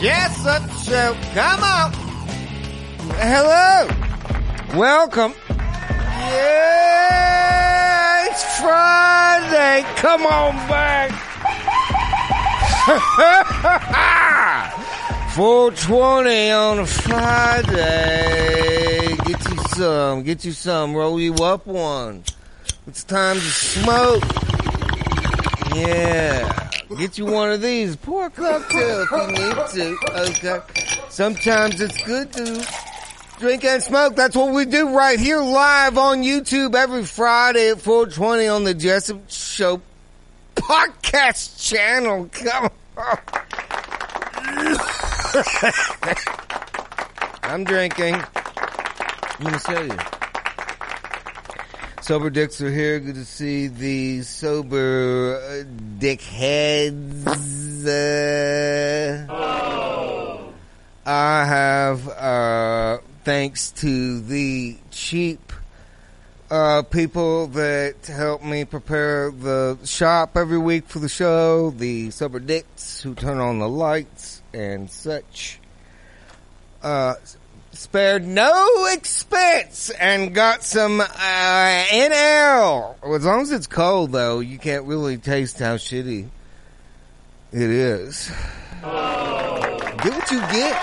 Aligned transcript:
Jessup 0.00 0.62
Show. 0.82 1.14
Come 1.34 1.62
on. 1.62 1.92
Hello. 3.18 3.86
Welcome. 4.74 5.34
Yeah, 6.30 7.50
it's 8.26 8.60
Friday. 8.60 9.84
Come 9.96 10.24
on 10.24 10.56
back. 10.68 11.10
420 15.34 16.50
on 16.50 16.78
a 16.78 16.86
Friday. 16.86 17.76
Get 19.26 19.50
you 19.50 19.58
some. 19.74 20.22
Get 20.22 20.46
you 20.46 20.52
some. 20.52 20.96
Roll 20.96 21.20
you 21.20 21.34
up 21.34 21.66
one. 21.66 22.24
It's 22.86 23.04
time 23.04 23.36
to 23.36 23.42
smoke. 23.42 24.24
Yeah. 25.74 26.69
Get 26.96 27.18
you 27.18 27.26
one 27.26 27.52
of 27.52 27.62
these. 27.62 27.94
Pour 27.94 28.26
a 28.26 28.32
if 28.36 28.40
you 29.10 29.26
need 29.28 29.54
to. 29.70 29.96
Okay. 30.12 30.60
Sometimes 31.08 31.80
it's 31.80 32.02
good 32.02 32.32
to 32.32 32.66
drink 33.38 33.64
and 33.64 33.80
smoke. 33.80 34.16
That's 34.16 34.34
what 34.34 34.52
we 34.52 34.64
do 34.64 34.94
right 34.96 35.18
here 35.18 35.40
live 35.40 35.96
on 35.98 36.22
YouTube 36.22 36.74
every 36.74 37.04
Friday 37.04 37.70
at 37.70 37.80
420 37.80 38.48
on 38.48 38.64
the 38.64 38.74
Jessup 38.74 39.30
Show 39.30 39.80
podcast 40.56 41.62
channel. 41.62 42.28
Come 42.32 42.70
on. 42.96 43.18
I'm 47.44 47.64
drinking. 47.64 48.20
Going 49.40 49.52
to 49.54 49.60
show 49.60 49.82
you. 49.82 50.19
Sober 52.10 52.28
dicks 52.28 52.60
are 52.60 52.72
here. 52.72 52.98
Good 52.98 53.14
to 53.14 53.24
see 53.24 53.68
the 53.68 54.22
sober 54.22 55.36
uh, 55.36 55.62
dickheads. 56.00 57.24
Uh, 57.86 59.30
I 61.06 61.44
have, 61.44 62.08
uh, 62.08 62.98
thanks 63.22 63.70
to 63.70 64.20
the 64.22 64.76
cheap 64.90 65.52
uh, 66.50 66.82
people 66.82 67.46
that 67.46 68.04
help 68.06 68.42
me 68.42 68.64
prepare 68.64 69.30
the 69.30 69.78
shop 69.84 70.36
every 70.36 70.58
week 70.58 70.88
for 70.88 70.98
the 70.98 71.08
show, 71.08 71.70
the 71.70 72.10
sober 72.10 72.40
dicks 72.40 73.02
who 73.02 73.14
turn 73.14 73.38
on 73.38 73.60
the 73.60 73.68
lights 73.68 74.42
and 74.52 74.90
such, 74.90 75.60
uh, 76.82 77.14
spared 77.80 78.26
no 78.26 78.86
expense 78.92 79.88
and 79.98 80.34
got 80.34 80.62
some 80.62 81.00
uh, 81.00 81.84
NL. 81.88 82.94
As 83.16 83.24
long 83.24 83.40
as 83.40 83.52
it's 83.52 83.66
cold, 83.66 84.12
though, 84.12 84.40
you 84.40 84.58
can't 84.58 84.84
really 84.84 85.16
taste 85.16 85.58
how 85.58 85.76
shitty 85.76 86.28
it 87.52 87.70
is. 87.70 88.30
Get 88.82 90.12
what 90.12 90.30
you 90.30 90.40
get. 90.40 90.76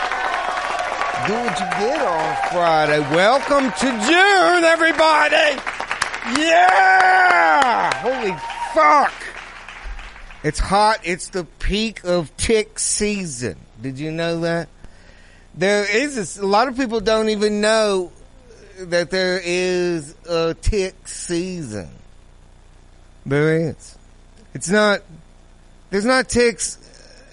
Do 1.27 1.33
what 1.33 1.59
you 1.59 1.67
get 1.77 2.01
on 2.01 2.51
Friday. 2.51 2.99
Welcome 3.15 3.71
to 3.71 3.85
June, 3.85 4.63
everybody! 4.63 5.61
Yeah! 6.41 7.93
Holy 7.97 8.35
fuck! 8.73 9.13
It's 10.43 10.59
hot. 10.59 10.99
It's 11.03 11.29
the 11.29 11.43
peak 11.59 12.03
of 12.03 12.35
tick 12.37 12.79
season. 12.79 13.57
Did 13.79 13.99
you 13.99 14.09
know 14.09 14.39
that? 14.39 14.67
There 15.57 15.89
is 15.89 16.37
a, 16.37 16.43
a 16.43 16.45
lot 16.45 16.67
of 16.67 16.77
people 16.77 16.99
don't 16.99 17.29
even 17.29 17.61
know 17.61 18.11
that 18.79 19.09
there 19.09 19.41
is 19.43 20.13
a 20.29 20.53
tick 20.53 21.07
season. 21.07 21.89
There 23.25 23.69
is. 23.69 23.97
It's 24.53 24.69
not, 24.69 25.01
there's 25.89 26.05
not 26.05 26.29
ticks 26.29 26.77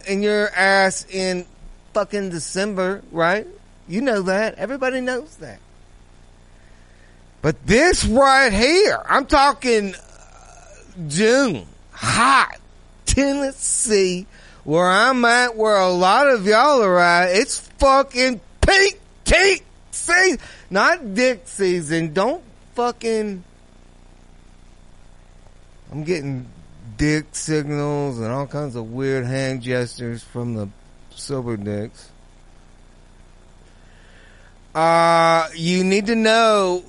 in 0.09 0.23
your 0.23 0.49
ass 0.49 1.07
in 1.11 1.45
fucking 1.93 2.31
December, 2.31 3.03
right? 3.13 3.47
You 3.89 4.01
know 4.01 4.23
that. 4.23 4.55
Everybody 4.55 5.03
knows 5.03 5.37
that. 5.37 5.61
But 7.43 7.67
this 7.67 8.07
right 8.07 8.53
here, 8.53 9.03
I'm 9.07 9.27
talking 9.27 9.95
uh, 9.95 9.99
June, 11.09 11.67
hot, 11.93 12.57
Tennessee, 13.05 14.27
where 14.65 14.87
I'm 14.87 15.25
at, 15.25 15.57
where 15.57 15.77
a 15.77 15.91
lot 15.91 16.29
of 16.29 16.47
y'all 16.47 16.83
are 16.83 16.99
at, 16.99 17.37
it's 17.37 17.59
fucking 17.79 18.41
peak 18.67 18.99
teak 19.25 19.65
season, 19.91 20.39
not 20.71 21.15
dick 21.15 21.43
season. 21.45 22.13
Don't 22.13 22.43
fucking. 22.75 23.45
I'm 25.93 26.05
getting 26.05 26.49
dick 26.97 27.27
signals 27.33 28.19
and 28.19 28.29
all 28.33 28.47
kinds 28.47 28.75
of 28.77 28.91
weird 28.91 29.27
hand 29.27 29.63
gestures 29.63 30.23
from 30.23 30.55
the 30.55 30.69
sober 31.11 31.57
dicks. 31.57 32.11
Uh, 34.75 35.49
you 35.55 35.85
need 35.85 36.07
to 36.07 36.17
know 36.17 36.83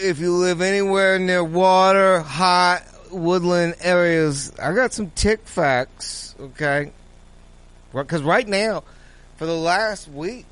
if 0.00 0.18
you 0.18 0.34
live 0.34 0.60
anywhere 0.60 1.18
near 1.20 1.44
water, 1.44 2.20
hot, 2.20 2.82
woodland 3.12 3.76
areas. 3.80 4.52
I 4.60 4.72
got 4.72 4.92
some 4.92 5.10
tick 5.10 5.46
facts, 5.46 6.34
okay? 6.40 6.92
Because 8.04 8.22
right 8.22 8.46
now, 8.46 8.84
for 9.36 9.46
the 9.46 9.56
last 9.56 10.08
week, 10.08 10.46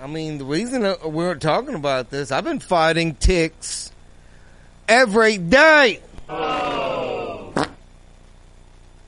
I 0.00 0.06
mean, 0.06 0.38
the 0.38 0.44
reason 0.44 0.94
we're 1.04 1.34
talking 1.36 1.74
about 1.74 2.10
this, 2.10 2.30
I've 2.30 2.44
been 2.44 2.60
fighting 2.60 3.14
ticks 3.14 3.90
every 4.88 5.38
day. 5.38 6.00
Oh. 6.28 7.52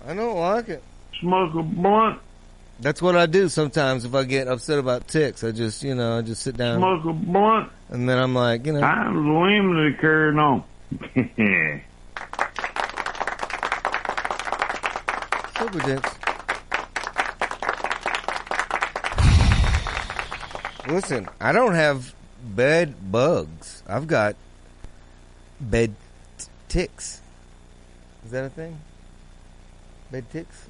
I 0.06 0.15
don't 0.15 0.38
like 0.38 0.69
it. 0.71 0.82
Smoke 1.21 1.54
a 1.54 1.62
blunt. 1.62 2.21
That's 2.81 3.03
what 3.03 3.16
I 3.16 3.26
do 3.26 3.49
sometimes 3.49 4.05
if 4.05 4.15
I 4.15 4.25
get 4.25 4.49
upset 4.49 4.78
about 4.78 5.09
ticks. 5.09 5.43
I 5.44 5.50
just, 5.50 5.82
you 5.82 5.94
know, 5.94 6.19
I 6.19 6.22
just 6.22 6.43
sit 6.43 6.56
down. 6.56 6.78
Smoke 6.78 7.05
a 7.05 7.12
blunt. 7.12 7.70
And 7.91 8.09
then 8.09 8.19
I'm 8.19 8.34
like, 8.34 8.65
you 8.65 8.72
know. 8.72 8.81
Time's 8.81 9.16
limited, 9.16 10.00
carrying 10.00 10.38
on. 10.38 10.65
Sober 15.59 15.81
dicks. 15.81 16.27
Listen, 20.88 21.28
I 21.38 21.53
don't 21.53 21.75
have 21.75 22.15
bed 22.43 23.12
bugs. 23.12 23.82
I've 23.87 24.06
got 24.06 24.37
bed 25.60 25.94
t- 26.38 26.47
ticks. 26.69 27.21
Is 28.25 28.31
that 28.31 28.47
a 28.47 28.49
thing? 28.49 28.78
Bed 30.10 30.25
ticks? 30.31 30.66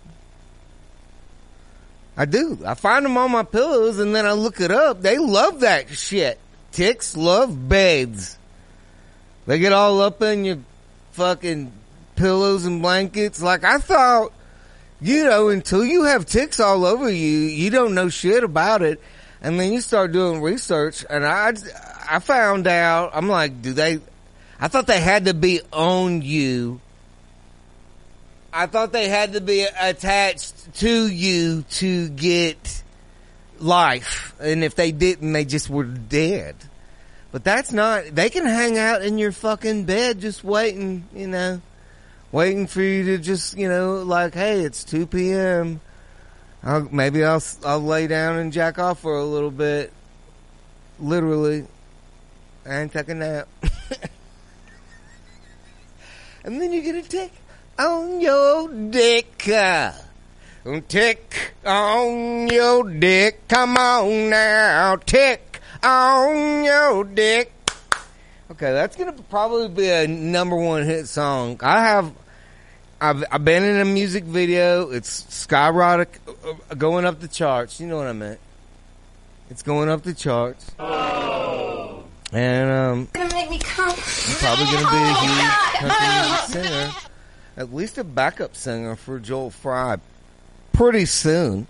I 2.17 2.25
do. 2.25 2.59
I 2.67 2.75
find 2.75 3.05
them 3.05 3.17
on 3.17 3.31
my 3.31 3.45
pillows 3.45 4.01
and 4.01 4.13
then 4.13 4.27
I 4.27 4.33
look 4.33 4.61
it 4.61 4.73
up. 4.73 5.03
They 5.03 5.19
love 5.19 5.61
that 5.61 5.89
shit. 5.91 6.41
Ticks 6.73 7.17
love 7.17 7.69
beds. 7.69 8.37
They 9.47 9.61
get 9.61 9.73
all 9.73 10.01
up 10.01 10.21
in 10.21 10.45
your 10.45 10.59
fucking 11.13 11.71
pillows 12.17 12.65
and 12.65 12.83
blankets. 12.83 13.41
Like 13.41 13.63
I 13.63 13.79
thought, 13.79 14.33
you 15.01 15.25
know, 15.27 15.49
until 15.49 15.85
you 15.85 16.05
have 16.05 16.27
ticks 16.27 16.59
all 16.59 16.85
over 16.85 17.09
you, 17.09 17.39
you 17.39 17.71
don't 17.71 17.95
know 17.95 18.09
shit 18.09 18.43
about 18.43 18.83
it. 18.83 19.01
And 19.41 19.59
then 19.59 19.73
you 19.73 19.81
start 19.81 20.13
doing 20.13 20.43
research 20.43 21.05
and 21.09 21.25
I, 21.25 21.53
I 22.09 22.19
found 22.19 22.67
out, 22.67 23.11
I'm 23.15 23.29
like, 23.29 23.63
do 23.63 23.73
they, 23.73 24.01
I 24.61 24.69
thought 24.69 24.87
they 24.87 25.01
had 25.01 25.27
to 25.27 25.35
be 25.35 25.61
on 25.73 26.23
you. 26.23 26.81
I 28.53 28.67
thought 28.67 28.93
they 28.93 29.09
had 29.09 29.35
to 29.35 29.41
be 29.41 29.63
attached 29.63 30.75
to 30.77 31.07
you 31.07 31.63
to 31.71 32.09
get 32.09 32.83
life. 33.61 34.35
And 34.41 34.65
if 34.65 34.75
they 34.75 34.91
didn't, 34.91 35.33
they 35.33 35.45
just 35.45 35.71
were 35.71 35.85
dead. 35.85 36.57
But 37.31 37.45
that's 37.45 37.73
not, 37.73 38.07
they 38.13 38.31
can 38.31 38.47
hang 38.47 38.79
out 38.79 39.03
in 39.03 39.19
your 39.19 39.33
fucking 39.33 39.85
bed 39.85 40.21
just 40.21 40.43
waiting, 40.43 41.07
you 41.15 41.29
know, 41.29 41.61
waiting 42.33 42.67
for 42.67 42.83
you 42.83 43.05
to 43.05 43.19
just, 43.19 43.57
you 43.57 43.69
know, 43.69 44.03
like, 44.03 44.35
hey, 44.35 44.61
it's 44.61 44.83
2 44.85 45.07
p.m. 45.07 45.81
I'll, 46.63 46.89
maybe 46.91 47.25
I'll, 47.25 47.43
I'll 47.65 47.83
lay 47.83 48.07
down 48.07 48.39
and 48.39 48.53
jack 48.53 48.79
off 48.79 49.01
for 49.01 49.17
a 49.17 49.25
little 49.25 49.51
bit. 49.51 49.93
Literally. 50.99 51.67
And 52.65 52.93
take 52.93 53.09
a 53.09 53.15
nap. 53.15 53.49
and 56.45 56.61
then 56.61 56.73
you 56.73 56.83
get 56.83 56.97
a 56.97 57.03
tick 57.03 57.33
on 57.79 58.21
your 58.21 58.69
dick. 58.69 59.49
Uh, 59.49 59.93
tick 60.89 61.55
on 61.65 62.49
your 62.49 62.91
dick. 62.91 63.47
Come 63.49 63.77
on 63.77 64.31
now. 64.31 64.97
Tick 64.97 65.61
on 65.83 66.65
your 66.65 67.05
dick. 67.05 67.53
Okay, 68.51 68.73
that's 68.73 68.97
gonna 68.97 69.13
probably 69.13 69.69
be 69.69 69.89
a 69.89 70.07
number 70.09 70.57
one 70.57 70.83
hit 70.85 71.07
song. 71.07 71.61
I 71.63 71.81
have, 71.83 72.13
I've, 73.01 73.25
I've 73.31 73.45
been 73.45 73.63
in 73.63 73.81
a 73.81 73.85
music 73.85 74.25
video. 74.25 74.91
It's 74.91 75.33
skyrocket, 75.33 76.21
uh, 76.27 76.75
going 76.75 77.05
up 77.05 77.21
the 77.21 77.29
charts. 77.29 77.81
You 77.81 77.87
know 77.87 77.97
what 77.97 78.09
I 78.09 78.13
meant. 78.13 78.41
It's 79.51 79.63
going 79.63 79.89
up 79.89 80.03
the 80.03 80.15
charts. 80.15 80.73
And, 82.31 82.71
um, 82.71 83.09
gonna 83.13 83.35
make 83.35 83.51
me 83.51 83.59
come. 83.59 83.95
probably 84.39 84.65
going 84.67 84.85
to 84.85 84.91
be 84.91 84.97
a 84.97 85.15
huge 85.15 85.51
country 85.79 86.63
singer, 86.63 86.93
at 87.57 87.73
least 87.73 87.97
a 87.97 88.05
backup 88.05 88.55
singer 88.55 88.97
for 88.97 89.19
Joel 89.19 89.51
Fry, 89.51 89.97
pretty 90.73 91.07
soon. 91.07 91.67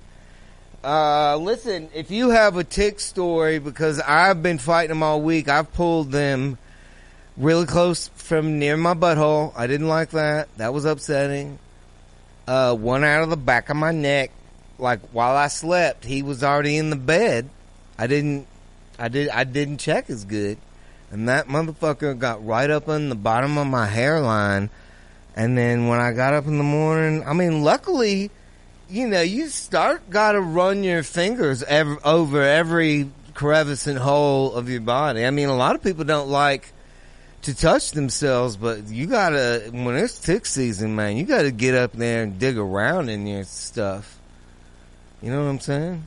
Uh, 0.82 1.36
listen, 1.36 1.88
if 1.94 2.10
you 2.10 2.30
have 2.30 2.56
a 2.56 2.64
tick 2.64 2.98
story, 2.98 3.58
because 3.58 4.00
I've 4.00 4.42
been 4.42 4.58
fighting 4.58 4.88
them 4.88 5.02
all 5.02 5.20
week, 5.20 5.48
I've 5.48 5.72
pulled 5.72 6.10
them 6.10 6.58
really 7.38 7.66
close 7.66 8.08
from 8.08 8.58
near 8.58 8.76
my 8.76 8.94
butthole. 8.94 9.52
I 9.56 9.66
didn't 9.66 9.88
like 9.88 10.10
that. 10.10 10.48
That 10.56 10.74
was 10.74 10.84
upsetting. 10.84 11.58
Uh, 12.46 12.74
one 12.74 13.04
out 13.04 13.22
of 13.22 13.30
the 13.30 13.36
back 13.36 13.70
of 13.70 13.76
my 13.76 13.92
neck. 13.92 14.30
Like 14.78 15.00
while 15.10 15.36
I 15.36 15.48
slept, 15.48 16.04
he 16.04 16.22
was 16.22 16.42
already 16.42 16.76
in 16.76 16.90
the 16.90 16.96
bed. 16.96 17.48
I 17.98 18.06
didn't, 18.06 18.46
I 18.98 19.08
did, 19.08 19.28
I 19.28 19.44
didn't 19.44 19.78
check 19.78 20.10
as 20.10 20.24
good. 20.24 20.58
And 21.10 21.28
that 21.28 21.46
motherfucker 21.46 22.18
got 22.18 22.44
right 22.44 22.68
up 22.68 22.88
on 22.88 23.08
the 23.08 23.14
bottom 23.14 23.56
of 23.56 23.66
my 23.66 23.86
hairline. 23.86 24.70
And 25.34 25.56
then 25.56 25.88
when 25.88 26.00
I 26.00 26.12
got 26.12 26.34
up 26.34 26.46
in 26.46 26.58
the 26.58 26.64
morning, 26.64 27.24
I 27.24 27.32
mean, 27.32 27.62
luckily, 27.62 28.30
you 28.88 29.06
know, 29.06 29.20
you 29.20 29.48
start 29.48 30.10
gotta 30.10 30.40
run 30.40 30.82
your 30.82 31.02
fingers 31.02 31.62
ev 31.62 31.98
over 32.04 32.42
every 32.42 33.10
crevice 33.34 33.86
and 33.86 33.98
hole 33.98 34.52
of 34.54 34.68
your 34.68 34.80
body. 34.80 35.24
I 35.24 35.30
mean, 35.30 35.48
a 35.48 35.56
lot 35.56 35.76
of 35.76 35.82
people 35.82 36.04
don't 36.04 36.28
like 36.28 36.72
to 37.48 37.56
touch 37.56 37.92
themselves, 37.92 38.58
but 38.58 38.88
you 38.88 39.06
gotta, 39.06 39.70
when 39.72 39.96
it's 39.96 40.18
tick 40.18 40.44
season, 40.44 40.94
man, 40.94 41.16
you 41.16 41.24
gotta 41.24 41.50
get 41.50 41.74
up 41.74 41.92
there 41.92 42.22
and 42.22 42.38
dig 42.38 42.58
around 42.58 43.08
in 43.08 43.26
your 43.26 43.42
stuff. 43.44 44.20
You 45.22 45.30
know 45.30 45.44
what 45.44 45.48
I'm 45.48 45.60
saying? 45.60 46.04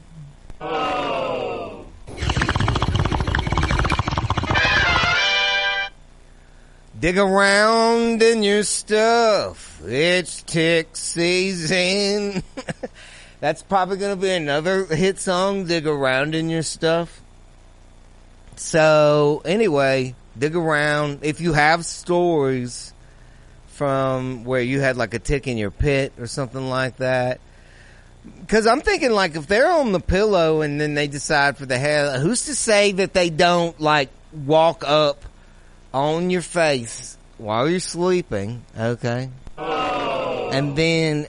Dig 6.99 7.17
around 7.17 8.21
in 8.21 8.43
your 8.43 8.61
stuff. 8.61 9.81
It's 9.83 10.43
tick 10.43 10.95
season. 10.95 12.43
That's 13.39 13.63
probably 13.63 13.97
to 13.97 14.15
be 14.15 14.29
another 14.29 14.85
hit 14.85 15.17
song, 15.17 15.65
Dig 15.65 15.87
Around 15.87 16.35
in 16.35 16.51
Your 16.51 16.61
Stuff. 16.61 17.19
So, 18.55 19.41
anyway, 19.43 20.13
dig 20.37 20.55
around. 20.55 21.19
If 21.23 21.41
you 21.41 21.53
have 21.53 21.85
stories 21.85 22.93
from 23.67 24.43
where 24.43 24.61
you 24.61 24.79
had 24.79 24.97
like 24.97 25.13
a 25.13 25.19
tick 25.19 25.47
in 25.47 25.57
your 25.57 25.71
pit 25.71 26.13
or 26.19 26.27
something 26.27 26.69
like 26.69 26.97
that, 26.97 27.39
because 28.39 28.67
I'm 28.67 28.81
thinking 28.81 29.11
like 29.11 29.35
if 29.35 29.47
they're 29.47 29.71
on 29.71 29.91
the 29.91 29.99
pillow 29.99 30.61
and 30.61 30.79
then 30.79 30.93
they 30.93 31.07
decide 31.07 31.57
for 31.57 31.65
the 31.65 31.77
hair, 31.77 32.19
who's 32.19 32.45
to 32.45 32.55
say 32.55 32.91
that 32.93 33.13
they 33.13 33.29
don't 33.29 33.79
like 33.79 34.09
walk 34.45 34.83
up 34.85 35.23
on 35.93 36.29
your 36.29 36.41
face 36.41 37.17
while 37.37 37.69
you're 37.69 37.79
sleeping, 37.79 38.63
okay? 38.77 39.29
And 39.57 40.75
then 40.75 41.27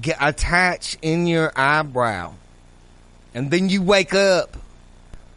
get 0.00 0.16
attach 0.20 0.96
in 1.02 1.26
your 1.26 1.52
eyebrow. 1.54 2.34
And 3.34 3.50
then 3.50 3.68
you 3.68 3.82
wake 3.82 4.14
up 4.14 4.56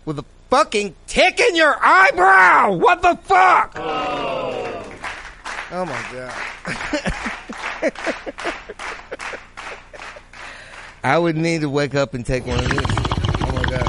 with 0.06 0.20
a 0.20 0.26
fucking 0.54 0.94
tick 1.08 1.40
in 1.40 1.56
your 1.56 1.76
eyebrow! 1.82 2.74
What 2.74 3.02
the 3.02 3.16
fuck? 3.24 3.74
Oh, 3.76 4.84
oh 5.72 5.84
my 5.84 6.06
god. 6.14 6.32
I 11.04 11.18
would 11.18 11.36
need 11.36 11.62
to 11.62 11.72
wake 11.72 11.96
up 11.96 12.14
and 12.14 12.24
take 12.24 12.46
one 12.46 12.60
of 12.60 12.70
these. 12.70 12.86
Oh 12.86 13.52
my 13.52 13.64
god. 13.64 13.88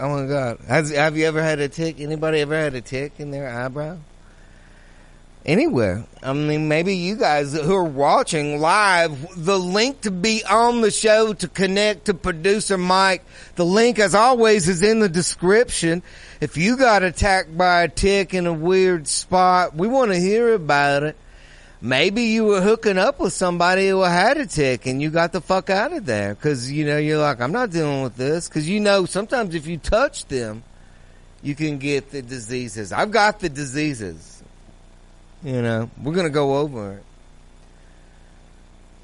Oh 0.00 0.08
my 0.08 0.26
god. 0.26 0.60
Has, 0.66 0.90
have 0.90 1.18
you 1.18 1.26
ever 1.26 1.42
had 1.42 1.60
a 1.60 1.68
tick? 1.68 2.00
Anybody 2.00 2.40
ever 2.40 2.56
had 2.56 2.74
a 2.74 2.80
tick 2.80 3.12
in 3.18 3.30
their 3.30 3.46
eyebrow? 3.46 3.98
Anywhere. 5.46 6.06
I 6.22 6.32
mean, 6.32 6.68
maybe 6.68 6.96
you 6.96 7.16
guys 7.16 7.52
who 7.52 7.74
are 7.74 7.84
watching 7.84 8.60
live, 8.60 9.44
the 9.44 9.58
link 9.58 10.00
to 10.02 10.10
be 10.10 10.42
on 10.42 10.80
the 10.80 10.90
show 10.90 11.34
to 11.34 11.48
connect 11.48 12.06
to 12.06 12.14
producer 12.14 12.78
Mike, 12.78 13.22
the 13.56 13.64
link 13.66 13.98
as 13.98 14.14
always 14.14 14.68
is 14.68 14.82
in 14.82 15.00
the 15.00 15.08
description. 15.08 16.02
If 16.40 16.56
you 16.56 16.78
got 16.78 17.02
attacked 17.02 17.56
by 17.58 17.82
a 17.82 17.88
tick 17.88 18.32
in 18.32 18.46
a 18.46 18.54
weird 18.54 19.06
spot, 19.06 19.76
we 19.76 19.86
want 19.86 20.12
to 20.12 20.18
hear 20.18 20.54
about 20.54 21.02
it. 21.02 21.16
Maybe 21.82 22.22
you 22.22 22.46
were 22.46 22.62
hooking 22.62 22.96
up 22.96 23.20
with 23.20 23.34
somebody 23.34 23.90
who 23.90 24.00
had 24.00 24.38
a 24.38 24.46
tick 24.46 24.86
and 24.86 25.02
you 25.02 25.10
got 25.10 25.32
the 25.32 25.42
fuck 25.42 25.68
out 25.68 25.92
of 25.92 26.06
there 26.06 26.34
because, 26.34 26.72
you 26.72 26.86
know, 26.86 26.96
you're 26.96 27.18
like, 27.18 27.42
I'm 27.42 27.52
not 27.52 27.68
dealing 27.68 28.02
with 28.02 28.16
this 28.16 28.48
because, 28.48 28.66
you 28.66 28.80
know, 28.80 29.04
sometimes 29.04 29.54
if 29.54 29.66
you 29.66 29.76
touch 29.76 30.24
them, 30.24 30.62
you 31.42 31.54
can 31.54 31.76
get 31.76 32.10
the 32.10 32.22
diseases. 32.22 32.90
I've 32.90 33.10
got 33.10 33.40
the 33.40 33.50
diseases. 33.50 34.33
You 35.44 35.60
know, 35.60 35.90
we're 36.02 36.14
going 36.14 36.26
to 36.26 36.30
go 36.30 36.56
over 36.56 36.94
it. 36.94 37.04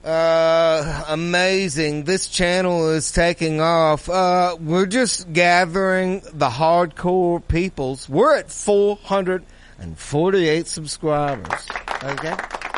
Uh, 0.03 1.05
amazing. 1.09 2.05
This 2.05 2.27
channel 2.29 2.89
is 2.89 3.13
taking 3.13 3.61
off. 3.61 4.09
Uh, 4.09 4.57
we're 4.59 4.87
just 4.87 5.31
gathering 5.35 6.23
the 6.33 6.49
hardcore 6.49 7.47
peoples. 7.47 8.09
We're 8.09 8.39
at 8.39 8.51
448 8.51 10.67
subscribers. 10.67 11.69
Okay? 12.03 12.35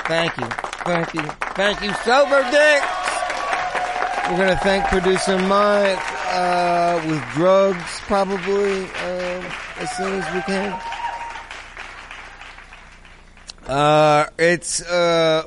Thank 0.07 0.37
you. 0.37 0.49
Thank 0.85 1.15
you. 1.15 1.23
Thank 1.55 1.81
you, 1.83 1.95
Sober 2.05 2.43
Dicks. 2.51 2.87
We're 4.29 4.39
gonna 4.39 4.59
thank 4.63 4.85
producer 4.87 5.39
Mike, 5.39 5.99
uh, 6.33 7.01
with 7.07 7.23
drugs 7.35 8.01
probably, 8.07 8.85
um, 8.85 9.45
as 9.79 9.97
soon 9.97 10.21
as 10.21 10.35
we 10.35 10.41
can. 10.43 10.73
Uh, 13.67 14.27
it's, 14.39 14.83
uh, 14.83 15.45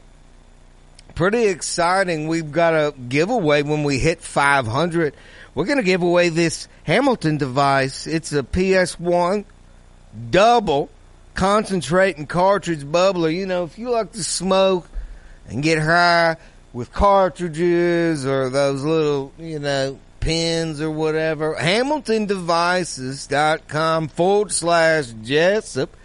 pretty 1.15 1.47
exciting. 1.47 2.27
We've 2.27 2.51
got 2.51 2.73
a 2.73 2.93
giveaway 3.07 3.61
when 3.63 3.83
we 3.83 3.99
hit 3.99 4.19
500. 4.21 5.15
We're 5.55 5.65
going 5.65 5.77
to 5.77 5.83
give 5.83 6.03
away 6.03 6.29
this 6.29 6.67
Hamilton 6.83 7.37
device. 7.37 8.05
It's 8.05 8.33
a 8.33 8.43
PS1 8.43 9.45
double 10.29 10.89
concentrate 11.33 12.17
and 12.17 12.27
cartridge 12.27 12.83
bubbler. 12.83 13.33
You 13.33 13.45
know, 13.45 13.63
if 13.63 13.79
you 13.79 13.89
like 13.89 14.11
to 14.13 14.23
smoke 14.23 14.89
and 15.47 15.63
get 15.63 15.79
high 15.79 16.35
with 16.73 16.91
cartridges 16.91 18.25
or 18.25 18.49
those 18.49 18.83
little, 18.83 19.31
you 19.39 19.59
know, 19.59 19.97
pins 20.19 20.81
or 20.81 20.91
whatever, 20.91 21.55
HamiltonDevices.com 21.55 24.09
forward 24.09 24.51
slash 24.51 25.13
Jessup. 25.23 25.95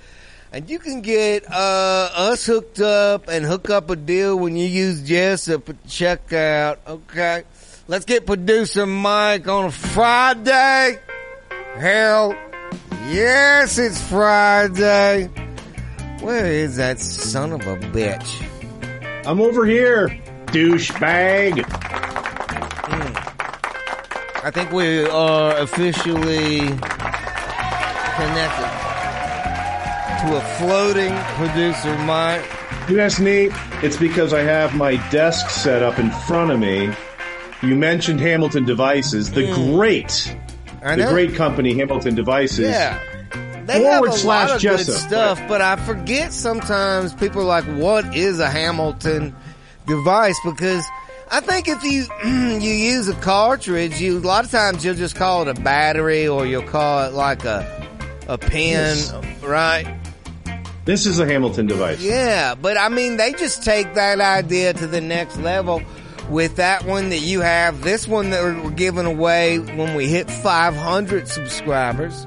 And 0.53 0.69
you 0.69 0.81
can 0.81 1.01
get 1.01 1.49
uh, 1.49 2.11
us 2.13 2.45
hooked 2.45 2.81
up 2.81 3.29
and 3.29 3.45
hook 3.45 3.71
up 3.71 3.89
a 3.89 3.97
deal 3.97 4.37
when 4.37 4.57
you 4.57 4.67
use 4.67 5.03
Jessup 5.03 5.69
at 5.69 5.85
checkout. 5.87 6.79
Okay. 6.87 7.45
Let's 7.87 8.05
get 8.05 8.27
producer 8.27 8.85
Mike 8.85 9.47
on 9.47 9.67
a 9.67 9.71
Friday. 9.71 10.99
Hell, 11.77 12.37
yes, 13.09 13.79
it's 13.79 14.01
Friday. 14.09 15.27
Where 16.21 16.47
is 16.47 16.77
that 16.77 16.99
son 16.99 17.53
of 17.53 17.61
a 17.63 17.77
bitch? 17.77 18.47
I'm 19.27 19.41
over 19.41 19.65
here, 19.65 20.09
douchebag. 20.47 21.65
I 24.43 24.51
think 24.51 24.73
we 24.73 25.05
are 25.05 25.57
officially 25.59 26.59
connected 28.17 28.80
to 30.21 30.37
a 30.37 30.41
floating 30.59 31.15
producer 31.37 31.97
Mike. 32.05 32.47
That's 32.89 33.19
neat. 33.19 33.53
It's 33.83 33.97
because 33.97 34.35
I 34.35 34.43
have 34.43 34.77
my 34.77 34.97
desk 35.11 35.49
set 35.49 35.83
up 35.83 35.99
in 35.99 36.11
front 36.11 36.51
of 36.51 36.59
me. 36.59 36.93
You 37.63 37.75
mentioned 37.75 38.21
Hamilton 38.21 38.65
Devices, 38.65 39.31
the 39.33 39.47
hmm. 39.47 39.77
great, 39.77 40.37
I 40.83 40.97
the 40.97 41.05
know. 41.05 41.11
great 41.11 41.35
company 41.35 41.75
Hamilton 41.75 42.15
Devices. 42.15 42.69
Yeah. 42.69 42.99
They 43.65 43.81
Forward 43.81 44.13
slash 44.13 44.49
lot 44.49 44.57
of 44.57 44.63
good 44.63 44.79
Jessup. 44.79 44.95
stuff, 44.97 45.43
but 45.49 45.61
I 45.63 45.77
forget 45.77 46.33
sometimes 46.33 47.15
people 47.15 47.43
are 47.43 47.45
like, 47.45 47.65
what 47.65 48.15
is 48.15 48.41
a 48.41 48.51
Hamilton 48.51 49.35
device? 49.87 50.39
Because 50.45 50.85
I 51.31 51.41
think 51.41 51.69
if 51.69 51.83
you, 51.83 52.07
you 52.25 52.73
use 52.75 53.09
a 53.09 53.15
cartridge, 53.15 54.01
you, 54.01 54.19
a 54.19 54.21
lot 54.21 54.45
of 54.45 54.51
times 54.51 54.85
you'll 54.85 54.97
just 54.97 55.17
call 55.17 55.43
it 55.43 55.49
a 55.49 55.61
battery 55.63 56.27
or 56.29 56.47
you'll 56.47 56.63
call 56.63 57.05
it 57.05 57.13
like 57.15 57.45
a, 57.45 57.89
a 58.29 58.37
pin, 58.37 58.97
Yes. 58.97 59.15
right? 59.43 59.87
This 60.91 61.07
is 61.07 61.21
a 61.21 61.25
Hamilton 61.25 61.67
device. 61.67 62.03
Yeah, 62.03 62.57
but 62.57 62.77
I 62.77 62.89
mean, 62.89 63.17
they 63.17 63.33
just 63.33 63.63
take 63.63 63.95
that 63.95 64.21
idea 64.21 64.73
to 64.73 64.89
the 64.89 65.01
next 65.01 65.39
level 65.39 65.81
with 66.29 66.57
that 66.57 66.85
one 66.85 67.11
that 67.11 67.21
you 67.21 67.43
have, 67.43 67.83
this 67.83 68.09
one 68.09 68.31
that 68.31 68.43
we're 68.43 68.71
giving 68.73 69.07
away 69.07 69.61
when 69.61 69.95
we 69.95 70.09
hit 70.09 70.29
500 70.29 71.29
subscribers. 71.29 72.27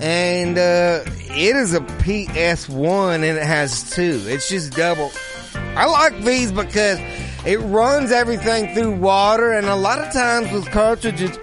And, 0.00 0.58
uh, 0.58 1.04
it 1.30 1.54
is 1.54 1.74
a 1.74 1.78
PS1 1.78 3.14
and 3.14 3.24
it 3.38 3.40
has 3.40 3.88
two. 3.92 4.20
It's 4.26 4.48
just 4.48 4.72
double. 4.74 5.12
I 5.54 5.86
like 5.86 6.24
these 6.24 6.50
because 6.50 6.98
it 7.46 7.58
runs 7.58 8.10
everything 8.10 8.74
through 8.74 8.96
water 8.96 9.52
and 9.52 9.68
a 9.68 9.76
lot 9.76 10.00
of 10.00 10.12
times 10.12 10.50
with 10.50 10.68
cartridges, 10.72 11.38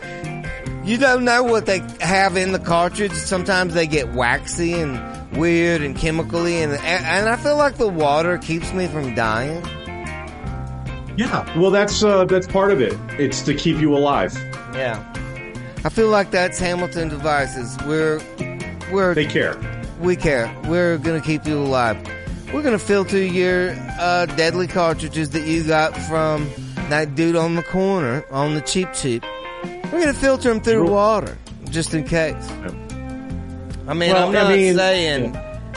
you 0.84 0.98
don't 0.98 1.24
know 1.24 1.42
what 1.42 1.68
they 1.68 1.82
have 2.02 2.36
in 2.36 2.52
the 2.52 2.60
cartridge. 2.60 3.14
Sometimes 3.14 3.74
they 3.76 3.88
get 3.88 4.12
waxy 4.12 4.74
and 4.74 5.19
weird 5.34 5.82
and 5.82 5.96
chemically 5.96 6.62
and, 6.62 6.74
and 6.74 7.30
I 7.30 7.36
feel 7.36 7.58
like 7.58 7.78
the 7.78 7.88
water 7.88 8.38
keeps 8.38 8.74
me 8.74 8.88
from 8.88 9.14
dying. 9.16 9.64
Yeah. 11.18 11.46
Well, 11.60 11.70
that's 11.72 12.02
uh, 12.04 12.26
that's 12.26 12.48
part 12.48 12.72
of 12.72 12.82
it. 12.82 12.94
It's 13.20 13.42
to 13.44 13.54
keep 13.54 13.78
you 13.78 13.96
alive. 13.96 14.34
Yeah. 14.74 15.04
I 15.84 15.90
feel 15.90 16.08
like 16.10 16.32
that's 16.32 16.60
Hamilton 16.60 17.10
devices. 17.10 17.78
We're 17.86 18.22
we're 18.92 19.14
They 19.14 19.26
care. 19.26 19.58
we 20.00 20.16
care. 20.16 20.54
We're 20.66 20.98
gonna 20.98 21.22
keep 21.22 21.46
you 21.46 21.58
alive. 21.60 21.98
We're 22.54 22.64
gonna 22.64 22.80
filter 22.80 23.18
your 23.22 23.72
uh, 24.00 24.26
deadly 24.28 24.68
cartridges 24.68 25.32
that 25.32 25.46
you 25.46 25.64
got 25.64 25.96
from 26.04 26.50
that 26.90 27.16
dude 27.16 27.36
on 27.36 27.56
the 27.56 27.64
corner 27.64 28.24
on 28.32 28.56
the 28.56 28.62
cheap 28.62 28.94
cheap. 28.94 29.24
We're 29.92 30.00
gonna 30.00 30.14
filter 30.14 30.50
them 30.50 30.62
through 30.62 30.90
water 30.90 31.38
just 31.70 31.94
in 31.94 32.06
case. 32.06 32.50
I 33.90 33.94
mean, 33.94 34.12
Well, 34.14 34.30
I'm 34.30 34.36
I 34.36 34.44
not 34.44 34.52
mean- 34.52 34.76
saying 34.76 35.32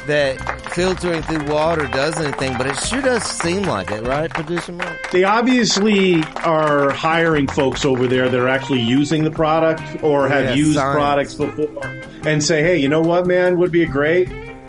that 0.06 0.38
filtering 0.72 1.22
through 1.22 1.50
water 1.52 1.86
does 1.86 2.18
anything, 2.20 2.56
but 2.58 2.66
it 2.66 2.76
sure 2.76 3.00
does 3.00 3.22
seem 3.22 3.62
like 3.62 3.90
it, 3.90 4.02
right, 4.06 4.28
producer 4.30 4.72
Mike? 4.72 5.10
They 5.12 5.24
obviously 5.24 6.22
are 6.44 6.90
hiring 6.90 7.46
folks 7.46 7.84
over 7.84 8.06
there 8.06 8.28
that 8.28 8.38
are 8.38 8.48
actually 8.48 8.80
using 8.80 9.24
the 9.24 9.30
product 9.30 9.80
or 10.02 10.28
have 10.28 10.44
Yeah, 10.44 10.54
used 10.54 10.74
science. 10.74 10.94
products 10.94 11.34
before 11.34 11.82
and 12.26 12.42
say, 12.42 12.62
hey, 12.62 12.76
you 12.78 12.88
know 12.88 13.00
what, 13.00 13.26
man, 13.26 13.58
would 13.58 13.72
be 13.72 13.86
great. 13.86 14.28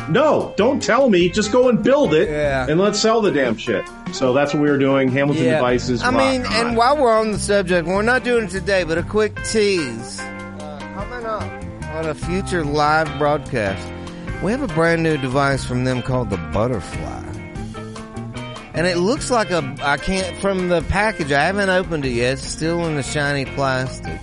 No, 0.10 0.54
don't 0.58 0.82
tell 0.84 1.10
me. 1.10 1.30
Just 1.30 1.52
go 1.52 1.70
and 1.70 1.82
build 1.84 2.14
it 2.14 2.30
Yeah. 2.30 2.68
and 2.70 2.80
let's 2.80 3.00
sell 3.00 3.22
the 3.22 3.32
damn 3.32 3.58
shit. 3.58 3.84
So 4.12 4.34
that's 4.34 4.54
what 4.54 4.62
we 4.62 4.70
were 4.70 4.78
doing. 4.78 5.08
Hamilton 5.10 5.46
Devices. 5.46 6.04
I 6.04 6.12
mean, 6.12 6.46
on. 6.46 6.54
and 6.54 6.78
while 6.78 6.96
we're 6.98 7.18
on 7.18 7.32
the 7.32 7.40
subject, 7.40 7.88
we're 7.88 8.02
not 8.04 8.24
doing 8.24 8.46
it 8.46 8.50
today, 8.52 8.84
but 8.84 8.98
a 8.98 9.04
quick 9.04 9.42
tease. 9.44 10.22
On 11.94 12.08
a 12.08 12.16
future 12.16 12.66
live 12.66 13.20
broadcast, 13.20 13.88
we 14.42 14.52
have 14.52 14.64
a 14.64 14.74
brand 14.74 15.04
new 15.04 15.16
device 15.16 15.64
from 15.64 15.84
them 15.84 16.02
called 16.02 16.32
the 16.32 16.38
Butterfly. 16.52 17.24
And 18.74 18.88
it 18.88 18.98
looks 18.98 19.30
like 19.30 19.52
a, 19.52 19.76
I 19.80 19.98
can't, 19.98 20.36
from 20.42 20.70
the 20.70 20.82
package, 20.82 21.32
I 21.32 21.44
haven't 21.44 21.70
opened 21.70 22.04
it 22.06 22.14
yet, 22.14 22.34
it's 22.34 22.48
still 22.48 22.84
in 22.88 22.96
the 22.96 23.04
shiny 23.04 23.46
plastic. 23.46 24.20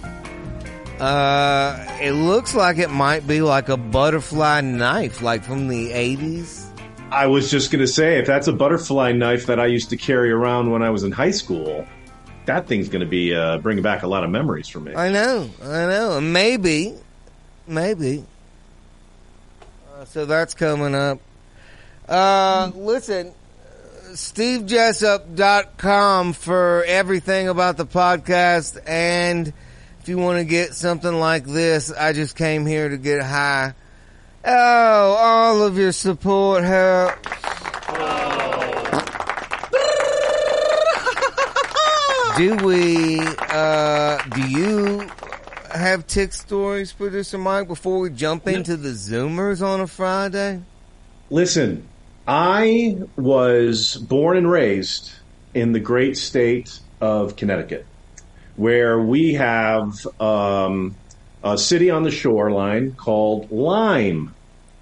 Uh, 0.99 1.87
it 2.01 2.11
looks 2.11 2.57
like 2.57 2.79
it 2.79 2.91
might 2.91 3.25
be 3.29 3.41
like 3.41 3.69
a 3.69 3.77
butterfly 3.77 4.63
knife, 4.63 5.23
like 5.23 5.45
from 5.45 5.69
the 5.69 5.93
80s. 5.93 6.67
I 7.13 7.27
was 7.27 7.53
just 7.53 7.71
going 7.71 7.83
to 7.83 7.87
say, 7.87 8.19
if 8.19 8.27
that's 8.27 8.49
a 8.49 8.53
butterfly 8.53 9.13
knife 9.13 9.47
that 9.47 9.61
I 9.61 9.67
used 9.67 9.91
to 9.91 9.97
carry 9.97 10.33
around 10.33 10.73
when 10.73 10.83
I 10.83 10.91
was 10.91 11.05
in 11.05 11.13
high 11.13 11.31
school, 11.31 11.87
that 12.47 12.67
thing's 12.67 12.89
going 12.89 13.05
to 13.05 13.09
be 13.09 13.33
uh, 13.33 13.59
bringing 13.59 13.85
back 13.85 14.03
a 14.03 14.09
lot 14.09 14.25
of 14.25 14.31
memories 14.31 14.67
for 14.67 14.81
me. 14.81 14.93
I 14.93 15.13
know, 15.13 15.49
I 15.63 15.87
know. 15.87 16.19
And 16.19 16.33
Maybe, 16.33 16.97
maybe. 17.71 18.25
Uh, 19.95 20.05
so 20.07 20.27
that's 20.27 20.55
coming 20.55 20.95
up. 20.95 21.21
Uh, 22.09 22.73
listen, 22.75 23.33
stevejessup.com 24.11 26.33
for 26.33 26.85
everything 26.87 27.49
about 27.49 27.77
the 27.77 27.87
podcast. 27.87 28.79
And 28.87 29.53
if 30.01 30.09
you 30.09 30.19
want 30.19 30.39
to 30.39 30.45
get 30.45 30.75
something 30.75 31.13
like 31.13 31.45
this, 31.45 31.93
I 31.93 32.13
just 32.13 32.37
came 32.37 32.67
here 32.67 32.89
to 32.89 32.97
get 32.97 33.23
high. 33.23 33.75
Oh, 34.45 35.17
all 35.19 35.63
of 35.63 35.79
your 35.79 35.93
support 35.93 36.65
helps. 36.65 37.29
Do 42.37 42.57
we, 42.65 43.21
uh, 43.21 44.23
do 44.35 44.49
you 44.49 45.11
have 45.77 46.07
tick 46.07 46.33
stories, 46.33 46.93
producer 46.93 47.39
Mike, 47.39 47.69
before 47.69 47.99
we 48.01 48.11
jump 48.11 48.47
into 48.47 48.77
the 48.77 48.91
Zoomers 48.91 49.63
on 49.63 49.81
a 49.81 49.87
Friday? 49.87 50.63
Listen, 51.31 51.87
I 52.27 52.99
was 53.17 53.97
born 53.97 54.37
and 54.37 54.51
raised 54.51 55.13
in 55.55 55.73
the 55.73 55.81
great 55.81 56.17
state 56.17 56.79
of 57.01 57.37
Connecticut, 57.37 57.87
where 58.57 59.01
we 59.01 59.35
have 59.35 59.95
um, 60.21 60.95
a 61.43 61.57
city 61.57 61.91
on 61.91 62.03
the 62.03 62.11
shoreline 62.11 62.93
called 62.93 63.51
Lyme, 63.51 64.35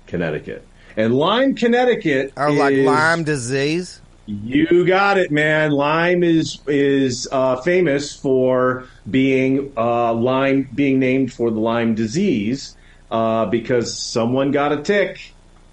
Connecticut. 0.06 0.66
And 0.96 1.14
Lyme, 1.14 1.54
Connecticut 1.54 2.32
Or 2.36 2.50
like 2.50 2.74
Lyme 2.74 3.24
disease? 3.24 4.00
You 4.28 4.84
got 4.84 5.16
it, 5.16 5.30
man. 5.30 5.70
Lyme 5.70 6.22
is 6.22 6.58
is 6.66 7.26
uh, 7.32 7.56
famous 7.62 8.14
for 8.14 8.84
being 9.10 9.72
uh, 9.74 10.12
Lyme 10.12 10.68
being 10.74 10.98
named 10.98 11.32
for 11.32 11.50
the 11.50 11.58
Lyme 11.58 11.94
disease 11.94 12.76
uh, 13.10 13.46
because 13.46 13.96
someone 13.96 14.50
got 14.50 14.72
a 14.72 14.82
tick, 14.82 15.32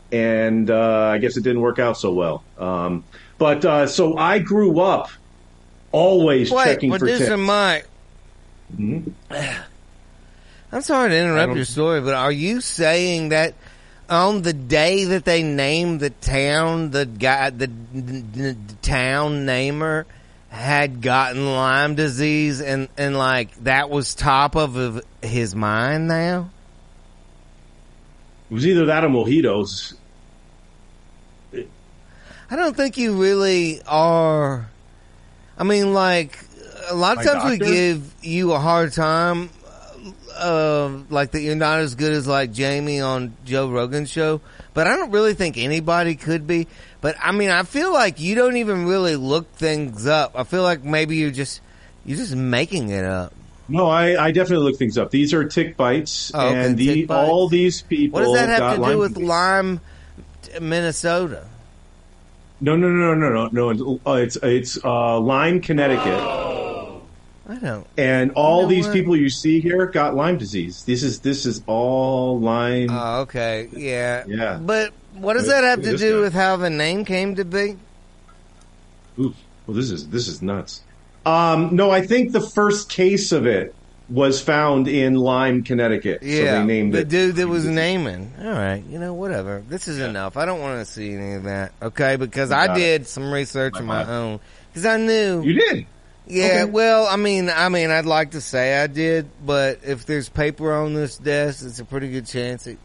and 0.10 0.72
uh, 0.72 1.10
I 1.12 1.18
guess 1.18 1.36
it 1.36 1.42
didn't 1.44 1.60
work 1.60 1.80
out 1.80 1.98
so 1.98 2.14
well. 2.14 2.46
Um, 2.58 3.04
but 3.38 3.66
uh, 3.66 3.88
so 3.88 4.16
I 4.16 4.40
grew 4.40 4.80
up 4.80 5.10
always 5.92 6.50
Wait, 6.50 6.64
checking 6.64 6.92
for 6.94 7.00
producer 7.00 7.26
ticks. 7.26 7.38
Mike. 7.38 7.88
Mhm. 8.74 9.12
I'm 10.72 10.82
sorry 10.82 11.10
to 11.10 11.18
interrupt 11.18 11.56
your 11.58 11.66
story, 11.66 12.00
but 12.00 12.14
are 12.14 12.32
you 12.32 12.62
saying 12.62 13.30
that 13.30 13.54
on 14.10 14.42
the 14.42 14.54
day 14.54 15.06
that 15.06 15.26
they 15.26 15.44
named 15.44 16.00
the 16.00 16.10
town, 16.10 16.92
the 16.92 17.06
guy, 17.06 17.50
the, 17.50 17.68
the, 17.68 18.22
the 18.22 18.76
town 18.82 19.46
namer 19.46 20.06
had 20.50 21.02
gotten 21.02 21.46
Lyme 21.46 21.96
disease, 21.96 22.62
and 22.62 22.88
and 22.98 23.18
like 23.18 23.54
that 23.64 23.90
was 23.90 24.16
top 24.16 24.56
of 24.56 24.76
of 24.76 25.04
his 25.22 25.54
mind 25.56 26.08
now? 26.08 26.50
It 28.50 28.54
was 28.54 28.66
either 28.66 28.86
that 28.86 29.04
or 29.04 29.10
mojitos. 29.10 29.96
I 32.50 32.56
don't 32.56 32.76
think 32.76 32.98
you 32.98 33.20
really 33.20 33.82
are. 33.88 34.70
I 35.58 35.64
mean, 35.64 35.94
like 35.94 36.38
a 36.90 36.96
lot 36.96 37.18
of 37.18 37.26
My 37.26 37.34
times 37.34 37.52
we 37.52 37.58
give 37.58 38.14
you 38.22 38.54
a 38.54 38.60
hard 38.60 38.94
time, 38.94 39.50
uh, 40.38 40.90
like 41.10 41.32
that 41.32 41.42
you're 41.42 41.56
not 41.56 41.80
as 41.80 41.96
good 41.96 42.14
as 42.14 42.28
like 42.28 42.52
Jamie 42.54 43.02
on 43.02 43.36
Joe 43.46 43.70
Rogan's 43.70 44.10
show. 44.10 44.42
But 44.74 44.88
I 44.88 44.96
don't 44.96 45.12
really 45.12 45.34
think 45.34 45.58
anybody 45.58 46.16
could 46.16 46.46
be. 46.48 46.68
But 47.02 47.16
I 47.22 47.32
mean, 47.32 47.50
I 47.50 47.64
feel 47.64 47.94
like 47.94 48.20
you 48.20 48.36
don't 48.36 48.58
even 48.58 48.86
really 48.86 49.16
look 49.16 49.52
things 49.54 50.06
up. 50.08 50.32
I 50.36 50.44
feel 50.44 50.64
like 50.64 50.84
maybe 50.84 51.16
you're 51.18 51.32
just 51.32 51.62
you're 52.06 52.18
just 52.18 52.36
making 52.36 52.90
it 52.90 53.06
up. 53.06 53.34
No, 53.68 53.88
I, 53.88 54.26
I 54.26 54.32
definitely 54.32 54.66
look 54.70 54.78
things 54.78 54.98
up. 54.98 55.10
These 55.10 55.34
are 55.34 55.44
tick 55.44 55.76
bites, 55.76 56.32
Oh, 56.36 56.50
okay, 56.50 56.66
and 56.66 56.78
the, 56.78 56.94
tick 56.94 57.08
bites. 57.08 57.30
all 57.30 57.48
these 57.48 57.82
people. 57.82 58.20
What 58.20 58.26
does 58.26 58.34
that 58.36 58.50
have 58.50 58.76
to 58.76 58.82
Lyme 58.82 58.92
do 58.92 58.98
with. 59.00 59.18
Lyme, 59.18 59.80
Minnesota? 60.62 61.48
No, 62.62 62.76
no, 62.76 62.90
no, 62.90 63.14
no, 63.16 63.48
no, 63.48 63.72
no. 63.72 64.00
Uh, 64.06 64.14
it's 64.14 64.38
it's 64.44 64.78
uh, 64.84 65.20
Lyme, 65.20 65.62
Connecticut, 65.62 66.20
I 67.48 67.56
don't. 67.56 67.86
and 67.98 68.32
all 68.32 68.58
You 68.58 68.64
know 68.64 68.70
these 68.70 68.86
what? 68.88 68.94
people 68.94 69.16
you 69.16 69.30
see 69.30 69.60
here 69.60 69.86
got 69.86 70.16
Lyme 70.16 70.38
disease. 70.38 70.84
This 70.86 71.04
is 71.04 71.20
this 71.20 71.46
is 71.46 71.62
all 71.68 72.40
Lyme. 72.40 72.90
Oh, 72.92 73.22
okay, 73.22 73.68
yeah, 73.72 74.24
Yeah. 74.28 74.58
But 74.62 74.94
what 75.14 75.34
does 75.34 75.44
Look- 75.48 75.52
that 75.56 75.64
have 75.64 75.82
to 75.84 75.96
do 75.98 76.16
guy. 76.16 76.22
with 76.22 76.34
how 76.34 76.58
the 76.58 76.70
name 76.72 77.06
came 77.06 77.36
to 77.36 77.46
be? 77.46 77.78
Oof. 79.20 79.36
Well, 79.68 79.76
this 79.76 79.92
is 79.92 80.08
this 80.10 80.28
is 80.28 80.42
nuts. 80.42 80.82
Um, 81.26 81.76
no, 81.76 81.90
I 81.90 82.02
think 82.06 82.32
the 82.32 82.42
first 82.42 82.90
case 82.90 83.32
of 83.32 83.46
it 83.48 83.74
was 84.10 84.40
found 84.40 84.88
in 84.88 85.16
Lyme, 85.16 85.64
Connecticut. 85.64 86.20
so 86.22 86.28
Yeah, 86.28 86.60
they 86.60 86.66
named 86.66 86.94
the 86.94 87.00
it. 87.00 87.10
dude 87.10 87.36
that 87.38 87.48
was 87.48 87.66
naming. 87.66 88.32
All 88.40 88.52
right, 88.52 88.84
you 88.88 89.00
know, 89.00 89.16
whatever. 89.16 89.64
This 89.68 89.88
is 89.88 90.00
enough. 90.00 90.38
I 90.38 90.46
don't 90.46 90.60
want 90.62 90.86
to 90.86 90.92
see 90.92 91.12
any 91.14 91.34
of 91.34 91.44
that. 91.44 91.72
Okay, 91.82 92.16
because 92.16 92.52
I 92.52 92.68
got 92.68 92.78
it. 92.78 92.80
did 92.82 93.08
some 93.08 93.32
research 93.32 93.74
My 93.74 93.80
of 93.80 93.86
my 93.86 94.04
bad. 94.04 94.12
own 94.12 94.40
because 94.72 94.86
I 94.86 94.98
knew. 94.98 95.42
You 95.44 95.54
did. 95.54 95.86
Yeah, 96.28 96.62
okay. 96.64 96.66
well, 96.66 97.08
I 97.08 97.16
mean, 97.16 97.50
I 97.50 97.70
mean, 97.70 97.92
I'd 97.92 98.06
like 98.06 98.32
to 98.32 98.42
say 98.42 98.82
I 98.82 98.88
did, 98.88 99.30
but 99.46 99.80
if 99.84 100.06
there's 100.06 100.30
paper 100.30 100.74
on 100.74 100.94
this 100.94 101.18
desk, 101.18 101.66
it's 101.66 101.80
a 101.80 101.86
pretty 101.86 102.12
good 102.12 102.26
chance 102.26 102.68
it 102.68 102.78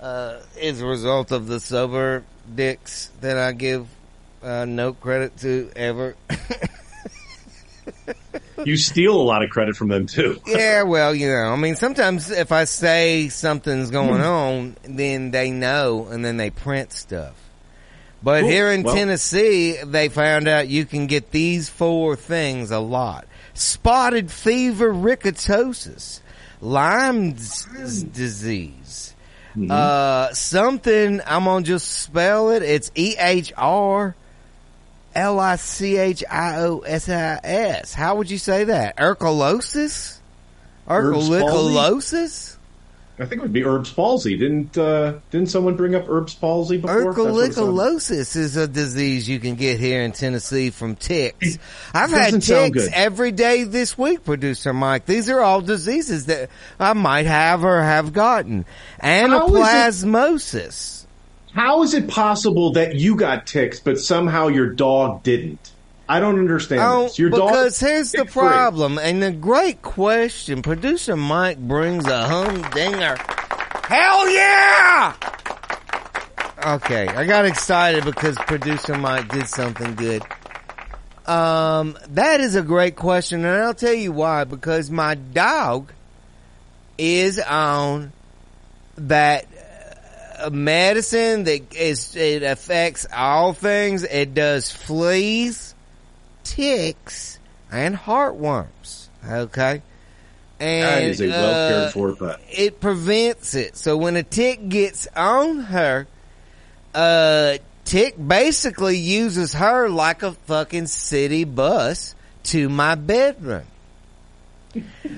uh, 0.00 0.40
is 0.60 0.80
a 0.80 0.86
result 0.86 1.32
of 1.32 1.46
the 1.46 1.60
sober 1.60 2.24
dicks 2.54 3.10
that 3.20 3.36
I 3.38 3.52
give 3.52 3.86
uh, 4.42 4.64
no 4.64 4.92
credit 4.92 5.36
to 5.38 5.70
ever. 5.74 6.16
You 8.64 8.76
steal 8.76 9.14
a 9.14 9.22
lot 9.22 9.42
of 9.42 9.50
credit 9.50 9.76
from 9.76 9.88
them 9.88 10.06
too. 10.06 10.40
Yeah, 10.46 10.82
well, 10.82 11.14
you 11.14 11.28
know, 11.28 11.52
I 11.52 11.56
mean, 11.56 11.76
sometimes 11.76 12.30
if 12.30 12.50
I 12.52 12.64
say 12.64 13.28
something's 13.28 13.90
going 13.90 14.20
on, 14.22 14.76
then 14.82 15.30
they 15.30 15.50
know, 15.50 16.08
and 16.10 16.24
then 16.24 16.36
they 16.36 16.50
print 16.50 16.92
stuff. 16.92 17.34
But 18.22 18.40
Cool. 18.40 18.50
here 18.50 18.72
in 18.72 18.82
Well- 18.82 18.94
Tennessee, 18.94 19.76
they 19.84 20.08
found 20.08 20.48
out 20.48 20.68
you 20.68 20.84
can 20.84 21.06
get 21.06 21.30
these 21.30 21.68
four 21.68 22.16
things 22.16 22.70
a 22.70 22.78
lot. 22.80 23.26
Spotted 23.54 24.30
fever 24.30 24.92
rickettsiosis, 24.92 26.20
Lyme's 26.60 27.64
disease, 28.12 29.14
Mm-hmm. 29.56 29.70
uh, 29.70 30.32
something, 30.34 31.20
I'm 31.26 31.44
gonna 31.44 31.64
just 31.64 31.88
spell 31.90 32.50
it, 32.50 32.62
it's 32.62 32.90
E-H-R 32.94 34.14
L-I-C-H-I-O-S-I-S. 36.58 37.94
How 37.94 38.14
would 38.16 38.30
you 38.30 38.38
say 38.38 38.64
that? 38.64 38.96
Ercolosis? 38.98 40.18
Ercolicosis? 40.88 42.56
I 43.20 43.26
think 43.26 43.40
it 43.40 43.42
would 43.42 43.52
be 43.52 43.62
Herb's 43.62 43.92
palsy. 43.92 44.36
Didn't 44.36 44.78
uh, 44.78 45.14
didn't 45.30 45.48
someone 45.48 45.74
bring 45.76 45.94
up 45.96 46.06
Herb's 46.06 46.34
palsy 46.34 46.76
before? 46.76 47.12
That's 47.12 47.18
what 47.18 47.50
it 47.50 47.54
sounded- 47.54 47.72
Ercolicosis 47.74 48.36
is 48.36 48.56
a 48.56 48.68
disease 48.68 49.28
you 49.28 49.40
can 49.40 49.56
get 49.56 49.80
here 49.80 50.02
in 50.02 50.12
Tennessee 50.12 50.70
from 50.70 50.94
ticks. 50.94 51.56
It 51.56 51.60
I've 51.92 52.10
had 52.10 52.40
ticks 52.40 52.88
every 52.92 53.32
day 53.32 53.64
this 53.64 53.98
week, 53.98 54.24
producer 54.24 54.72
Mike. 54.72 55.06
These 55.06 55.28
are 55.28 55.40
all 55.40 55.60
diseases 55.60 56.26
that 56.26 56.50
I 56.78 56.92
might 56.92 57.26
have 57.26 57.64
or 57.64 57.82
have 57.82 58.12
gotten. 58.12 58.64
Anaplasmosis. 59.02 61.06
How 61.54 61.82
is 61.82 61.94
it 61.94 62.08
possible 62.08 62.72
that 62.74 62.94
you 62.94 63.16
got 63.16 63.46
ticks, 63.46 63.80
but 63.80 63.98
somehow 63.98 64.48
your 64.48 64.70
dog 64.70 65.22
didn't? 65.22 65.72
I 66.08 66.20
don't 66.20 66.38
understand 66.38 66.80
Oh, 66.82 67.02
this. 67.04 67.18
Your 67.18 67.30
dog 67.30 67.48
because 67.50 67.80
here's 67.80 68.12
the 68.12 68.24
problem, 68.24 68.98
and 68.98 69.22
the 69.22 69.30
great 69.32 69.82
question. 69.82 70.62
Producer 70.62 71.16
Mike 71.16 71.58
brings 71.58 72.06
a 72.06 72.26
humdinger. 72.26 73.16
Hell 73.84 74.30
yeah! 74.30 75.14
Okay, 76.66 77.06
I 77.08 77.24
got 77.24 77.44
excited 77.44 78.04
because 78.04 78.36
producer 78.36 78.96
Mike 78.98 79.28
did 79.28 79.46
something 79.46 79.94
good. 79.94 80.22
Um, 81.26 81.96
that 82.08 82.40
is 82.40 82.56
a 82.56 82.62
great 82.62 82.96
question, 82.96 83.44
and 83.44 83.62
I'll 83.62 83.74
tell 83.74 83.92
you 83.92 84.12
why. 84.12 84.44
Because 84.44 84.90
my 84.90 85.14
dog 85.14 85.92
is 86.96 87.38
on 87.38 88.12
that 88.96 89.46
uh, 90.40 90.50
medicine 90.50 91.44
that 91.44 91.74
is 91.74 92.16
it 92.16 92.42
affects 92.42 93.06
all 93.14 93.52
things. 93.52 94.04
It 94.04 94.34
does 94.34 94.70
fleas, 94.72 95.67
ticks, 96.50 97.38
and 97.70 97.96
heartworms. 97.96 99.08
Okay, 99.28 99.82
and 100.60 100.84
That 100.84 101.02
is 101.02 101.20
a 101.20 101.28
well 101.28 101.50
uh, 101.50 101.92
cared 101.92 101.92
for 101.92 102.14
pet. 102.28 102.40
it 102.50 102.80
prevents 102.80 103.54
it. 103.54 103.76
So 103.76 103.96
when 103.96 104.16
a 104.16 104.22
tick 104.22 104.68
gets 104.68 105.06
on 105.16 105.60
her, 105.60 106.06
uh, 106.94 107.58
tick 107.84 108.14
basically 108.18 108.98
uses 108.98 109.52
her 109.54 109.88
like 109.88 110.22
a 110.22 110.32
fucking 110.32 110.86
city 110.86 111.44
bus 111.44 112.14
to 112.44 112.68
my 112.68 112.94
bedroom. 112.94 113.64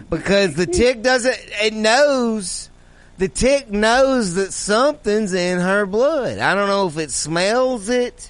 Because 0.09 0.55
the 0.55 0.67
tick 0.67 1.03
doesn't, 1.03 1.37
it 1.63 1.75
knows, 1.75 2.71
the 3.19 3.29
tick 3.29 3.71
knows 3.71 4.35
that 4.35 4.53
something's 4.53 5.35
in 5.35 5.59
her 5.61 5.87
blood. 5.87 6.39
I 6.39 6.55
don't 6.55 6.69
know 6.69 6.87
if 6.87 6.97
it 6.97 7.11
smells 7.11 7.89
it. 7.89 8.30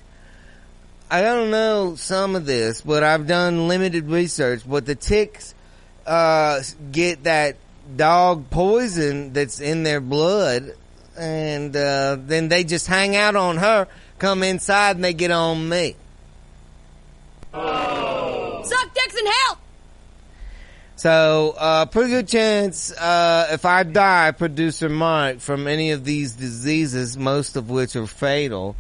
I 1.13 1.23
don't 1.23 1.51
know 1.51 1.97
some 1.97 2.37
of 2.37 2.47
this, 2.47 2.83
but 2.83 3.03
I've 3.03 3.27
done 3.27 3.67
limited 3.67 4.09
research, 4.09 4.63
but 4.65 4.87
the 4.87 4.95
ticks, 4.95 5.57
uh, 6.07 6.61
get 6.93 7.25
that 7.25 7.57
dog 7.97 8.49
poison 8.51 9.33
that's 9.33 9.61
in 9.61 9.83
their 9.83 10.01
blood 10.01 10.73
and, 11.19 11.75
uh, 11.75 12.17
then 12.21 12.49
they 12.49 12.63
just 12.63 12.87
hang 12.87 13.17
out 13.17 13.35
on 13.35 13.57
her, 13.57 13.89
come 14.21 14.45
inside 14.45 14.97
and 14.97 15.05
they 15.05 15.13
get 15.13 15.33
on 15.33 15.69
me. 15.69 15.97
Suck 17.53 18.95
dicks 18.95 19.17
in 19.19 19.27
hell! 19.27 19.59
So, 20.95 21.57
uh, 21.59 21.87
pretty 21.87 22.11
good 22.11 22.29
chance, 22.29 22.93
uh, 22.93 23.49
if 23.51 23.65
I 23.65 23.83
die, 23.83 24.31
producer 24.31 24.89
Mike, 24.89 25.41
from 25.41 25.67
any 25.67 25.91
of 25.91 26.05
these 26.05 26.35
diseases, 26.35 27.17
most 27.19 27.57
of 27.57 27.69
which 27.69 27.97
are 27.97 28.07
fatal, 28.07 28.77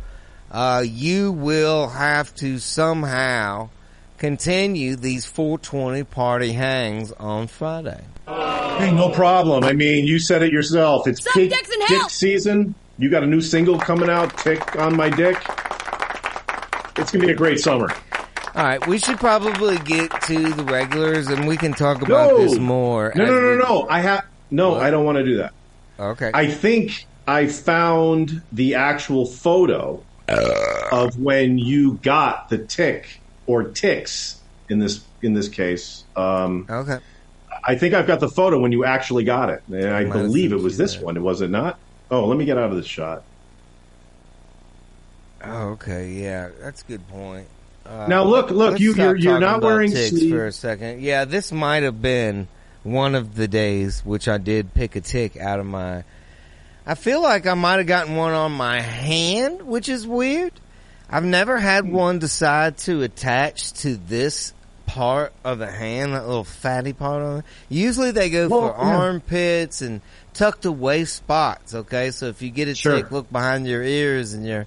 uh, 0.50 0.82
you 0.86 1.32
will 1.32 1.88
have 1.88 2.34
to 2.36 2.58
somehow 2.58 3.68
continue 4.18 4.96
these 4.96 5.24
420 5.26 6.04
party 6.04 6.52
hangs 6.52 7.12
on 7.12 7.46
Friday. 7.46 8.02
Hey, 8.26 8.92
no 8.92 9.10
problem. 9.10 9.64
I 9.64 9.72
mean, 9.72 10.06
you 10.06 10.18
said 10.18 10.42
it 10.42 10.52
yourself. 10.52 11.06
It's 11.06 11.22
Suck 11.22 11.34
pig 11.34 11.50
dicks 11.50 11.68
in 11.70 11.80
dick 11.88 12.10
season. 12.10 12.74
You 12.98 13.10
got 13.10 13.22
a 13.22 13.26
new 13.26 13.40
single 13.40 13.78
coming 13.78 14.10
out, 14.10 14.36
Tick 14.38 14.76
on 14.76 14.94
My 14.96 15.08
Dick. 15.08 15.36
It's 16.96 17.10
going 17.10 17.20
to 17.22 17.26
be 17.26 17.32
a 17.32 17.36
great 17.36 17.58
summer. 17.60 17.88
All 18.54 18.64
right, 18.64 18.84
we 18.86 18.98
should 18.98 19.18
probably 19.18 19.78
get 19.78 20.10
to 20.22 20.52
the 20.52 20.64
regulars 20.64 21.28
and 21.28 21.46
we 21.46 21.56
can 21.56 21.72
talk 21.72 22.02
about 22.02 22.30
No. 22.32 22.38
this 22.38 22.58
more. 22.58 23.12
No, 23.14 23.24
as 23.24 23.30
no, 23.30 23.40
no, 23.40 23.50
we- 23.52 23.56
no. 23.56 23.86
I 23.88 24.00
have 24.00 24.26
no. 24.50 24.70
What? 24.72 24.82
I 24.82 24.90
don't 24.90 25.04
want 25.04 25.16
to 25.18 25.24
do 25.24 25.36
that. 25.38 25.52
Okay. 25.98 26.30
I 26.34 26.48
think 26.48 27.06
I 27.26 27.46
found 27.46 28.42
the 28.52 28.74
actual 28.74 29.24
photo 29.24 30.02
of 30.30 31.18
when 31.18 31.58
you 31.58 31.94
got 31.94 32.48
the 32.48 32.58
tick 32.58 33.20
or 33.46 33.64
ticks 33.64 34.40
in 34.68 34.78
this 34.78 35.04
in 35.22 35.34
this 35.34 35.48
case. 35.48 36.04
Um, 36.16 36.66
okay. 36.68 36.98
I 37.62 37.74
think 37.76 37.94
I've 37.94 38.06
got 38.06 38.20
the 38.20 38.28
photo 38.28 38.58
when 38.58 38.72
you 38.72 38.84
actually 38.84 39.24
got 39.24 39.50
it, 39.50 39.62
and 39.68 39.88
I 39.90 40.04
believe 40.04 40.52
it 40.52 40.60
was 40.60 40.76
this 40.76 40.94
that. 40.94 41.04
one. 41.04 41.22
Was 41.22 41.40
it 41.40 41.50
not? 41.50 41.78
Oh, 42.10 42.26
let 42.26 42.38
me 42.38 42.44
get 42.44 42.56
out 42.56 42.70
of 42.70 42.76
this 42.76 42.86
shot. 42.86 43.22
Oh, 45.42 45.68
okay. 45.70 46.10
Yeah, 46.10 46.50
that's 46.60 46.82
a 46.82 46.84
good 46.86 47.06
point. 47.08 47.46
Uh, 47.86 48.06
Now, 48.08 48.24
look, 48.24 48.50
look, 48.50 48.78
you 48.78 48.94
you're, 48.94 49.16
you're 49.16 49.40
not 49.40 49.62
wearing 49.62 49.90
ticks 49.90 50.22
for 50.26 50.46
a 50.46 50.52
second. 50.52 51.00
Yeah, 51.00 51.24
this 51.24 51.50
might 51.50 51.82
have 51.82 52.00
been 52.02 52.48
one 52.82 53.14
of 53.14 53.34
the 53.34 53.48
days 53.48 54.04
which 54.04 54.28
I 54.28 54.38
did 54.38 54.74
pick 54.74 54.96
a 54.96 55.00
tick 55.00 55.36
out 55.36 55.60
of 55.60 55.66
my. 55.66 56.04
I 56.86 56.94
feel 56.94 57.22
like 57.22 57.46
I 57.46 57.54
might 57.54 57.76
have 57.78 57.86
gotten 57.86 58.16
one 58.16 58.32
on 58.32 58.52
my 58.52 58.80
hand, 58.80 59.62
which 59.62 59.88
is 59.88 60.06
weird. 60.06 60.52
I've 61.08 61.24
never 61.24 61.58
had 61.58 61.84
Hmm. 61.84 61.92
one 61.92 62.18
decide 62.18 62.78
to 62.78 63.02
attach 63.02 63.72
to 63.82 63.96
this 63.96 64.52
part 64.86 65.32
of 65.44 65.58
the 65.58 65.70
hand, 65.70 66.14
that 66.14 66.26
little 66.26 66.42
fatty 66.44 66.92
part 66.92 67.22
of 67.22 67.38
it. 67.38 67.44
Usually 67.68 68.10
they 68.10 68.28
go 68.30 68.48
Well, 68.48 68.60
for 68.74 68.84
yeah. 68.84 68.96
armpits 68.96 69.82
and 69.82 70.00
tucked 70.34 70.64
away 70.64 71.04
spots. 71.04 71.74
Okay, 71.74 72.10
so 72.10 72.26
if 72.26 72.42
you 72.42 72.50
get 72.50 72.66
a 72.68 72.74
Sure. 72.74 72.96
tick, 72.96 73.10
look 73.12 73.30
behind 73.30 73.66
your 73.68 73.82
ears 73.82 74.32
and 74.34 74.44
your 74.46 74.66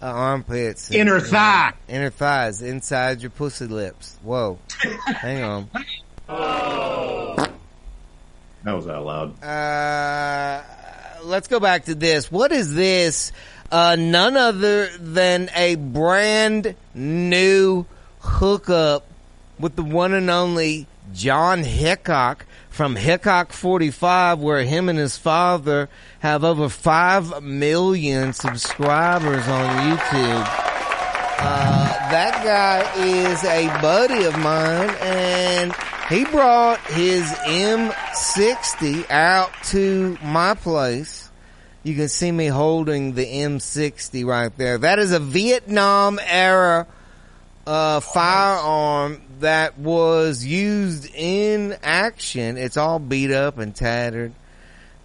uh, 0.00 0.04
armpits, 0.06 0.88
and- 0.88 0.96
Inner 0.98 1.20
thigh. 1.20 1.72
inner 1.88 2.10
thighs, 2.10 2.60
inside 2.62 3.22
your 3.22 3.30
pussy 3.30 3.66
lips. 3.66 4.18
Whoa, 4.22 4.58
hang 5.06 5.42
on. 5.42 5.70
Oh. 6.28 7.34
That 8.62 8.72
was 8.74 8.86
out 8.88 9.04
loud. 9.06 9.42
Uh, 9.42 10.62
let's 11.26 11.48
go 11.48 11.60
back 11.60 11.86
to 11.86 11.94
this. 11.94 12.30
What 12.30 12.52
is 12.52 12.74
this? 12.74 13.32
Uh, 13.70 13.96
none 13.98 14.36
other 14.36 14.88
than 14.98 15.50
a 15.54 15.74
brand 15.74 16.74
new 16.94 17.84
hookup 18.20 19.06
with 19.58 19.74
the 19.74 19.82
one 19.82 20.14
and 20.14 20.30
only 20.30 20.86
John 21.12 21.64
Hickok 21.64 22.46
from 22.70 22.94
Hickok 22.94 23.52
45, 23.52 24.38
where 24.38 24.62
him 24.62 24.88
and 24.88 24.98
his 24.98 25.16
father 25.16 25.88
have 26.20 26.44
over 26.44 26.68
5 26.68 27.42
million 27.42 28.32
subscribers 28.32 29.48
on 29.48 29.96
YouTube. 29.96 30.75
Uh, 31.38 32.10
that 32.10 32.42
guy 32.44 33.04
is 33.04 33.44
a 33.44 33.66
buddy 33.82 34.24
of 34.24 34.38
mine 34.38 34.90
and 35.02 35.74
he 36.08 36.24
brought 36.24 36.80
his 36.86 37.24
M60 37.24 39.10
out 39.10 39.52
to 39.64 40.16
my 40.22 40.54
place. 40.54 41.30
You 41.82 41.94
can 41.94 42.08
see 42.08 42.32
me 42.32 42.46
holding 42.46 43.12
the 43.14 43.26
M60 43.26 44.24
right 44.24 44.56
there. 44.56 44.78
That 44.78 44.98
is 44.98 45.12
a 45.12 45.20
Vietnam 45.20 46.18
era 46.24 46.86
uh, 47.66 48.00
firearm 48.00 49.20
that 49.40 49.78
was 49.78 50.44
used 50.44 51.10
in 51.14 51.76
action. 51.82 52.56
It's 52.56 52.76
all 52.76 52.98
beat 52.98 53.30
up 53.30 53.58
and 53.58 53.74
tattered. 53.74 54.32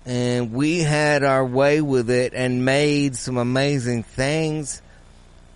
And 0.06 0.54
we 0.54 0.80
had 0.80 1.24
our 1.24 1.46
way 1.46 1.82
with 1.82 2.10
it 2.10 2.34
and 2.34 2.64
made 2.64 3.16
some 3.16 3.38
amazing 3.38 4.04
things. 4.04 4.82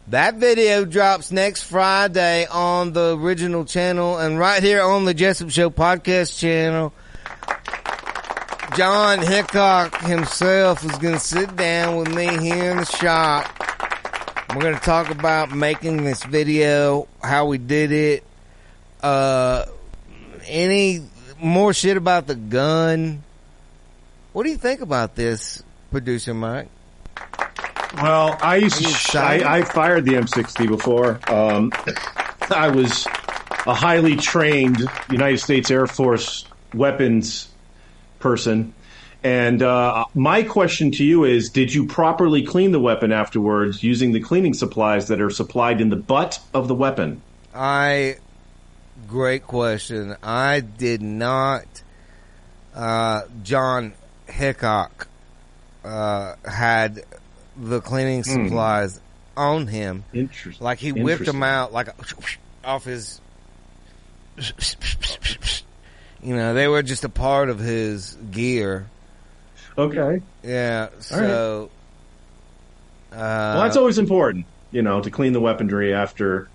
That 0.10 0.36
video 0.36 0.86
drops 0.86 1.32
next 1.32 1.64
Friday 1.64 2.46
on 2.46 2.94
the 2.94 3.18
original 3.18 3.66
channel 3.66 4.20
and 4.20 4.38
right 4.38 4.62
here 4.62 4.84
on 4.84 5.06
the 5.06 5.16
Jessup 5.16 5.50
Show 5.50 5.72
podcast 5.72 6.38
channel. 6.38 6.94
John 8.78 9.20
Hickok 9.20 10.00
himself 10.02 10.86
is 10.86 10.92
going 11.00 11.16
to 11.16 11.20
sit 11.20 11.56
down 11.56 11.98
with 11.98 12.14
me 12.14 12.28
here 12.38 12.70
in 12.70 12.78
the 12.78 12.86
shop. 12.86 13.50
We're 14.50 14.62
going 14.62 14.76
to 14.76 14.82
talk 14.82 15.10
about 15.10 15.50
making 15.50 16.04
this 16.04 16.24
video, 16.24 17.08
how 17.24 17.48
we 17.48 17.58
did 17.58 17.92
it, 17.92 18.24
uh, 19.02 19.66
any 20.46 21.02
more 21.42 21.74
shit 21.74 21.98
about 21.98 22.28
the 22.28 22.36
gun. 22.36 23.24
What 24.34 24.44
do 24.44 24.52
you 24.52 24.58
think 24.58 24.82
about 24.82 25.16
this, 25.16 25.64
producer 25.90 26.36
Mike? 26.36 26.70
Well, 28.02 28.38
I 28.42 28.58
used 28.58 29.12
to. 29.12 29.20
I, 29.20 29.60
I 29.60 29.64
fired 29.64 30.06
the 30.06 30.14
M60 30.14 30.68
before. 30.68 31.20
Um, 31.28 31.72
I 32.52 32.70
was 32.70 33.08
a 33.66 33.74
highly 33.74 34.18
trained 34.18 34.84
United 35.10 35.40
States 35.40 35.72
Air 35.72 35.88
Force 35.88 36.46
weapons 36.74 37.48
person, 38.20 38.74
and 39.24 39.64
uh, 39.64 40.06
my 40.14 40.44
question 40.44 40.92
to 40.92 41.06
you 41.06 41.24
is: 41.24 41.50
Did 41.50 41.74
you 41.74 41.88
properly 41.88 42.44
clean 42.44 42.72
the 42.72 42.82
weapon 42.82 43.14
afterwards 43.14 43.82
using 43.82 44.12
the 44.12 44.20
cleaning 44.20 44.54
supplies 44.54 45.08
that 45.08 45.22
are 45.22 45.30
supplied 45.30 45.80
in 45.80 45.90
the 45.90 45.96
butt 45.96 46.40
of 46.54 46.68
the 46.68 46.76
weapon? 46.76 47.22
I 47.54 48.18
great 49.08 49.48
question. 49.48 50.18
I 50.22 50.60
did 50.60 51.02
not. 51.02 51.66
Uh, 52.76 53.22
John 53.42 53.94
Hickok 54.28 55.08
uh, 55.86 56.36
had 56.44 57.06
the 57.58 57.82
cleaning 57.82 58.24
supplies 58.24 59.00
on 59.38 59.68
him. 59.68 60.04
Interesting. 60.14 60.64
Like 60.64 60.80
he 60.80 60.92
whipped 60.92 61.26
them 61.26 61.44
out 61.44 61.74
like 61.74 61.90
off 62.64 62.86
his. 62.86 63.22
You 66.22 66.36
know, 66.36 66.54
they 66.54 66.68
were 66.68 66.82
just 66.82 67.04
a 67.04 67.10
part 67.10 67.50
of 67.50 67.60
his 67.60 68.18
gear. 68.32 68.88
Okay. 69.78 70.22
Yeah. 70.44 70.90
So. 71.00 71.70
Uh, 73.12 73.16
Well, 73.16 73.62
that's 73.64 73.78
always 73.78 73.98
important, 73.98 74.46
you 74.72 74.82
know, 74.82 75.02
to 75.02 75.10
clean 75.10 75.34
the 75.34 75.40
weaponry 75.40 75.94
after, 75.94 76.50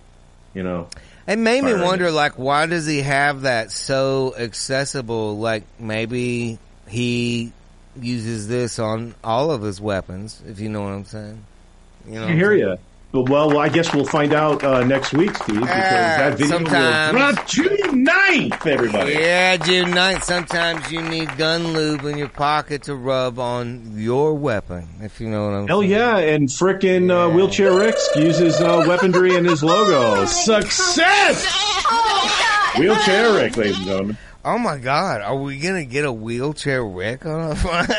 you 0.52 0.62
know. 0.62 0.88
It 1.26 1.38
made 1.38 1.62
me 1.62 1.74
wonder, 1.74 2.06
it. 2.06 2.12
like, 2.12 2.38
why 2.38 2.66
does 2.66 2.86
he 2.86 3.02
have 3.02 3.42
that 3.42 3.70
so 3.70 4.34
accessible? 4.36 5.38
Like, 5.38 5.62
maybe 5.78 6.58
he 6.88 7.52
uses 8.00 8.48
this 8.48 8.78
on 8.78 9.14
all 9.24 9.50
of 9.50 9.62
his 9.62 9.80
weapons, 9.80 10.42
if 10.46 10.60
you 10.60 10.68
know 10.68 10.82
what 10.82 10.90
I'm 10.92 11.04
saying. 11.04 11.44
You 12.06 12.14
know, 12.20 12.26
I 12.28 12.32
hear 12.32 12.52
you. 12.54 12.76
But, 13.12 13.28
well, 13.28 13.58
I 13.58 13.68
guess 13.68 13.92
we'll 13.92 14.04
find 14.04 14.32
out 14.32 14.62
uh, 14.62 14.84
next 14.84 15.12
week, 15.12 15.34
Steve, 15.34 15.56
because 15.62 15.66
that 15.68 16.38
video 16.38 16.58
sometimes- 16.58 17.12
will 17.12 17.32
drop 17.32 17.46
June 17.48 18.06
9th, 18.06 18.66
everybody. 18.68 19.12
Yeah, 19.14 19.56
June 19.56 19.86
9th. 19.90 20.22
Sometimes 20.22 20.92
you 20.92 21.02
need 21.02 21.36
gun 21.36 21.72
lube 21.72 22.04
in 22.04 22.16
your 22.16 22.28
pocket 22.28 22.84
to 22.84 22.94
rub 22.94 23.40
on 23.40 23.94
your 23.96 24.34
weapon, 24.34 24.86
if 25.02 25.20
you 25.20 25.28
know 25.28 25.44
what 25.46 25.54
I'm 25.54 25.66
Hell 25.66 25.80
saying. 25.80 25.90
yeah, 25.90 26.18
and 26.18 26.48
frickin' 26.48 27.08
Yeah. 27.08 27.24
uh, 27.24 27.28
Wheelchair 27.30 27.72
Rick 27.76 27.96
uses 28.14 28.60
uh, 28.60 28.84
weaponry 28.86 29.34
in 29.34 29.44
his 29.44 29.64
logo. 29.64 30.24
Success! 30.26 31.44
Wheelchair 32.78 33.32
Rick, 33.34 33.56
ladies 33.56 33.76
and 33.78 33.86
gentlemen. 33.86 34.18
Oh 34.44 34.58
my 34.58 34.78
God, 34.78 35.20
are 35.20 35.36
we 35.36 35.58
gonna 35.58 35.84
get 35.84 36.04
a 36.04 36.12
wheelchair 36.12 36.84
Rick 36.84 37.26
on 37.26 37.52
a 37.52 37.56
front? 37.56 37.90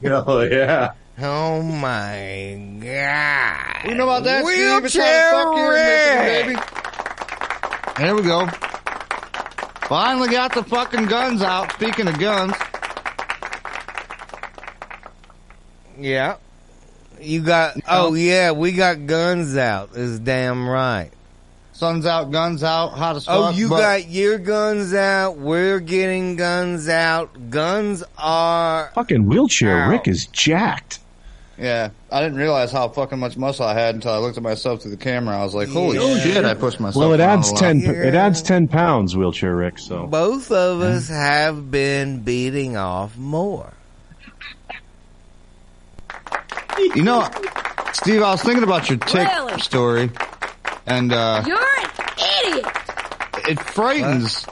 Oh, 0.04 0.40
yeah. 0.42 0.92
oh 1.18 1.62
my 1.62 2.78
God! 2.80 3.88
You 3.88 3.94
know 3.94 4.04
about 4.08 4.24
that, 4.24 4.44
Steve? 4.44 4.82
Wheelchair 4.82 5.30
time 5.32 5.56
to 5.56 5.62
Rick. 5.70 6.46
Michigan, 6.46 6.56
baby. 6.56 7.98
There 7.98 8.14
we 8.14 8.22
go. 8.22 8.46
Finally 9.88 10.28
got 10.28 10.54
the 10.54 10.62
fucking 10.64 11.06
guns 11.06 11.42
out. 11.42 11.72
Speaking 11.72 12.08
of 12.08 12.18
guns, 12.18 12.54
Yeah. 15.98 16.36
You 17.20 17.42
got, 17.42 17.76
oh 17.88 18.14
yeah, 18.14 18.52
we 18.52 18.70
got 18.72 19.06
guns 19.06 19.56
out. 19.56 19.96
Is 19.96 20.20
damn 20.20 20.68
right. 20.68 21.10
Sun's 21.78 22.06
out, 22.06 22.32
guns 22.32 22.64
out, 22.64 22.88
hot 22.88 23.14
as 23.16 23.24
fuck. 23.24 23.34
Oh, 23.36 23.50
you 23.50 23.68
but 23.68 23.78
got 23.80 24.08
your 24.08 24.36
guns 24.38 24.92
out. 24.92 25.36
We're 25.38 25.78
getting 25.78 26.34
guns 26.34 26.88
out. 26.88 27.50
Guns 27.50 28.02
are, 28.18 28.90
Fucking 28.96 29.26
Wheelchair 29.26 29.84
Ow. 29.84 29.90
Rick 29.90 30.08
is 30.08 30.26
jacked. 30.26 30.98
Yeah, 31.56 31.90
I 32.10 32.20
didn't 32.20 32.38
realize 32.38 32.70
how 32.72 32.88
fucking 32.88 33.18
much 33.18 33.36
muscle 33.36 33.64
I 33.66 33.74
had 33.74 33.94
until 33.94 34.12
I 34.12 34.18
looked 34.18 34.36
at 34.36 34.42
myself 34.42 34.82
through 34.82 34.92
the 34.92 34.96
camera. 34.96 35.38
I 35.38 35.44
was 35.44 35.54
like, 35.54 35.68
holy 35.68 35.98
Yeah. 35.98 36.18
shit, 36.20 36.44
I 36.44 36.54
pushed 36.54 36.78
myself. 36.80 37.00
Well, 37.00 37.12
it 37.14 37.20
adds 37.20 37.52
10, 37.52 37.80
Yeah. 37.80 37.90
it 37.90 38.14
adds 38.14 38.42
10 38.42 38.68
pounds, 38.68 39.16
Wheelchair 39.16 39.54
Rick, 39.56 39.78
so. 39.78 40.06
both 40.06 40.50
of 40.52 40.80
us 40.80 41.08
have 41.08 41.70
been 41.70 42.20
beating 42.20 42.76
off 42.76 43.16
more. 43.16 43.72
You 46.94 47.02
know, 47.02 47.28
Steve, 47.92 48.22
I 48.22 48.30
was 48.30 48.42
thinking 48.42 48.62
about 48.62 48.88
your 48.88 48.98
tick 48.98 49.26
Really? 49.26 49.58
story, 49.60 50.10
and 50.86 51.12
uh, 51.12 51.42
You're 51.44 51.58
an 51.58 51.67
idiot. 52.18 52.66
it 53.48 53.60
frightens 53.60 54.46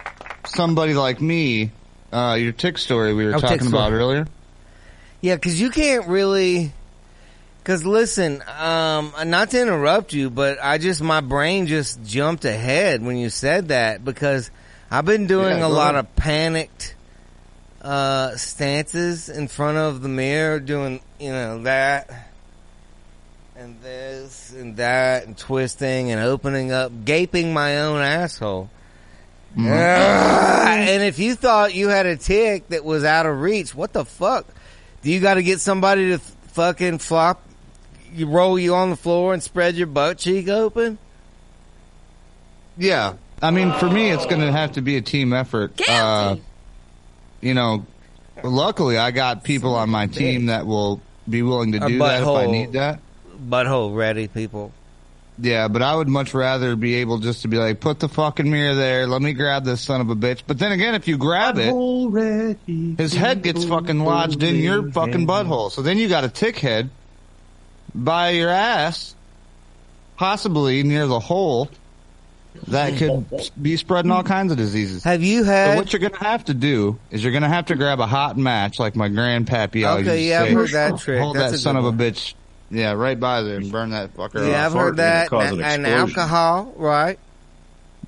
somebody 0.46 0.94
like 0.94 1.20
me. 1.20 1.70
Uh, 2.12 2.36
your 2.38 2.52
tick 2.52 2.78
story 2.78 3.12
we 3.14 3.24
were 3.26 3.34
Oh, 3.34 3.40
talking 3.40 3.66
about 3.66 3.86
story. 3.88 3.98
earlier. 3.98 4.26
Yeah, 5.20 5.34
because 5.34 5.60
you 5.60 5.70
can't 5.70 6.06
really. 6.06 6.72
Because 7.58 7.84
listen, 7.84 8.42
um, 8.60 9.12
not 9.24 9.50
to 9.50 9.60
interrupt 9.60 10.12
you, 10.12 10.30
but 10.30 10.58
I 10.62 10.78
just 10.78 11.02
my 11.02 11.20
brain 11.20 11.66
just 11.66 12.02
jumped 12.04 12.44
ahead 12.44 13.02
when 13.04 13.16
you 13.16 13.28
said 13.28 13.68
that 13.68 14.04
because 14.04 14.50
I've 14.88 15.04
been 15.04 15.26
doing 15.26 15.58
Yeah, 15.58 15.66
a 15.66 15.68
lot 15.68 15.94
ahead. 15.96 16.04
of 16.04 16.16
panicked 16.16 16.94
uh, 17.82 18.36
stances 18.36 19.28
in 19.28 19.48
front 19.48 19.78
of 19.78 20.00
the 20.00 20.08
mirror, 20.08 20.60
doing 20.60 21.00
you 21.18 21.30
know 21.32 21.62
that 21.64 22.08
and 23.58 23.80
this 23.80 24.52
and 24.52 24.76
that 24.76 25.26
and 25.26 25.36
twisting 25.36 26.10
and 26.10 26.20
opening 26.20 26.72
up, 26.72 26.92
gaping 27.04 27.52
my 27.54 27.78
own 27.80 28.00
asshole. 28.00 28.70
Mm-hmm. 29.56 29.68
And 29.68 31.02
if 31.02 31.18
you 31.18 31.34
thought 31.34 31.74
you 31.74 31.88
had 31.88 32.04
a 32.04 32.16
tick 32.16 32.68
that 32.68 32.84
was 32.84 33.04
out 33.04 33.24
of 33.24 33.40
reach, 33.40 33.74
what 33.74 33.92
the 33.92 34.04
fuck? 34.04 34.46
Do 35.02 35.10
you 35.10 35.20
got 35.20 35.34
to 35.34 35.42
get 35.42 35.60
somebody 35.60 36.08
to 36.08 36.14
f- 36.14 36.36
fucking 36.48 36.98
flop, 36.98 37.42
you 38.12 38.26
roll 38.26 38.58
you 38.58 38.74
on 38.74 38.90
the 38.90 38.96
floor 38.96 39.32
and 39.32 39.42
spread 39.42 39.74
your 39.76 39.86
butt 39.86 40.18
cheek 40.18 40.48
open? 40.48 40.98
Yeah, 42.76 43.14
I 43.40 43.50
mean, 43.50 43.72
for 43.72 43.88
me, 43.88 44.10
it's 44.10 44.26
going 44.26 44.42
to 44.42 44.52
have 44.52 44.72
to 44.72 44.82
be 44.82 44.96
a 44.96 45.02
team 45.02 45.32
effort. 45.32 45.80
Uh, 45.88 46.36
you 47.40 47.54
know, 47.54 47.86
luckily, 48.42 48.98
I 48.98 49.12
got 49.12 49.44
people 49.44 49.74
on 49.74 49.88
my 49.88 50.06
team 50.06 50.46
that 50.46 50.66
will 50.66 51.00
be 51.26 51.42
willing 51.42 51.72
to 51.72 51.78
do 51.78 51.98
that 51.98 52.22
if 52.22 52.28
I 52.28 52.46
need 52.46 52.72
that. 52.72 53.00
Butthole 53.36 53.94
ready, 53.96 54.28
people. 54.28 54.72
Yeah, 55.38 55.68
but 55.68 55.82
I 55.82 55.94
would 55.94 56.08
much 56.08 56.32
rather 56.32 56.76
be 56.76 56.94
able 56.96 57.18
just 57.18 57.42
to 57.42 57.48
be 57.48 57.58
like, 57.58 57.78
put 57.80 58.00
the 58.00 58.08
fucking 58.08 58.50
mirror 58.50 58.74
there. 58.74 59.06
Let 59.06 59.20
me 59.20 59.34
grab 59.34 59.64
this 59.64 59.82
son 59.82 60.00
of 60.00 60.08
a 60.08 60.16
bitch. 60.16 60.42
But 60.46 60.58
then 60.58 60.72
again, 60.72 60.94
if 60.94 61.08
you 61.08 61.18
grab 61.18 61.56
it, 61.58 62.56
his 62.98 63.12
head 63.12 63.42
gets 63.42 63.64
fucking 63.64 63.98
lodged 63.98 64.42
in 64.42 64.56
your 64.56 64.90
fucking 64.92 65.26
butthole. 65.26 65.70
So 65.70 65.82
then 65.82 65.98
you 65.98 66.08
got 66.08 66.24
a 66.24 66.30
tick 66.30 66.56
head 66.58 66.88
by 67.94 68.30
your 68.30 68.48
ass, 68.48 69.14
possibly 70.16 70.82
near 70.82 71.06
the 71.06 71.20
hole, 71.20 71.68
that 72.68 72.96
could 72.96 73.26
be 73.60 73.76
spreading 73.76 74.10
all 74.10 74.22
kinds 74.22 74.50
of 74.52 74.56
diseases. 74.56 75.04
Have 75.04 75.22
you 75.22 75.40
So 75.44 75.50
had? 75.50 75.76
what 75.76 75.92
you're 75.92 76.00
gonna 76.00 76.24
have 76.24 76.46
to 76.46 76.54
do 76.54 76.98
is 77.10 77.22
you're 77.22 77.34
gonna 77.34 77.48
have 77.50 77.66
to 77.66 77.74
grab 77.74 78.00
a 78.00 78.06
hot 78.06 78.38
match 78.38 78.78
like 78.78 78.96
my 78.96 79.10
grandpappy 79.10 79.86
always 79.86 80.06
Okay, 80.08 80.22
used 80.24 80.24
to 80.24 80.30
yeah, 80.30 80.40
I've 80.40 80.48
say. 80.48 80.54
heard 80.54 80.70
that 80.70 80.98
trick. 80.98 81.20
Hold 81.20 81.36
That's 81.36 81.52
that 81.52 81.58
son 81.58 81.74
good 81.74 81.80
of 81.80 81.84
a 81.84 81.88
one. 81.90 81.98
bitch. 81.98 82.32
Yeah, 82.70 82.92
right 82.92 83.18
by 83.18 83.42
there 83.42 83.56
and 83.56 83.70
burn 83.70 83.90
that 83.90 84.14
fucker 84.14 84.46
yeah, 84.46 84.66
off. 84.66 84.66
I've 84.66 84.72
heard 84.72 84.96
that. 84.96 85.32
And, 85.32 85.60
an 85.60 85.62
and 85.62 85.86
alcohol, 85.86 86.72
right? 86.76 87.18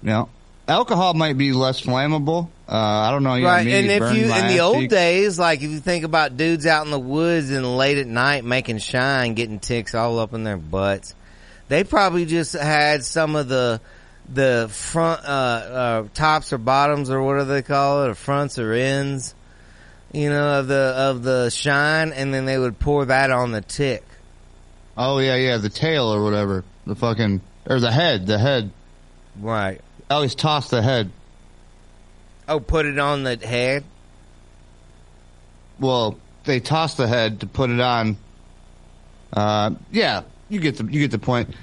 Yeah. 0.03 0.25
Alcohol 0.67 1.15
might 1.15 1.39
be 1.39 1.53
less 1.53 1.81
flammable. 1.81 2.49
Uh, 2.69 2.77
I 2.77 3.11
don't 3.11 3.23
know. 3.23 3.35
You 3.35 3.47
right. 3.47 3.67
know, 3.67 3.73
And 3.73 3.87
if 3.87 4.15
you, 4.15 4.35
in 4.35 4.49
the 4.49 4.61
old 4.61 4.77
cheeks. 4.77 4.93
days, 4.93 5.39
like 5.39 5.63
if 5.63 5.71
you 5.71 5.79
think 5.79 6.05
about 6.05 6.37
dudes 6.37 6.67
out 6.67 6.85
in 6.85 6.91
the 6.91 6.99
woods 6.99 7.51
and 7.51 7.79
late 7.79 7.97
at 7.97 8.07
night 8.07 8.45
making 8.45 8.79
shine, 8.79 9.35
getting 9.35 9.61
ticks 9.61 9.95
all 9.95 10.19
up 10.19 10.35
in 10.35 10.45
their 10.45 10.59
butts, 10.59 11.15
they 11.69 11.85
probably 11.85 12.27
just 12.27 12.53
had 12.53 13.05
some 13.05 13.37
of 13.37 13.49
the, 13.49 13.81
the 14.29 14.69
front, 14.71 15.25
uh, 15.25 15.29
uh, 15.29 16.09
tops 16.13 16.53
or 16.53 16.59
bottoms 16.59 17.11
or 17.11 17.23
what 17.23 17.39
do 17.39 17.45
they 17.45 17.63
call 17.63 18.05
it, 18.05 18.09
or 18.11 18.15
fronts 18.15 18.59
or 18.59 18.73
ends, 18.73 19.35
you 20.13 20.29
know, 20.29 20.61
of 20.61 20.69
the, 20.69 20.75
of 20.75 21.23
the 21.23 21.49
shine, 21.49 22.13
and 22.13 22.35
then 22.35 22.45
they 22.45 22.59
would 22.59 22.79
pour 22.79 23.07
that 23.07 23.31
on 23.31 23.53
the 23.53 23.63
tick. 23.63 24.05
Oh 25.01 25.19
yeah, 25.19 25.37
yeah, 25.37 25.57
the 25.59 25.69
tail 25.69 26.13
or 26.13 26.25
whatever. 26.25 26.65
The 26.85 26.97
fucking 26.97 27.41
or 27.67 27.79
the 27.79 27.93
head, 27.93 28.27
the 28.27 28.37
head. 28.39 28.73
Right. 29.41 29.81
I 30.11 30.15
always 30.15 30.35
toss 30.35 30.71
the 30.71 30.83
head. 30.83 31.11
Oh, 32.49 32.59
put 32.59 32.85
it 32.85 32.99
on 32.99 33.23
the 33.23 33.37
head? 33.37 33.85
Well, 35.79 36.19
they 36.45 36.59
toss 36.61 36.95
the 36.95 37.07
head 37.07 37.41
to 37.41 37.47
put 37.47 37.71
it 37.71 37.79
on. 37.81 38.17
Uh, 39.33 39.73
yeah, 39.93 40.23
you 40.49 40.59
get 40.59 40.79
the 40.79 40.85
you 40.85 41.01
get 41.01 41.13
the 41.13 41.19
point. 41.19 41.55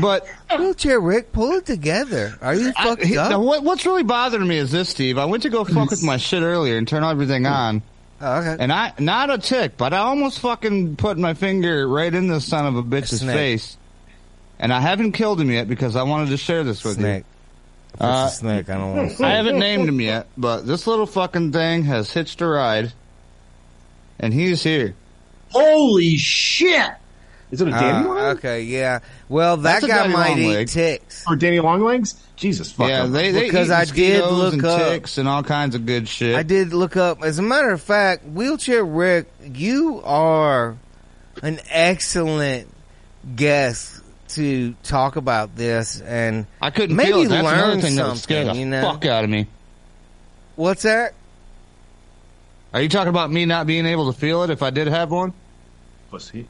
But 0.00 0.26
Wheelchair 0.56 0.98
Rick, 0.98 1.32
pull 1.32 1.52
it 1.52 1.66
together. 1.66 2.34
Are 2.40 2.54
you 2.54 2.72
I, 2.78 2.84
fucked 2.84 3.04
he- 3.04 3.16
now 3.16 3.32
up? 3.32 3.42
what, 3.42 3.62
what's 3.62 3.84
really 3.84 4.04
bothering 4.04 4.48
me 4.48 4.56
is 4.56 4.70
this, 4.72 4.88
Steve. 4.88 5.18
I 5.18 5.26
went 5.26 5.42
to 5.42 5.50
go 5.50 5.64
fuck 5.64 5.90
with 5.90 6.02
my 6.02 6.16
shit 6.16 6.42
earlier 6.42 6.78
and 6.78 6.88
turn 6.88 7.04
everything 7.04 7.44
on, 7.44 7.82
Oh, 8.24 8.38
okay. 8.38 8.56
and 8.62 8.72
I 8.72 8.92
not 8.98 9.30
a 9.30 9.38
tick, 9.38 9.76
but 9.76 9.92
I 9.92 9.98
almost 9.98 10.38
fucking 10.38 10.94
put 10.96 11.18
my 11.18 11.34
finger 11.34 11.88
right 11.88 12.12
in 12.14 12.28
the 12.28 12.40
son 12.40 12.66
of 12.66 12.76
a 12.76 12.82
bitch's 12.82 13.20
snake. 13.20 13.34
face, 13.34 13.76
and 14.60 14.72
I 14.72 14.80
haven't 14.80 15.12
killed 15.12 15.40
him 15.40 15.50
yet 15.50 15.66
because 15.68 15.96
I 15.96 16.04
wanted 16.04 16.30
to 16.30 16.36
share 16.36 16.62
this 16.62 16.84
with 16.84 16.94
Snake. 16.94 17.24
you. 18.00 18.06
Uh, 18.06 18.26
a 18.26 18.30
snake. 18.30 18.70
I 18.70 18.74
don't 18.78 18.96
want 18.96 19.10
to. 19.18 19.24
I 19.26 19.30
haven't 19.30 19.58
named 19.58 19.88
him 19.88 20.00
yet, 20.00 20.28
but 20.38 20.66
this 20.66 20.86
little 20.86 21.06
fucking 21.06 21.50
thing 21.52 21.82
has 21.84 22.12
hitched 22.12 22.40
a 22.40 22.46
ride, 22.46 22.92
and 24.20 24.32
he's 24.32 24.62
here. 24.62 24.94
Holy 25.50 26.16
shit! 26.16 26.92
Is 27.52 27.60
it 27.60 27.68
a 27.68 27.70
Uh, 27.76 27.80
dandelion 27.80 28.36
okay, 28.38 28.62
yeah. 28.62 28.98
Well, 29.28 29.58
that 29.58 29.82
That's 29.82 29.86
guy 29.92 30.06
might 30.08 30.38
eat 30.38 30.68
ticks. 30.68 31.22
or 31.28 31.36
Danny 31.36 31.60
Longlegs? 31.60 32.14
Jesus 32.34 32.72
fuck. 32.72 32.88
yeah, 32.88 33.06
they, 33.06 33.30
they 33.30 33.42
Because 33.44 33.70
I 33.70 33.84
did 33.84 34.24
look 34.24 34.54
and 34.54 34.64
up- 34.64 34.80
ticks 34.80 35.18
and 35.18 35.28
all 35.28 35.42
kinds 35.44 35.74
of 35.76 35.86
good 35.86 36.08
shit. 36.08 36.34
I 36.34 36.42
did 36.42 36.72
look 36.72 36.96
up. 36.96 37.22
As 37.22 37.38
a 37.38 37.42
matter 37.42 37.70
of 37.70 37.80
fact, 37.80 38.24
wheelchair 38.26 38.82
Rick, 38.84 39.30
you 39.52 40.00
are 40.02 40.76
an 41.42 41.60
excellent 41.68 42.68
guest 43.36 44.00
to 44.30 44.72
talk 44.82 45.16
about 45.16 45.54
this, 45.54 46.00
and 46.00 46.46
I 46.62 46.70
couldn't 46.70 46.96
maybe 46.96 47.12
feel 47.12 47.22
it. 47.24 47.28
That's 47.28 47.44
learn 47.44 47.80
thing 47.82 47.96
that 47.96 48.08
would 48.08 48.16
scare 48.18 48.44
the 48.44 48.50
something, 48.50 48.60
you 48.60 48.70
know? 48.70 48.82
fuck 48.82 49.04
out 49.04 49.24
of 49.24 49.30
me. 49.30 49.46
what's 50.56 50.82
that? 50.84 51.12
Are 52.72 52.80
you 52.80 52.88
talking 52.88 53.10
about 53.10 53.30
me 53.30 53.44
not 53.44 53.66
being 53.66 53.84
able 53.84 54.10
to 54.10 54.18
feel 54.18 54.42
it 54.42 54.48
if 54.48 54.62
I 54.62 54.70
did 54.70 54.88
have 54.88 55.10
one? 55.10 55.34
pussy. 56.10 56.46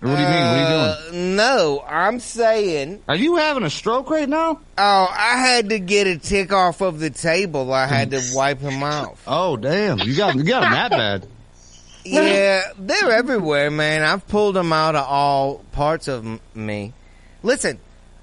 What 0.00 0.14
do 0.14 0.22
you 0.22 0.28
mean? 0.28 0.28
What 0.28 0.56
are 0.56 0.60
you 0.60 1.10
doing? 1.12 1.32
Uh, 1.32 1.34
No, 1.36 1.84
I'm 1.86 2.20
saying. 2.20 3.02
Are 3.08 3.16
you 3.16 3.36
having 3.36 3.64
a 3.64 3.70
stroke 3.70 4.10
right 4.10 4.28
now? 4.28 4.60
Oh, 4.78 5.08
I 5.10 5.38
had 5.38 5.70
to 5.70 5.80
get 5.80 6.06
a 6.06 6.16
tick 6.16 6.52
off 6.52 6.80
of 6.80 7.00
the 7.00 7.10
table. 7.10 7.72
I 7.72 7.86
had 7.86 8.12
to 8.12 8.22
wipe 8.32 8.60
him 8.60 8.82
off. 8.82 9.22
Oh 9.26 9.56
damn! 9.56 9.98
You 9.98 10.14
got 10.16 10.36
you 10.36 10.44
got 10.44 10.60
them 10.62 10.72
that 10.72 10.90
bad. 10.90 11.26
Yeah, 12.04 12.62
they're 12.78 13.10
everywhere, 13.10 13.70
man. 13.70 14.02
I've 14.02 14.26
pulled 14.28 14.54
them 14.56 14.72
out 14.72 14.94
of 14.94 15.04
all 15.06 15.56
parts 15.72 16.08
of 16.08 16.24
m- 16.24 16.40
me. 16.54 16.92
Listen, 17.42 17.78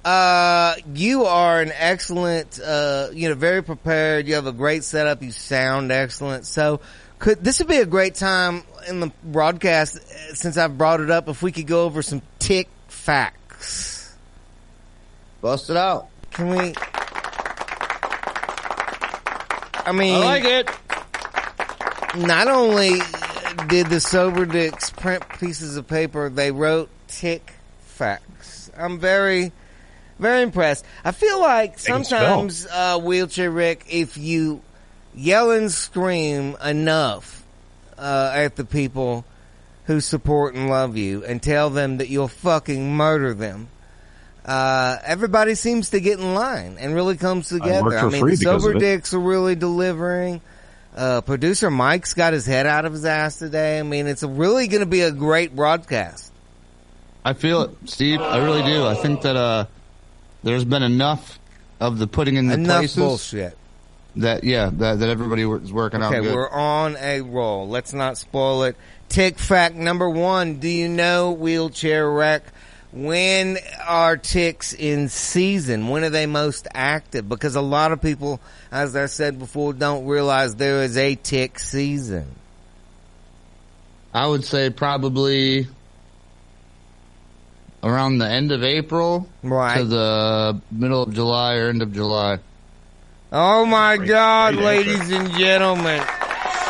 uh, 0.06 0.76
you 0.94 1.26
are 1.26 1.62
an 1.62 1.72
excellent, 1.74 2.60
uh, 2.60 3.10
you 3.12 3.28
know, 3.28 3.34
very 3.36 3.64
prepared. 3.64 4.28
You 4.28 4.36
have 4.36 4.46
a 4.46 4.52
great 4.52 4.84
setup. 4.84 5.24
You 5.24 5.32
sound 5.32 5.92
excellent. 5.92 6.46
So, 6.46 6.80
could 7.18 7.44
this 7.44 7.58
would 7.58 7.68
be 7.68 7.78
a 7.78 7.88
great 7.88 8.14
time 8.14 8.64
in 8.88 9.00
the 9.00 9.12
broadcast 9.24 9.98
uh, 9.98 10.36
since 10.36 10.58
I've 10.58 10.78
brought 10.78 11.02
it 11.02 11.10
up? 11.10 11.28
If 11.28 11.42
we 11.42 11.52
could 11.52 11.66
go 11.66 11.86
over 11.86 12.04
some 12.04 12.22
tick 12.38 12.70
facts. 12.88 14.16
Bust 15.42 15.72
it 15.72 15.78
out. 15.78 16.08
Can 16.32 16.50
we? 16.50 16.74
I 19.88 19.92
mean, 19.92 20.16
I 20.16 20.18
like 20.18 20.44
it. 20.46 20.70
not 22.16 22.48
only 22.48 23.00
did 23.68 23.88
the 23.88 24.00
Sober 24.00 24.46
Dicks 24.46 24.92
print 24.92 25.24
pieces 25.40 25.78
of 25.78 25.88
paper, 25.88 26.30
they 26.30 26.52
wrote 26.52 26.90
tick 27.08 27.54
facts. 27.80 28.70
I'm 28.78 29.00
very, 29.00 29.52
very 30.20 30.42
impressed. 30.42 30.86
I 31.04 31.12
feel 31.12 31.40
like 31.40 31.80
sometimes, 31.80 32.66
uh, 32.66 33.00
wheelchair 33.00 33.52
Rick, 33.52 33.86
if 33.90 34.18
you 34.18 34.62
yell 35.14 35.52
and 35.52 35.72
scream 35.72 36.56
enough, 36.64 37.44
uh, 37.98 38.32
at 38.34 38.56
the 38.56 38.66
people 38.66 39.26
who 39.86 40.02
support 40.02 40.56
and 40.56 40.70
love 40.70 40.98
you 40.98 41.24
and 41.24 41.42
tell 41.42 41.70
them 41.70 41.98
that 41.98 42.10
you'll 42.10 42.28
fucking 42.28 42.96
murder 42.96 43.34
them, 43.34 43.70
uh, 44.46 44.98
everybody 45.04 45.56
seems 45.56 45.90
to 45.92 46.00
get 46.00 46.20
in 46.20 46.34
line 46.34 46.78
and 46.80 46.94
really 46.94 47.18
comes 47.18 47.50
together. 47.50 47.84
work 47.84 48.00
for 48.00 48.08
I 48.08 48.10
mean, 48.10 48.22
free 48.22 48.32
the 48.36 48.40
because 48.40 48.64
Sober 48.64 48.78
of 48.78 48.82
it. 48.82 48.86
Dicks 48.86 49.14
are 49.14 49.20
really 49.20 49.56
delivering. 49.56 50.42
Uh, 50.96 51.22
producer 51.22 51.70
Mike's 51.70 52.14
got 52.14 52.34
his 52.34 52.46
head 52.46 52.66
out 52.66 52.86
of 52.86 52.94
his 52.94 53.06
ass 53.06 53.38
today. 53.38 53.80
I 53.80 53.84
mean, 53.84 54.08
it's 54.08 54.24
really 54.24 54.68
going 54.68 54.82
to 54.82 54.86
be 54.86 55.02
a 55.02 55.12
great 55.12 55.56
broadcast. 55.56 56.32
I 57.24 57.34
feel 57.34 57.64
it, 57.64 57.72
Steve. 57.86 58.22
I 58.22 58.38
really 58.38 58.64
do. 58.64 58.86
I 58.86 58.94
think 58.94 59.24
that 59.24 59.36
uh, 59.36 59.66
there's 60.46 60.64
been 60.64 60.84
enough 60.84 61.38
of 61.82 62.00
the 62.00 62.08
putting 62.08 62.36
in 62.38 62.48
the 62.48 62.54
Enough 62.54 62.78
places 62.78 62.96
bullshit. 62.96 63.58
that 64.16 64.46
yeah 64.46 64.70
that, 64.72 65.00
that 65.00 65.10
everybody 65.10 65.42
is 65.42 65.74
working 65.74 66.02
Okay, 66.02 66.18
out. 66.20 66.24
Okay, 66.24 66.34
we're 66.34 66.50
on 66.50 66.96
a 66.98 67.20
roll. 67.20 67.68
Let's 67.68 67.92
not 67.92 68.18
spoil 68.18 68.64
it. 68.64 68.78
Tick 69.10 69.38
fact 69.38 69.76
number 69.76 70.10
one. 70.10 70.60
Do 70.60 70.70
you 70.70 70.88
know 70.88 71.32
wheelchair 71.34 72.10
Rick? 72.10 72.44
When 72.94 73.58
are 73.86 74.16
ticks 74.16 74.72
in 74.72 75.10
season? 75.10 75.90
When 75.90 76.06
are 76.06 76.10
they 76.10 76.28
most 76.28 76.66
active? 76.74 77.28
Because 77.28 77.56
a 77.58 77.62
lot 77.62 77.92
of 77.92 78.02
people, 78.02 78.40
as 78.72 78.96
I 78.96 79.08
said 79.08 79.38
before, 79.38 79.74
don't 79.74 80.06
realize 80.06 80.56
there 80.56 80.82
is 80.82 80.96
a 80.96 81.16
tick 81.16 81.60
season. 81.60 82.26
I 84.14 84.28
would 84.28 84.46
say 84.46 84.70
probably 84.70 85.68
around 87.86 88.18
the 88.18 88.28
end 88.28 88.52
of 88.52 88.64
April 88.64 89.30
Right. 89.44 89.78
to 89.78 89.86
the 89.86 90.60
middle 90.72 91.04
of 91.04 91.14
July 91.14 91.56
or 91.56 91.70
end 91.70 91.82
of 91.84 91.94
July. 91.94 92.40
Oh 93.32 93.66
my 93.66 93.98
God, 93.98 94.56
great 94.56 94.86
ladies 94.88 95.12
and 95.12 95.32
gentlemen. 95.36 96.02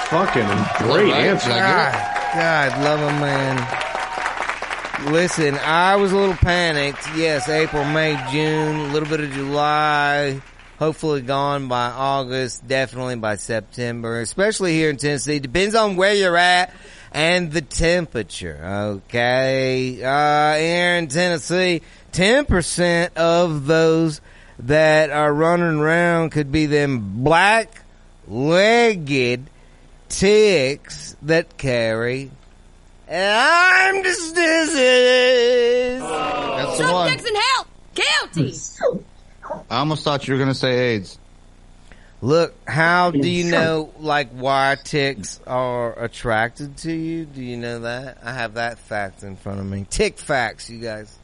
Fucking 0.09 0.47
great 0.79 1.11
Right. 1.11 1.25
answer. 1.25 1.51
I 1.51 1.57
get 1.57 1.69
it? 1.69 2.33
God, 2.33 2.71
God, 2.73 2.83
love 2.83 2.99
him, 2.99 3.19
man. 3.21 5.11
Listen, 5.11 5.57
I 5.57 5.95
was 5.97 6.11
a 6.11 6.17
little 6.17 6.35
panicked. 6.35 7.07
Yes, 7.15 7.47
April, 7.49 7.83
May, 7.85 8.17
June, 8.31 8.79
a 8.89 8.93
little 8.93 9.07
bit 9.09 9.19
of 9.21 9.31
July. 9.31 10.41
Hopefully 10.79 11.21
gone 11.21 11.67
by 11.67 11.87
August, 11.87 12.67
definitely 12.67 13.15
by 13.15 13.35
September, 13.35 14.19
especially 14.21 14.73
here 14.73 14.89
in 14.89 14.97
Tennessee. 14.97 15.39
Depends 15.39 15.75
on 15.75 15.95
where 15.95 16.13
you're 16.13 16.35
at 16.37 16.73
and 17.15 17.51
the 17.51 17.61
temperature. 17.61 18.59
Okay. 18.61 20.03
Uh, 20.03 20.55
here 20.57 20.97
in 20.97 21.07
Tennessee, 21.07 21.81
10% 22.11 23.15
of 23.15 23.65
those 23.65 24.19
that 24.59 25.11
are 25.11 25.33
running 25.33 25.79
around 25.79 26.31
could 26.31 26.51
be 26.51 26.65
them 26.65 27.23
black 27.23 27.81
legged 28.27 29.45
ticks 30.09 31.15
that 31.21 31.57
carry 31.57 32.31
I'm 33.09 34.01
diseases. 34.01 34.35
That's 36.01 36.77
the 36.77 36.83
Suck 36.83 36.91
one. 36.93 37.11
dicks 37.11 37.25
and 37.25 37.37
help! 37.37 37.67
Guilty! 37.93 38.53
I 39.69 39.77
almost 39.77 40.03
thought 40.03 40.27
you 40.27 40.33
were 40.33 40.37
going 40.39 40.49
to 40.49 40.55
say 40.55 40.95
AIDS. 40.95 41.17
Look, 42.25 42.55
how 42.67 43.11
do 43.11 43.29
you 43.29 43.51
know 43.51 43.93
like 43.99 44.31
why 44.31 44.77
ticks 44.83 45.39
are 45.45 45.93
attracted 46.05 46.77
to 46.77 46.91
you? 46.91 47.23
Do 47.23 47.43
you 47.43 47.55
know 47.55 47.81
that? 47.81 48.17
I 48.23 48.33
have 48.33 48.55
that 48.55 48.79
fact 48.79 49.21
in 49.21 49.35
front 49.35 49.59
of 49.59 49.67
me. 49.67 49.85
Tick 49.87 50.17
facts, 50.17 50.67
you 50.67 50.79
guys. 50.79 51.15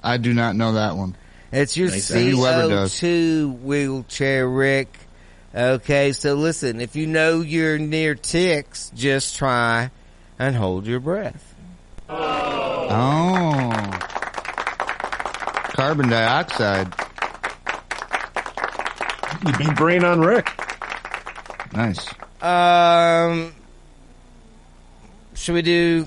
I 0.00 0.18
do 0.18 0.32
not 0.32 0.54
know 0.54 0.74
that 0.74 0.96
one. 0.96 1.16
It's 1.50 1.76
your 1.76 1.90
Nice. 1.90 2.12
CO2 2.12 3.60
wheelchair, 3.60 4.48
Rick. 4.48 4.96
Okay, 5.52 6.12
so 6.12 6.34
listen, 6.34 6.80
if 6.80 6.94
you 6.94 7.08
know 7.08 7.40
you're 7.40 7.78
near 7.78 8.14
ticks, 8.14 8.92
just 8.94 9.34
try 9.36 9.90
and 10.38 10.54
hold 10.54 10.86
your 10.86 11.00
breath. 11.00 11.56
Oh. 12.08 12.86
Carbon 15.74 16.08
dioxide. 16.08 16.94
You 19.46 19.56
beat 19.56 19.76
brain 19.76 20.04
on 20.04 20.20
Rick. 20.20 20.50
Nice. 21.72 22.08
Um, 22.42 23.54
should 25.34 25.54
we 25.54 25.62
do? 25.62 26.06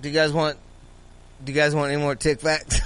Do 0.00 0.08
you 0.08 0.14
guys 0.14 0.32
want? 0.32 0.58
Do 1.44 1.52
you 1.52 1.56
guys 1.56 1.74
want 1.74 1.92
any 1.92 2.00
more 2.00 2.14
tick 2.14 2.40
facts? 2.40 2.80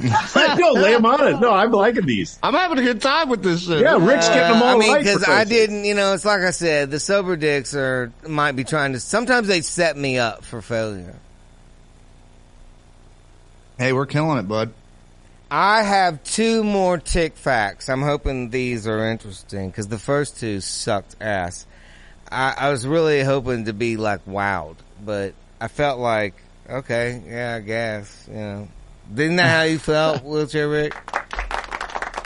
no, 0.00 0.72
lay 0.72 0.92
them 0.94 1.06
on 1.06 1.26
it. 1.26 1.40
No, 1.40 1.50
I'm 1.52 1.72
liking 1.72 2.06
these. 2.06 2.38
I'm 2.42 2.54
having 2.54 2.78
a 2.78 2.82
good 2.82 3.02
time 3.02 3.28
with 3.28 3.42
this 3.42 3.64
shit. 3.66 3.80
Yeah, 3.80 3.96
Rick's 4.04 4.28
getting 4.28 4.52
them 4.54 4.62
all 4.62 4.76
I 4.76 4.78
mean, 4.78 4.98
because 4.98 5.24
I 5.26 5.44
didn't, 5.44 5.84
you 5.84 5.94
know, 5.94 6.14
it's 6.14 6.24
like 6.24 6.42
I 6.42 6.50
said, 6.50 6.90
the 6.90 7.00
sober 7.00 7.36
dicks 7.36 7.74
are 7.74 8.12
might 8.26 8.52
be 8.52 8.64
trying 8.64 8.92
to. 8.92 9.00
Sometimes 9.00 9.48
they 9.48 9.60
set 9.60 9.96
me 9.96 10.18
up 10.18 10.44
for 10.44 10.62
failure. 10.62 11.16
Hey, 13.78 13.92
we're 13.92 14.06
killing 14.06 14.38
it, 14.38 14.46
bud. 14.46 14.72
I 15.50 15.82
have 15.82 16.22
two 16.22 16.62
more 16.62 16.98
tick 16.98 17.36
facts. 17.36 17.88
I'm 17.88 18.02
hoping 18.02 18.50
these 18.50 18.86
are 18.86 19.10
interesting 19.10 19.68
because 19.68 19.88
the 19.88 19.98
first 19.98 20.38
two 20.38 20.60
sucked 20.60 21.16
ass. 21.20 21.66
I, 22.30 22.54
I 22.56 22.70
was 22.70 22.86
really 22.86 23.22
hoping 23.22 23.64
to 23.64 23.72
be 23.72 23.96
like 23.96 24.24
wowed, 24.26 24.76
but 25.04 25.34
I 25.60 25.66
felt 25.66 25.98
like, 25.98 26.34
okay, 26.68 27.20
yeah, 27.26 27.56
I 27.56 27.60
guess, 27.60 28.28
you 28.28 28.36
know. 28.36 28.68
Didn't 29.12 29.36
that 29.36 29.48
how 29.48 29.62
you 29.64 29.78
felt, 29.80 30.22
wheelchair 30.22 30.68
Rick? 30.68 30.94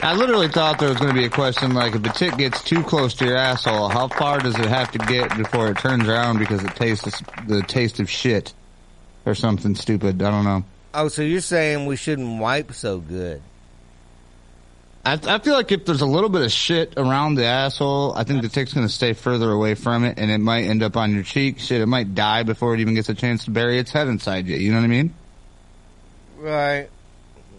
I 0.03 0.15
literally 0.15 0.49
thought 0.49 0.79
there 0.79 0.91
was 0.91 0.99
going 0.99 1.15
to 1.15 1.19
be 1.19 1.25
a 1.25 1.31
question 1.31 1.73
like, 1.73 1.95
if 1.95 2.05
a 2.05 2.13
tick 2.13 2.37
gets 2.37 2.63
too 2.63 2.83
close 2.83 3.15
to 3.15 3.25
your 3.25 3.39
asshole, 3.39 3.89
how 3.89 4.09
far 4.09 4.39
does 4.39 4.55
it 4.59 4.67
have 4.67 4.93
to 4.93 4.99
get 4.99 5.35
before 5.35 5.71
it 5.71 5.79
turns 5.79 6.07
around 6.07 6.41
because 6.41 6.63
it 6.63 6.75
tastes 6.75 7.23
the 7.47 7.63
taste 7.63 8.01
of 8.01 8.11
shit 8.11 8.53
or 9.25 9.35
something 9.35 9.75
stupid? 9.75 10.21
I 10.23 10.31
don't 10.31 10.45
know. 10.45 10.63
Oh, 10.95 11.09
so 11.09 11.23
you're 11.23 11.41
saying 11.41 11.87
we 11.87 11.97
shouldn't 11.97 12.41
wipe 12.41 12.73
so 12.73 12.99
good? 12.99 13.43
I, 15.05 15.19
I 15.27 15.39
feel 15.41 15.55
like 15.55 15.71
if 15.73 15.85
there's 15.85 16.01
a 16.01 16.07
little 16.07 16.31
bit 16.31 16.43
of 16.43 16.53
shit 16.53 16.95
around 16.97 17.35
the 17.35 17.45
asshole, 17.45 18.15
I 18.17 18.25
think 18.25 18.43
the 18.43 18.49
tick's 18.49 18.73
going 18.73 18.87
to 18.87 18.93
stay 18.93 19.13
further 19.13 19.51
away 19.51 19.75
from 19.75 20.05
it, 20.05 20.19
and 20.19 20.31
it 20.31 20.39
might 20.39 20.65
end 20.65 20.83
up 20.83 20.97
on 20.97 21.13
your 21.13 21.23
cheek. 21.25 21.59
Shit, 21.59 21.81
it 21.83 21.87
might 21.87 22.15
die 22.15 22.43
before 22.45 22.75
it 22.75 22.81
even 22.81 22.95
gets 22.95 23.09
a 23.11 23.15
chance 23.15 23.45
to 23.45 23.51
bury 23.51 23.79
its 23.79 23.91
head 23.91 24.09
inside 24.09 24.47
you. 24.47 24.57
You 24.57 24.71
know 24.73 24.79
what 24.79 24.85
I 24.85 24.89
mean? 24.89 25.15
Right. 26.39 26.89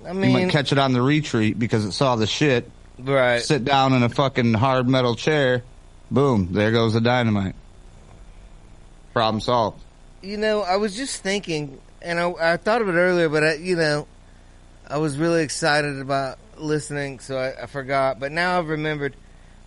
I 0.07 0.13
mean, 0.13 0.31
You 0.31 0.45
might 0.45 0.51
catch 0.51 0.71
it 0.71 0.79
on 0.79 0.93
the 0.93 1.01
retreat 1.01 1.59
because 1.59 1.85
it 1.85 1.91
saw 1.91 2.15
the 2.15 2.25
shit. 2.27 2.71
right. 2.97 3.41
Sit 3.41 3.65
down 3.65 3.93
in 3.93 4.01
a 4.01 4.09
fucking 4.09 4.53
hard 4.53 4.87
metal 4.87 5.15
chair. 5.15 5.63
Boom, 6.09 6.53
there 6.53 6.71
goes 6.71 6.93
the 6.93 7.01
dynamite. 7.01 7.55
Problem 9.13 9.41
solved. 9.41 9.81
You 10.21 10.37
know, 10.37 10.61
I 10.61 10.77
was 10.77 10.95
just 10.95 11.21
thinking, 11.21 11.79
and 12.05 12.19
I, 12.19 12.53
I 12.53 12.57
thought 12.57 12.81
of 12.81 12.87
it 12.87 12.93
earlier, 12.93 13.27
but 13.27 13.43
I, 13.43 13.53
you 13.55 13.75
know, 13.75 14.07
I 14.87 14.99
was 14.99 15.17
really 15.17 15.43
excited 15.43 15.99
about 15.99 16.37
listening, 16.57 17.19
so 17.19 17.37
I, 17.37 17.63
I 17.63 17.65
forgot. 17.65 18.19
But 18.19 18.31
now 18.31 18.59
I've 18.59 18.69
remembered. 18.69 19.15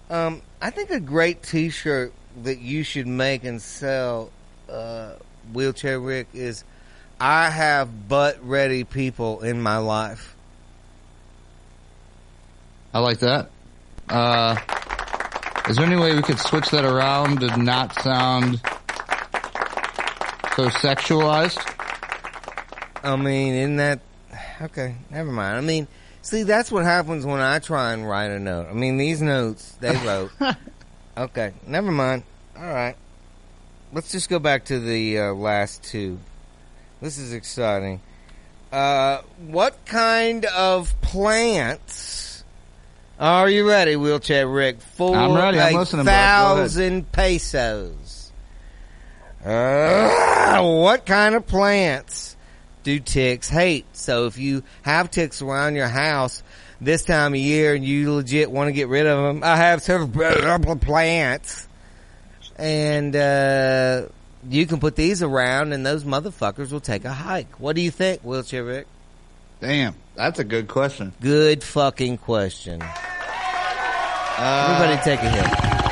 Um, 0.08 0.40
I 0.62 0.70
think 0.70 0.90
a 0.90 1.00
great 1.00 1.42
T-shirt 1.42 2.12
that 2.44 2.60
you 2.60 2.84
should 2.84 3.08
make 3.08 3.44
and 3.44 3.60
sell, 3.60 4.30
uh, 4.70 5.14
wheelchair 5.52 5.98
Rick, 5.98 6.28
is 6.32 6.62
I 7.20 7.50
have 7.50 8.08
butt 8.08 8.38
ready 8.46 8.84
people 8.84 9.42
in 9.42 9.60
my 9.60 9.78
life. 9.78 10.36
I 12.94 13.00
like 13.00 13.18
that. 13.18 13.50
Uh, 14.08 14.56
is 15.68 15.76
there 15.76 15.84
any 15.84 15.96
way 15.96 16.14
we 16.14 16.22
could 16.22 16.38
switch 16.38 16.70
that 16.70 16.84
around 16.84 17.40
to 17.40 17.56
not 17.60 18.00
sound 18.00 18.60
so 20.56 20.68
sexualized? 20.68 21.77
I 23.02 23.16
mean, 23.16 23.54
isn't 23.54 23.76
that, 23.76 24.00
okay, 24.62 24.96
never 25.10 25.30
mind. 25.30 25.56
I 25.56 25.60
mean, 25.60 25.86
see, 26.22 26.42
that's 26.42 26.70
what 26.70 26.84
happens 26.84 27.24
when 27.24 27.40
I 27.40 27.58
try 27.58 27.92
and 27.92 28.08
write 28.08 28.30
a 28.30 28.38
note. 28.38 28.66
I 28.68 28.72
mean, 28.72 28.96
these 28.96 29.22
notes 29.22 29.76
they 29.80 29.96
wrote. 29.96 30.30
okay, 31.16 31.52
never 31.66 31.90
mind. 31.90 32.24
All 32.56 32.66
right, 32.66 32.96
let's 33.92 34.10
just 34.10 34.28
go 34.28 34.38
back 34.38 34.66
to 34.66 34.80
the 34.80 35.18
uh, 35.18 35.32
last 35.32 35.82
two. 35.84 36.18
This 37.00 37.18
is 37.18 37.32
exciting. 37.32 38.00
Uh, 38.72 39.22
what 39.46 39.84
kind 39.86 40.44
of 40.44 41.00
plants 41.00 42.44
are 43.18 43.48
you 43.48 43.68
ready, 43.68 43.96
wheelchair 43.96 44.46
Rick? 44.46 44.80
For 44.80 45.14
I'm 45.14 45.34
ready. 45.34 45.58
I'm 45.58 45.76
a 45.76 45.78
listening, 45.78 46.04
bud. 46.04 46.10
Go 46.10 46.14
ahead. 46.14 46.56
thousand 46.56 47.12
pesos. 47.12 48.32
Uh, 49.44 50.60
what 50.62 51.06
kind 51.06 51.34
of 51.34 51.46
plants 51.46 52.36
do 52.88 52.98
ticks 53.00 53.50
hate? 53.50 53.84
So 53.92 54.24
if 54.26 54.38
you 54.38 54.62
have 54.80 55.10
ticks 55.10 55.42
around 55.42 55.74
your 55.74 55.88
house 55.88 56.42
this 56.80 57.04
time 57.04 57.34
of 57.34 57.38
year 57.38 57.74
and 57.74 57.84
you 57.84 58.14
legit 58.14 58.50
want 58.50 58.68
to 58.68 58.72
get 58.72 58.88
rid 58.88 59.06
of 59.06 59.22
them, 59.22 59.44
I 59.44 59.56
have 59.56 59.82
several 59.82 60.08
plants. 60.76 61.68
And, 62.56 63.14
uh, 63.14 64.06
you 64.48 64.66
can 64.66 64.80
put 64.80 64.96
these 64.96 65.22
around 65.22 65.74
and 65.74 65.84
those 65.84 66.04
motherfuckers 66.04 66.72
will 66.72 66.80
take 66.80 67.04
a 67.04 67.12
hike. 67.12 67.60
What 67.60 67.76
do 67.76 67.82
you 67.82 67.90
think, 67.90 68.22
Wheelchair 68.22 68.64
Rick? 68.64 68.86
Damn, 69.60 69.94
that's 70.14 70.38
a 70.38 70.44
good 70.44 70.66
question. 70.68 71.12
Good 71.20 71.62
fucking 71.62 72.16
question. 72.18 72.80
Uh, 72.80 74.78
Everybody 74.78 75.02
take 75.02 75.20
a 75.20 75.28
hit. 75.28 75.87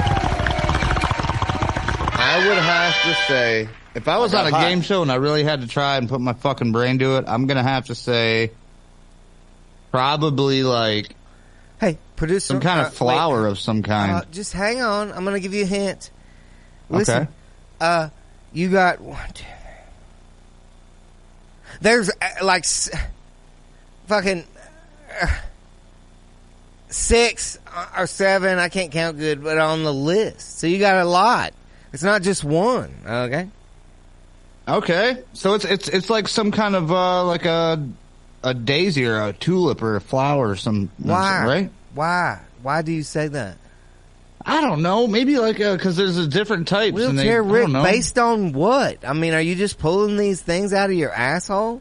I 2.27 2.49
would 2.49 2.59
have 2.59 2.95
to 3.03 3.15
say, 3.29 3.69
if 3.95 4.09
I 4.09 4.19
was 4.19 4.35
I 4.35 4.41
on 4.41 4.47
a 4.49 4.51
hot. 4.51 4.61
game 4.69 4.81
show 4.83 5.03
and 5.03 5.11
I 5.13 5.17
really 5.17 5.45
had 5.45 5.61
to 5.61 5.67
try 5.69 5.97
and 5.97 6.09
put 6.09 6.21
my 6.21 6.33
fucking 6.33 6.73
brain 6.73 6.99
to 6.99 7.17
it, 7.19 7.25
I'm 7.29 7.47
gonna 7.47 7.63
have 7.63 7.87
to 7.87 7.95
say 7.95 8.51
probably 9.91 10.63
like 10.63 11.15
Hey, 11.81 11.99
producer. 12.17 12.47
some 12.47 12.61
kind 12.61 12.81
uh, 12.81 12.87
of 12.87 12.95
flower 12.95 13.45
wait. 13.45 13.51
of 13.51 13.59
some 13.59 13.83
kind. 13.83 14.13
Uh, 14.13 14.23
just 14.33 14.53
hang 14.53 14.83
on. 14.83 15.13
I'm 15.13 15.25
going 15.25 15.35
to 15.37 15.41
give 15.41 15.53
you 15.55 15.63
a 15.65 15.67
hint. 15.67 16.11
Listen, 16.89 17.23
Okay. 17.25 17.31
uh, 17.81 18.09
you 18.53 18.71
got 18.71 19.01
one, 19.01 19.19
two. 19.35 19.45
There's 21.81 22.09
uh, 22.11 22.45
like 22.45 22.63
s- 22.65 22.89
fucking 24.07 24.45
uh, 25.21 25.27
six 26.89 27.59
or 27.97 28.07
seven. 28.07 28.59
I 28.59 28.69
can't 28.71 28.91
count 28.93 29.19
good, 29.19 29.43
but 29.43 29.59
on 29.59 29.83
the 29.85 29.93
list. 29.93 30.59
So 30.59 30.67
you 30.67 30.79
got 30.79 30.97
a 30.97 31.05
lot. 31.09 31.53
It's 31.97 32.03
not 32.03 32.21
just 32.21 32.45
one. 32.45 32.93
Okay. 33.07 33.49
Okay, 34.69 35.23
so 35.33 35.55
it's 35.55 35.65
it's 35.65 35.89
it's 35.89 36.11
like 36.11 36.29
some 36.29 36.53
kind 36.53 36.77
of 36.77 36.93
uh 36.93 37.25
like 37.25 37.47
a 37.47 37.89
a 38.45 38.53
daisy 38.53 39.07
or 39.07 39.29
a 39.29 39.33
tulip 39.33 39.81
or 39.81 39.97
a 39.97 40.01
flower 40.03 40.51
or 40.51 40.57
some 40.57 40.91
Why? 40.99 41.47
right? 41.47 41.71
Why? 41.95 42.41
Why 42.63 42.83
do 42.83 42.93
you 42.93 43.03
say 43.03 43.29
that? 43.29 43.57
I 44.45 44.61
don't 44.61 44.83
know. 44.83 45.07
Maybe 45.07 45.39
like 45.39 45.57
because 45.57 45.97
there's 45.97 46.19
a 46.19 46.27
different 46.29 46.69
types. 46.69 47.01
and 47.01 47.19
they, 47.19 47.41
Rick, 47.41 47.73
based 47.73 48.19
on 48.19 48.53
what? 48.53 49.03
I 49.03 49.15
mean, 49.15 49.33
are 49.33 49.41
you 49.41 49.55
just 49.55 49.79
pulling 49.79 50.19
these 50.19 50.43
things 50.43 50.75
out 50.75 50.91
of 50.91 50.97
your 50.97 51.13
asshole? 51.13 51.81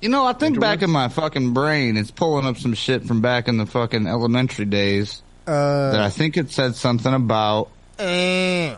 You 0.00 0.08
know, 0.08 0.26
I 0.26 0.32
think 0.32 0.58
back 0.58 0.82
in 0.82 0.90
my 0.90 1.06
fucking 1.06 1.52
brain, 1.54 1.96
it's 1.96 2.10
pulling 2.10 2.44
up 2.44 2.56
some 2.56 2.74
shit 2.74 3.04
from 3.04 3.20
back 3.20 3.46
in 3.46 3.56
the 3.56 3.66
fucking 3.66 4.08
elementary 4.08 4.64
days 4.64 5.22
Uh, 5.46 5.92
that 5.92 6.00
I 6.00 6.10
think 6.10 6.36
it 6.36 6.50
said 6.50 6.74
something 6.74 7.14
about. 7.14 7.70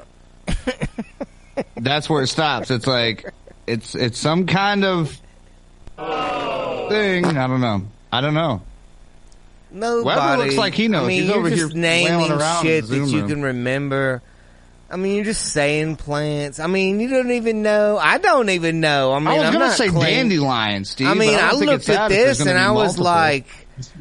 That's 1.77 2.09
where 2.09 2.23
it 2.23 2.29
stops. 2.29 2.71
It's 2.71 2.87
like 2.87 3.33
it's 3.67 3.95
it's 3.95 4.19
some 4.19 4.47
kind 4.47 4.85
of 4.85 5.11
thing. 5.97 7.25
I 7.27 7.47
don't 7.47 7.61
know. 7.61 7.83
I 8.13 8.21
don't 8.21 8.35
know. 8.35 8.63
Nobody 9.71 10.43
looks 10.43 10.57
like 10.57 10.75
he 10.75 10.89
knows. 10.89 11.05
I 11.05 11.09
mean, 11.09 11.21
He's 11.21 11.29
you're 11.31 11.39
over 11.39 11.51
just 11.51 11.73
here 11.73 11.81
naming 11.81 12.31
around 12.31 12.63
shit 12.65 12.87
that 12.89 12.95
you 12.97 13.21
room. 13.21 13.29
can 13.29 13.43
remember. 13.43 14.23
I 14.91 14.97
mean, 14.97 15.17
you're 15.17 15.25
just 15.25 15.53
saying 15.53 15.97
plants. 15.97 16.61
I 16.61 16.67
mean, 16.67 17.01
you 17.01 17.09
don't 17.09 17.31
even 17.31 17.63
know. 17.63 17.97
I 17.97 18.19
don't 18.19 18.51
even 18.51 18.81
know. 18.81 19.13
I 19.15 19.19
mean, 19.21 19.29
I 19.29 19.39
was 19.39 19.45
am 19.45 19.53
gonna 19.55 19.65
not 19.67 19.77
say 19.79 19.89
claiming- 19.89 20.29
dandelion, 20.29 20.85
Steve. 20.85 21.07
I 21.09 21.15
mean, 21.15 21.33
but 21.33 21.43
I, 21.43 21.53
looked 21.53 21.89
at 21.89 21.97
that 21.97 22.13
if 22.13 22.19
there's 22.19 22.39
this 22.39 22.47
and 22.47 22.59
I 22.59 22.73
was 22.73 22.99
multiple. 22.99 23.05
like, 23.05 23.47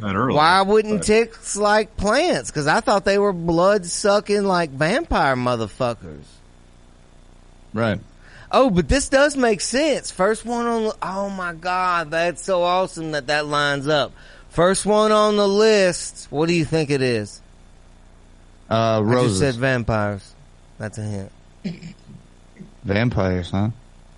early. 0.04 0.34
why 0.36 0.62
wouldn't 0.62 1.00
but- 1.00 1.06
ticks 1.08 1.56
like 1.58 1.96
plants? 1.98 2.50
Because 2.52 2.68
I 2.68 2.80
thought 2.82 3.06
they 3.06 3.18
were 3.18 3.34
blood 3.34 3.86
sucking 3.86 4.44
like 4.44 4.70
vampire 4.72 5.36
motherfuckers. 5.36 6.24
right. 7.74 8.00
Oh, 8.54 8.70
but 8.70 8.90
this 8.90 9.08
does 9.08 9.38
make 9.38 9.62
sense. 9.62 10.12
First 10.12 10.46
one 10.46 10.66
on 10.66 10.84
the, 10.84 10.96
oh 11.02 11.30
my 11.30 11.54
god, 11.54 12.12
that's 12.12 12.44
so 12.44 12.64
awesome 12.64 13.12
that 13.12 13.28
that 13.28 13.46
lines 13.46 13.88
up. 13.88 14.12
First 14.50 14.86
one 14.86 15.14
on 15.14 15.38
the 15.38 15.48
list. 15.48 16.28
What 16.30 16.48
do 16.48 16.54
you 16.54 16.66
think 16.66 16.90
it 16.90 17.02
is? 17.02 17.42
Uh, 18.70 19.02
I 19.06 19.24
just 19.24 19.40
said 19.40 19.56
vampires. 19.56 20.34
That's 20.78 20.98
a 20.98 21.02
hint. 21.04 21.32
vampires, 22.84 23.52
huh? 23.52 23.70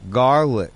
Garlic. 0.10 0.73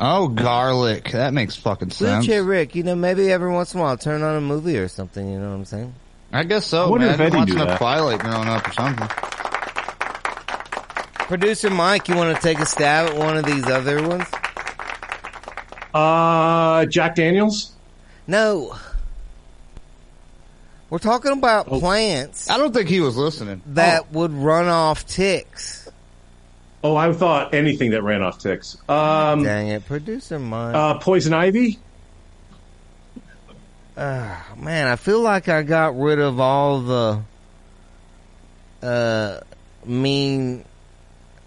Oh, 0.00 0.28
garlic. 0.28 1.10
That 1.12 1.34
makes 1.34 1.56
fucking 1.56 1.90
sense. 1.90 2.26
Wheelchair 2.26 2.44
Rick, 2.44 2.74
you 2.76 2.82
know, 2.84 2.94
maybe 2.94 3.32
every 3.32 3.50
once 3.50 3.74
in 3.74 3.80
a 3.80 3.82
while 3.82 3.96
turn 3.96 4.22
on 4.22 4.36
a 4.36 4.40
movie 4.40 4.78
or 4.78 4.86
something, 4.88 5.28
you 5.28 5.38
know 5.38 5.48
what 5.50 5.56
I'm 5.56 5.64
saying? 5.64 5.94
I 6.32 6.44
guess 6.44 6.66
so. 6.66 6.86
I 6.86 6.90
wonder 6.90 7.06
man. 7.06 7.14
if 7.14 7.20
I've 7.20 7.32
been 7.32 7.40
Eddie 7.42 7.52
watching 7.52 7.54
knew 7.56 7.62
a 7.62 7.66
that. 7.66 7.78
Twilight 7.78 8.20
growing 8.20 8.48
up 8.48 8.68
or 8.68 8.72
something. 8.72 9.08
Producer 11.26 11.70
Mike, 11.70 12.08
you 12.08 12.16
want 12.16 12.34
to 12.36 12.42
take 12.42 12.58
a 12.60 12.66
stab 12.66 13.10
at 13.10 13.16
one 13.16 13.36
of 13.36 13.44
these 13.44 13.66
other 13.66 14.06
ones? 14.06 14.24
Uh, 15.92 16.86
Jack 16.86 17.14
Daniels. 17.16 17.72
No. 18.26 18.76
We're 20.90 20.98
talking 20.98 21.32
about 21.32 21.66
Oh. 21.70 21.80
plants 21.80 22.48
I 22.48 22.56
don't 22.56 22.72
think 22.72 22.88
he 22.88 23.00
was 23.00 23.16
listening. 23.16 23.60
that 23.66 24.12
would 24.12 24.32
run 24.32 24.68
off 24.68 25.06
ticks. 25.06 25.87
Oh, 26.82 26.94
I 26.96 27.12
thought 27.12 27.54
anything 27.54 27.90
that 27.90 28.02
ran 28.02 28.22
off 28.22 28.38
ticks. 28.38 28.76
Um, 28.88 29.42
Dang 29.42 29.68
it, 29.68 29.86
producer 29.86 30.38
Mike. 30.38 30.74
uh, 30.74 30.98
poison 30.98 31.32
ivy. 31.32 31.78
Ah, 33.96 34.46
man, 34.56 34.86
I 34.86 34.94
feel 34.94 35.20
like 35.20 35.48
I 35.48 35.62
got 35.62 35.98
rid 35.98 36.20
of 36.20 36.38
all 36.38 36.80
the 36.80 37.20
uh 38.80 39.40
mean 39.84 40.64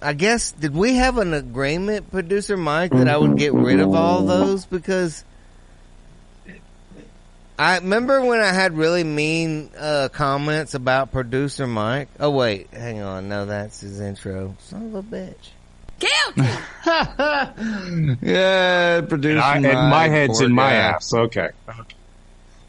I 0.02 0.13
guess 0.13 0.52
did 0.52 0.76
we 0.76 0.96
have 0.96 1.17
an 1.17 1.34
agreement, 1.34 2.12
producer 2.12 2.58
Mike, 2.58 2.91
that 2.91 3.08
I 3.08 3.15
would 3.15 3.38
get 3.38 3.54
rid 3.54 3.80
of 3.80 3.94
all 3.94 4.26
those 4.26 4.65
because 4.65 5.24
I 7.62 7.78
remember 7.78 8.26
when 8.26 8.39
I 8.39 8.52
had 8.52 8.76
really 8.76 9.04
mean 9.04 9.69
uh 9.78 10.10
comments 10.12 10.74
about 10.74 11.12
producer 11.12 11.67
Mike. 11.67 12.10
Oh 12.19 12.32
wait, 12.32 12.71
hang 12.74 13.02
on, 13.02 13.30
no, 13.30 13.45
that's 13.45 13.82
his 13.82 14.00
intro. 14.00 14.56
Son 14.62 14.88
of 14.88 14.95
a 14.95 15.04
bitch. 15.04 15.52
Guilty. 16.00 16.50
Yeah, 18.24 19.01
producer. 19.01 19.38
And, 19.39 19.68
I, 19.68 19.70
and 19.70 19.89
my 19.91 20.07
head's 20.07 20.41
in 20.41 20.53
my 20.53 20.74
ass. 20.74 21.14
Okay. 21.14 21.49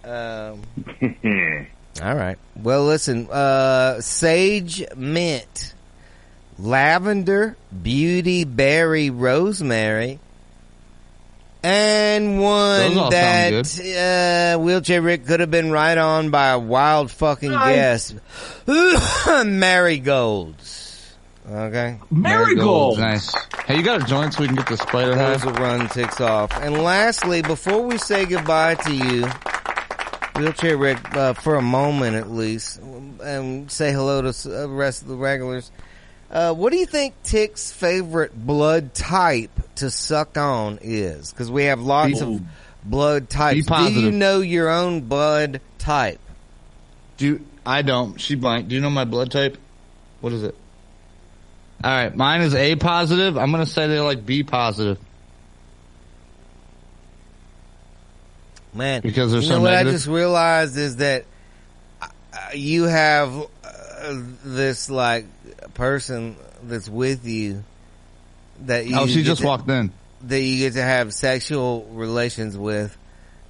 Um, 0.05 0.61
all 2.03 2.15
right. 2.15 2.37
Well, 2.57 2.85
listen. 2.85 3.31
Uh, 3.31 4.03
sage 4.03 4.85
mint, 4.95 5.75
lavender, 6.59 7.57
beauty 7.83 8.45
berry, 8.45 9.09
rosemary, 9.09 10.19
and 11.63 12.41
one 12.41 13.11
that 13.11 14.55
uh, 14.57 14.59
wheelchair 14.61 15.01
Rick 15.03 15.27
could 15.27 15.41
have 15.41 15.51
been 15.51 15.71
right 15.71 15.97
on 15.97 16.31
by 16.31 16.49
a 16.49 16.59
wild 16.59 17.11
fucking 17.11 17.51
guess. 17.53 18.15
Marigolds. 19.45 21.15
Okay. 21.51 21.99
Marigolds, 22.11 22.99
Nice. 22.99 23.35
Hey, 23.67 23.77
you 23.77 23.83
got 23.83 24.03
a 24.03 24.05
joint 24.07 24.35
so 24.35 24.41
we 24.41 24.47
can 24.47 24.57
get 24.57 24.69
the 24.69 24.77
spider 24.77 25.15
Those 25.15 25.43
high? 25.43 25.47
will 25.51 25.57
run 25.59 25.89
ticks 25.89 26.21
off. 26.21 26.53
And 26.61 26.83
lastly, 26.83 27.43
before 27.43 27.83
we 27.83 27.99
say 27.99 28.27
goodbye 28.27 28.77
to 28.77 28.95
you, 28.95 29.27
wheelchair 30.37 30.77
Rick, 30.77 31.15
uh, 31.17 31.35
for 31.35 31.57
a 31.57 31.63
moment 31.63 32.17
at 32.17 32.31
least, 32.31 32.79
and 32.81 33.71
say 33.71 33.93
hello 33.93 34.23
to 34.23 34.29
uh, 34.29 34.63
the 34.63 34.69
rest 34.69 35.03
of 35.03 35.09
the 35.09 35.17
regulars. 35.17 35.71
Uh, 36.33 36.55
what 36.55 36.73
do 36.73 36.79
you 36.79 36.87
think 36.87 37.15
Tick's 37.23 37.71
favorite 37.71 38.35
blood 38.35 38.95
type 38.95 39.51
to 39.77 39.91
suck 39.91 40.39
on 40.39 40.79
is? 40.81 41.31
Because 41.31 41.51
we 41.51 41.65
have 41.65 41.81
lots 41.81 42.23
of 42.23 42.41
blood 42.83 43.29
types. 43.29 43.67
Do 43.67 43.93
you 43.93 44.11
know 44.11 44.41
your 44.41 44.71
own 44.71 45.03
blood 45.03 45.61
type? 45.79 46.21
Do 47.19 47.41
I 47.67 47.83
don't. 47.83 48.19
She 48.19 48.35
blank. 48.35 48.69
Do 48.69 48.75
you 48.75 48.81
know 48.81 48.91
my 48.91 49.05
blood 49.05 49.31
type? 49.31 49.59
What 50.23 50.33
is 50.33 50.43
it? 50.43 50.57
All 51.85 51.91
right, 51.91 52.15
mine 52.17 52.41
is 52.43 52.55
A 52.55 52.77
positive. 52.77 53.37
I'm 53.37 53.51
gonna 53.51 53.67
say 53.67 53.87
they're 53.89 54.03
like 54.03 54.25
B 54.25 54.43
positive. 54.43 54.99
Man, 58.75 59.03
Because 59.03 59.33
they're 59.33 59.43
you 59.43 59.49
so 59.49 59.57
know 59.57 59.61
what 59.63 59.71
negative? 59.71 59.93
I 59.93 59.97
just 59.97 60.07
realized 60.07 60.79
is 60.79 60.97
that 60.97 61.27
uh, 62.01 62.07
you 62.55 62.85
have 62.85 63.37
uh, 63.37 63.47
this 64.45 64.91
like 64.91 65.27
person 65.75 66.37
that's 66.63 66.89
with 66.89 67.27
you 67.27 67.65
that 68.63 68.87
you 68.87 68.97
oh, 68.99 69.07
she 69.07 69.23
just 69.23 69.41
to- 69.41 69.47
walked 69.47 69.69
in. 69.69 69.93
that 70.23 70.41
you 70.41 70.59
get 70.59 70.75
to 70.75 70.83
have 70.83 71.13
sexual 71.13 71.85
relations 71.93 72.57
with 72.57 72.97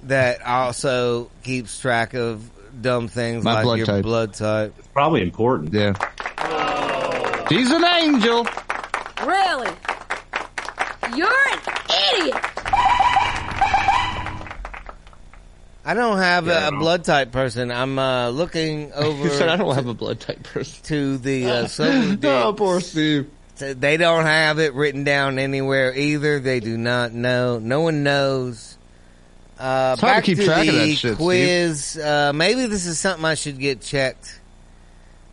that 0.03 0.41
also 0.45 1.29
keeps 1.43 1.79
track 1.79 2.13
of 2.13 2.49
dumb 2.81 3.07
things 3.07 3.43
My 3.43 3.55
like 3.55 3.63
blood 3.63 3.77
your 3.77 3.85
type. 3.87 4.03
blood 4.03 4.33
type. 4.33 4.73
It's 4.79 4.87
probably 4.87 5.21
important. 5.21 5.73
Yeah. 5.73 5.93
She's 7.49 7.69
an 7.71 7.83
angel. 7.85 8.45
Really? 9.25 9.71
You're 11.15 11.47
an 11.51 11.59
idiot. 12.17 12.35
I 15.85 15.93
don't 15.93 16.17
have 16.17 16.47
a, 16.47 16.69
a 16.69 16.71
blood 16.71 17.03
type 17.03 17.31
person. 17.31 17.71
I'm 17.71 17.99
uh, 17.99 18.29
looking 18.29 18.93
over 18.93 19.23
You 19.25 19.29
said 19.31 19.49
I 19.49 19.57
don't 19.57 19.75
have 19.75 19.87
a 19.87 19.93
blood 19.93 20.19
type 20.19 20.43
person. 20.43 20.83
to 20.85 21.17
the 21.17 21.45
uh, 21.47 21.67
Oh, 22.23 22.53
poor 22.53 22.79
Steve. 22.79 23.29
So 23.55 23.73
They 23.73 23.97
don't 23.97 24.23
have 24.25 24.59
it 24.59 24.73
written 24.73 25.03
down 25.03 25.39
anywhere 25.39 25.93
either. 25.95 26.39
They 26.39 26.59
do 26.59 26.77
not 26.77 27.11
know. 27.13 27.59
No 27.59 27.81
one 27.81 28.03
knows. 28.03 28.77
Uh, 29.59 29.91
It's 29.93 30.01
hard 30.01 30.23
to 30.23 30.35
keep 30.35 30.45
track 30.45 30.63
the 30.65 30.69
of 30.69 30.75
that 30.75 30.87
shit, 30.87 30.97
Steve. 30.97 31.17
quiz. 31.17 31.97
Uh, 31.97 32.31
maybe 32.33 32.65
this 32.65 32.85
is 32.85 32.99
something 32.99 33.25
I 33.25 33.35
should 33.35 33.59
get 33.59 33.81
checked. 33.81 34.39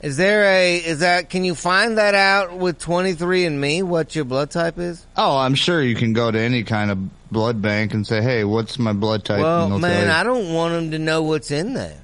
Is 0.03 0.17
there 0.17 0.45
a, 0.45 0.77
is 0.79 1.01
that, 1.01 1.29
can 1.29 1.45
you 1.45 1.55
find 1.55 1.99
that 1.99 2.15
out 2.15 2.57
with 2.57 2.79
23andMe 2.79 3.83
what 3.83 4.17
your 4.17 4.25
blood 4.25 4.51
type 4.51 4.79
is? 4.79 5.07
Oh, 5.17 5.37
I'm 5.37 5.55
sure 5.55 5.83
you 5.83 5.95
can 5.95 6.15
go 6.15 6.31
to 6.31 6.39
any 6.41 6.63
kind 6.63 6.91
of 6.91 7.31
blood 7.31 7.61
bank 7.61 7.93
and 7.93 8.07
say, 8.07 8.23
"Hey, 8.23 8.43
what's 8.45 8.79
my 8.79 8.93
blood 8.95 9.25
type?" 9.25 9.41
well, 9.41 9.65
and 9.65 9.73
they'll 9.75 9.81
tell 9.91 10.01
man. 10.01 10.11
I 10.11 10.23
don't 10.23 10.55
want 10.55 10.73
them 10.75 10.91
to 10.93 10.99
know 10.99 11.23
what's 11.23 11.51
in 11.51 11.75
there. 11.75 11.99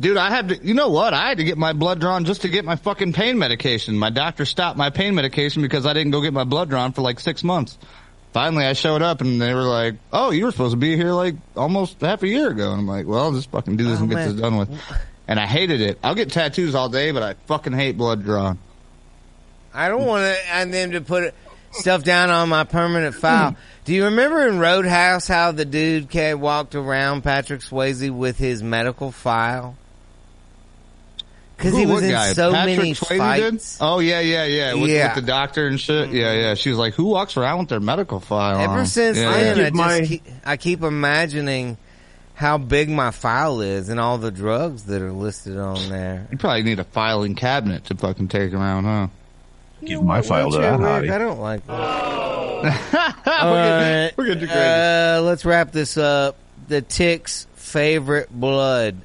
Dude, 0.00 0.16
I 0.16 0.30
had 0.30 0.48
to, 0.50 0.56
you 0.64 0.74
know 0.74 0.90
what? 0.90 1.14
I 1.14 1.28
had 1.28 1.38
to 1.38 1.44
get 1.44 1.56
my 1.58 1.72
blood 1.72 2.00
drawn 2.00 2.24
just 2.24 2.42
to 2.42 2.48
get 2.48 2.64
my 2.64 2.76
fucking 2.76 3.12
pain 3.14 3.38
medication. 3.38 3.96
My 3.98 4.10
doctor 4.10 4.44
stopped 4.44 4.76
my 4.78 4.90
pain 4.90 5.14
medication 5.14 5.62
because 5.62 5.86
I 5.86 5.92
didn't 5.92 6.12
go 6.12 6.20
get 6.20 6.32
my 6.32 6.44
blood 6.44 6.68
drawn 6.68 6.92
for 6.92 7.02
like 7.02 7.18
six 7.20 7.42
months. 7.42 7.78
Finally, 8.32 8.64
I 8.66 8.74
showed 8.74 9.02
up 9.02 9.20
and 9.22 9.40
they 9.40 9.54
were 9.54 9.62
like, 9.62 9.94
"Oh, 10.12 10.30
you 10.30 10.44
were 10.44 10.50
supposed 10.52 10.72
to 10.72 10.76
be 10.78 10.96
here 10.96 11.12
like 11.12 11.36
almost 11.56 12.00
half 12.00 12.22
a 12.24 12.28
year 12.28 12.50
ago." 12.50 12.70
And 12.72 12.80
I'm 12.80 12.86
like, 12.88 13.06
"Well, 13.06 13.32
just 13.32 13.50
fucking 13.50 13.76
do 13.76 13.84
this 13.84 13.98
Oh, 13.98 14.02
and 14.02 14.10
get 14.10 14.16
man. 14.16 14.32
this 14.32 14.40
done 14.40 14.56
with." 14.58 14.68
And 15.28 15.38
I 15.38 15.44
hated 15.46 15.80
it. 15.82 15.98
I'll 16.02 16.14
get 16.14 16.30
tattoos 16.32 16.74
all 16.74 16.88
day, 16.88 17.10
but 17.12 17.22
I 17.22 17.34
fucking 17.46 17.74
hate 17.74 17.96
blood 17.98 18.24
drawn. 18.24 18.58
I 19.74 19.88
don't 19.88 20.06
want 20.06 20.22
them 20.72 20.92
to 20.92 21.00
put 21.02 21.34
stuff 21.70 22.02
down 22.02 22.30
on 22.30 22.48
my 22.48 22.64
permanent 22.64 23.14
file. 23.14 23.54
Do 23.84 23.92
you 23.94 24.04
remember 24.06 24.48
in 24.48 24.58
Roadhouse 24.58 25.28
how 25.28 25.52
the 25.52 25.66
dude 25.66 26.08
came, 26.08 26.40
walked 26.40 26.74
around 26.74 27.22
Patrick 27.22 27.60
Swayze 27.60 28.10
with 28.10 28.38
his 28.38 28.62
medical 28.62 29.12
file? 29.12 29.76
Because 31.56 31.76
he 31.76 31.82
Who, 31.84 31.92
was 31.94 32.02
in 32.04 32.10
guy? 32.12 32.32
so 32.34 32.52
Patrick 32.52 32.76
many 32.78 32.92
Swayze 32.94 33.18
fights. 33.18 33.78
Did? 33.78 33.84
Oh 33.84 33.98
yeah, 33.98 34.20
yeah, 34.20 34.44
yeah. 34.44 34.74
With, 34.74 34.90
Yeah. 34.90 35.08
with 35.14 35.24
the 35.24 35.30
doctor 35.30 35.66
and 35.66 35.78
shit. 35.78 36.06
Mm-hmm. 36.06 36.16
Yeah, 36.16 36.32
yeah. 36.32 36.54
She 36.54 36.70
was 36.70 36.78
like, 36.78 36.94
"Who 36.94 37.04
walks 37.06 37.36
around 37.36 37.58
with 37.58 37.68
their 37.68 37.80
medical 37.80 38.20
file?" 38.20 38.58
Ever 38.60 38.80
on?" 38.80 38.86
since 38.86 39.18
Yeah, 39.18 39.32
then, 39.32 39.56
yeah. 39.56 39.62
I 39.64 39.70
just 39.70 39.74
my- 39.74 40.00
keep, 40.06 40.22
I 40.46 40.56
keep 40.56 40.82
imagining 40.82 41.76
how 42.38 42.56
big 42.56 42.88
my 42.88 43.10
file 43.10 43.60
is 43.62 43.88
and 43.88 43.98
all 43.98 44.16
the 44.16 44.30
drugs 44.30 44.84
that 44.84 45.02
are 45.02 45.10
listed 45.10 45.58
on 45.58 45.88
there. 45.88 46.24
you 46.30 46.38
probably 46.38 46.62
need 46.62 46.78
a 46.78 46.84
filing 46.84 47.34
cabinet 47.34 47.84
to 47.86 47.96
fucking 47.96 48.28
take 48.28 48.52
around, 48.52 48.84
huh? 48.84 49.08
Give 49.84 50.00
my 50.04 50.22
file 50.22 50.52
to 50.52 50.58
Wheelchair 50.58 50.78
that 50.78 50.80
hottie. 50.80 51.10
I 51.10 51.18
don't 51.18 51.40
like 51.40 51.66
that. 51.66 51.74
we're, 53.26 53.32
All 53.32 53.54
right. 53.54 54.12
we're 54.16 54.26
getting 54.26 54.40
too 54.42 54.46
crazy. 54.46 54.60
Uh, 54.60 55.20
let's 55.22 55.44
wrap 55.44 55.72
this 55.72 55.96
up. 55.96 56.36
The 56.68 56.80
tick's 56.80 57.48
favorite 57.56 58.30
blood, 58.30 58.96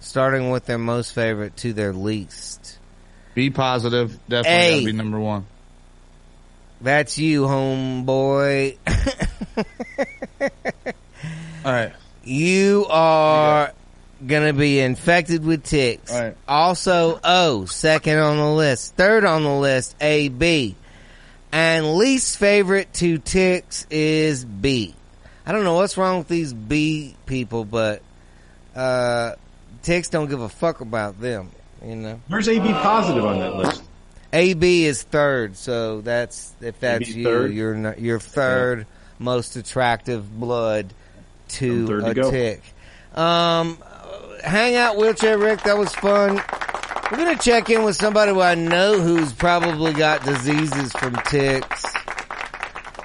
starting 0.00 0.50
with 0.50 0.66
their 0.66 0.78
most 0.78 1.12
favorite 1.12 1.56
to 1.58 1.72
their 1.74 1.92
least. 1.92 2.78
Be 3.34 3.50
positive. 3.50 4.18
Definitely 4.28 4.50
Hey. 4.50 4.70
gotta 4.80 4.86
be 4.86 4.92
number 4.92 5.20
one. 5.20 5.46
That's 6.80 7.18
you, 7.18 7.42
homeboy. 7.42 8.78
All 11.64 11.72
right. 11.72 11.92
You 12.26 12.86
are 12.88 13.72
gonna 14.26 14.52
be 14.52 14.80
infected 14.80 15.44
with 15.44 15.64
ticks. 15.64 16.12
Right. 16.12 16.36
Also, 16.48 17.20
O, 17.22 17.64
second 17.66 18.18
on 18.18 18.36
the 18.38 18.50
list. 18.50 18.94
Third 18.96 19.24
on 19.24 19.42
the 19.42 19.54
list, 19.54 19.94
A, 20.00 20.28
B. 20.28 20.76
And 21.52 21.96
least 21.96 22.38
favorite 22.38 22.92
to 22.94 23.18
ticks 23.18 23.86
is 23.90 24.44
B. 24.44 24.94
I 25.46 25.52
don't 25.52 25.64
know 25.64 25.74
what's 25.74 25.96
wrong 25.96 26.18
with 26.18 26.28
these 26.28 26.52
B 26.52 27.14
people, 27.26 27.64
but, 27.64 28.02
uh, 28.74 29.32
ticks 29.82 30.08
don't 30.08 30.28
give 30.28 30.40
a 30.40 30.48
fuck 30.48 30.80
about 30.80 31.20
them, 31.20 31.50
you 31.84 31.96
know? 31.96 32.20
Where's 32.28 32.48
AB 32.48 32.66
positive 32.72 33.24
on 33.24 33.38
that 33.40 33.54
list? 33.54 33.82
AB 34.32 34.84
is 34.84 35.02
third, 35.02 35.56
so 35.56 36.00
that's, 36.00 36.52
if 36.60 36.80
that's 36.80 37.08
AB 37.08 37.18
you, 37.18 37.24
third? 37.24 37.52
you're 37.52 37.74
not, 37.74 38.00
you're 38.00 38.18
third 38.18 38.86
most 39.20 39.54
attractive 39.56 40.40
blood 40.40 40.92
to 41.48 41.80
I'm 41.80 41.86
to 41.86 42.06
a 42.06 42.14
go. 42.14 42.30
tick. 42.30 42.62
Um, 43.14 43.78
hang 44.42 44.76
out 44.76 44.96
wheelchair 44.96 45.38
Rick. 45.38 45.62
That 45.62 45.78
was 45.78 45.94
fun. 45.94 46.40
We're 47.10 47.18
gonna 47.18 47.36
check 47.38 47.70
in 47.70 47.84
with 47.84 47.96
somebody 47.96 48.32
who 48.32 48.40
I 48.40 48.54
know 48.54 48.98
who's 49.00 49.32
probably 49.32 49.92
got 49.92 50.24
diseases 50.24 50.92
from 50.92 51.14
ticks. 51.26 51.84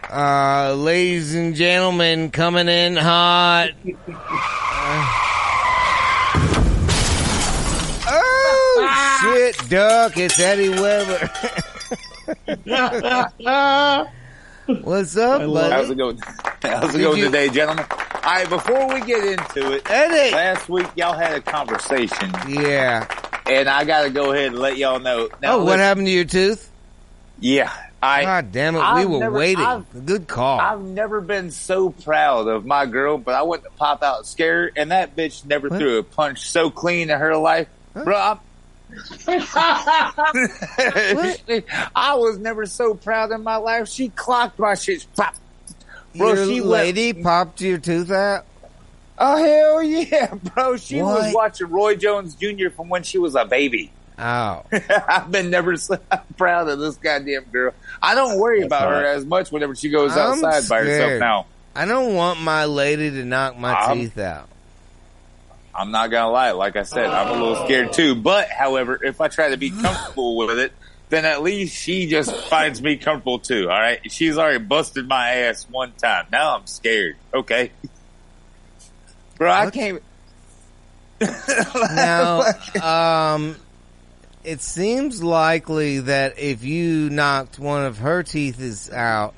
Uh, 0.10 0.74
ladies 0.76 1.36
and 1.36 1.54
gentlemen, 1.54 2.32
coming 2.32 2.68
in 2.68 2.96
hot. 2.96 3.70
oh 8.12 9.20
shit, 9.22 9.70
duck! 9.70 10.18
It's 10.18 10.40
Eddie 10.40 10.70
Weber. 10.70 11.30
What's 14.84 15.18
up, 15.18 15.40
buddy? 15.42 15.72
How's 15.74 15.90
it 15.90 15.98
going? 15.98 16.20
How's 16.62 16.94
it 16.94 16.98
Did 17.00 17.04
going 17.04 17.18
you- 17.18 17.26
today, 17.26 17.50
gentlemen? 17.50 17.86
All 17.90 18.22
right, 18.36 18.48
before 18.50 18.88
we 18.94 19.02
get 19.02 19.24
into 19.24 19.72
it, 19.72 19.90
Eddie. 19.90 20.36
last 20.36 20.70
week 20.70 20.86
y'all 20.96 21.14
had 21.18 21.34
a 21.34 21.42
conversation, 21.42 22.32
Yeah. 22.48 23.08
and 23.48 23.68
I 23.68 23.84
got 23.86 24.04
to 24.04 24.10
go 24.12 24.32
ahead 24.32 24.48
and 24.48 24.60
let 24.60 24.78
y'all 24.78 25.00
know. 25.00 25.30
Now, 25.42 25.54
oh, 25.54 25.58
what 25.60 25.66
listen- 25.66 25.80
happened 25.80 26.06
to 26.08 26.12
your 26.12 26.26
tooth? 26.26 26.70
Yeah, 27.40 27.72
I. 28.04 28.24
God 28.24 28.52
damn 28.52 28.76
it, 28.76 28.80
we 28.80 28.84
I've 28.84 29.10
were 29.10 29.20
never- 29.20 29.38
waiting. 29.40 29.66
I've- 29.66 29.86
Good 30.06 30.28
call. 30.28 30.60
I've 30.60 30.82
never 30.82 31.20
been 31.22 31.50
so 31.50 31.90
proud 31.90 32.48
of 32.48 32.66
my 32.66 32.86
girl, 32.86 33.18
but 33.18 33.34
I 33.34 33.42
went 33.44 33.64
to 33.64 33.70
pop 33.72 34.04
out 34.04 34.28
scared, 34.28 34.74
and 34.76 34.92
that 34.92 35.16
bitch 35.16 35.46
never 35.46 35.70
What? 35.70 35.80
threw 35.80 35.98
a 35.98 36.04
punch 36.04 36.48
so 36.50 36.70
clean 36.70 37.10
in 37.10 37.18
her 37.18 37.36
life, 37.38 37.68
bro. 37.96 38.16
I'm, 38.16 38.40
I 41.96 42.16
was 42.16 42.38
never 42.40 42.66
so 42.66 42.94
proud 42.94 43.32
in 43.32 43.44
my 43.44 43.58
life. 43.58 43.88
She 43.88 44.10
clocked 44.10 44.60
my 44.60 44.76
shit. 44.76 45.06
Pop. 45.16 45.36
Bro, 46.16 46.34
your 46.34 46.46
she 46.48 46.62
lady 46.62 47.14
popped 47.14 47.62
your 47.62 47.78
tooth 47.78 48.12
out? 48.12 48.46
Oh 49.18 49.38
hell 49.38 49.84
yeah, 49.84 50.34
bro! 50.34 50.78
She 50.78 51.02
was 51.02 51.34
watching 51.34 51.68
Roy 51.68 51.96
Jones 51.96 52.36
Jr. 52.36 52.70
from 52.70 52.90
when 52.90 53.04
she 53.04 53.18
was 53.18 53.36
a 53.36 53.46
baby. 53.46 53.92
Oh. 54.18 54.64
I've 55.08 55.32
been 55.32 55.50
never 55.50 55.78
so 55.78 55.98
proud 56.38 56.68
of 56.68 56.80
this 56.80 56.96
goddamn 56.98 57.44
girl. 57.46 57.74
I 58.02 58.16
don't 58.16 58.40
worry 58.40 58.62
about 58.62 58.90
her 58.90 59.04
right. 59.04 59.16
as 59.16 59.26
much 59.26 59.52
whenever 59.52 59.76
she 59.76 59.90
goes 59.90 60.12
I'm 60.12 60.44
outside 60.44 60.68
by 60.68 60.84
herself 60.84 61.20
now. 61.20 61.46
I 61.76 61.86
don't 61.86 62.16
want 62.16 62.42
my 62.42 62.66
lady 62.66 63.10
to 63.12 63.24
knock 63.26 63.58
my 63.58 63.74
I'm- 63.74 63.98
teeth 63.98 64.18
out. 64.18 64.50
I'm 65.80 65.92
not 65.92 66.12
gonna 66.12 66.30
lie. 66.30 66.52
Like 66.52 66.76
I 66.76 66.84
said, 66.84 67.06
I'm 67.06 67.30
a 67.30 67.32
little 67.32 67.64
scared 67.64 67.94
too. 67.94 68.14
But 68.14 68.50
however, 68.50 69.00
if 69.02 69.22
I 69.22 69.30
try 69.30 69.52
to 69.52 69.58
be 69.58 69.70
comfortable 69.70 70.36
with 70.36 70.60
it, 70.60 70.74
then 71.08 71.24
at 71.24 71.42
least 71.42 71.74
she 71.74 72.08
just 72.08 72.36
finds 72.36 72.82
me 72.82 72.98
comfortable 72.98 73.40
too. 73.40 73.70
All 73.70 73.80
right, 73.80 74.00
she's 74.12 74.38
already 74.38 74.60
busted 74.60 75.08
my 75.08 75.30
ass 75.30 75.66
one 75.70 75.94
time. 75.94 76.26
Now 76.34 76.58
I'm 76.58 76.68
scared. 76.68 77.16
Okay, 77.34 77.72
bro, 79.38 79.50
I 79.50 79.70
can't. 79.70 80.04
Now, 81.96 82.44
um, 82.82 83.56
it 84.44 84.62
seems 84.62 85.24
likely 85.24 86.00
that 86.00 86.40
if 86.40 86.66
you 86.66 87.10
knocked 87.10 87.58
one 87.58 87.86
of 87.86 88.00
her 88.00 88.24
teeth 88.24 88.92
out, 88.92 89.34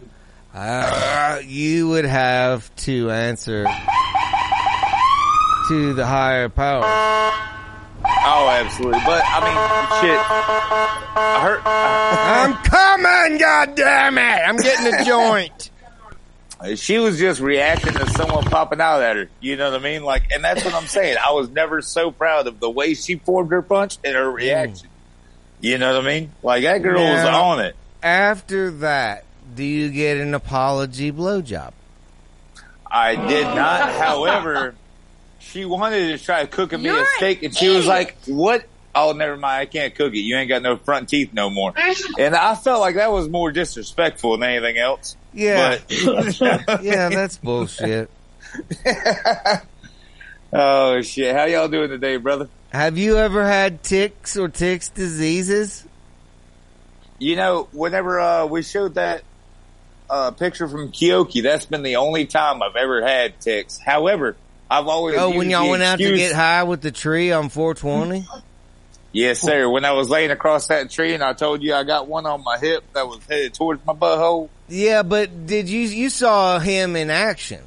uh, 0.55 1.39
you 1.45 1.89
would 1.89 2.05
have 2.05 2.75
to 2.77 3.11
answer 3.11 3.65
to 5.71 5.93
the 5.93 6.05
higher 6.05 6.49
power. 6.49 6.83
Oh 6.83 8.49
absolutely. 8.49 8.99
But 9.05 9.23
I 9.25 9.39
mean, 9.39 9.55
shit. 10.01 10.19
I 11.15 11.39
heard. 11.41 11.61
I'm 11.65 12.53
coming, 12.63 13.39
God 13.39 13.75
damn 13.75 14.17
it! 14.17 14.21
I'm 14.21 14.57
getting 14.57 14.93
a 14.93 15.05
joint. 15.05 15.69
She 16.77 16.97
was 16.97 17.17
just 17.17 17.39
reacting 17.39 17.93
to 17.93 18.09
someone 18.09 18.43
popping 18.43 18.81
out 18.81 19.01
at 19.01 19.15
her. 19.15 19.29
You 19.39 19.55
know 19.55 19.71
what 19.71 19.79
I 19.79 19.83
mean? 19.83 20.03
Like, 20.03 20.29
and 20.31 20.43
that's 20.43 20.63
what 20.65 20.73
I'm 20.73 20.87
saying. 20.87 21.15
I 21.25 21.31
was 21.31 21.49
never 21.49 21.81
so 21.81 22.11
proud 22.11 22.47
of 22.47 22.59
the 22.59 22.69
way 22.69 22.93
she 22.93 23.15
formed 23.15 23.51
her 23.51 23.61
punch 23.61 23.97
and 24.03 24.13
her 24.13 24.29
mm. 24.29 24.35
reaction. 24.35 24.89
You 25.61 25.77
know 25.77 25.95
what 25.95 26.03
I 26.03 26.07
mean? 26.07 26.31
Like 26.43 26.63
that 26.63 26.83
girl 26.83 27.01
was 27.01 27.23
on 27.23 27.61
it. 27.61 27.77
After 28.03 28.71
that, 28.71 29.23
do 29.55 29.63
you 29.63 29.89
get 29.89 30.17
an 30.17 30.33
apology 30.33 31.13
blowjob? 31.13 31.71
I 32.85 33.15
did 33.15 33.45
not. 33.45 33.93
However, 33.93 34.75
she 35.51 35.65
wanted 35.65 36.17
to 36.17 36.23
try 36.23 36.45
cooking 36.45 36.79
me 36.81 36.85
You're 36.85 36.97
a 36.97 37.01
an 37.01 37.07
steak, 37.17 37.43
and 37.43 37.55
she 37.55 37.69
was 37.69 37.85
like, 37.85 38.15
"What? 38.25 38.65
Oh, 38.95 39.13
never 39.13 39.37
mind. 39.37 39.61
I 39.61 39.65
can't 39.65 39.93
cook 39.95 40.13
it. 40.13 40.19
You 40.19 40.35
ain't 40.37 40.49
got 40.49 40.61
no 40.61 40.77
front 40.77 41.09
teeth 41.09 41.33
no 41.33 41.49
more." 41.49 41.73
And 42.19 42.35
I 42.35 42.55
felt 42.55 42.81
like 42.81 42.95
that 42.95 43.11
was 43.11 43.29
more 43.29 43.51
disrespectful 43.51 44.37
than 44.37 44.49
anything 44.49 44.77
else. 44.77 45.15
Yeah, 45.33 45.77
But 46.05 46.81
yeah, 46.83 47.09
that's 47.09 47.37
bullshit. 47.43 48.09
oh 50.53 51.01
shit, 51.01 51.35
how 51.35 51.45
y'all 51.45 51.67
doing 51.67 51.89
today, 51.89 52.17
brother? 52.17 52.49
Have 52.71 52.97
you 52.97 53.17
ever 53.17 53.45
had 53.45 53.83
ticks 53.83 54.37
or 54.37 54.47
ticks 54.49 54.89
diseases? 54.89 55.85
You 57.19 57.35
know, 57.35 57.67
whenever 57.71 58.19
uh, 58.19 58.45
we 58.45 58.63
showed 58.63 58.95
that 58.95 59.23
uh, 60.09 60.31
picture 60.31 60.67
from 60.67 60.91
Kyoki, 60.91 61.43
that's 61.43 61.65
been 61.65 61.83
the 61.83 61.97
only 61.97 62.25
time 62.25 62.61
I've 62.63 62.75
ever 62.75 63.05
had 63.05 63.39
ticks. 63.39 63.77
However, 63.77 64.35
I've 64.71 64.87
always 64.87 65.17
Oh, 65.17 65.37
when 65.37 65.49
y'all 65.49 65.69
went 65.69 65.83
out 65.83 65.99
to 65.99 66.15
get 66.15 66.33
high 66.33 66.63
with 66.63 66.81
the 66.81 66.91
tree 66.91 67.33
on 67.33 67.49
420? 67.49 68.25
Yes, 69.11 69.41
sir. 69.41 69.69
When 69.69 69.83
I 69.83 69.91
was 69.91 70.09
laying 70.09 70.31
across 70.31 70.67
that 70.67 70.89
tree 70.89 71.13
and 71.13 71.21
I 71.21 71.33
told 71.33 71.61
you 71.61 71.73
I 71.73 71.83
got 71.83 72.07
one 72.07 72.25
on 72.25 72.41
my 72.41 72.57
hip 72.57 72.85
that 72.93 73.05
was 73.05 73.19
headed 73.29 73.53
towards 73.53 73.85
my 73.85 73.91
butthole. 73.91 74.47
Yeah, 74.69 75.03
but 75.03 75.45
did 75.45 75.67
you 75.67 75.81
you 75.81 76.09
saw 76.09 76.59
him 76.59 76.95
in 76.95 77.09
action? 77.09 77.59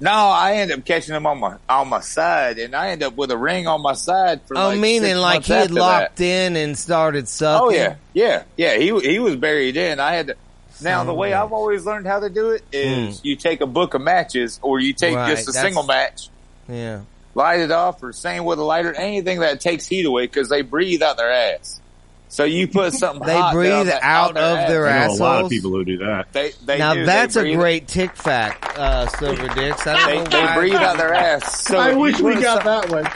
No, 0.00 0.10
I 0.10 0.54
ended 0.54 0.80
up 0.80 0.84
catching 0.84 1.14
him 1.14 1.24
on 1.24 1.38
my 1.38 1.58
on 1.68 1.86
my 1.86 2.00
side, 2.00 2.58
and 2.58 2.74
I 2.74 2.88
ended 2.88 3.06
up 3.06 3.14
with 3.14 3.30
a 3.30 3.36
ring 3.36 3.68
on 3.68 3.80
my 3.82 3.92
side 3.92 4.42
for. 4.48 4.58
Oh, 4.58 4.70
like 4.70 4.80
meaning 4.80 5.16
like 5.18 5.44
he 5.44 5.52
had 5.52 5.70
locked 5.70 6.16
that. 6.16 6.24
in 6.24 6.56
and 6.56 6.76
started 6.76 7.28
sucking. 7.28 7.64
Oh 7.64 7.70
yeah, 7.70 7.94
yeah, 8.12 8.42
yeah. 8.56 8.76
He 8.76 8.86
he 8.98 9.20
was 9.20 9.36
buried 9.36 9.76
in. 9.76 10.00
I 10.00 10.14
had 10.14 10.26
to. 10.26 10.36
Now 10.84 11.04
the 11.04 11.12
of 11.12 11.16
way 11.16 11.32
I've 11.32 11.52
always 11.52 11.84
learned 11.86 12.06
how 12.06 12.20
to 12.20 12.28
do 12.30 12.50
it 12.50 12.62
is 12.72 13.20
Hmm. 13.20 13.26
you 13.26 13.36
take 13.36 13.60
a 13.60 13.66
book 13.66 13.94
of 13.94 14.00
matches, 14.02 14.58
or 14.62 14.80
you 14.80 14.92
take 14.92 15.16
Right, 15.16 15.30
just 15.30 15.48
a 15.48 15.52
that's- 15.52 15.64
single 15.64 15.82
match, 15.84 16.28
Yeah. 16.68 17.00
light 17.34 17.60
it 17.60 17.70
off, 17.70 18.02
or 18.02 18.12
same 18.12 18.44
with 18.44 18.58
a 18.58 18.64
lighter, 18.64 18.92
anything 18.94 19.40
that 19.40 19.60
takes 19.60 19.86
heat 19.86 20.04
away 20.06 20.26
because 20.26 20.48
they 20.48 20.62
breathe 20.62 21.02
out 21.02 21.16
their 21.16 21.32
ass. 21.32 21.80
So 22.28 22.44
you 22.44 22.66
put 22.66 22.94
something 22.94 23.26
They 23.26 23.36
hot 23.36 23.52
breathe 23.52 23.70
down 23.70 23.86
that- 23.86 24.02
out 24.02 24.28
on 24.28 24.34
their 24.34 24.62
of 24.62 24.68
their 24.68 24.86
I 24.88 25.06
know 25.06 25.12
a 25.12 25.16
lot 25.16 25.44
of 25.44 25.50
people 25.50 25.70
who 25.72 25.84
do 25.84 25.98
that. 25.98 26.26
They, 26.32 26.52
they 26.64 26.78
now 26.78 26.94
do. 26.94 27.00
They 27.00 27.06
that's 27.06 27.36
a 27.36 27.54
great 27.54 27.88
tick 27.88 28.16
fact, 28.16 28.78
uh, 28.78 29.06
Silver 29.08 29.48
Dicks. 29.48 29.86
I 29.86 30.06
They, 30.06 30.14
don't 30.14 30.32
know 30.32 30.46
they 30.46 30.54
breathe 30.54 30.74
out 30.76 30.96
their 30.96 31.12
ass. 31.12 31.62
So 31.68 31.78
I 31.78 31.92
wish 31.94 32.20
we 32.20 32.40
got 32.40 32.64
that 32.64 32.88
one. 32.90 33.06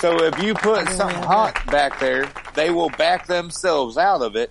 So 0.00 0.22
if 0.24 0.42
you 0.42 0.54
put 0.54 0.88
something 0.88 1.22
hot 1.22 1.54
back 1.66 2.00
there, 2.00 2.26
they 2.54 2.70
will 2.70 2.90
back 2.90 3.26
themselves 3.28 3.96
out 3.98 4.22
of 4.22 4.34
it. 4.34 4.50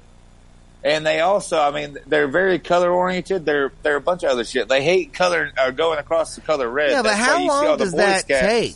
And 0.84 1.06
they 1.06 1.20
also, 1.20 1.60
I 1.60 1.72
mean, 1.72 1.98
they're 2.08 2.30
very 2.30 2.58
color 2.58 2.90
oriented. 2.90 3.46
They're 3.46 3.72
they're 3.84 3.98
a 3.98 4.02
bunch 4.02 4.24
of 4.24 4.30
other 4.30 4.46
shit. 4.46 4.70
They 4.70 4.82
hate 4.84 5.14
color 5.14 5.52
uh, 5.58 5.72
going 5.72 6.00
across 6.00 6.36
the 6.36 6.42
color 6.42 6.70
red. 6.70 6.92
Yeah, 6.92 7.02
but 7.02 7.10
That's 7.10 7.20
how 7.22 7.38
you 7.38 7.44
see 7.44 7.50
all 7.50 7.66
long 7.66 7.78
does 7.78 7.92
that 7.94 8.22
Scouts. 8.22 8.42
take? 8.48 8.76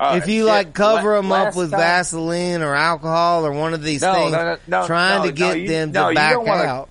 Uh, 0.00 0.20
if 0.22 0.28
you 0.28 0.40
shit, 0.42 0.46
like 0.46 0.72
cover 0.74 1.16
them 1.16 1.32
up 1.32 1.56
with 1.56 1.70
time- 1.72 1.80
Vaseline 1.80 2.62
or 2.62 2.74
alcohol 2.74 3.44
or 3.46 3.52
one 3.52 3.74
of 3.74 3.82
these 3.82 4.02
No, 4.02 4.12
things, 4.14 4.32
no, 4.32 4.58
no, 4.68 4.86
trying 4.86 5.24
to 5.26 5.32
get 5.32 5.58
you- 5.60 5.68
them 5.68 5.92
to 5.92 6.12
back 6.14 6.36
wanna- 6.38 6.62
out. 6.62 6.88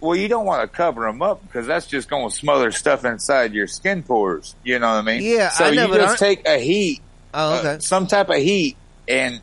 Well, 0.00 0.14
you 0.16 0.28
don't 0.28 0.44
want 0.46 0.62
to 0.62 0.68
cover 0.76 1.06
them 1.06 1.22
up 1.22 1.42
because 1.46 1.66
that's 1.66 1.86
just 1.86 2.08
going 2.08 2.28
to 2.30 2.34
smother 2.34 2.70
stuff 2.70 3.04
inside 3.04 3.52
your 3.54 3.66
skin 3.66 4.02
pores. 4.02 4.54
You 4.62 4.78
know 4.78 4.88
what 4.88 4.98
I 4.98 5.02
mean? 5.02 5.22
Yeah, 5.22 5.48
So 5.50 5.70
know, 5.70 5.86
you 5.88 5.94
just 5.96 6.18
take 6.18 6.46
a 6.46 6.58
heat 6.58 7.00
Oh, 7.34 7.54
uh, 7.54 7.58
okay. 7.58 7.76
some 7.80 8.06
type 8.06 8.28
of 8.28 8.36
heat, 8.36 8.76
and 9.08 9.40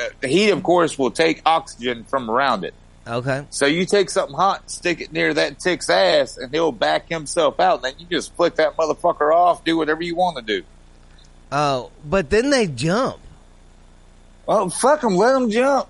uh, 0.00 0.08
the 0.20 0.28
heat, 0.28 0.50
of 0.50 0.62
course, 0.62 0.98
will 0.98 1.10
take 1.10 1.42
oxygen 1.44 2.04
from 2.04 2.30
around 2.30 2.64
it. 2.64 2.74
okay. 3.06 3.46
So 3.50 3.66
you 3.66 3.84
take 3.86 4.10
something 4.10 4.36
hot, 4.36 4.70
stick 4.70 5.00
it 5.00 5.12
near 5.12 5.34
that 5.34 5.58
tick's 5.58 5.90
ass, 5.90 6.36
and 6.36 6.52
he'll 6.52 6.72
back 6.72 7.08
himself 7.08 7.60
out. 7.60 7.76
And 7.76 7.84
then 7.84 7.94
you 7.98 8.06
just 8.06 8.34
flick 8.36 8.56
that 8.56 8.76
motherfucker 8.76 9.34
off, 9.34 9.64
do 9.64 9.76
whatever 9.76 10.02
you 10.02 10.14
want 10.16 10.36
to 10.38 10.42
do. 10.42 10.64
Oh, 11.52 11.90
but 12.04 12.30
then 12.30 12.50
they 12.50 12.66
jump. 12.66 13.18
Well, 14.46 14.70
fuck 14.70 15.00
them, 15.00 15.16
let 15.16 15.32
them 15.32 15.50
jump. 15.50 15.88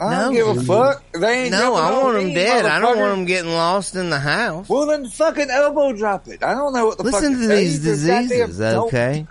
I 0.00 0.22
don't 0.22 0.34
give 0.34 0.48
a 0.48 0.60
fuck. 0.62 1.04
They 1.12 1.44
ain't 1.44 1.52
No, 1.52 1.74
I 1.74 1.92
want 2.02 2.14
them 2.16 2.34
dead. 2.34 2.66
I 2.66 2.80
don't 2.80 2.98
want 2.98 3.16
them 3.16 3.24
getting 3.26 3.52
lost 3.52 3.94
in 3.94 4.10
the 4.10 4.18
house. 4.18 4.68
Well, 4.68 4.86
then 4.86 5.08
fucking 5.08 5.48
elbow 5.50 5.92
drop 5.92 6.26
it. 6.28 6.42
I 6.42 6.52
don't 6.54 6.72
know 6.72 6.86
what 6.86 6.98
the 6.98 7.04
fuck. 7.04 7.14
Listen 7.14 7.38
to 7.40 7.46
these 7.46 7.78
diseases, 7.82 8.60
okay? 8.60 9.26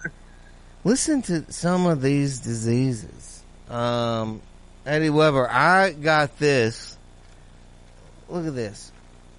Listen 0.85 1.21
to 1.23 1.51
some 1.51 1.85
of 1.85 2.01
these 2.01 2.39
diseases. 2.39 3.32
Um, 3.73 4.41
Eddie 4.85 5.09
Weber, 5.09 5.49
I 5.49 5.91
got 5.93 6.37
this. 6.37 6.95
Look 8.29 8.45
at 8.45 8.53
this. 8.53 8.91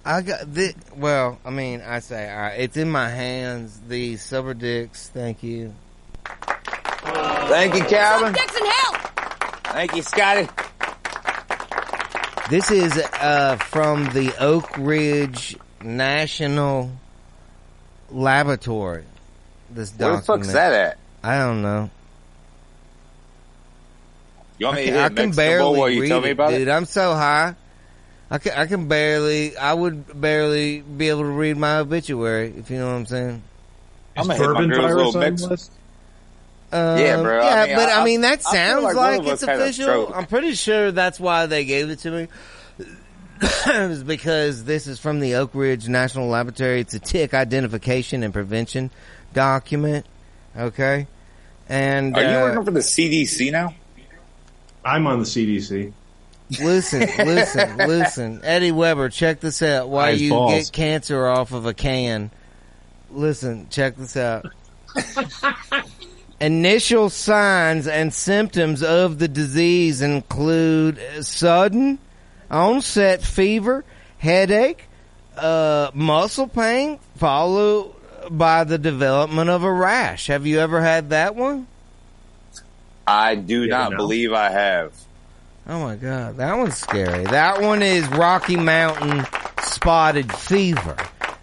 I 0.03 0.21
got 0.21 0.53
this. 0.53 0.75
Well, 0.95 1.39
I 1.45 1.51
mean, 1.51 1.81
I 1.81 1.99
say, 1.99 2.29
all 2.29 2.41
right, 2.41 2.59
it's 2.59 2.75
in 2.75 2.91
my 2.91 3.09
hands. 3.09 3.79
The 3.87 4.17
Silver 4.17 4.53
Dicks, 4.53 5.07
thank 5.09 5.41
you. 5.41 5.73
Thank 6.25 7.75
you, 7.75 7.83
Calvin. 7.85 8.33
Dicks 8.33 8.59
in 8.59 8.65
hell! 8.65 8.93
Thank 9.65 9.95
you, 9.95 10.01
Scotty. 10.01 10.47
This 12.49 12.71
is 12.71 12.97
uh, 13.21 13.55
from 13.55 14.05
the 14.09 14.33
Oak 14.39 14.77
Ridge 14.77 15.55
National 15.81 16.91
Laboratory. 18.11 19.05
This 19.69 19.91
dog. 19.91 19.99
Where 19.99 20.09
the 20.09 20.17
document. 20.17 20.45
fuck's 20.45 20.53
that 20.53 20.73
at? 20.73 20.97
I 21.23 21.37
don't 21.37 21.61
know. 21.61 21.89
You 24.57 24.67
want 24.67 24.77
I 24.77 24.81
me 24.81 24.85
to 24.87 24.91
can, 24.91 25.01
hit 25.01 25.11
I 25.11 25.15
can 25.23 25.31
barely 25.31 25.79
while 25.79 25.89
you 25.89 26.01
read 26.01 26.07
tell 26.09 26.21
me 26.21 26.29
it, 26.29 26.33
about 26.33 26.51
dude. 26.51 26.67
it? 26.67 26.71
I'm 26.71 26.85
so 26.85 27.13
high. 27.13 27.55
I 28.31 28.37
can, 28.39 28.53
I 28.53 28.65
can 28.65 28.87
barely, 28.87 29.55
I 29.57 29.73
would 29.73 30.19
barely 30.19 30.81
be 30.81 31.09
able 31.09 31.21
to 31.21 31.25
read 31.25 31.57
my 31.57 31.77
obituary, 31.79 32.53
if 32.57 32.69
you 32.71 32.77
know 32.79 32.87
what 32.87 32.95
I'm 32.95 33.05
saying. 33.05 33.43
I'm 34.17 34.21
Is 34.21 34.27
gonna 34.27 34.39
hit 34.39 34.47
my 34.47 34.53
bourbon 34.53 34.69
girl's 34.69 34.95
little 34.95 35.11
virus 35.11 35.41
mix. 35.41 35.43
list? 35.51 35.71
Um, 36.71 36.97
Yeah, 36.99 37.21
bro. 37.21 37.39
I 37.39 37.43
Yeah, 37.43 37.65
mean, 37.67 37.75
but 37.75 37.89
I, 37.89 38.01
I- 38.01 38.05
mean, 38.05 38.21
that 38.21 38.41
sounds 38.43 38.83
like 38.83 38.95
like, 38.95 39.19
of 39.19 39.27
it's 39.27 39.43
us 39.43 39.47
had 39.49 39.59
a 39.59 39.63
official. 39.63 39.83
stroke. 39.83 40.11
I'm 40.15 40.25
pretty 40.25 40.53
sure 40.55 40.91
that's 40.91 41.19
why 41.19 41.45
they 41.45 41.65
gave 41.65 41.89
it 41.89 41.99
to 41.99 42.11
me. 42.11 42.27
it 43.41 43.89
was 43.89 44.03
because 44.03 44.63
this 44.63 44.87
is 44.87 44.99
from 44.99 45.19
the 45.19 45.35
Oak 45.35 45.51
Ridge 45.53 45.87
National 45.87 46.27
Laboratory. 46.27 46.79
It's 46.79 46.93
a 46.93 46.99
tick 46.99 47.33
identification 47.33 48.23
and 48.23 48.33
prevention 48.33 48.89
document. 49.33 50.05
Okay. 50.57 51.05
And, 51.69 52.15
Are 52.15 52.21
you 52.23 52.27
uh, 52.29 52.41
working 52.41 52.65
for 52.65 52.71
the 52.71 52.79
CDC 52.79 53.51
now? 53.51 53.75
I'm 54.85 55.07
on 55.07 55.19
the 55.19 55.25
CDC. 55.25 55.91
Listen, 56.61 56.99
listen, 57.25 57.77
listen. 57.77 58.41
Eddie 58.43 58.71
Weber, 58.71 59.09
check 59.09 59.39
this 59.39 59.61
out. 59.63 59.89
Why 59.89 60.11
Nice 60.11 60.21
you 60.21 60.29
balls. 60.29 60.53
get 60.53 60.71
cancer 60.71 61.25
off 61.27 61.51
of 61.51 61.65
a 61.65 61.73
can. 61.73 62.29
Listen, 63.09 63.67
check 63.69 63.95
this 63.95 64.15
out. 64.15 64.45
Initial 66.39 67.09
signs 67.09 67.87
and 67.87 68.13
symptoms 68.13 68.83
of 68.83 69.17
the 69.19 69.27
disease 69.27 70.01
include 70.01 70.99
sudden 71.21 71.97
onset 72.51 73.23
fever, 73.23 73.83
headache, 74.19 74.83
uh, 75.37 75.89
muscle 75.93 76.47
pain, 76.47 76.99
followed 77.15 77.93
by 78.29 78.63
the 78.65 78.77
development 78.77 79.49
of 79.49 79.63
a 79.63 79.71
rash. 79.71 80.27
Have 80.27 80.45
you 80.45 80.59
ever 80.59 80.81
had 80.81 81.09
that 81.09 81.35
one? 81.35 81.67
I 83.07 83.35
do 83.35 83.67
not 83.67 83.91
know? 83.91 83.97
believe 83.97 84.33
I 84.33 84.49
have. 84.49 84.93
Oh 85.67 85.79
my 85.79 85.95
god, 85.95 86.37
that 86.37 86.57
one's 86.57 86.77
scary. 86.77 87.23
That 87.25 87.61
one 87.61 87.81
is 87.81 88.07
Rocky 88.09 88.55
Mountain 88.55 89.25
spotted 89.63 90.31
fever. 90.33 90.95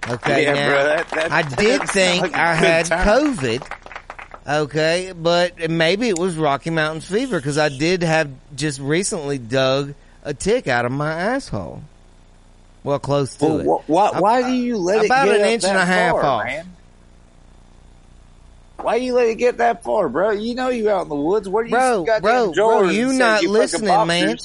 Okay, 0.08 0.44
Yeah, 0.44 0.54
now, 0.54 0.68
bro, 0.70 0.84
that- 0.84 1.08
that- 1.10 1.32
I 1.32 1.42
did 1.56 1.82
think 1.88 2.22
like 2.22 2.34
I 2.34 2.54
had 2.54 2.86
time. 2.86 3.06
COVID. 3.36 3.78
Okay, 4.46 5.12
but 5.16 5.70
maybe 5.70 6.08
it 6.08 6.18
was 6.18 6.36
Rocky 6.36 6.70
Mountain 6.70 7.00
fever 7.02 7.38
because 7.38 7.58
I 7.58 7.68
did 7.68 8.02
have 8.02 8.28
just 8.56 8.80
recently 8.80 9.38
dug 9.38 9.94
a 10.24 10.34
tick 10.34 10.66
out 10.66 10.84
of 10.84 10.90
my 10.92 11.12
asshole. 11.12 11.82
Well, 12.82 12.98
close 12.98 13.36
to 13.36 13.60
it. 13.60 13.66
Well, 13.66 13.78
wh- 13.86 13.90
why, 13.90 14.18
why 14.18 14.42
do 14.42 14.52
you 14.52 14.76
let 14.78 15.04
About 15.04 15.28
it 15.28 15.32
get 15.32 15.40
an 15.42 15.46
inch 15.52 15.64
and 15.64 15.78
a 15.78 15.84
half 15.84 16.12
far, 16.12 16.24
off. 16.24 16.44
man? 16.44 16.66
Why 18.85 18.97
you 18.97 19.14
let 19.14 19.26
it 19.28 19.37
get 19.37 19.59
that 19.59 19.83
far, 19.85 20.09
bro? 20.09 20.30
You 20.30 20.55
know 20.55 20.68
you 20.68 20.91
out 20.91 21.03
in 21.03 21.09
the 21.09 21.14
woods. 21.14 21.49
Where 21.49 21.64
you 21.64 21.70
Bro, 21.70 22.07
bro, 22.20 22.53
bro, 22.53 22.89
you 22.89 23.12
not 23.12 23.43
you 23.43 23.51
listening, 23.51 24.07
man. 24.07 24.37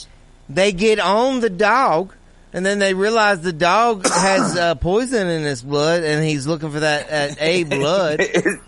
They 0.50 0.72
get 0.72 1.00
on 1.00 1.40
the 1.42 1.50
dog, 1.50 2.14
and 2.54 2.66
then 2.66 2.80
they 2.80 2.94
realize 2.94 3.42
the 3.42 3.52
dog 3.54 4.08
has 4.12 4.56
uh, 4.56 4.76
poison 4.76 5.28
in 5.28 5.44
his 5.44 5.62
blood, 5.62 6.04
and 6.04 6.24
he's 6.24 6.48
looking 6.48 6.72
for 6.72 6.80
that, 6.80 7.10
that 7.10 7.38
A 7.42 7.64
blood. 7.66 8.22
And 8.22 8.60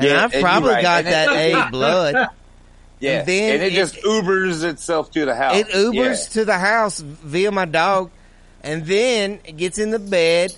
Yeah, 0.00 0.24
I've 0.24 0.32
probably 0.40 0.70
right. 0.74 0.82
got 0.82 1.04
And 1.04 1.12
that 1.14 1.28
A 1.28 1.70
blood. 1.70 2.28
Yeah, 3.00 3.18
And 3.20 3.28
then 3.28 3.54
and 3.54 3.62
it, 3.62 3.72
it- 3.72 3.76
just 3.76 3.96
Ubers 3.96 4.64
itself 4.64 5.10
to 5.12 5.24
the 5.24 5.34
house. 5.34 5.56
It 5.56 5.68
Ubers 5.68 6.24
Yeah. 6.28 6.32
to 6.32 6.44
the 6.44 6.58
house 6.58 7.00
via 7.00 7.50
my 7.52 7.64
dog, 7.64 8.10
and 8.62 8.86
then 8.86 9.40
it 9.44 9.56
gets 9.56 9.78
in 9.78 9.90
the 9.90 9.98
bed, 9.98 10.52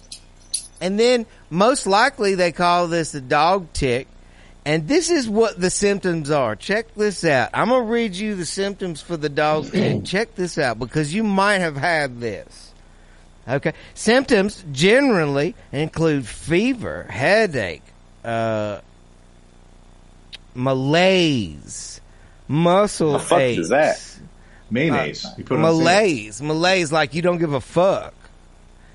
and 0.81 0.99
then 0.99 1.27
most 1.51 1.87
likely 1.87 2.35
they 2.37 2.53
call 2.53 2.87
this 2.89 3.15
a 3.15 3.21
dog 3.21 3.73
tick. 3.73 4.07
And 4.65 4.87
this 4.87 5.11
is 5.11 5.29
what 5.29 5.59
the 5.59 5.71
symptoms 5.71 6.31
are. 6.31 6.55
Check 6.55 6.95
this 6.95 7.25
out. 7.25 7.51
I'm 7.55 7.71
gonna 7.71 7.85
read 7.85 8.15
you 8.15 8.35
the 8.35 8.45
symptoms 8.45 9.01
for 9.01 9.17
the 9.17 9.29
dogs 9.31 9.71
tick. 9.71 10.05
Check 10.05 10.35
this 10.35 10.59
out 10.59 10.79
because 10.79 11.15
you 11.15 11.25
might 11.25 11.59
have 11.61 11.77
had 11.77 12.21
this. 12.21 12.73
Okay. 13.49 13.73
Symptoms 13.95 14.63
generally 14.71 15.55
include 15.73 16.27
fever, 16.27 17.05
headache, 17.09 17.83
uh, 18.25 18.81
malaise, 20.55 22.01
muscle 22.47 23.13
The 23.15 23.19
fuck 23.19 23.41
aches. 23.41 23.61
is 23.63 23.69
that? 23.71 24.19
Mayonnaise. 24.71 25.27
You 25.37 25.45
put 25.45 25.59
malaise. 25.59 26.41
Malaise 26.43 26.93
like 26.93 27.15
you 27.15 27.23
don't 27.23 27.39
give 27.39 27.55
a 27.55 27.61
fuck. 27.61 28.15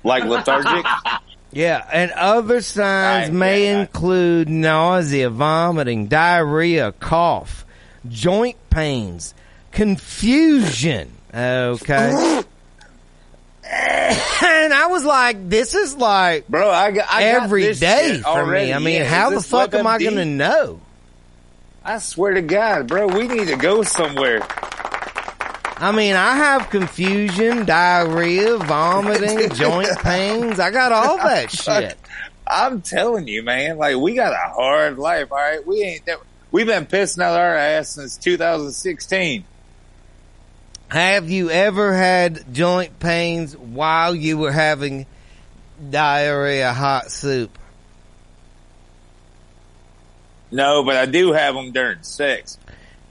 like 0.04 0.24
lethargic. 0.24 0.86
Yeah, 1.56 1.82
and 1.90 2.10
other 2.12 2.60
signs 2.60 3.28
Right, 3.30 3.32
may 3.34 3.64
yeah, 3.64 3.80
include 3.80 4.50
nausea, 4.50 5.30
vomiting, 5.30 6.06
diarrhea, 6.08 6.92
cough, 6.92 7.64
joint 8.06 8.58
pains, 8.68 9.32
confusion. 9.72 11.10
Okay. 11.32 12.42
and 13.64 14.72
I 14.74 14.86
was 14.90 15.04
like, 15.04 15.48
this 15.48 15.74
is 15.74 15.96
like 15.96 16.46
Bro, 16.46 16.70
I 16.70 16.90
got 16.90 17.06
I 17.10 17.46
this 17.48 17.80
day 17.80 18.18
for 18.22 18.28
already. 18.28 18.66
me. 18.66 18.72
I 18.74 18.78
mean, 18.78 19.00
Yeah, 19.00 19.04
how 19.08 19.30
the 19.30 19.40
fuck 19.40 19.72
am 19.72 19.86
I 19.86 19.98
going 19.98 20.16
to 20.16 20.24
know? 20.26 20.80
I 21.82 21.98
swear 21.98 22.34
to 22.34 22.42
God, 22.42 22.86
bro, 22.88 23.06
we 23.06 23.28
need 23.28 23.48
to 23.48 23.56
go 23.56 23.82
somewhere. 23.82 24.40
I 25.78 25.92
mean, 25.92 26.16
I 26.16 26.36
have 26.36 26.70
confusion, 26.70 27.66
diarrhea, 27.66 28.56
vomiting, 28.56 29.50
joint 29.54 29.96
pains. 29.98 30.58
I 30.58 30.70
got 30.70 30.92
all 30.92 31.18
that 31.18 31.50
shit. 31.50 31.98
I'm 32.46 32.80
telling 32.80 33.28
you, 33.28 33.42
man, 33.42 33.76
like 33.76 33.96
we 33.96 34.14
got 34.14 34.32
a 34.32 34.54
hard 34.54 34.98
life. 34.98 35.30
All 35.30 35.38
right, 35.38 35.66
we 35.66 35.82
ain't 35.82 36.06
that. 36.06 36.18
We've 36.50 36.66
been 36.66 36.86
pissing 36.86 37.22
out 37.22 37.38
our 37.38 37.54
ass 37.54 37.90
since 37.90 38.16
2016. 38.16 39.44
Have 40.88 41.28
you 41.28 41.50
ever 41.50 41.92
had 41.92 42.54
joint 42.54 42.98
pains 42.98 43.56
while 43.56 44.14
you 44.14 44.38
were 44.38 44.52
having 44.52 45.06
diarrhea 45.90 46.72
hot 46.72 47.10
soup? 47.10 47.58
No, 50.50 50.84
but 50.84 50.96
I 50.96 51.06
do 51.06 51.32
have 51.32 51.54
them 51.54 51.72
during 51.72 52.02
sex. 52.02 52.56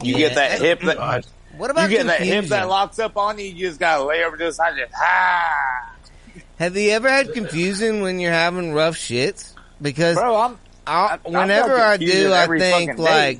You 0.02 0.16
get 0.16 0.36
that 0.36 0.60
hip 0.60 0.80
oh 0.84 0.88
that 0.88 1.26
What 1.58 1.68
you 1.68 1.72
about 1.72 1.90
get 1.90 2.06
that 2.08 2.22
hip 2.22 2.46
that 2.46 2.68
locks 2.68 3.00
up 3.00 3.18
on 3.18 3.40
you. 3.40 3.46
You 3.46 3.68
just 3.68 3.80
gotta 3.80 4.04
lay 4.04 4.24
over 4.24 4.38
to 4.38 4.46
the 4.46 4.54
side. 4.54 4.74
Just 4.78 4.94
ah, 4.96 5.96
Have 6.58 6.76
you 6.78 6.92
ever 6.92 7.10
had 7.10 7.32
confusion 7.34 8.02
when 8.02 8.20
you're 8.20 8.32
having 8.32 8.74
rough 8.74 8.96
shits? 8.96 9.54
Because 9.82 10.18
bro. 10.18 10.36
I'm 10.36 10.60
I, 10.88 11.20
I 11.26 11.30
whenever 11.30 11.76
I 11.76 11.98
do, 11.98 12.34
I 12.34 12.48
think 12.48 12.98
day. 12.98 13.04
like, 13.04 13.40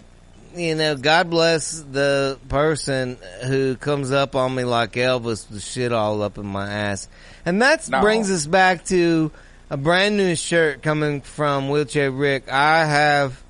you 0.56 0.76
know, 0.76 0.96
God 0.96 1.30
bless 1.30 1.80
the 1.82 2.40
person 2.50 3.18
who 3.46 3.76
comes 3.76 4.12
up 4.12 4.36
on 4.36 4.56
me 4.56 4.64
like 4.64 4.94
Elvis 4.94 5.50
with 5.52 5.62
shit 5.64 5.92
all 5.94 6.22
up 6.22 6.38
in 6.38 6.46
my 6.46 6.68
ass. 6.70 7.08
And 7.46 7.62
that 7.62 7.88
No. 7.90 8.02
brings 8.02 8.32
us 8.32 8.48
back 8.48 8.86
to 8.86 9.32
a 9.70 9.78
brand 9.78 10.18
new 10.18 10.36
shirt 10.36 10.82
coming 10.82 11.22
from 11.22 11.70
Wheelchair 11.70 12.10
Rick. 12.12 12.52
I 12.52 12.86
have 12.86 13.44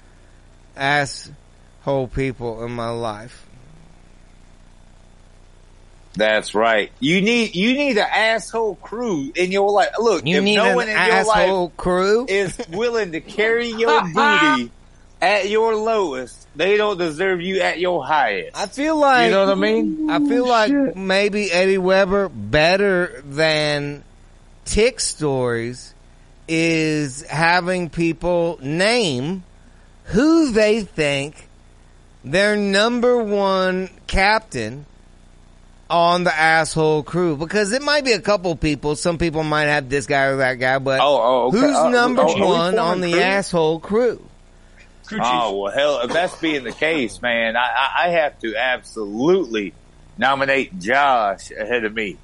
asshole 0.76 2.08
people 2.10 2.64
in 2.66 2.72
my 2.72 2.90
life. 2.90 3.46
That's 6.16 6.56
right. 6.56 6.92
You 7.00 7.22
need 7.22 7.56
you 7.56 7.74
need 7.74 7.98
an 7.98 8.08
asshole 8.10 8.76
crew 8.76 9.32
in 9.36 9.52
your 9.52 9.72
life. 9.72 9.90
Look, 10.00 10.26
You 10.26 10.38
if 10.38 10.44
need 10.44 10.56
no 10.56 10.70
an 10.70 10.76
one 10.76 10.88
in 10.90 10.94
your 10.96 11.02
asshole 11.02 11.66
life 11.68 11.78
crew. 11.78 12.26
is 12.30 12.60
willing 12.70 13.12
to 13.14 13.22
carry 13.22 13.68
your 13.70 14.02
booty 14.14 14.72
at 15.22 15.50
your 15.50 15.76
lowest, 15.76 16.48
they 16.56 16.78
don't 16.78 16.98
deserve 16.98 17.42
you 17.42 17.62
at 17.62 17.80
your 17.80 18.06
highest. 18.06 18.58
I 18.58 18.68
feel 18.68 18.98
like 18.98 19.26
you 19.26 19.32
know 19.32 19.46
what 19.46 19.52
I 19.52 19.56
mean? 19.56 20.10
I 20.10 20.20
feel 20.20 20.48
like 20.48 20.96
maybe 20.96 21.52
Eddie 21.52 21.78
Weber 21.78 22.30
better 22.30 23.22
than 23.26 24.04
Tick 24.66 25.00
Stories 25.00 25.94
is 26.48 27.24
having 27.24 27.90
people 27.90 28.60
name 28.62 29.44
who 30.06 30.52
they 30.52 30.82
think 30.82 31.50
their 32.24 32.56
number 32.56 33.18
one 33.24 33.90
captain 34.08 34.86
on 35.90 36.24
the 36.24 36.34
asshole 36.36 37.04
crew 37.04 37.38
because 37.38 37.72
it 37.72 37.82
might 37.82 38.04
be 38.04 38.12
a 38.14 38.20
couple 38.22 38.56
people. 38.56 38.96
Some 38.96 39.18
people 39.18 39.44
might 39.44 39.66
have 39.66 39.88
this 39.90 40.08
guy 40.08 40.24
or 40.26 40.38
that 40.38 40.56
guy, 40.56 40.80
but 40.80 41.00
Oh, 41.00 41.22
oh, 41.22 41.48
okay. 41.48 41.58
who's 41.60 41.76
Uh, 41.76 41.90
number 41.90 42.22
oh, 42.24 42.32
are 42.32 42.36
we 42.36 42.42
one 42.42 42.60
forming 42.76 42.80
on 42.80 43.02
the 43.02 43.12
crew? 43.14 43.22
asshole 43.22 43.80
crew? 43.80 44.26
Crew. 45.06 45.20
Oh 45.22 45.58
well, 45.62 45.72
hell, 45.72 46.00
if 46.02 46.12
that's 46.12 46.36
being 46.38 46.64
the 46.64 46.72
case, 46.72 47.22
man, 47.22 47.56
I, 47.56 47.60
I, 47.62 48.06
I 48.06 48.10
have 48.10 48.40
to 48.40 48.56
absolutely 48.56 49.74
nominate 50.18 50.80
Josh 50.80 51.52
ahead 51.52 51.84
of 51.86 51.94
me. 51.94 52.18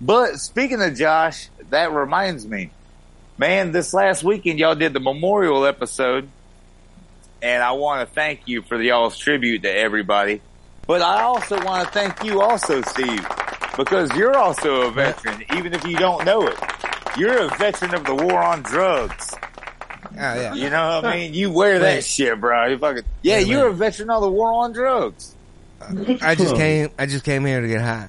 But 0.00 0.38
speaking 0.40 0.82
of 0.82 0.96
Josh, 0.96 1.48
that 1.70 1.92
reminds 1.92 2.44
me, 2.46 2.72
man, 3.38 3.70
this 3.70 3.94
last 3.94 4.24
weekend 4.24 4.58
y'all 4.58 4.74
did 4.74 4.92
the 4.92 4.98
memorial 4.98 5.64
episode, 5.66 6.28
and 7.40 7.62
I 7.62 7.72
want 7.72 8.08
to 8.08 8.12
thank 8.12 8.48
you 8.48 8.62
for 8.62 8.76
the 8.76 8.86
y'all's 8.86 9.16
tribute 9.16 9.62
to 9.62 9.70
everybody. 9.72 10.40
But 10.86 11.02
I 11.02 11.22
also 11.22 11.62
want 11.64 11.86
to 11.86 11.92
thank 11.92 12.22
you 12.24 12.40
also, 12.42 12.82
Steve, 12.82 13.26
because 13.76 14.14
you're 14.16 14.36
also 14.36 14.82
a 14.82 14.90
veteran, 14.90 15.42
even 15.56 15.72
if 15.72 15.84
you 15.86 15.96
don't 15.96 16.24
know 16.24 16.46
it. 16.46 16.58
You're 17.16 17.46
a 17.46 17.56
veteran 17.56 17.94
of 17.94 18.04
the 18.04 18.14
war 18.14 18.42
on 18.42 18.62
drugs. 18.62 19.34
Oh 20.12 20.16
yeah. 20.16 20.54
You 20.54 20.70
know 20.70 20.96
what 20.96 21.06
I 21.06 21.16
mean? 21.16 21.34
You 21.34 21.50
wear 21.50 21.78
that 21.78 21.96
Wait. 21.96 22.04
shit, 22.04 22.40
bro. 22.40 22.66
You 22.66 22.78
fucking 22.78 23.04
yeah. 23.22 23.38
Wait 23.38 23.46
you're 23.46 23.64
minute. 23.64 23.72
a 23.72 23.76
veteran 23.76 24.10
of 24.10 24.22
the 24.22 24.30
war 24.30 24.52
on 24.64 24.72
drugs. 24.72 25.34
I 25.80 26.34
just 26.34 26.54
came. 26.54 26.90
I 26.98 27.06
just 27.06 27.24
came 27.24 27.44
here 27.44 27.60
to 27.60 27.68
get 27.68 27.80
high. 27.80 28.08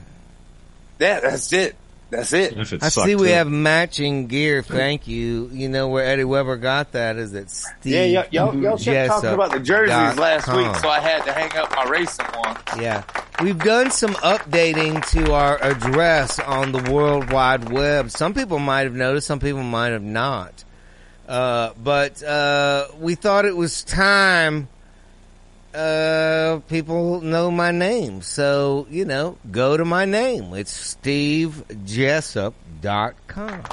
Yeah, 0.99 1.19
that's 1.19 1.51
it. 1.51 1.75
That's 2.15 2.33
it. 2.33 2.57
If 2.57 2.73
it 2.73 2.83
I 2.83 2.89
sucked, 2.89 3.07
see 3.07 3.15
we 3.15 3.27
too. 3.27 3.33
have 3.33 3.47
matching 3.47 4.27
gear. 4.27 4.61
Thank 4.63 5.07
you. 5.07 5.49
You 5.51 5.69
know 5.69 5.87
where 5.89 6.05
Eddie 6.05 6.23
Weber 6.23 6.57
got 6.57 6.93
that? 6.93 7.17
Is 7.17 7.33
it 7.33 7.49
Steve? 7.49 7.93
Yeah, 7.93 8.03
y'all, 8.05 8.25
y'all, 8.31 8.55
y'all 8.55 8.71
kept 8.71 8.83
Jessup 8.83 9.21
talking 9.21 9.33
about 9.33 9.51
the 9.51 9.59
jerseys 9.59 10.17
last 10.17 10.45
com. 10.45 10.57
week, 10.57 10.75
so 10.77 10.89
I 10.89 10.99
had 10.99 11.23
to 11.25 11.33
hang 11.33 11.55
up 11.57 11.71
my 11.75 11.83
racing 11.85 12.25
one. 12.25 12.57
Yeah. 12.79 13.03
We've 13.41 13.59
done 13.59 13.91
some 13.91 14.13
updating 14.15 15.05
to 15.11 15.33
our 15.33 15.61
address 15.61 16.39
on 16.39 16.71
the 16.71 16.89
World 16.91 17.31
Wide 17.31 17.69
Web. 17.71 18.09
Some 18.11 18.33
people 18.33 18.59
might 18.59 18.83
have 18.83 18.95
noticed, 18.95 19.27
some 19.27 19.39
people 19.39 19.63
might 19.63 19.89
have 19.89 20.03
not. 20.03 20.63
Uh, 21.27 21.71
but, 21.83 22.23
uh, 22.23 22.87
we 22.99 23.15
thought 23.15 23.45
it 23.45 23.57
was 23.57 23.83
time, 23.83 24.69
uh, 25.75 26.59
people 26.67 27.21
know 27.21 27.51
my 27.51 27.71
name. 27.71 28.21
So, 28.21 28.87
you 28.89 29.05
know, 29.05 29.37
go 29.51 29.77
to 29.77 29.85
my 29.85 30.05
name. 30.05 30.53
It's 30.53 30.95
stevejessup.com. 30.95 33.63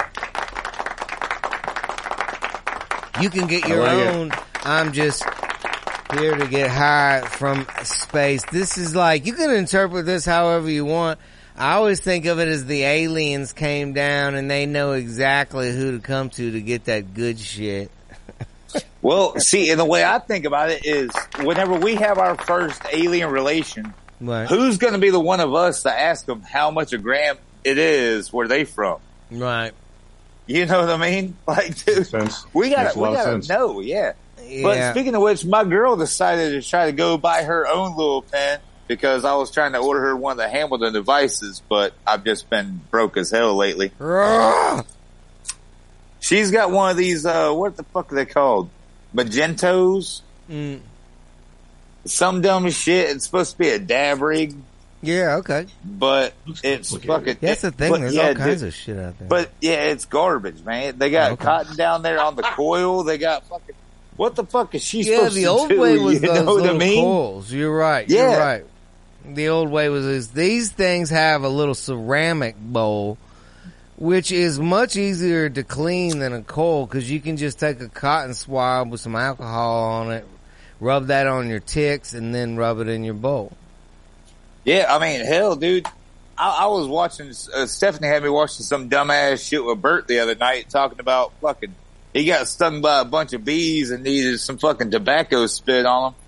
You 3.21 3.31
can 3.31 3.47
get 3.47 3.69
your 3.69 3.81
like 3.81 3.99
it. 3.99 4.15
own. 4.15 4.33
I'm 4.65 4.93
just 4.93 5.25
here 6.15 6.37
to 6.37 6.47
get 6.47 6.71
high 6.71 7.23
from 7.23 7.67
space. 7.85 8.45
This 8.47 8.79
is 8.79 8.97
like, 8.97 9.27
you 9.27 9.35
can 9.35 9.51
interpret 9.51 10.07
this 10.07 10.25
however 10.25 10.71
you 10.71 10.85
want. 10.85 11.19
I 11.57 11.75
always 11.75 12.01
think 12.01 12.27
of 12.27 12.41
it 12.41 12.49
as 12.49 12.65
the 12.65 12.83
aliens 12.83 13.53
came 13.53 13.93
down 13.93 14.35
and 14.35 14.51
they 14.51 14.67
know 14.67 14.93
exactly 14.93 15.73
who 15.73 15.93
to 15.93 16.01
come 16.01 16.31
to 16.31 16.51
to 16.53 16.61
get 16.61 16.87
that 16.87 17.15
good 17.15 17.39
shit. 17.39 17.91
Well, 19.03 19.37
see, 19.39 19.71
and 19.71 19.79
the 19.81 19.85
way 19.85 20.05
I 20.05 20.19
think 20.21 20.45
about 20.45 20.71
it 20.71 20.85
is, 20.87 21.11
whenever 21.41 21.75
we 21.75 21.97
have 21.97 22.19
our 22.19 22.37
first 22.37 22.83
alien 22.93 23.31
relation, 23.31 23.93
Right. 24.21 24.49
who's 24.49 24.79
going 24.79 24.93
to 24.93 24.99
be 25.01 25.11
the 25.11 25.19
one 25.21 25.41
of 25.41 25.53
us 25.55 25.83
to 25.83 25.91
ask 25.93 26.27
them 26.27 26.43
how 26.43 26.71
much 26.71 26.93
a 26.93 26.99
gram 26.99 27.37
it 27.65 27.79
is? 27.79 28.33
Where 28.33 28.47
they 28.47 28.65
from? 28.65 28.99
Right. 29.31 29.73
You 30.47 30.67
know 30.67 30.81
what 30.81 30.91
I 30.91 30.97
mean? 30.97 31.37
Like, 31.47 31.85
dude, 31.85 32.07
Sense. 32.07 32.47
we 32.53 32.71
got 32.71 32.83
Makes 32.85 32.95
to 32.95 33.01
we 33.01 33.09
got 33.13 33.43
to 33.43 33.49
know. 33.49 33.81
Yeah. 33.81 34.13
But 34.63 34.91
speaking 34.93 35.15
of 35.15 35.23
which, 35.23 35.45
my 35.47 35.65
girl 35.65 35.97
decided 35.97 36.51
to 36.61 36.69
try 36.69 36.87
to 36.87 36.93
go 36.93 37.17
buy 37.17 37.43
her 37.43 37.67
own 37.67 37.97
little 37.97 38.23
pen 38.23 38.61
because 38.89 39.25
I 39.25 39.35
was 39.35 39.51
trying 39.51 39.73
to 39.73 39.79
order 39.79 40.01
her 40.03 40.17
one 40.17 40.33
of 40.33 40.39
the 40.39 40.49
Hamilton 40.49 40.93
devices, 40.93 41.63
but 41.69 41.95
I've 42.07 42.25
just 42.25 42.51
been 42.51 42.81
broke 42.91 43.17
as 43.17 43.31
hell 43.31 43.57
lately. 43.57 43.93
Ugh. 46.23 46.25
She's 46.25 46.51
got 46.51 46.71
one 46.71 46.91
of 46.91 46.97
these, 46.97 47.27
uh, 47.27 47.53
what 47.53 47.77
the 47.77 47.83
fuck 47.85 48.13
are 48.13 48.15
they 48.17 48.27
called? 48.27 48.71
Magentos? 49.15 50.21
Mm. 50.51 50.81
Some 52.05 52.41
dumb 52.43 52.69
shit. 52.71 53.11
It's 53.11 53.25
supposed 53.25 53.53
to 53.53 53.59
be 53.59 53.69
a 53.69 53.79
dab 53.79 54.21
rig, 54.23 54.55
Yeah, 55.03 55.37
okay. 55.37 55.67
but 55.85 56.33
Looks 56.47 56.61
it's 56.65 56.91
complicated. 56.91 57.25
fucking. 57.39 57.49
That's 57.49 57.61
the 57.63 57.71
thing. 57.71 57.91
but 57.93 58.01
There's 58.01 58.15
yeah, 58.15 58.29
all 58.29 58.35
kinds 58.35 58.61
dude, 58.61 58.69
of 58.69 58.75
shit 58.75 58.99
out 58.99 59.19
there. 59.19 59.29
But 59.29 59.51
yeah, 59.61 59.85
it's 59.85 60.05
garbage, 60.07 60.65
man. 60.65 60.99
They 60.99 61.11
got 61.11 61.33
Okay. 61.33 61.45
cotton 61.45 61.77
down 61.77 62.03
there 62.03 62.21
on 62.21 62.35
the 62.37 62.43
coil. 62.43 63.05
They 63.05 63.19
got 63.19 63.45
fucking 63.49 63.75
What 64.17 64.35
the 64.37 64.45
fuck 64.45 64.75
is 64.75 64.83
she 64.83 65.03
supposed 65.05 65.35
to 65.35 65.35
do? 65.35 65.41
Yeah, 65.41 65.47
the 65.47 65.51
old 65.53 65.69
do? 65.69 65.81
way 65.81 65.99
was 65.99 66.15
you 66.15 66.21
those 66.21 66.39
know 66.41 66.45
what 66.55 66.61
I 66.61 66.63
little 66.63 66.79
mean? 66.79 67.05
coils. 67.05 67.53
You're 67.53 67.77
right. 67.77 68.09
Yeah. 68.09 68.31
You're 68.31 68.39
right. 68.41 68.65
The 69.25 69.49
old 69.51 69.71
way 69.71 69.89
was 69.89 70.05
is 70.05 70.29
these 70.31 70.73
things 70.73 71.11
have 71.11 71.45
a 71.45 71.49
little 71.49 71.75
ceramic 71.75 72.57
bowl, 72.59 73.17
which 74.03 74.33
is 74.33 74.59
much 74.59 74.97
easier 74.97 75.49
to 75.49 75.63
clean 75.63 76.19
than 76.19 76.33
a 76.33 76.43
coil 76.43 76.87
because 76.87 77.09
you 77.09 77.21
can 77.21 77.37
just 77.37 77.61
take 77.61 77.81
a 77.81 77.89
cotton 77.89 78.35
swab 78.35 78.91
with 78.91 79.01
some 79.01 79.15
alcohol 79.15 79.85
on 79.85 80.11
it, 80.11 80.27
rub 80.81 81.07
that 81.07 81.29
on 81.29 81.49
your 81.49 81.61
ticks, 81.61 82.13
and 82.13 82.35
then 82.35 82.57
rub 82.57 82.81
it 82.81 82.89
in 82.89 83.05
your 83.05 83.15
bowl. 83.15 83.53
Yeah, 84.65 84.87
I 84.93 84.99
mean, 84.99 85.25
hell, 85.25 85.55
dude. 85.55 85.87
I, 86.37 86.63
I 86.63 86.67
was 86.67 86.89
watching. 86.89 87.29
Uh, 87.29 87.67
Stephanie 87.67 88.09
had 88.09 88.25
me 88.25 88.29
watching 88.29 88.65
some 88.65 88.91
dumbass 88.91 89.49
shit 89.49 89.65
with 89.65 89.81
Bert 89.81 90.09
the 90.09 90.19
other 90.19 90.35
night, 90.35 90.69
talking 90.69 90.99
about 90.99 91.33
fucking. 91.41 91.73
He 92.13 92.25
got 92.25 92.49
stung 92.49 92.81
by 92.81 93.03
a 93.03 93.05
bunch 93.05 93.35
of 93.35 93.45
bees 93.45 93.93
and 93.93 94.03
needed 94.03 94.41
some 94.41 94.59
fucking 94.59 94.91
tobacco 94.91 95.47
spit 95.47 95.87
on 95.87 96.13
him. 96.13 96.19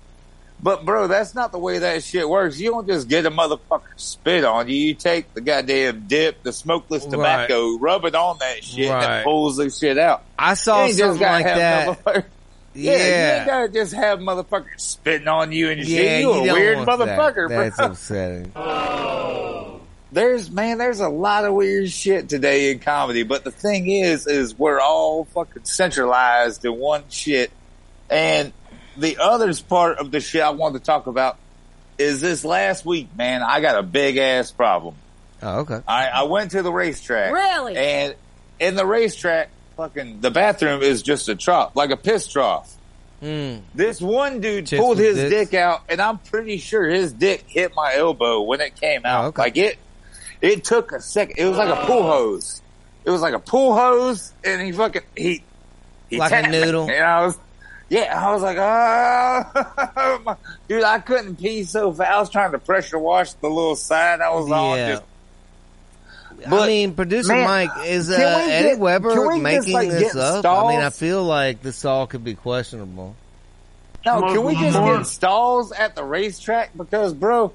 But 0.65 0.83
bro, 0.83 1.05
that's 1.07 1.35
not 1.35 1.51
the 1.51 1.59
way 1.59 1.77
that 1.77 2.03
shit 2.03 2.27
works. 2.27 2.59
You 2.59 2.71
don't 2.71 2.87
just 2.87 3.07
get 3.07 3.23
a 3.27 3.29
motherfucker 3.29 3.83
spit 3.97 4.43
on 4.43 4.67
you. 4.67 4.75
You 4.75 4.93
take 4.95 5.31
the 5.35 5.41
goddamn 5.41 6.05
dip, 6.07 6.41
the 6.41 6.51
smokeless 6.51 7.03
Right. 7.03 7.11
tobacco, 7.11 7.77
rub 7.77 8.03
it 8.03 8.15
on 8.15 8.39
that 8.39 8.63
shit, 8.63 8.89
Right. 8.89 9.19
it 9.19 9.23
pulls 9.25 9.57
the 9.57 9.69
shit 9.69 9.99
out. 9.99 10.23
I 10.39 10.55
saw 10.55 10.85
You 10.85 10.93
something 10.93 11.21
like 11.21 11.45
that. 11.45 11.87
motherfucker- 12.03 12.23
Yeah, 12.73 12.91
you 12.93 12.97
ain't 13.37 13.45
gotta 13.47 13.69
just 13.69 13.93
have 13.93 14.17
motherfuckers 14.19 14.79
spitting 14.79 15.27
on 15.27 15.51
you 15.51 15.69
and 15.69 15.81
Yeah, 15.87 15.97
shit. 15.99 16.21
You, 16.21 16.31
a 16.33 16.41
weird 16.51 16.77
want 16.87 16.97
that. 16.99 17.19
motherfucker, 17.19 17.47
That's 17.49 17.75
bro. 17.77 17.85
upsetting. 17.85 18.51
there's 20.11 20.49
man, 20.49 20.79
there's 20.79 20.99
a 20.99 21.09
lot 21.09 21.45
of 21.45 21.53
weird 21.53 21.91
shit 21.91 22.27
today 22.27 22.71
in 22.71 22.79
comedy, 22.79 23.21
but 23.21 23.43
the 23.43 23.51
thing 23.51 23.87
is, 23.89 24.25
is 24.25 24.57
we're 24.57 24.79
all 24.79 25.25
fucking 25.25 25.65
centralized 25.65 26.65
in 26.65 26.75
one 26.77 27.03
shit. 27.09 27.51
And 28.09 28.51
the 28.97 29.17
others 29.19 29.61
part 29.61 29.97
of 29.99 30.11
the 30.11 30.19
shit 30.19 30.41
I 30.41 30.49
wanted 30.51 30.79
to 30.79 30.85
talk 30.85 31.07
about 31.07 31.37
is 31.97 32.21
this 32.21 32.43
last 32.43 32.85
week, 32.85 33.09
man, 33.15 33.41
I 33.43 33.61
got 33.61 33.77
a 33.77 33.83
big 33.83 34.17
ass 34.17 34.51
problem. 34.51 34.95
Oh, 35.41 35.59
okay. 35.59 35.79
I, 35.87 36.07
I 36.07 36.23
went 36.23 36.51
to 36.51 36.61
the 36.61 36.71
racetrack. 36.71 37.31
Really? 37.33 37.75
And 37.77 38.15
in 38.59 38.75
the 38.75 38.85
racetrack, 38.85 39.49
fucking, 39.77 40.21
the 40.21 40.31
bathroom 40.31 40.81
is 40.81 41.03
just 41.03 41.29
a 41.29 41.35
trough, 41.35 41.75
like 41.75 41.91
a 41.91 41.97
piss 41.97 42.27
trough. 42.27 42.73
Mm. 43.21 43.61
This 43.73 44.01
one 44.01 44.41
dude 44.41 44.67
Chicks 44.67 44.79
pulled 44.81 44.97
his 44.97 45.15
dicks? 45.17 45.51
dick 45.51 45.53
out, 45.59 45.83
and 45.89 46.01
I'm 46.01 46.17
pretty 46.17 46.57
sure 46.57 46.87
his 46.87 47.13
dick 47.13 47.45
hit 47.47 47.71
my 47.75 47.95
elbow 47.95 48.41
when 48.41 48.59
it 48.61 48.75
came 48.79 49.05
out. 49.05 49.23
Oh, 49.23 49.27
okay. 49.29 49.41
Like 49.41 49.57
it, 49.57 49.77
it 50.41 50.63
took 50.65 50.91
a 50.91 50.99
second. 51.01 51.35
It 51.37 51.45
was 51.45 51.57
like 51.57 51.69
a 51.69 51.85
pool 51.85 52.03
hose. 52.03 52.61
It 53.05 53.09
was 53.11 53.21
like 53.21 53.33
a 53.33 53.39
pool 53.39 53.73
hose, 53.75 54.33
and 54.43 54.61
he 54.61 54.71
fucking 54.73 55.01
he, 55.15 55.43
he 56.09 56.17
Like 56.17 56.31
a 56.31 56.41
tapped 56.41 56.51
me. 56.51 56.59
noodle? 56.61 56.89
And 56.89 57.03
I 57.03 57.25
was, 57.25 57.37
yeah, 57.89 58.19
I 58.19 58.31
was 58.33 58.41
like, 58.41 58.57
oh, 58.59 60.37
dude, 60.67 60.83
I 60.83 60.99
couldn't 60.99 61.35
pee 61.37 61.63
so 61.63 61.91
fast. 61.93 62.11
I 62.11 62.19
was 62.19 62.29
trying 62.29 62.51
to 62.53 62.59
pressure 62.59 62.97
wash 62.99 63.33
the 63.33 63.47
little 63.49 63.75
side 63.75 64.21
I 64.21 64.31
was 64.33 64.51
on. 64.51 64.77
Yeah. 64.77 64.89
Just, 64.91 65.03
I 66.47 66.67
mean, 66.67 66.93
producer 66.95 67.29
man, 67.33 67.45
Mike 67.45 67.87
is 67.87 68.09
uh, 68.11 68.15
we 68.45 68.51
Eddie 68.51 68.69
get- 68.69 68.79
Weber 68.79 69.27
we 69.29 69.39
making 69.39 69.61
just, 69.63 69.73
like, 69.73 69.89
this 69.89 70.13
get 70.13 70.21
up. 70.21 70.45
I 70.45 70.67
mean, 70.69 70.81
I 70.81 70.89
feel 70.89 71.23
like 71.23 71.61
this 71.61 71.85
all 71.85 72.07
could 72.07 72.23
be 72.23 72.35
questionable. 72.35 73.15
no, 74.05 74.19
Come 74.19 74.33
can 74.33 74.43
we 74.43 74.53
just 74.55 74.75
come 74.75 74.97
get 74.97 75.05
stalls 75.07 75.71
at 75.71 75.95
the 75.95 76.03
racetrack? 76.03 76.75
Because, 76.75 77.13
bro, 77.13 77.53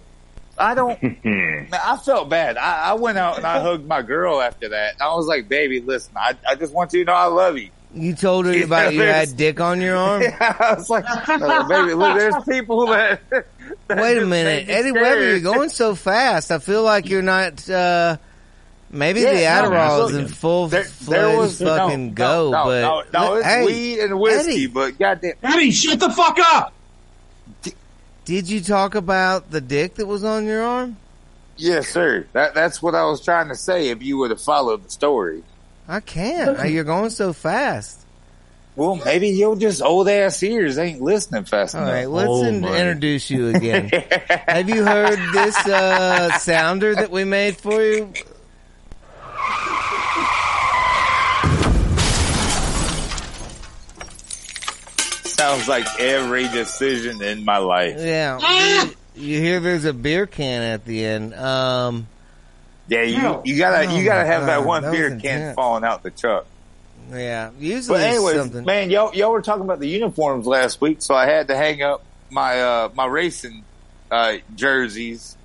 I 0.56 0.74
don't. 0.74 1.00
Man, 1.24 1.68
I 1.72 1.96
felt 1.98 2.28
bad. 2.30 2.56
I, 2.56 2.90
I 2.90 2.92
went 2.94 3.18
out 3.18 3.36
and 3.36 3.46
I 3.46 3.60
hugged 3.60 3.86
my 3.86 4.02
girl 4.02 4.40
after 4.40 4.70
that. 4.70 4.94
I 5.00 5.14
was 5.14 5.26
like, 5.26 5.48
baby, 5.48 5.80
listen, 5.80 6.14
I, 6.16 6.34
I 6.48 6.54
just 6.54 6.72
want 6.72 6.92
you 6.92 7.04
to 7.04 7.10
know 7.10 7.16
I 7.16 7.26
love 7.26 7.58
you. 7.58 7.70
You 7.92 8.14
told 8.14 8.46
her 8.46 8.64
about 8.64 8.94
you 8.94 9.00
had 9.00 9.36
dick 9.36 9.60
on 9.60 9.80
your 9.80 9.96
arm. 9.96 10.22
Yeah, 10.30 10.56
I 10.60 10.74
was 10.74 10.88
like, 10.88 11.04
"No, 11.28 11.64
baby, 11.68 11.94
look, 11.94 12.16
there's 12.16 12.44
people 12.44 12.86
that. 12.86 13.20
that 13.30 13.98
Wait 13.98 14.18
a 14.18 14.26
minute, 14.26 14.68
Eddie 14.68 14.90
scared." 14.90 15.02
Weber, 15.02 15.28
you're 15.30 15.40
going 15.40 15.70
so 15.70 15.94
fast. 15.94 16.50
I 16.52 16.58
feel 16.58 16.82
like 16.84 17.08
you're 17.08 17.22
not. 17.22 17.68
uh 17.68 18.16
Maybe 18.92 19.20
Yeah, 19.20 19.62
the 19.62 19.68
no, 19.68 19.76
Adderall 19.76 20.06
is 20.06 20.12
look, 20.12 20.22
in 20.22 20.28
full 20.28 20.66
There, 20.68 20.82
fledged 20.82 21.12
there 21.12 21.36
was 21.36 21.62
fucking 21.62 22.08
no, 22.08 22.12
go, 22.12 22.50
no, 22.50 22.64
but 22.64 22.80
no, 22.82 23.02
no, 23.12 23.34
it's 23.36 23.46
hey, 23.46 23.64
weed 23.64 24.00
and 24.00 24.18
whiskey, 24.18 24.50
Eddie, 24.50 24.66
but 24.66 24.98
goddamn, 24.98 25.34
Eddie, 25.44 25.70
shut 25.70 26.00
the 26.00 26.10
fuck 26.10 26.38
up! 26.40 26.72
did 28.24 28.48
you 28.48 28.60
talk 28.60 28.96
about 28.96 29.50
the 29.52 29.60
dick 29.60 29.94
that 29.94 30.06
was 30.06 30.24
on 30.24 30.44
your 30.44 30.62
arm? 30.62 30.96
yes, 31.56 31.88
sir. 31.88 32.26
That 32.32 32.54
that's 32.54 32.82
what 32.82 32.94
I 32.94 33.04
was 33.04 33.24
trying 33.24 33.48
to 33.48 33.54
say. 33.54 33.88
If 33.90 34.02
you 34.02 34.18
would 34.18 34.30
have 34.30 34.40
followed 34.40 34.84
the 34.84 34.90
story. 34.90 35.44
I 35.90 35.98
can't. 36.00 36.70
You're 36.70 36.84
going 36.84 37.10
so 37.10 37.32
fast. 37.32 37.98
Well, 38.76 38.94
maybe 39.04 39.28
your 39.30 39.56
just 39.56 39.82
old 39.82 40.08
ass 40.08 40.40
ears 40.44 40.78
ain't 40.78 41.02
listening 41.02 41.44
fast 41.44 41.74
All 41.74 41.82
enough. 41.82 41.92
right, 41.94 42.08
let's 42.08 42.28
Oh, 42.30 42.44
in- 42.44 42.64
introduce 42.64 43.28
you 43.28 43.48
again. 43.48 43.88
Have 44.48 44.68
you 44.68 44.84
heard 44.84 45.18
this 45.34 45.56
uh, 45.66 46.38
sounder 46.38 46.94
that 46.94 47.10
we 47.10 47.24
made 47.24 47.56
for 47.56 47.82
you? 47.82 48.12
Sounds 55.24 55.68
like 55.68 55.86
every 55.98 56.48
decision 56.48 57.22
in 57.22 57.44
my 57.44 57.56
life. 57.58 57.96
Yeah. 57.98 58.84
You, 58.84 58.94
you 59.14 59.40
hear 59.40 59.60
there's 59.60 59.84
a 59.86 59.92
beer 59.94 60.26
can 60.26 60.62
at 60.62 60.84
the 60.84 61.04
end. 61.04 61.34
Um, 61.34 62.06
Yeah, 62.90 63.02
you 63.02 63.40
you 63.44 63.56
gotta 63.56 63.88
Oh 63.88 63.96
you 63.96 64.04
gotta 64.04 64.26
have 64.26 64.46
that 64.46 64.64
one 64.64 64.82
that 64.82 64.90
beer 64.92 65.16
can 65.16 65.54
falling 65.54 65.84
out 65.84 66.02
the 66.02 66.10
truck. 66.10 66.44
yeah. 67.12 67.52
Usually 67.56 67.98
But 68.00 68.06
anyways, 68.06 68.36
something. 68.36 68.64
man, 68.64 68.90
y'all 68.90 69.14
y'all 69.14 69.30
were 69.30 69.42
talking 69.42 69.62
about 69.64 69.78
the 69.78 69.88
uniforms 69.88 70.44
last 70.44 70.80
week, 70.80 71.00
so 71.00 71.14
I 71.14 71.26
had 71.26 71.48
to 71.48 71.56
hang 71.56 71.82
up 71.82 72.04
my 72.30 72.60
uh 72.60 72.88
my 72.94 73.06
racing 73.06 73.64
uh 74.10 74.34
jerseys 74.54 75.36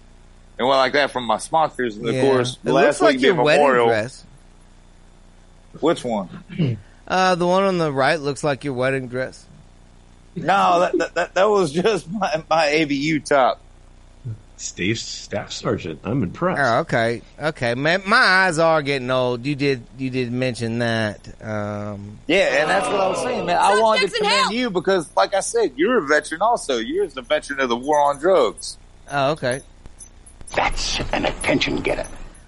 and 0.58 0.68
what 0.68 0.78
like 0.78 0.94
that 0.94 1.12
from 1.12 1.26
my 1.26 1.38
sponsors. 1.38 1.98
And 1.98 2.08
of 2.10 2.16
Yeah. 2.16 2.22
course, 2.22 2.58
it 2.66 2.72
last 2.72 2.86
looks 2.86 3.02
like 3.02 3.14
week 3.14 3.22
your 3.22 3.34
being 3.36 3.46
wedding 3.46 3.62
Memorial. 3.62 3.88
dress. 3.90 4.26
Which 5.80 6.04
one? 6.04 6.30
Uh, 7.08 7.36
the 7.36 7.46
one 7.46 7.62
on 7.62 7.78
the 7.78 7.92
right 7.94 8.20
looks 8.20 8.44
like 8.44 8.64
your 8.64 8.74
wedding 8.74 9.08
dress. 9.08 9.48
No, 10.36 10.80
that, 10.80 10.98
that 10.98 11.14
that 11.14 11.36
that 11.36 11.44
was 11.48 11.72
just 11.84 12.10
my 12.10 12.44
my 12.50 12.66
ABU 12.82 13.20
top. 13.20 13.62
Steve 14.58 14.98
Staff 14.98 15.52
Sergeant, 15.52 16.00
I'm 16.06 16.24
impressed. 16.24 16.62
Oh, 16.62 16.80
okay, 16.80 17.22
okay. 17.40 17.76
Man, 17.76 18.04
my 18.06 18.16
eyes 18.18 18.58
are 18.58 18.82
getting 18.82 19.12
old. 19.12 19.46
You 19.46 19.54
did, 19.56 19.84
you 19.98 20.10
did 20.10 20.32
mention 20.32 20.80
that. 20.80 21.28
Um, 21.44 22.20
Yeah, 22.28 22.62
and 22.62 22.70
that's 22.70 22.88
what 22.88 23.00
I 23.02 23.10
was 23.10 23.22
saying, 23.22 23.46
man. 23.46 23.58
I 23.58 23.62
Suspects 23.62 23.82
wanted 23.82 24.00
to 24.00 24.06
in 24.06 24.12
commend 24.24 24.34
hell. 24.44 24.54
you 24.54 24.70
because, 24.70 25.10
like 25.18 25.34
I 25.36 25.42
said, 25.42 25.74
you're 25.76 25.98
a 25.98 26.08
veteran 26.08 26.42
also. 26.42 26.78
You're 26.78 27.08
the 27.08 27.22
veteran 27.22 27.60
of 27.60 27.68
the 27.70 27.76
war 27.76 28.00
on 28.00 28.18
drugs. 28.20 28.78
oh, 29.12 29.32
okay. 29.32 29.62
That's 30.56 31.00
an 31.12 31.26
attention 31.26 31.82
getter. 31.82 32.08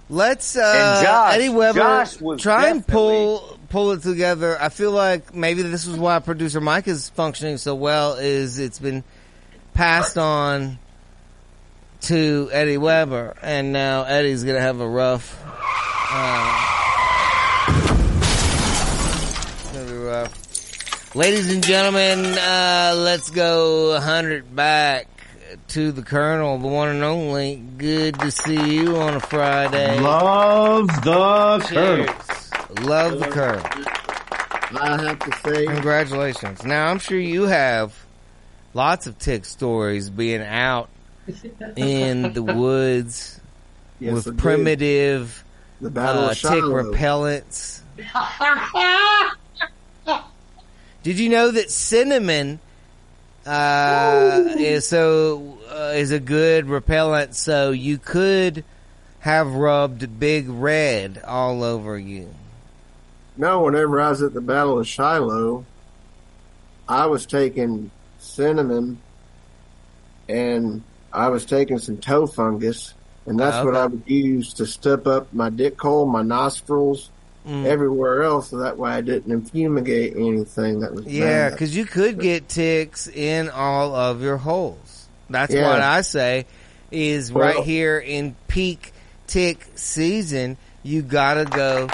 Let's 0.10 0.56
uh, 0.56 0.62
And 0.62 1.06
Josh- 1.06 1.34
Eddie 1.36 1.50
Weber 1.50 1.80
Josh 1.80 2.22
was 2.22 2.42
try 2.42 2.70
and 2.70 2.86
pull 2.88 3.58
pull 3.70 3.92
it 3.92 4.02
together. 4.04 4.58
I 4.62 4.70
feel 4.70 4.92
like 4.92 5.36
maybe 5.36 5.62
this 5.64 5.86
is 5.86 5.98
why 5.98 6.20
producer 6.20 6.62
Mike 6.62 6.88
is 6.88 7.10
functioning 7.10 7.58
so 7.58 7.76
well. 7.76 8.14
Is 8.14 8.60
it's 8.60 8.80
been 8.80 9.04
passed 9.74 10.18
on 10.18 10.80
to 12.02 12.50
Eddie 12.52 12.78
Weber, 12.78 13.36
and 13.42 13.74
now 13.74 14.04
Eddie's 14.04 14.44
gonna 14.44 14.62
have 14.62 14.80
a 14.80 14.88
rough. 14.88 15.42
Uh, 16.12 16.64
gonna 19.74 19.92
be 19.92 19.98
rough. 19.98 21.16
Ladies 21.16 21.52
and 21.54 21.64
gentlemen, 21.64 22.26
uh, 22.38 22.94
let's 22.98 23.30
go 23.32 24.00
hundred 24.00 24.56
back 24.56 25.08
to 25.70 25.92
the 25.92 26.02
Colonel, 26.02 26.58
the 26.58 26.68
one 26.68 26.90
and 26.90 27.04
only. 27.04 27.56
Good 27.78 28.20
to 28.20 28.32
see 28.32 28.76
you 28.76 28.98
on 28.98 29.16
a 29.16 29.20
Friday. 29.20 30.00
Love 30.00 30.88
the 31.04 31.62
Colonel. 31.66 32.06
Cheers. 32.06 32.52
Love 32.82 33.20
the 33.20 33.28
Colonel. 33.28 33.64
I 34.80 35.02
have 35.02 35.20
to 35.20 35.32
say, 35.40 35.66
Congratulations. 35.66 36.64
Now, 36.64 36.88
I'm 36.88 37.00
sure 37.00 37.18
you 37.20 37.44
have 37.44 38.06
lots 38.74 39.08
of 39.08 39.18
tick 39.18 39.46
stories 39.46 40.10
being 40.10 40.42
out 40.42 40.90
in 41.76 42.34
the 42.34 42.44
woods 42.44 43.40
yes, 44.00 44.14
with 44.14 44.38
primitive 44.38 45.44
the 45.82 45.90
Battle 45.90 46.26
uh, 46.26 46.32
of 46.32 46.38
tick 46.38 46.64
repellents. 46.64 47.82
Did 51.04 51.20
you 51.20 51.30
know 51.30 51.52
that 51.52 51.72
cinnamon 51.72 52.60
uh, 53.46 54.44
is 54.58 54.88
so 54.88 55.58
uh, 55.70 55.94
is 55.96 56.12
a 56.12 56.20
good 56.20 56.68
repellent? 56.68 57.36
So 57.36 57.72
you 57.72 57.98
could 57.98 58.64
have 59.20 59.54
rubbed 59.54 60.20
Big 60.20 60.50
Red 60.50 61.22
all 61.26 61.64
over 61.64 61.98
you. 61.98 62.34
No, 63.38 63.64
whenever 63.64 64.02
I 64.02 64.10
was 64.10 64.22
at 64.22 64.34
the 64.34 64.42
Battle 64.42 64.80
of 64.80 64.88
Shiloh, 64.88 65.66
I 66.90 67.06
was 67.06 67.26
taking 67.26 67.92
cinnamon 68.18 69.00
and 70.28 70.82
I 71.14 71.30
was 71.30 71.46
taking 71.46 71.80
some 71.80 71.98
toe 71.98 72.28
fungus, 72.28 72.94
and 73.26 73.40
that's 73.40 73.58
Oh, 73.58 73.66
what. 73.66 73.76
I 73.76 73.86
would 73.88 74.04
use 74.06 74.54
to 74.56 74.66
step 74.66 75.08
up 75.08 75.34
my 75.34 75.50
dick 75.50 75.80
hole, 75.80 76.06
my 76.06 76.22
nostrils, 76.22 77.10
mm. 77.48 77.66
everywhere 77.66 78.24
else, 78.24 78.50
so 78.50 78.58
that 78.58 78.78
way 78.78 78.92
I 78.92 79.02
didn't 79.02 79.46
fumigate 79.50 80.14
anything 80.16 80.82
that 80.82 80.94
was 80.94 81.06
Yeah, 81.06 81.50
because 81.50 81.76
you 81.76 81.86
could 81.86 82.20
get 82.20 82.50
ticks 82.50 83.08
in 83.08 83.50
all 83.50 83.96
of 83.96 84.22
your 84.22 84.38
holes. 84.38 85.08
That's 85.30 85.54
Yeah. 85.54 85.70
what 85.70 85.82
I 85.82 86.02
say 86.02 86.46
is 86.92 87.32
Well- 87.32 87.46
right 87.56 87.64
here 87.64 87.98
in 87.98 88.36
peak 88.48 88.94
tick 89.28 89.66
season, 89.76 90.58
you 90.84 91.02
gotta 91.02 91.44
go 91.46 91.88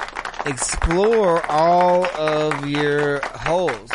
explore 0.46 1.42
all 1.50 2.06
of 2.06 2.68
your 2.68 3.22
holes. 3.24 3.90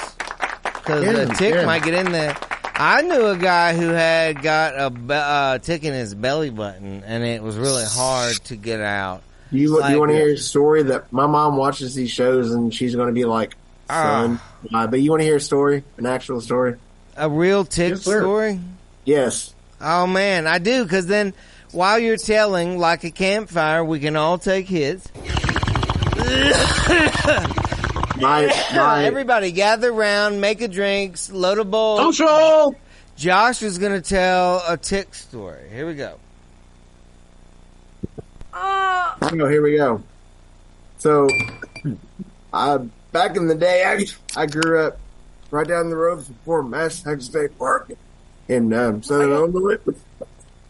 Cause 0.84 1.04
Yeah, 1.04 1.10
a 1.18 1.26
tick 1.34 1.54
yeah. 1.54 1.66
might 1.66 1.82
get 1.82 1.94
in 1.94 2.10
there. 2.12 2.34
I 2.80 3.02
knew 3.02 3.26
a 3.26 3.36
guy 3.36 3.74
who 3.74 3.88
had 3.88 4.40
got 4.40 4.74
a 4.78 4.90
be- 4.90 5.12
uh, 5.12 5.58
tick 5.58 5.82
in 5.82 5.92
his 5.92 6.14
belly 6.14 6.50
button 6.50 7.02
and 7.04 7.24
it 7.24 7.42
was 7.42 7.56
really 7.56 7.84
hard 7.84 8.36
to 8.44 8.56
get 8.56 8.80
out. 8.80 9.22
Do 9.50 9.58
you, 9.58 9.80
Like- 9.80 9.92
you 9.92 9.98
want 9.98 10.12
to 10.12 10.16
uh, 10.16 10.20
hear 10.20 10.34
a 10.34 10.38
story 10.38 10.84
that 10.84 11.12
my 11.12 11.26
mom 11.26 11.56
watches 11.56 11.96
these 11.96 12.10
shows 12.10 12.52
and 12.52 12.72
she's 12.72 12.94
going 12.94 13.08
to 13.08 13.12
be 13.12 13.24
like, 13.24 13.56
ah. 13.90 14.02
son, 14.02 14.40
why? 14.70 14.86
but 14.86 15.00
you 15.00 15.10
want 15.10 15.22
to 15.22 15.26
hear 15.26 15.36
a 15.36 15.40
story, 15.40 15.82
an 15.96 16.06
actual 16.06 16.40
story? 16.40 16.76
A 17.16 17.28
real 17.28 17.64
tick 17.64 17.90
Yes, 17.90 18.02
story? 18.02 18.60
Yes. 19.04 19.52
Oh 19.80 20.06
man, 20.06 20.46
I 20.46 20.58
do 20.58 20.84
because 20.84 21.06
then 21.06 21.34
while 21.72 21.98
you're 21.98 22.16
telling 22.16 22.78
like 22.78 23.02
a 23.02 23.10
campfire, 23.10 23.84
we 23.84 23.98
can 23.98 24.14
all 24.14 24.38
take 24.38 24.68
hits. 24.68 25.08
My, 28.20 28.46
my, 28.74 29.04
Everybody 29.04 29.52
gather 29.52 29.92
around, 29.92 30.40
make 30.40 30.60
a 30.60 30.68
drink, 30.68 31.16
load 31.30 31.58
a 31.58 31.64
bowl. 31.64 32.12
Social. 32.12 32.74
Josh 33.16 33.62
is 33.62 33.78
going 33.78 33.92
to 33.92 34.00
tell 34.00 34.62
a 34.66 34.76
tick 34.76 35.14
story. 35.14 35.68
Here 35.70 35.86
we 35.86 35.94
go. 35.94 36.18
oh, 38.54 39.16
here 39.22 39.62
we 39.62 39.76
go. 39.76 40.02
So, 40.98 41.28
I, 42.52 42.78
back 43.12 43.36
in 43.36 43.46
the 43.46 43.54
day, 43.54 43.84
I, 43.84 44.40
I 44.40 44.46
grew 44.46 44.80
up 44.80 44.98
right 45.50 45.66
down 45.66 45.88
the 45.90 45.96
road 45.96 46.24
from 46.24 46.34
Fort 46.44 46.66
Massachusetts 46.66 47.26
State 47.26 47.56
Park 47.56 47.92
in 48.48 48.72
um, 48.72 49.02
Southern 49.02 49.30
Illinois. 49.30 49.78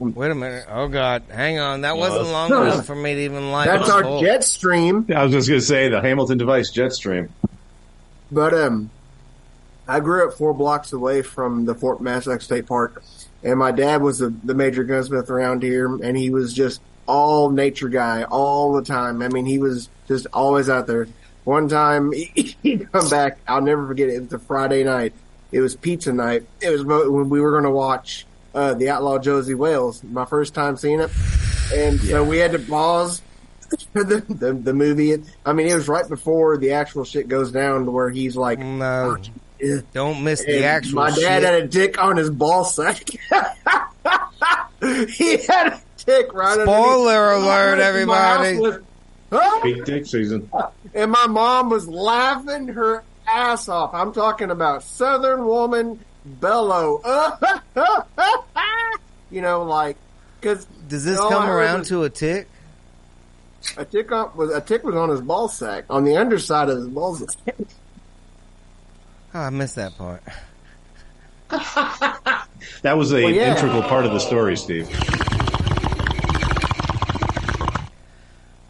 Wait 0.01 0.31
a 0.31 0.35
minute. 0.35 0.65
Oh 0.71 0.87
God, 0.89 1.25
hang 1.31 1.59
on. 1.59 1.81
That 1.81 1.97
wasn't 1.97 2.27
that's- 2.27 2.51
long 2.51 2.63
enough 2.67 2.87
for 2.87 2.95
me 2.95 3.15
to 3.15 3.21
even 3.23 3.51
light 3.51 3.67
That's 3.67 3.89
my 3.89 3.95
our 3.97 4.03
bowl. 4.03 4.21
jet 4.23 4.45
stream. 4.45 5.07
I 5.15 5.25
was 5.25 5.33
just 5.33 5.49
gonna 5.49 5.61
say 5.61 5.89
the 5.89 6.01
Hamilton 6.01 6.39
device 6.39 6.71
jet 6.71 6.93
stream. 6.93 7.29
But 8.31 8.55
um, 8.55 8.91
I 9.89 10.01
grew 10.01 10.29
up 10.29 10.35
four 10.37 10.55
blocks 10.55 10.93
away 10.93 11.23
from 11.23 11.65
the 11.65 11.75
Fort 11.75 12.01
Massac 12.01 12.43
State 12.43 12.67
Park, 12.67 13.03
and 13.43 13.59
my 13.59 13.73
dad 13.73 14.03
was 14.03 14.19
the, 14.19 14.33
the 14.45 14.55
major 14.55 14.85
gunsmith 14.85 15.31
around 15.31 15.63
here, 15.63 15.87
and 16.03 16.17
he 16.17 16.31
was 16.31 16.53
just 16.53 16.81
all 17.07 17.51
nature 17.51 17.89
guy 17.89 18.23
all 18.25 18.75
the 18.75 18.83
time. 18.83 19.23
I 19.23 19.29
mean, 19.29 19.47
he 19.47 19.59
was 19.59 19.89
just 20.07 20.27
always 20.33 20.69
out 20.69 20.87
there. 20.87 21.09
One 21.45 21.69
time 21.69 22.13
he, 22.35 22.55
he'd 22.63 22.93
come 22.93 23.09
back, 23.09 23.39
I'll 23.49 23.63
never 23.63 23.87
forget 23.87 24.11
it. 24.11 24.15
It 24.17 24.21
was 24.25 24.33
a 24.35 24.39
Friday 24.39 24.85
night. 24.85 25.15
It 25.51 25.61
was 25.61 25.75
pizza 25.75 26.13
night. 26.13 26.45
It 26.61 26.69
was 26.71 26.85
when 26.85 27.31
we 27.31 27.41
were 27.41 27.53
going 27.53 27.65
to 27.65 27.71
watch 27.71 28.27
uh, 28.55 28.75
the 28.75 28.91
Outlaw 28.91 29.19
Josey 29.19 29.55
Wales. 29.55 30.03
My 30.05 30.25
first 30.25 30.55
time 30.55 30.77
seeing 30.77 31.01
it, 31.01 31.11
and 31.75 32.01
so 32.01 32.25
we 32.25 32.39
had 32.39 32.53
to 32.53 32.59
pause 32.59 33.21
the, 33.93 34.25
the 34.29 34.53
the 34.55 34.73
movie. 34.75 35.23
I 35.45 35.53
mean, 35.53 35.67
it 35.69 35.75
was 35.75 35.89
right 35.89 36.09
before 36.09 36.57
the 36.59 36.73
actual 36.73 37.05
shit 37.05 37.29
goes 37.29 37.53
down 37.53 37.85
to 37.85 37.91
where 37.91 38.09
he's 38.11 38.37
like, 38.37 38.59
No, 38.59 39.17
"Yeah." 39.61 39.81
don't 39.93 40.25
miss 40.25 40.41
And 40.41 40.55
the 40.55 40.65
actual. 40.65 40.95
My 40.97 41.11
dad 41.11 41.17
shit. 41.17 41.43
had 41.43 41.55
a 41.55 41.67
dick 41.69 41.99
on 42.03 42.17
his 42.17 42.31
ball 42.31 42.65
sack. 42.65 43.05
he 44.81 45.37
had 45.47 45.67
a 45.75 45.81
dick 46.07 46.33
right. 46.33 46.55
Spoiler 46.61 47.35
underneath- 47.35 47.45
alert, 47.45 47.79
My 47.79 47.85
everybody. 47.85 48.59
was- 48.59 48.79
Huh? 49.31 49.61
Big 49.63 49.85
dick 49.85 50.07
season. 50.07 50.51
And 50.95 51.11
my 51.11 51.27
mom 51.27 51.69
was 51.69 51.87
laughing 51.87 52.69
her 52.69 53.05
ass 53.27 53.69
off. 53.69 53.93
I'm 53.93 54.15
talking 54.15 54.51
about 54.51 54.83
Southern 54.83 55.45
woman 55.45 56.01
bellow. 56.29 57.01
Uh, 57.05 57.59
you 59.31 59.41
know, 59.43 59.65
like 59.65 59.97
because 60.41 60.65
Does 60.89 61.05
this 61.05 61.19
come 61.19 61.49
around 61.49 61.81
was- 61.81 61.89
to 61.89 62.05
a 62.05 62.11
tick? 62.11 62.49
a 63.77 63.85
tick 63.85 64.11
on, 64.13 64.31
was 64.37 64.51
a 64.55 64.61
tick 64.61 64.85
was 64.85 64.95
on 64.95 65.09
his 65.09 65.21
ball 65.21 65.49
sack 65.49 65.85
on 65.91 66.05
the 66.05 66.17
underside 66.17 66.69
of 66.69 66.79
his 66.79 66.87
ball 66.89 67.17
sack. 67.17 67.55
Oh, 69.35 69.41
I 69.41 69.51
missed 69.51 69.75
that 69.77 69.97
part. 69.99 70.23
That 72.83 72.97
was 72.97 73.13
a 73.13 73.23
Well, 73.25 73.31
yeah. 73.33 73.57
integral 73.59 73.83
part 73.83 74.05
of 74.05 74.13
the 74.13 74.19
story, 74.21 74.57
Steve. 74.57 74.89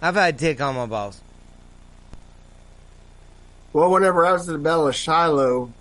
I've 0.00 0.14
had 0.14 0.38
tick 0.38 0.60
on 0.60 0.76
my 0.76 0.86
balls. 0.86 1.20
Well, 3.72 3.90
whenever 3.90 4.24
I 4.24 4.32
was 4.32 4.48
at 4.48 4.52
the 4.52 4.58
Battle 4.58 4.88
of 4.88 4.94
Shiloh, 4.94 5.72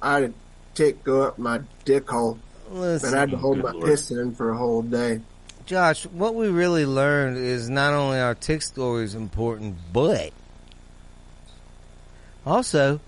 I 0.00 0.14
had 0.14 0.22
a 0.24 0.32
tick 0.76 1.02
go 1.02 1.22
up 1.22 1.38
my 1.38 1.60
dick 1.84 2.08
hole, 2.08 2.38
and 2.70 3.04
I 3.04 3.20
had 3.20 3.30
to 3.32 3.36
hold 3.36 3.58
my 3.58 3.72
Lord. 3.72 3.86
piston 3.86 4.18
in 4.18 4.34
for 4.34 4.50
a 4.50 4.56
whole 4.56 4.82
day. 4.82 5.20
Josh, 5.64 6.06
what 6.06 6.36
we 6.36 6.48
really 6.48 6.86
learned 6.86 7.38
is 7.38 7.68
not 7.68 7.92
only 7.92 8.20
are 8.20 8.36
tick 8.36 8.62
stories 8.62 9.16
important, 9.16 9.76
but 9.92 10.32
also, 12.46 13.00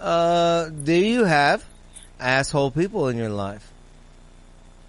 uh, 0.00 0.70
do 0.70 0.94
you 0.94 1.24
have 1.24 1.64
asshole 2.18 2.72
people 2.72 3.08
in 3.08 3.16
your 3.16 3.28
life? 3.28 3.70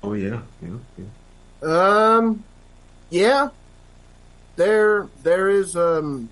Oh 0.01 0.13
yeah, 0.13 0.41
yeah, 0.61 0.77
yeah. 0.97 2.15
Um, 2.17 2.43
yeah, 3.09 3.49
there 4.55 5.07
there 5.23 5.49
is 5.49 5.75
um 5.75 6.29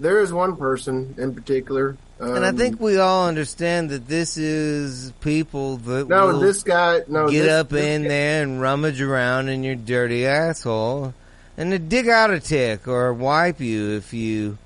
there 0.00 0.20
is 0.20 0.32
one 0.32 0.56
person 0.56 1.14
in 1.16 1.34
particular. 1.34 1.96
Um, 2.18 2.34
And 2.34 2.46
I 2.46 2.52
think 2.52 2.80
we 2.80 2.96
all 2.98 3.28
understand 3.28 3.90
that 3.90 4.08
this 4.08 4.38
is 4.38 5.12
people 5.20 5.76
that 5.78 6.08
no, 6.08 6.38
this 6.38 6.62
guy 6.62 7.02
no 7.08 7.28
get 7.28 7.42
this- 7.42 7.52
up 7.52 7.68
this 7.68 7.84
in 7.84 8.02
guy- 8.02 8.08
there 8.08 8.42
and 8.42 8.60
rummage 8.60 9.00
around 9.02 9.48
in 9.50 9.62
your 9.62 9.74
dirty 9.74 10.26
asshole 10.26 11.12
and 11.58 11.72
to 11.72 11.78
dig 11.78 12.08
out 12.08 12.30
a 12.30 12.40
tick 12.40 12.88
or 12.88 13.12
wipe 13.12 13.60
you 13.60 13.90
if 13.96 14.14
you 14.14 14.56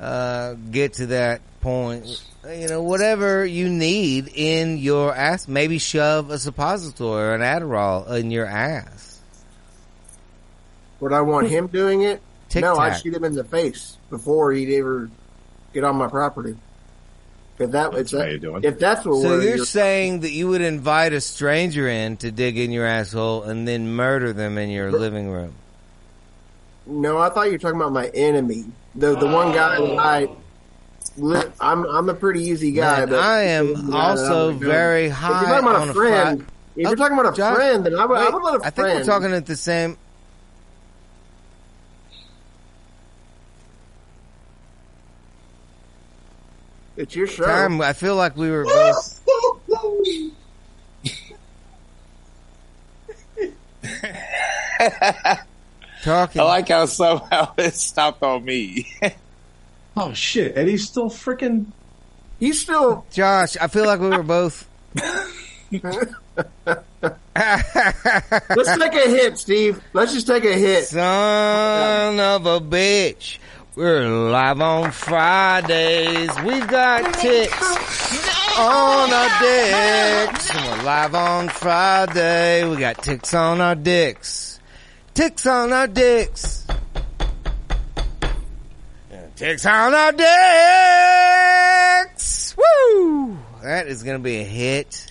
uh, 0.00 0.54
get 0.70 0.94
to 0.94 1.06
that 1.06 1.40
point. 1.62 2.22
You 2.46 2.68
know, 2.68 2.82
whatever 2.82 3.46
you 3.46 3.68
need 3.70 4.28
in 4.34 4.76
your 4.76 5.14
ass. 5.14 5.46
Maybe 5.48 5.78
shove 5.78 6.30
a 6.30 6.38
suppository 6.38 7.22
or 7.22 7.34
an 7.34 7.40
Adderall 7.40 8.10
in 8.16 8.30
your 8.32 8.46
ass. 8.46 9.20
Would 11.00 11.12
I 11.12 11.20
want 11.20 11.48
him 11.48 11.68
doing 11.68 12.02
it? 12.02 12.20
Tic 12.48 12.62
no, 12.62 12.76
I'd 12.76 13.00
shoot 13.00 13.14
him 13.14 13.24
in 13.24 13.34
the 13.34 13.44
face 13.44 13.96
before 14.10 14.52
he'd 14.52 14.76
ever 14.76 15.08
get 15.72 15.84
on 15.84 15.96
my 15.96 16.08
property. 16.08 16.56
If 17.58 17.70
that 17.72 17.94
it's 17.94 18.12
how 18.12 18.24
you 18.24 18.38
doing. 18.38 18.64
if 18.64 18.78
that's 18.78 19.04
what 19.04 19.22
So 19.22 19.28
we're 19.28 19.42
you're 19.56 19.64
saying 19.66 20.20
that 20.20 20.30
you 20.32 20.48
would 20.48 20.62
invite 20.62 21.12
a 21.12 21.20
stranger 21.20 21.88
in 21.88 22.16
to 22.18 22.30
dig 22.32 22.58
in 22.58 22.72
your 22.72 22.86
asshole 22.86 23.44
and 23.44 23.68
then 23.68 23.92
murder 23.94 24.32
them 24.32 24.58
in 24.58 24.70
your 24.70 24.90
living 24.90 25.28
room? 25.30 25.54
No, 26.86 27.18
I 27.18 27.28
thought 27.28 27.46
you 27.46 27.52
were 27.52 27.58
talking 27.58 27.76
about 27.76 27.92
my 27.92 28.08
enemy. 28.08 28.64
The 28.96 29.16
the 29.16 29.26
one 29.26 29.52
guy 29.52 29.76
that 29.76 29.80
oh. 29.80 29.96
I. 29.98 30.28
I'm 31.60 31.84
I'm 31.86 32.08
a 32.08 32.14
pretty 32.14 32.42
easy 32.44 32.72
guy, 32.72 33.00
Man, 33.00 33.10
but 33.10 33.18
I 33.18 33.42
am 33.42 33.94
also 33.94 34.52
would 34.52 34.60
go- 34.60 34.66
very 34.66 35.04
If 35.06 35.08
you're 35.10 35.14
high 35.16 35.42
talking 35.44 35.58
about 35.68 35.74
on 35.82 35.88
a 35.88 35.90
a 35.90 35.94
friend, 35.94 36.38
fri- 36.38 36.46
if 36.82 36.86
Oh, 36.86 36.90
you're 36.90 36.96
talking 36.96 37.12
about 37.18 37.26
a 37.26 37.28
oh, 37.28 37.34
John, 37.34 37.54
friend, 37.54 37.84
then 37.86 37.94
I 37.96 38.06
would, 38.06 38.18
I 38.18 38.30
would 38.30 38.42
let 38.42 38.54
a 38.54 38.56
I 38.64 38.70
friend. 38.70 38.74
think 38.74 38.88
we're 38.88 39.04
talking 39.04 39.32
at 39.34 39.44
the 39.46 39.56
same. 39.56 39.98
It's 46.96 47.16
your 47.16 47.26
show. 47.26 47.44
time. 47.44 47.80
I 47.80 47.92
feel 47.94 48.16
like 48.16 48.36
we 48.36 48.50
were 48.50 48.64
both. 48.64 49.20
talking. 56.02 56.40
I 56.40 56.44
like 56.44 56.68
how 56.68 56.86
somehow 56.86 57.52
it 57.58 57.74
stopped 57.74 58.22
on 58.22 58.44
me. 58.44 58.90
Oh 59.94 60.14
shit, 60.14 60.56
Eddie's 60.56 60.88
still 60.88 61.10
freaking. 61.10 61.66
He's 62.40 62.62
still. 62.62 63.04
Josh, 63.12 63.58
I 63.58 63.66
feel 63.66 63.84
like 63.84 64.00
we 64.00 64.08
were 64.08 64.22
both. 64.22 64.66
Let's 65.70 65.84
take 68.78 68.94
a 68.94 69.08
hit, 69.10 69.36
Steve. 69.36 69.82
Let's 69.92 70.14
just 70.14 70.26
take 70.26 70.46
a 70.46 70.54
hit. 70.54 70.86
Son 70.86 72.18
of 72.18 72.46
a 72.46 72.58
bitch. 72.58 73.36
We're 73.74 74.06
live 74.06 74.60
on 74.60 74.90
Fridays. 74.90 76.28
We've 76.42 76.68
got 76.68 77.14
ticks 77.14 78.58
on 78.58 79.10
our 79.10 79.40
dicks. 79.40 80.50
And 80.54 80.78
we're 80.78 80.84
live 80.84 81.14
on 81.14 81.48
Friday. 81.48 82.68
We 82.68 82.76
got 82.76 83.02
ticks 83.02 83.32
on 83.32 83.62
our 83.62 83.74
dicks. 83.74 84.60
Ticks 85.14 85.46
on 85.46 85.72
our 85.72 85.86
dicks. 85.86 86.66
Ticks 89.36 89.64
on 89.64 89.94
our 89.94 90.12
dicks. 92.12 92.54
Woo! 92.56 93.38
That 93.62 93.86
is 93.86 94.02
gonna 94.02 94.18
be 94.18 94.36
a 94.40 94.44
hit 94.44 95.06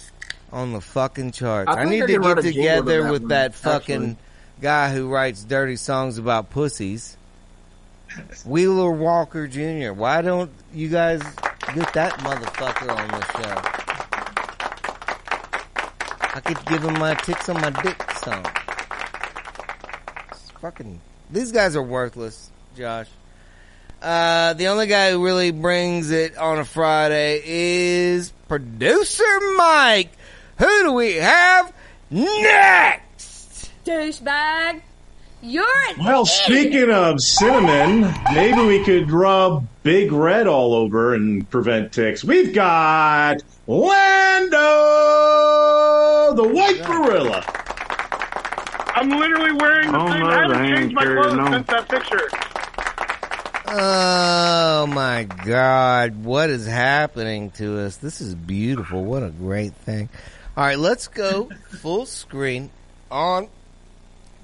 on 0.52 0.74
the 0.74 0.82
fucking 0.82 1.32
charts. 1.32 1.68
I 1.76 1.82
I, 1.82 1.86
need 1.86 2.04
I 2.04 2.06
to 2.08 2.14
can 2.14 2.22
get 2.22 2.38
a 2.38 2.42
jingle 2.44 2.44
to 2.44 2.52
together 2.54 3.04
that 3.04 3.12
with 3.12 3.22
one, 3.24 3.30
that 3.30 3.56
fucking 3.56 4.02
actually. 4.04 4.18
guy 4.62 4.94
who 4.94 5.10
writes 5.10 5.44
dirty 5.44 5.78
songs 5.78 6.20
about 6.20 6.52
pussies. 6.52 7.18
Wheeler 8.46 8.92
Walker 8.92 9.48
Jr. 9.48 9.94
Why 9.94 10.22
don't 10.22 10.52
you 10.74 10.90
guys 10.90 11.22
get 11.74 11.94
that 11.94 12.14
motherfucker 12.20 12.90
on 12.90 13.08
the 13.08 13.26
show? 13.34 13.82
I 16.34 16.40
could 16.40 16.66
give 16.66 16.84
him 16.84 16.94
my 17.00 17.14
tits 17.16 17.50
on 17.50 17.60
my 17.62 17.70
dick 17.82 18.02
song. 18.24 18.46
It's 20.32 20.52
fucking. 20.62 21.02
These 21.30 21.52
guys 21.52 21.76
are 21.76 21.84
worthless, 21.84 22.50
Josh. 22.78 23.08
Uh, 24.02 24.54
the 24.54 24.68
only 24.68 24.88
guy 24.88 25.12
who 25.12 25.24
really 25.24 25.52
brings 25.52 26.10
it 26.10 26.38
on 26.38 26.58
a 26.58 26.66
Friday 26.66 27.42
is 27.46 28.32
producer 28.48 29.24
Mike. 29.58 30.12
Who 30.58 30.84
do 30.84 30.94
we 30.94 31.16
have 31.16 31.72
next? 32.10 33.72
Douchebag. 33.86 34.82
You're 35.44 35.66
an 35.90 36.04
Well, 36.06 36.22
idiot. 36.22 36.28
speaking 36.28 36.92
of 36.92 37.20
cinnamon, 37.20 38.14
maybe 38.34 38.62
we 38.66 38.84
could 38.84 39.10
rub 39.10 39.66
Big 39.84 40.12
Red 40.12 40.46
all 40.48 40.74
over 40.76 41.16
and 41.16 41.50
prevent 41.50 41.92
ticks. 41.92 42.24
We've 42.24 42.54
got 42.54 43.42
Lando, 43.66 44.60
the 46.36 46.44
white 46.48 46.84
gorilla. 46.86 47.44
I'm 48.96 49.10
literally 49.10 49.52
wearing 49.54 49.92
the 49.92 49.98
Oh, 50.00 50.08
same. 50.12 50.20
no, 50.20 50.28
I 50.28 50.42
haven't 50.44 50.76
changed 50.76 50.94
my 50.96 51.04
clothes 51.06 51.34
on. 51.34 51.52
since 51.54 51.68
that 51.68 51.90
picture. 51.90 52.30
Oh 53.74 54.86
my 54.88 55.24
God. 55.46 56.24
What 56.24 56.50
is 56.50 56.68
happening 56.68 57.52
to 57.52 57.80
us? 57.80 57.96
This 57.98 58.22
is 58.22 58.36
beautiful. 58.36 59.04
What 59.04 59.24
a 59.24 59.30
great 59.30 59.74
thing. 59.74 60.10
All 60.58 60.66
right, 60.66 60.78
let's 60.78 61.08
go 61.08 61.50
full 61.80 62.06
screen 62.06 62.70
on 63.10 63.48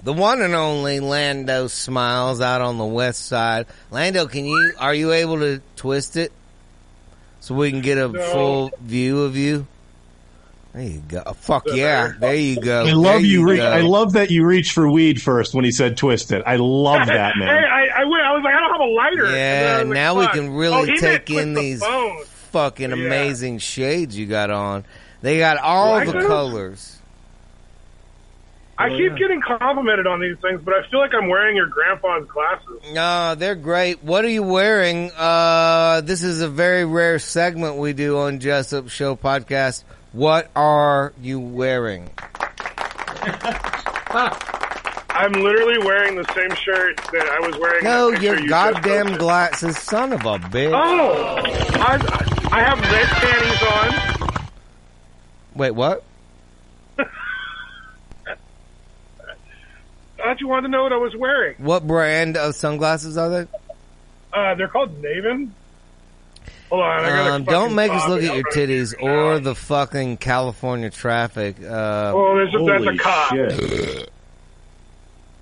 the 0.02 0.12
one 0.12 0.40
and 0.40 0.54
only 0.54 1.00
Lando 1.00 1.66
Smiles 1.66 2.40
out 2.40 2.60
on 2.60 2.78
the 2.78 2.84
west 2.84 3.26
side. 3.26 3.66
Lando, 3.90 4.26
can 4.26 4.44
you, 4.46 4.74
are 4.78 4.94
you 4.94 5.12
able 5.12 5.38
to 5.40 5.60
twist 5.76 6.16
it 6.16 6.32
so 7.40 7.54
we 7.54 7.70
can 7.70 7.80
get 7.80 7.98
a 7.98 8.08
No. 8.08 8.20
full 8.32 8.72
view 8.80 9.22
of 9.22 9.36
you? 9.36 9.66
There 10.74 10.82
you 10.86 11.02
go. 11.08 11.22
Oh, 11.26 11.32
fuck 11.32 11.64
yeah. 11.66 12.12
There 12.20 12.34
you 12.34 12.60
go. 12.60 12.84
I 12.86 12.92
love 12.92 13.04
There 13.14 13.20
you. 13.20 13.48
re- 13.48 13.60
I 13.60 13.80
love 13.80 14.12
that 14.12 14.30
you 14.30 14.44
reached 14.44 14.72
for 14.72 14.88
weed 14.88 15.20
first 15.20 15.54
when 15.54 15.64
he 15.64 15.72
said 15.72 15.96
twist 15.96 16.30
it. 16.30 16.42
I 16.46 16.56
love 16.56 17.06
that, 17.08 17.34
Hey, 17.34 17.40
man. 17.40 17.48
I, 17.64 17.88
I, 18.02 18.04
went- 18.04 18.22
I 18.22 18.32
was 18.34 18.42
like, 18.44 18.54
I 18.54 18.60
don't 18.60 18.72
have 18.72 18.80
a 18.80 18.84
lighter. 18.92 19.24
And 19.24 19.34
then 19.34 19.34
I 19.34 19.36
Yeah, 19.36 19.78
was 19.78 19.84
like, 19.88 19.94
now 19.94 20.20
we 20.20 20.26
can 20.28 20.48
Oh, 20.50 20.52
really 20.58 20.80
he 20.84 21.00
meant 21.00 21.26
take 21.26 21.30
in 21.30 21.54
the 21.54 21.60
these 21.60 21.80
phone. 21.82 22.22
fucking 22.52 22.90
Yeah. 22.90 22.96
amazing 22.96 23.58
shades 23.58 24.16
you 24.16 24.26
got 24.26 24.50
on. 24.50 24.84
They 25.22 25.38
got 25.38 25.56
all 25.56 25.92
Like 25.92 26.06
the 26.12 26.20
colors. 26.20 26.97
I 28.80 28.90
keep 28.90 29.16
getting 29.16 29.40
complimented 29.40 30.06
on 30.06 30.20
these 30.20 30.36
things, 30.38 30.60
but 30.64 30.72
I 30.72 30.88
feel 30.88 31.00
like 31.00 31.12
I'm 31.12 31.28
wearing 31.28 31.56
your 31.56 31.66
grandpa's 31.66 32.28
glasses. 32.28 32.92
No, 32.92 33.34
they're 33.34 33.56
great. 33.56 34.04
What 34.04 34.24
are 34.24 34.30
you 34.30 34.44
wearing? 34.44 35.10
Uh, 35.16 36.00
this 36.02 36.22
is 36.22 36.40
a 36.40 36.48
very 36.48 36.84
rare 36.84 37.18
segment 37.18 37.76
we 37.76 37.92
do 37.92 38.18
on 38.18 38.38
Jessup 38.38 38.88
Show 38.88 39.16
podcast. 39.16 39.82
What 40.12 40.48
are 40.54 41.12
you 41.20 41.40
wearing? 41.40 42.08
I'm 45.10 45.32
literally 45.32 45.78
wearing 45.84 46.14
the 46.14 46.32
same 46.32 46.54
shirt 46.54 46.96
that 47.12 47.28
I 47.28 47.40
was 47.44 47.58
wearing. 47.58 47.78
in 47.80 47.84
No, 47.84 48.06
the 48.10 48.12
picture 48.12 48.26
your 48.34 48.42
you 48.42 48.48
goddamn 48.48 49.18
glasses, 49.18 49.76
son 49.76 50.12
of 50.12 50.20
a 50.20 50.38
bitch. 50.38 50.70
Oh, 50.72 51.42
I, 51.80 51.98
I 52.52 52.62
have 52.62 52.80
red 52.80 53.06
panties 53.06 53.62
on. 54.30 54.38
Wait, 55.56 55.72
what? 55.72 56.04
I 60.20 60.24
thought 60.24 60.40
you 60.40 60.48
wanted 60.48 60.62
to 60.62 60.68
know 60.68 60.82
what 60.82 60.92
I 60.92 60.96
was 60.96 61.14
wearing. 61.16 61.54
What 61.58 61.86
brand 61.86 62.36
of 62.36 62.54
sunglasses 62.54 63.16
are 63.16 63.28
they? 63.30 63.46
Uh, 64.32 64.54
they're 64.56 64.68
called 64.68 65.00
Naven. 65.02 65.50
Hold 66.70 66.82
on, 66.82 67.00
I 67.04 67.08
gotta 67.08 67.32
Um, 67.34 67.44
don't 67.44 67.74
make 67.74 67.90
us 67.92 68.06
look 68.08 68.22
at 68.22 68.34
your 68.34 68.44
titties 68.44 68.90
do 68.90 68.96
it 68.98 69.04
now. 69.04 69.10
or 69.14 69.38
the 69.38 69.54
fucking 69.54 70.18
California 70.18 70.90
traffic. 70.90 71.56
Uh, 71.62 72.12
Oh, 72.14 72.34
there's 72.36 72.54
a, 72.54 72.58
that's 72.64 72.94
a 72.94 72.98
cop. 73.02 73.30
shit. 73.30 74.10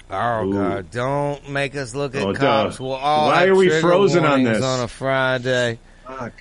Oh 0.09 0.45
Ooh. 0.47 0.53
God! 0.53 0.91
Don't 0.93 1.49
make 1.51 1.75
us 1.75 1.97
look 1.97 2.15
at 2.15 2.23
Oh, 2.23 2.33
cops. 2.33 2.79
We'll 2.79 2.93
all 2.93 3.27
Why 3.27 3.47
are 3.47 3.57
we 3.57 3.71
frozen 3.81 4.25
on 4.25 4.45
this? 4.45 4.63
on 4.63 4.85
a 4.85 4.89
Friday? 4.89 5.81
Fuck. 6.07 6.33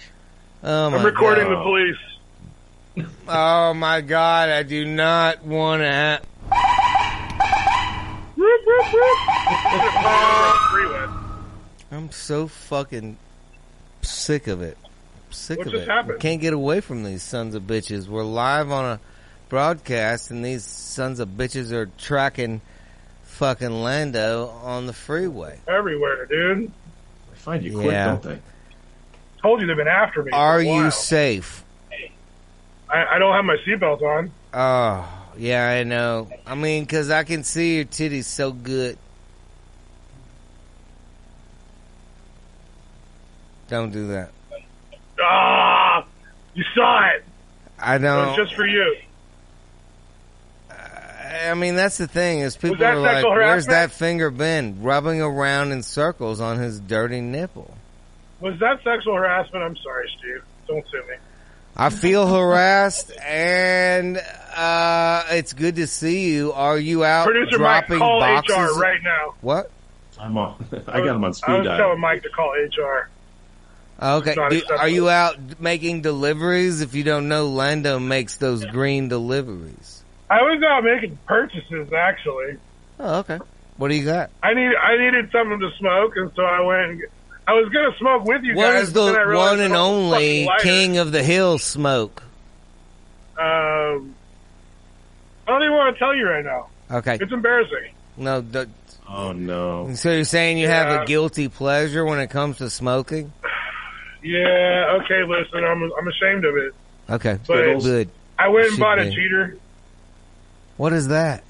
Oh 0.63 0.91
my 0.91 0.97
I'm 0.97 1.05
recording 1.05 1.45
God. 1.47 1.57
the 1.57 1.63
police. 1.63 3.07
Oh 3.27 3.73
my 3.73 4.01
God! 4.01 4.49
I 4.49 4.61
do 4.61 4.85
not 4.85 5.43
want 5.43 5.81
to. 5.81 5.91
Ha- 5.91 6.19
Whoop, 6.51 6.51
whoop, 6.51 6.53
whoop. 6.55 7.23
Uh, 8.34 8.34
freeway. 8.34 8.34
I'm 11.91 12.11
so 12.11 12.47
fucking 12.47 13.17
sick 14.01 14.47
of 14.47 14.61
it. 14.61 14.77
Sick 15.29 15.57
What 15.59 15.67
of 15.67 15.73
just 15.73 15.83
it. 15.83 15.87
We 15.89 15.93
happened? 15.93 16.19
can't 16.19 16.41
get 16.41 16.53
away 16.53 16.81
from 16.81 17.03
these 17.03 17.23
sons 17.23 17.55
of 17.55 17.63
bitches. 17.63 18.07
We're 18.07 18.23
live 18.23 18.71
on 18.71 18.85
a 18.85 18.99
broadcast, 19.49 20.31
and 20.31 20.43
these 20.43 20.63
sons 20.63 21.19
of 21.19 21.29
bitches 21.29 21.71
are 21.71 21.85
tracking 21.97 22.61
fucking 23.23 23.69
Lando 23.83 24.47
on 24.47 24.85
the 24.87 24.93
freeway. 24.93 25.59
Everywhere, 25.67 26.25
dude. 26.25 26.71
They 27.31 27.35
find 27.37 27.63
you 27.63 27.73
quick, 27.73 27.87
Yeah. 27.91 28.05
don't 28.07 28.23
they? 28.23 28.39
Told 29.41 29.61
you 29.61 29.67
they've 29.67 29.77
been 29.77 29.87
after 29.87 30.23
me. 30.23 30.31
for 30.31 30.37
Are 30.37 30.59
a 30.59 30.65
you 30.65 30.91
safe? 30.91 31.63
I, 32.89 33.05
I 33.15 33.19
don't 33.19 33.33
have 33.33 33.45
my 33.45 33.57
seatbelt 33.67 34.01
on. 34.01 34.31
Oh, 34.53 35.24
yeah, 35.37 35.67
I 35.67 35.83
know. 35.83 36.29
I 36.45 36.55
mean, 36.55 36.83
because 36.83 37.09
I 37.09 37.23
can 37.23 37.43
see 37.43 37.75
your 37.77 37.85
titties 37.85 38.25
so 38.25 38.51
good. 38.51 38.97
Don't 43.69 43.91
do 43.91 44.07
that. 44.07 44.29
Ah, 45.21 46.05
you 46.53 46.63
saw 46.75 47.09
it. 47.09 47.23
I 47.79 47.95
It 47.95 48.01
was 48.01 48.01
don't. 48.01 48.35
just 48.35 48.53
for 48.55 48.65
you. 48.65 48.95
I 50.69 51.53
mean, 51.53 51.75
that's 51.75 51.97
the 51.97 52.07
thing 52.07 52.39
is 52.39 52.55
people 52.55 52.83
are 52.83 52.95
like, 52.95 53.25
"Where's 53.25 53.65
that 53.67 53.91
finger 53.91 54.29
been?" 54.31 54.81
Rubbing 54.81 55.21
around 55.21 55.71
in 55.71 55.83
circles 55.83 56.39
on 56.39 56.59
his 56.59 56.79
dirty 56.79 57.21
nipple. 57.21 57.75
Was 58.39 58.57
that 58.59 58.81
sexual 58.83 59.15
harassment? 59.15 59.63
I'm 59.63 59.75
sorry, 59.77 60.09
Steve. 60.19 60.43
Don't 60.67 60.85
sue 60.89 60.97
me. 61.09 61.15
I 61.77 61.89
feel 61.89 62.25
harassed, 62.27 63.11
and 63.21 64.17
uh, 64.55 65.23
it's 65.31 65.53
good 65.53 65.75
to 65.75 65.87
see 65.87 66.31
you. 66.33 66.53
Are 66.53 66.77
you 66.77 67.03
out 67.03 67.25
Producer 67.25 67.59
Mike, 67.59 67.87
dropping 67.87 67.99
call 67.99 68.19
boxes? 68.21 68.55
HR 68.55 68.79
right 68.79 69.03
now. 69.03 69.33
What? 69.41 69.71
I'm 70.17 70.37
on. 70.37 70.65
I 70.87 70.99
got 71.01 71.15
him 71.17 71.23
on 71.25 71.33
speed 71.33 71.45
I 71.51 71.53
speed 71.53 71.57
was 71.59 71.65
dial. 71.67 71.77
telling 71.77 71.99
Mike 71.99 72.23
to 72.23 72.29
call 72.29 72.53
HR. 72.53 73.09
Okay. 74.01 74.35
Do- 74.49 74.61
are 74.77 74.87
you 74.87 75.09
out 75.09 75.59
making 75.59 76.01
deliveries? 76.01 76.81
If 76.81 76.95
you 76.95 77.03
don't 77.03 77.27
know, 77.27 77.47
Lando 77.47 77.99
makes 77.99 78.37
those 78.37 78.65
green 78.65 79.09
deliveries. 79.09 80.03
I 80.29 80.41
was 80.41 80.61
out 80.63 80.83
making 80.83 81.17
purchases 81.27 81.91
actually. 81.93 82.57
Oh, 82.99 83.19
okay. 83.19 83.39
What 83.77 83.89
do 83.89 83.95
you 83.95 84.05
got? 84.05 84.31
I 84.41 84.53
need 84.53 84.73
I 84.75 84.97
needed 84.97 85.29
something 85.31 85.59
to 85.59 85.71
smoke, 85.77 86.13
and 86.15 86.31
so 86.35 86.43
I 86.43 86.61
went. 86.61 86.91
And, 86.91 87.03
I 87.47 87.53
was 87.53 87.69
gonna 87.71 87.95
smoke 87.97 88.25
with 88.25 88.43
you 88.43 88.55
What 88.55 88.71
guys. 88.73 88.87
is 88.87 88.93
but 88.93 89.11
the 89.13 89.25
realized 89.25 89.51
one 89.51 89.59
and 89.61 89.73
I 89.75 89.77
only 89.79 90.49
king 90.61 90.97
of 90.97 91.11
the 91.11 91.21
hill 91.23 91.57
smoke? 91.59 92.23
Um, 93.37 94.15
I 95.47 95.51
don't 95.51 95.61
even 95.63 95.73
want 95.75 95.95
to 95.95 95.99
tell 95.99 96.15
you 96.15 96.27
right 96.27 96.43
now. 96.43 96.67
Okay. 96.89 97.17
It's 97.21 97.31
embarrassing. 97.31 97.91
No. 98.17 98.41
d- 98.41 98.65
Oh 99.07 99.33
no. 99.33 99.93
So 99.93 100.11
you're 100.11 100.23
saying 100.23 100.57
you 100.57 100.67
have 100.67 101.01
a 101.03 101.05
guilty 101.05 101.47
pleasure 101.47 102.03
when 102.03 102.19
it 102.19 102.29
comes 102.31 102.57
to 102.57 102.69
smoking? 102.69 103.31
Yeah. 104.23 104.97
Okay. 105.03 105.21
Listen, 105.23 105.63
I'm 105.63 105.83
I'm 105.83 106.07
ashamed 106.07 106.45
of 106.45 106.57
it. 106.57 106.73
Okay. 107.11 107.37
But- 107.45 107.79
Good. 107.83 108.09
I 108.39 108.47
went 108.47 108.65
and 108.65 108.73
Should 108.73 108.79
bought 108.81 108.97
a 108.97 109.11
cheater. 109.11 109.57
What 110.77 110.93
is 110.93 111.09
that? 111.09 111.43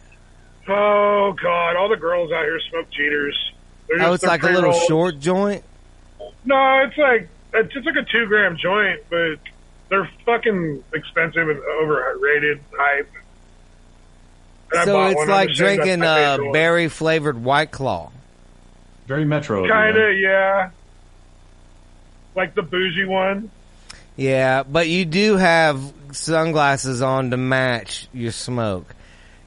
Oh 0.67 1.33
God! 1.41 1.77
All 1.77 1.87
the 1.87 1.95
girls 1.95 2.31
out 2.33 2.43
here 2.43 2.59
smoke 2.69 2.87
cheaters. 2.91 3.53
They're 3.87 4.05
Oh, 4.05 4.11
it's 4.13 4.25
like 4.25 4.43
a 4.43 4.49
little 4.49 4.73
short 4.73 5.19
joint. 5.19 5.63
No, 6.45 6.83
it's 6.87 6.97
like 6.97 7.27
it's 7.53 7.73
just 7.73 7.85
like 7.85 7.95
a 7.95 8.03
two 8.03 8.25
gram 8.27 8.57
joint, 8.57 9.01
but 9.09 9.35
they're 9.89 10.09
fucking 10.25 10.83
expensive 10.93 11.49
and 11.49 11.59
overrated 11.81 12.59
hype. 12.77 13.09
And 14.73 14.85
So 14.85 15.05
it's 15.07 15.29
like 15.29 15.51
drinking 15.51 16.01
a 16.03 16.05
uh, 16.07 16.51
berry 16.51 16.87
flavored 16.89 17.43
White 17.43 17.71
Claw. 17.71 18.11
Very 19.07 19.25
metro. 19.25 19.59
of 19.59 19.65
you, 19.67 19.71
Kinda, 19.71 20.13
yeah. 20.19 20.69
Like 22.35 22.55
the 22.55 22.63
bougie 22.63 23.05
one. 23.05 23.51
Yeah, 24.17 24.63
but 24.63 24.87
you 24.87 25.05
do 25.05 25.37
have 25.37 25.79
sunglasses 26.11 27.01
on 27.01 27.31
to 27.31 27.37
match 27.37 28.07
your 28.13 28.31
smoke. 28.31 28.93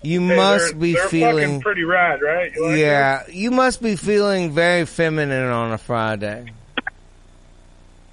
You 0.03 0.21
Hey, 0.27 0.37
must 0.37 0.67
they're, 0.71 0.75
be 0.81 0.93
they're 0.95 1.09
feeling. 1.09 1.61
pretty 1.61 1.83
rad, 1.85 2.23
right? 2.23 2.53
You 2.55 2.63
like 2.63 2.71
them? 2.73 2.79
yeah, 2.79 3.23
you 3.29 3.51
must 3.51 3.83
be 3.83 3.97
feeling 3.97 4.53
very 4.53 4.85
feminine 4.87 5.47
on 5.51 5.73
a 5.73 5.79
Friday. 5.79 6.53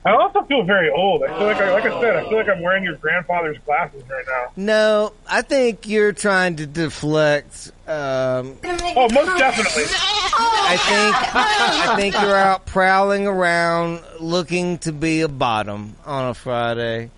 I 0.05 0.13
also 0.15 0.43
feel 0.43 0.61
very 0.63 0.91
old. 0.91 1.23
I 1.23 1.27
feel 1.35 1.47
like, 1.47 1.57
I, 1.57 1.71
like 1.73 1.85
I 1.85 1.99
said, 1.99 2.15
I 2.15 2.29
feel 2.29 2.37
like 2.37 2.47
I'm 2.47 2.61
wearing 2.61 2.83
your 2.83 2.95
grandfather's 2.95 3.57
glasses 3.65 4.03
right 4.07 4.23
now. 4.27 4.51
No, 4.55 5.13
I 5.27 5.41
think 5.41 5.87
you're 5.87 6.13
trying 6.13 6.57
to 6.57 6.67
deflect. 6.67 7.71
Um, 7.87 8.57
Oh, 8.97 9.09
most 9.11 9.37
definitely. 9.39 9.83
I 9.87 10.77
think 10.77 11.35
I 11.35 11.95
think 11.97 12.13
you're 12.15 12.35
out 12.37 12.65
prowling 12.65 13.25
around 13.27 14.01
looking 14.19 14.77
to 14.79 14.91
be 14.93 15.21
a 15.21 15.27
bottom 15.27 15.95
on 16.05 16.29
a 16.29 16.33
Friday. 16.33 17.09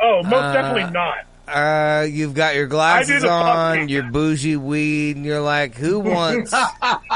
Oh, 0.00 0.22
most 0.22 0.34
Uh, 0.34 0.52
definitely 0.52 0.90
not. 0.92 1.16
Uh, 1.48 2.02
you've 2.08 2.34
got 2.34 2.54
your 2.54 2.66
glasses 2.66 3.24
on, 3.24 3.88
your 3.88 4.02
bougie 4.10 4.56
weed, 4.56 5.16
and 5.16 5.24
you're 5.24 5.40
like, 5.40 5.74
who 5.74 5.98
wants 5.98 6.52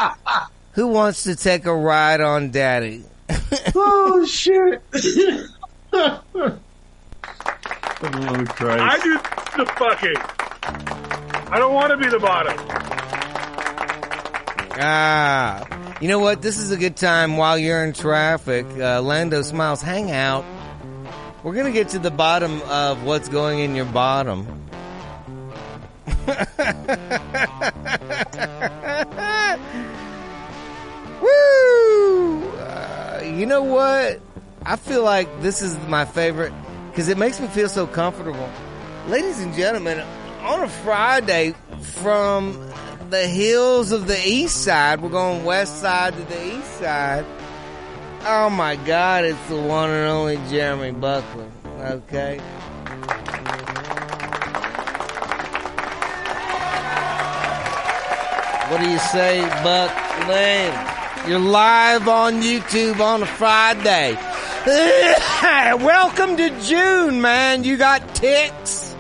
who 0.73 0.87
wants 0.87 1.25
to 1.25 1.37
take 1.37 1.67
a 1.67 1.75
ride 1.75 2.21
on 2.23 2.51
daddy? 2.51 3.05
oh 3.75 4.25
shit! 4.27 4.81
Oh 5.93 6.23
Christ! 8.49 8.81
I 8.81 8.99
do 9.03 9.19
the 9.59 9.67
fucking. 9.77 10.17
I 11.53 11.59
don't 11.59 11.75
want 11.75 11.91
to 11.91 11.99
be 11.99 12.09
the 12.09 12.19
bottom. 12.19 12.57
Ah, 14.81 15.99
you 16.01 16.09
know 16.09 16.19
what? 16.19 16.41
This 16.41 16.57
is 16.59 16.71
a 16.71 16.79
good 16.79 16.97
time 16.97 17.37
while 17.37 17.59
you're 17.59 17.85
in 17.85 17.93
traffic. 17.93 18.65
Uh, 18.79 19.03
Lando 19.03 19.43
Smiles 19.43 19.83
Hangout. 19.83 20.47
We're 21.43 21.55
gonna 21.55 21.73
get 21.73 21.91
to 21.91 21.99
the 21.99 22.11
bottom 22.11 22.63
of 22.63 23.05
what's 23.05 23.29
going 23.29 23.59
in 23.59 23.75
your 23.75 23.85
bottom. 23.85 24.47
you 33.39 33.47
know 33.47 33.63
what? 33.63 34.21
I 34.65 34.77
feel 34.77 35.03
like 35.03 35.43
this 35.43 35.63
is 35.63 35.77
my 35.89 36.05
favorite 36.05 36.53
because 36.91 37.09
it 37.09 37.19
makes 37.19 37.41
me 37.41 37.49
feel 37.49 37.69
so 37.69 37.87
comfortable. 37.87 38.49
Ladies 39.09 39.41
and 39.41 39.55
gentlemen, 39.55 39.99
on 40.43 40.63
a 40.63 40.69
Friday 40.69 41.55
from 41.81 42.71
the 43.11 43.27
hills 43.27 43.93
of 43.93 44.07
the 44.07 44.21
east 44.27 44.63
side, 44.63 45.01
we're 45.01 45.09
going 45.09 45.45
west 45.45 45.81
side 45.81 46.15
to 46.15 46.23
the 46.23 46.57
east 46.59 46.79
side. 46.79 47.25
Oh 48.25 48.51
my 48.51 48.77
God, 48.77 49.25
it's 49.25 49.49
the 49.49 49.57
one 49.57 49.91
and 49.91 50.09
only 50.09 50.37
Jeremy 50.49 50.93
Buckland. 50.93 51.53
Okay. 51.81 52.39
What 58.69 58.81
do 58.81 58.89
you 58.89 58.99
say, 58.99 59.41
Buck 59.63 60.29
Lane? 60.29 60.92
You're 61.25 61.39
live 61.39 62.09
on 62.09 62.43
YouTube 62.43 62.99
on 62.99 63.23
a 63.23 63.27
Friday. 63.27 64.15
Welcome 65.85 66.37
to 66.37 66.61
June, 66.63 67.21
man. 67.21 67.63
You 67.63 67.77
got 67.77 68.13
ticks. 68.17 68.97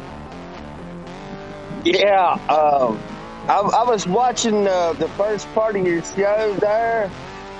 Yeah, 1.84 2.38
um, 2.48 3.02
I, 3.48 3.58
I 3.58 3.82
was 3.90 4.06
watching 4.06 4.68
uh, 4.68 4.92
the 4.92 5.08
first 5.08 5.52
part 5.52 5.74
of 5.74 5.84
your 5.84 6.04
show 6.04 6.54
there, 6.60 7.10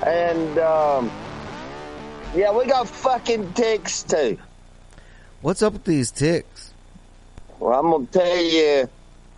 and 0.06 0.58
um, 0.58 1.10
yeah, 2.36 2.52
we 2.56 2.64
got 2.66 2.86
fucking 2.86 3.54
ticks 3.54 4.04
too. 4.04 4.38
What's 5.40 5.62
up 5.62 5.72
with 5.72 5.84
these 5.84 6.12
ticks? 6.12 6.72
Well, 7.58 7.80
I'm 7.80 7.90
gonna 7.90 8.06
tell 8.06 8.40
you, 8.40 8.88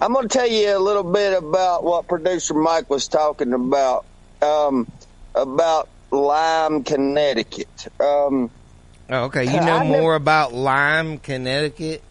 I'm 0.02 0.12
gonna 0.12 0.28
tell 0.28 0.46
you 0.46 0.76
a 0.76 0.78
little 0.78 1.10
bit 1.10 1.32
about 1.32 1.82
what 1.82 2.08
producer 2.08 2.52
Mike 2.52 2.90
was 2.90 3.08
talking 3.08 3.54
about, 3.54 4.04
um, 4.42 4.86
about 5.34 5.88
Lyme, 6.10 6.84
Connecticut. 6.84 7.88
Um, 8.00 8.50
Oh, 9.10 9.24
okay. 9.24 9.44
You 9.44 9.60
know 9.60 9.74
I 9.76 9.84
never- 9.86 10.00
more 10.02 10.14
about 10.14 10.54
Lyme, 10.54 11.18
Connecticut? 11.18 12.02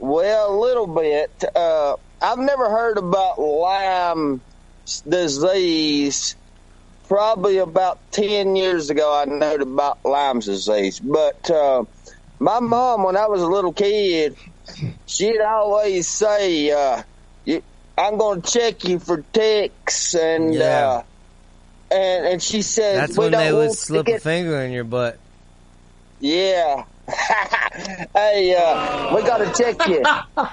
Well, 0.00 0.52
a 0.52 0.56
little 0.58 0.86
bit. 0.88 1.44
Uh, 1.54 1.94
I've 2.20 2.38
never 2.38 2.68
heard 2.70 2.98
about 2.98 3.38
Lyme 3.38 4.40
disease. 5.08 6.34
Probably 7.06 7.58
about 7.58 7.98
10 8.12 8.54
years 8.56 8.90
ago, 8.90 9.14
I 9.14 9.24
knowed 9.26 9.62
about 9.62 10.04
Lyme 10.04 10.40
disease. 10.40 11.00
But 11.00 11.50
uh, 11.50 11.84
my 12.38 12.60
mom, 12.60 13.02
when 13.04 13.16
I 13.16 13.26
was 13.26 13.40
a 13.40 13.46
little 13.46 13.72
kid, 13.72 14.36
she'd 15.06 15.40
always 15.40 16.06
say, 16.08 16.70
uh, 16.70 17.02
I'm 17.96 18.18
going 18.18 18.42
to 18.42 18.50
check 18.50 18.84
you 18.84 18.98
for 18.98 19.24
ticks. 19.32 20.14
And, 20.14 20.52
Yeah. 20.54 21.02
And, 21.90 22.26
and 22.26 22.42
she 22.42 22.62
said, 22.62 22.96
That's 22.96 23.16
when 23.18 23.32
they 23.32 23.52
would 23.52 23.72
slip 23.72 24.08
a 24.08 24.18
finger 24.18 24.60
in 24.62 24.72
your 24.72 24.84
butt. 24.84 25.18
yeah. 26.20 26.84
hey, 28.14 28.54
uh, 28.54 29.16
we 29.16 29.22
gotta 29.22 29.50
check 29.56 29.88
you. 29.88 30.02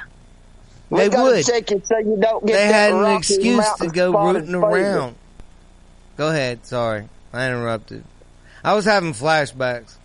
We 0.89 0.99
They 0.99 1.09
gotta 1.09 1.23
would. 1.31 1.45
check 1.45 1.71
you 1.71 1.81
so 1.83 1.97
you 1.97 2.15
don't 2.21 2.45
get 2.45 2.53
They 2.53 2.67
that 2.67 2.91
had 2.91 2.93
an 2.93 3.17
excuse 3.17 3.65
to 3.79 3.88
go 3.88 4.11
rooting 4.31 4.53
around. 4.53 5.15
Go 6.15 6.29
ahead. 6.29 6.63
Sorry. 6.65 7.09
I 7.33 7.47
interrupted. 7.47 8.03
I 8.63 8.73
was 8.75 8.86
having 8.86 9.13
flashbacks. 9.13 9.95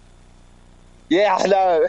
Yeah, 1.10 1.36
I 1.40 1.46
know. 1.48 1.86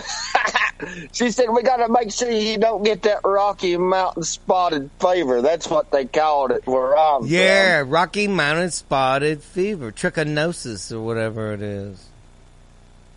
she 1.11 1.29
said 1.29 1.45
we 1.51 1.61
gotta 1.61 1.87
make 1.89 2.11
sure 2.11 2.29
you 2.31 2.57
don't 2.57 2.83
get 2.83 3.03
that 3.03 3.19
Rocky 3.23 3.77
Mountain 3.77 4.23
spotted 4.23 4.89
fever. 4.99 5.43
That's 5.43 5.69
what 5.69 5.91
they 5.91 6.05
called 6.05 6.51
it 6.51 6.65
where 6.65 6.97
I'm 6.97 7.27
Yeah, 7.27 7.83
Rocky 7.85 8.27
Mountain 8.27 8.71
Spotted 8.71 9.43
Fever, 9.43 9.91
trichinosis 9.91 10.91
or 10.91 11.01
whatever 11.01 11.53
it 11.53 11.61
is. 11.61 12.03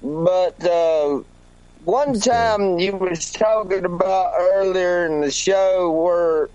But 0.03 0.63
uh, 0.63 1.23
one 1.85 2.21
time 2.21 2.79
you 2.79 2.97
was 2.97 3.33
talking 3.33 3.87
about 3.87 4.35
earlier 4.39 5.07
in 5.07 5.23
the 5.23 5.31
show 5.31 5.91
where 5.91 6.51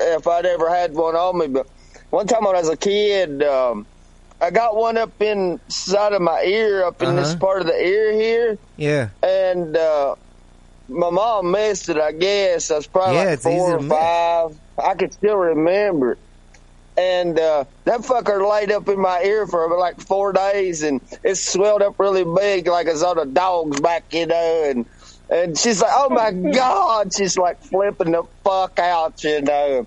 if 0.00 0.26
I'd 0.26 0.46
ever 0.46 0.70
had 0.74 0.94
one 0.94 1.14
on 1.14 1.38
me, 1.38 1.48
but 1.48 1.66
one 2.08 2.26
time 2.26 2.44
when 2.44 2.56
I 2.56 2.60
was 2.60 2.70
a 2.70 2.76
kid, 2.78 3.42
um, 3.42 3.86
I 4.40 4.50
got 4.50 4.76
one 4.76 4.98
up 4.98 5.12
inside 5.20 6.12
of 6.12 6.22
my 6.22 6.42
ear, 6.44 6.84
up 6.84 7.02
in 7.02 7.16
this 7.16 7.30
Uh-huh. 7.30 7.38
part 7.40 7.60
of 7.62 7.68
the 7.68 7.74
ear 7.80 8.12
here, 8.12 8.58
Yeah. 8.76 9.10
and 9.22 9.76
uh, 9.76 10.16
my 10.88 11.10
mom 11.10 11.50
missed 11.52 11.88
it. 11.88 11.98
I 11.98 12.12
guess 12.12 12.70
I 12.70 12.76
was 12.76 12.88
probably 12.88 13.16
Yeah, 13.16 13.24
like 13.30 13.40
four 13.40 13.76
or 13.76 13.80
five. 13.82 14.50
I 14.82 14.94
can 14.94 15.10
still 15.10 15.36
remember. 15.36 16.18
And 16.96 17.38
uh, 17.38 17.64
that 17.86 18.00
fucker 18.02 18.48
laid 18.48 18.72
up 18.72 18.88
in 18.88 19.00
my 19.00 19.22
ear 19.22 19.46
for 19.46 19.68
like 19.78 20.00
four 20.00 20.32
days, 20.32 20.82
and 20.82 21.00
it 21.24 21.36
swelled 21.36 21.82
up 21.82 21.94
really 21.98 22.24
big, 22.24 22.68
like 22.68 22.86
it's 22.86 23.02
on 23.02 23.18
a 23.18 23.26
dog's 23.26 23.80
back, 23.80 24.04
you 24.12 24.26
know. 24.26 24.64
And 24.70 24.86
and 25.28 25.58
she's 25.58 25.82
like, 25.82 25.92
"Oh 25.94 26.08
my 26.10 26.32
god!" 26.54 27.08
She's 27.16 27.36
like 27.36 27.58
flipping 27.70 28.12
the 28.12 28.24
fuck 28.44 28.78
out, 28.78 29.14
you 29.24 29.42
know. 29.42 29.86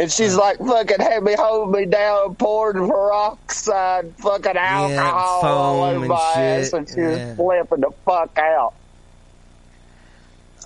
And 0.00 0.10
she's 0.10 0.34
like, 0.34 0.56
"Fucking 0.56 0.98
had 0.98 1.22
me 1.22 1.34
hold 1.38 1.72
me 1.72 1.84
down, 1.84 2.34
poured 2.36 2.76
peroxide, 2.76 4.14
fucking 4.16 4.56
alcohol 4.56 5.14
all 5.14 5.40
foam 5.42 5.82
over 5.82 5.96
and 5.98 6.08
my 6.08 6.16
ass, 6.16 6.64
shit, 6.64 6.72
and 6.72 6.88
she 6.88 7.00
yeah. 7.02 7.34
was 7.34 7.36
flipping 7.36 7.80
the 7.82 7.90
fuck 8.06 8.38
out." 8.38 8.72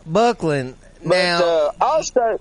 Buckland. 0.07 0.77
But 1.03 1.09
Now, 1.09 1.43
uh, 1.43 1.73
also, 1.81 2.41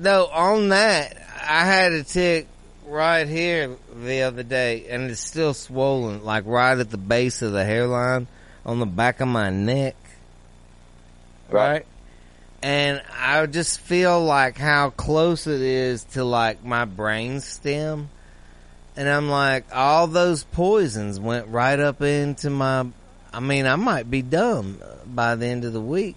no, 0.00 0.26
on 0.26 0.70
that, 0.70 1.16
I 1.48 1.64
had 1.64 1.92
a 1.92 2.02
tick 2.02 2.48
right 2.86 3.28
here 3.28 3.76
the 3.94 4.22
other 4.22 4.42
day, 4.42 4.86
and 4.88 5.12
it's 5.12 5.20
still 5.20 5.54
swollen, 5.54 6.24
like 6.24 6.44
right 6.44 6.76
at 6.76 6.90
the 6.90 6.98
base 6.98 7.40
of 7.40 7.52
the 7.52 7.64
hairline 7.64 8.26
on 8.66 8.80
the 8.80 8.86
back 8.86 9.20
of 9.20 9.28
my 9.28 9.50
neck. 9.50 9.94
Right? 11.50 11.86
And 12.62 13.02
I 13.18 13.46
just 13.46 13.80
feel 13.80 14.22
like 14.22 14.58
how 14.58 14.90
close 14.90 15.46
it 15.46 15.60
is 15.62 16.04
to 16.12 16.24
like 16.24 16.62
my 16.64 16.84
brain 16.84 17.40
stem. 17.40 18.10
And 18.96 19.08
I'm 19.08 19.30
like, 19.30 19.64
all 19.74 20.06
those 20.06 20.44
poisons 20.44 21.18
went 21.18 21.48
right 21.48 21.78
up 21.78 22.02
into 22.02 22.50
my, 22.50 22.86
I 23.32 23.40
mean, 23.40 23.66
I 23.66 23.76
might 23.76 24.10
be 24.10 24.20
dumb 24.20 24.78
by 25.06 25.36
the 25.36 25.46
end 25.46 25.64
of 25.64 25.72
the 25.72 25.80
week. 25.80 26.16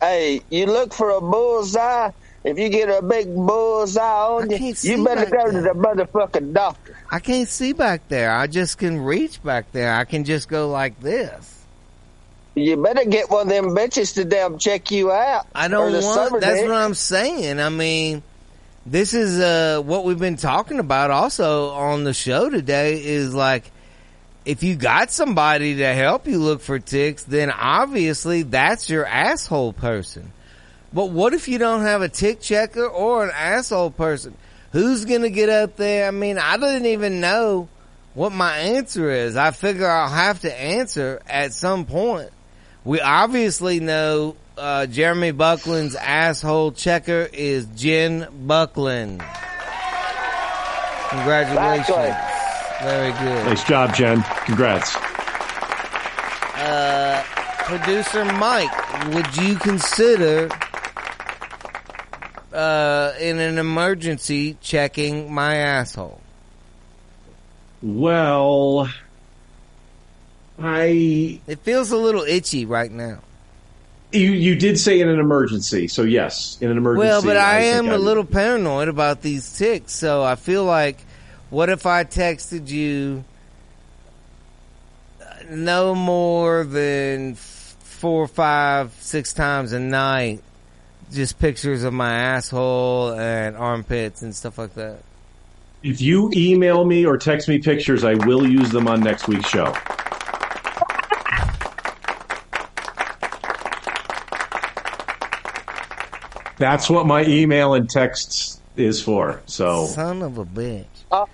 hey, 0.00 0.40
you 0.50 0.66
look 0.66 0.92
for 0.92 1.10
a 1.10 1.20
bullseye. 1.20 2.10
If 2.42 2.58
you 2.58 2.70
get 2.70 2.88
a 2.88 3.02
big 3.02 3.34
bullseye 3.34 4.02
on 4.02 4.50
you, 4.50 4.74
you 4.80 5.04
better 5.04 5.26
go 5.26 5.50
to 5.50 5.60
the 5.60 5.70
motherfucking 5.70 6.54
doctor. 6.54 6.96
I 7.10 7.18
can't 7.18 7.48
see 7.48 7.74
back 7.74 8.08
there. 8.08 8.32
I 8.32 8.46
just 8.46 8.78
can 8.78 9.00
reach 9.00 9.42
back 9.42 9.72
there. 9.72 9.94
I 9.94 10.04
can 10.04 10.24
just 10.24 10.48
go 10.48 10.70
like 10.70 10.98
this. 11.00 11.59
You 12.60 12.76
better 12.76 13.04
get 13.04 13.30
one 13.30 13.42
of 13.42 13.48
them 13.48 13.74
bitches 13.74 14.14
to 14.14 14.24
damn 14.24 14.58
check 14.58 14.90
you 14.90 15.10
out. 15.10 15.46
I 15.54 15.68
don't 15.68 15.92
want. 15.92 16.40
That's 16.40 16.60
dick. 16.60 16.68
what 16.68 16.76
I'm 16.76 16.94
saying. 16.94 17.60
I 17.60 17.68
mean, 17.68 18.22
this 18.86 19.14
is 19.14 19.40
uh 19.40 19.82
what 19.82 20.04
we've 20.04 20.18
been 20.18 20.36
talking 20.36 20.78
about 20.78 21.10
also 21.10 21.70
on 21.70 22.04
the 22.04 22.14
show 22.14 22.50
today. 22.50 23.02
Is 23.02 23.34
like 23.34 23.70
if 24.44 24.62
you 24.62 24.76
got 24.76 25.10
somebody 25.10 25.76
to 25.76 25.94
help 25.94 26.26
you 26.26 26.38
look 26.38 26.60
for 26.60 26.78
ticks, 26.78 27.24
then 27.24 27.50
obviously 27.50 28.42
that's 28.42 28.88
your 28.88 29.06
asshole 29.06 29.72
person. 29.72 30.32
But 30.92 31.10
what 31.10 31.34
if 31.34 31.46
you 31.48 31.58
don't 31.58 31.82
have 31.82 32.02
a 32.02 32.08
tick 32.08 32.40
checker 32.40 32.86
or 32.86 33.24
an 33.24 33.30
asshole 33.34 33.92
person? 33.92 34.36
Who's 34.72 35.04
gonna 35.04 35.30
get 35.30 35.48
up 35.48 35.76
there? 35.76 36.08
I 36.08 36.10
mean, 36.10 36.38
I 36.38 36.56
didn't 36.56 36.86
even 36.86 37.20
know 37.20 37.68
what 38.14 38.32
my 38.32 38.56
answer 38.56 39.10
is. 39.10 39.36
I 39.36 39.50
figure 39.50 39.88
I'll 39.88 40.08
have 40.08 40.40
to 40.40 40.60
answer 40.60 41.22
at 41.28 41.52
some 41.52 41.86
point. 41.86 42.30
We 42.84 43.00
obviously 43.00 43.80
know 43.80 44.36
uh, 44.56 44.86
Jeremy 44.86 45.32
Buckland's 45.32 45.94
asshole 45.96 46.72
checker 46.72 47.28
is 47.32 47.66
Jen 47.76 48.28
Buckland. 48.46 49.22
Congratulations. 51.10 51.88
Exactly. 51.88 52.88
Very 52.88 53.12
good. 53.12 53.46
Nice 53.46 53.64
job, 53.64 53.94
Jen. 53.94 54.22
Congrats. 54.44 54.96
Uh, 56.56 57.22
producer 57.64 58.24
Mike, 58.24 59.14
would 59.14 59.36
you 59.36 59.56
consider 59.56 60.48
uh, 62.52 63.12
in 63.20 63.38
an 63.38 63.58
emergency 63.58 64.56
checking 64.60 65.32
my 65.32 65.56
asshole? 65.56 66.20
Well, 67.82 68.88
I 70.60 71.40
It 71.46 71.60
feels 71.60 71.90
a 71.90 71.96
little 71.96 72.22
itchy 72.22 72.66
right 72.66 72.90
now. 72.90 73.20
you 74.12 74.30
you 74.30 74.54
did 74.56 74.78
say 74.78 75.00
in 75.00 75.08
an 75.08 75.18
emergency, 75.18 75.88
so 75.88 76.02
yes, 76.02 76.58
in 76.60 76.70
an 76.70 76.76
emergency. 76.76 77.06
Well, 77.06 77.22
but 77.22 77.36
I, 77.36 77.62
think 77.62 77.86
am 77.86 77.90
a 77.90 77.98
little 77.98 78.24
paranoid 78.24 78.88
about 78.88 79.22
these 79.22 79.56
ticks, 79.56 79.92
so 79.92 80.22
I 80.22 80.34
feel 80.34 80.64
like, 80.64 80.98
what 81.48 81.70
if 81.70 81.86
I 81.86 82.04
texted 82.04 82.68
you 82.68 83.24
no 85.48 85.94
more 85.94 86.64
than 86.64 87.34
four, 87.34 88.26
five, 88.28 88.92
six 89.00 89.32
times 89.32 89.72
a 89.72 89.80
night, 89.80 90.42
just 91.12 91.38
pictures 91.38 91.84
of 91.84 91.92
my 91.92 92.12
asshole 92.12 93.14
and 93.14 93.56
armpits 93.56 94.22
and 94.22 94.34
stuff 94.34 94.58
like 94.58 94.74
that? 94.74 94.98
If 95.82 96.02
you 96.02 96.30
email 96.34 96.84
me 96.84 97.06
or 97.06 97.16
text 97.16 97.48
me 97.48 97.58
pictures, 97.58 98.04
I 98.04 98.14
will 98.14 98.46
use 98.46 98.70
them 98.70 98.86
on 98.86 99.00
next 99.00 99.28
week's 99.28 99.48
show. 99.48 99.74
That's 106.60 106.88
what 106.90 107.06
my 107.06 107.24
email 107.24 107.74
and 107.74 107.88
texts 107.90 108.60
is 108.76 109.02
for. 109.02 109.40
So 109.46 109.86
Son 109.86 110.22
of 110.22 110.38
a 110.38 110.44
bitch. 110.44 110.84
Uh, 111.10 111.26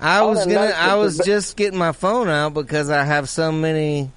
I 0.00 0.22
was 0.22 0.46
gonna. 0.46 0.72
I 0.74 0.94
was 0.94 1.18
just 1.18 1.56
getting 1.56 1.78
my 1.78 1.92
phone 1.92 2.28
out 2.28 2.54
because 2.54 2.88
I 2.88 3.04
have 3.04 3.28
so 3.28 3.50
many 3.52 4.10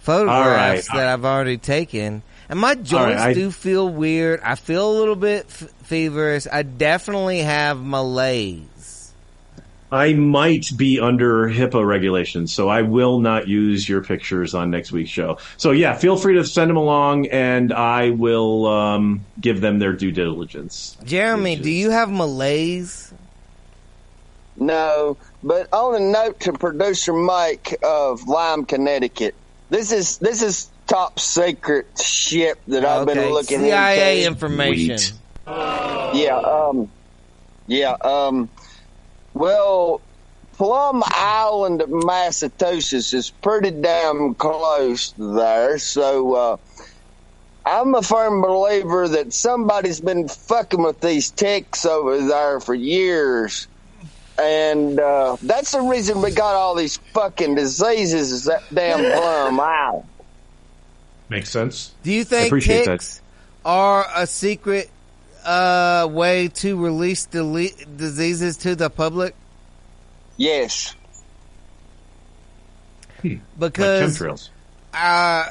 photographs 0.00 0.88
All 0.90 0.96
right. 0.96 1.04
that 1.04 1.12
I've 1.12 1.24
already 1.24 1.58
taken, 1.58 2.22
and 2.48 2.58
my 2.58 2.74
joints 2.74 3.20
I- 3.20 3.34
do 3.34 3.50
feel 3.50 3.88
weird. 3.88 4.40
I 4.42 4.54
feel 4.54 4.90
a 4.90 4.94
little 4.98 5.16
bit 5.16 5.46
f- 5.48 5.68
feverish. 5.84 6.46
I 6.50 6.62
definitely 6.62 7.40
have 7.40 7.80
malaise. 7.82 8.64
I 9.90 10.12
might 10.12 10.66
be 10.76 11.00
under 11.00 11.48
HIPAA 11.48 11.86
regulations, 11.86 12.52
so 12.54 12.68
I 12.68 12.82
will 12.82 13.20
not 13.20 13.48
use 13.48 13.88
your 13.88 14.02
pictures 14.04 14.54
on 14.54 14.70
next 14.70 14.92
week's 14.92 15.10
show. 15.10 15.38
So 15.56 15.70
yeah, 15.70 15.94
feel 15.94 16.16
free 16.16 16.34
to 16.34 16.44
send 16.44 16.68
them 16.68 16.76
along, 16.76 17.26
and 17.28 17.72
I 17.72 18.10
will 18.10 18.66
um, 18.66 19.24
give 19.40 19.60
them 19.62 19.78
their 19.78 19.94
due 19.94 20.12
diligence. 20.12 20.96
Jeremy, 21.04 21.56
do 21.56 21.70
you 21.70 21.90
have 21.90 22.10
malaise? 22.10 23.12
No, 24.56 25.16
but 25.42 25.72
on 25.72 25.94
a 25.94 26.00
note 26.00 26.40
to 26.40 26.52
producer 26.52 27.12
Mike 27.12 27.76
of 27.82 28.26
Lyme, 28.26 28.64
Connecticut, 28.64 29.34
this 29.70 29.92
is 29.92 30.18
this 30.18 30.42
is 30.42 30.68
top 30.86 31.20
secret 31.20 31.86
shit 32.02 32.58
that 32.66 32.84
I've 32.84 33.06
been 33.06 33.18
Okay, 33.18 33.30
looking 33.30 33.60
CIA 33.60 34.24
into. 34.24 34.32
information. 34.32 34.98
Sweet. 34.98 35.14
Yeah, 35.46 36.36
um, 36.44 36.90
yeah, 37.68 37.92
um, 38.02 38.48
well, 39.38 40.00
Plum 40.54 41.02
Island, 41.06 41.84
Massachusetts 41.88 43.14
is 43.14 43.30
pretty 43.30 43.70
damn 43.70 44.34
close 44.34 45.14
there, 45.16 45.78
so, 45.78 46.34
uh, 46.34 46.56
I'm 47.64 47.94
a 47.94 48.02
firm 48.02 48.40
believer 48.40 49.08
that 49.08 49.32
somebody's 49.32 50.00
been 50.00 50.26
fucking 50.26 50.82
with 50.82 51.00
these 51.00 51.30
ticks 51.30 51.84
over 51.84 52.18
there 52.26 52.60
for 52.60 52.74
years. 52.74 53.68
And, 54.38 54.98
uh, 54.98 55.36
that's 55.42 55.72
the 55.72 55.82
reason 55.82 56.22
we 56.22 56.30
got 56.30 56.54
all 56.54 56.74
these 56.74 56.96
fucking 57.12 57.54
diseases 57.54 58.32
is 58.32 58.44
that 58.44 58.62
damn 58.72 58.98
Plum 59.20 59.60
Island. 59.60 60.08
Makes 61.28 61.50
sense. 61.50 61.92
Do 62.02 62.12
you 62.12 62.24
think 62.24 62.46
appreciate 62.46 62.86
that. 62.86 62.92
ticks 62.92 63.20
are 63.64 64.06
a 64.16 64.26
secret 64.26 64.90
uh, 65.48 66.06
way 66.10 66.48
to 66.48 66.76
release 66.76 67.24
dele- 67.24 67.74
diseases 67.96 68.58
to 68.58 68.76
the 68.76 68.90
public? 68.90 69.34
Yes. 70.36 70.94
Like 73.24 73.40
Because 73.58 74.18
chemtrails. 74.18 74.48
I 74.92 75.50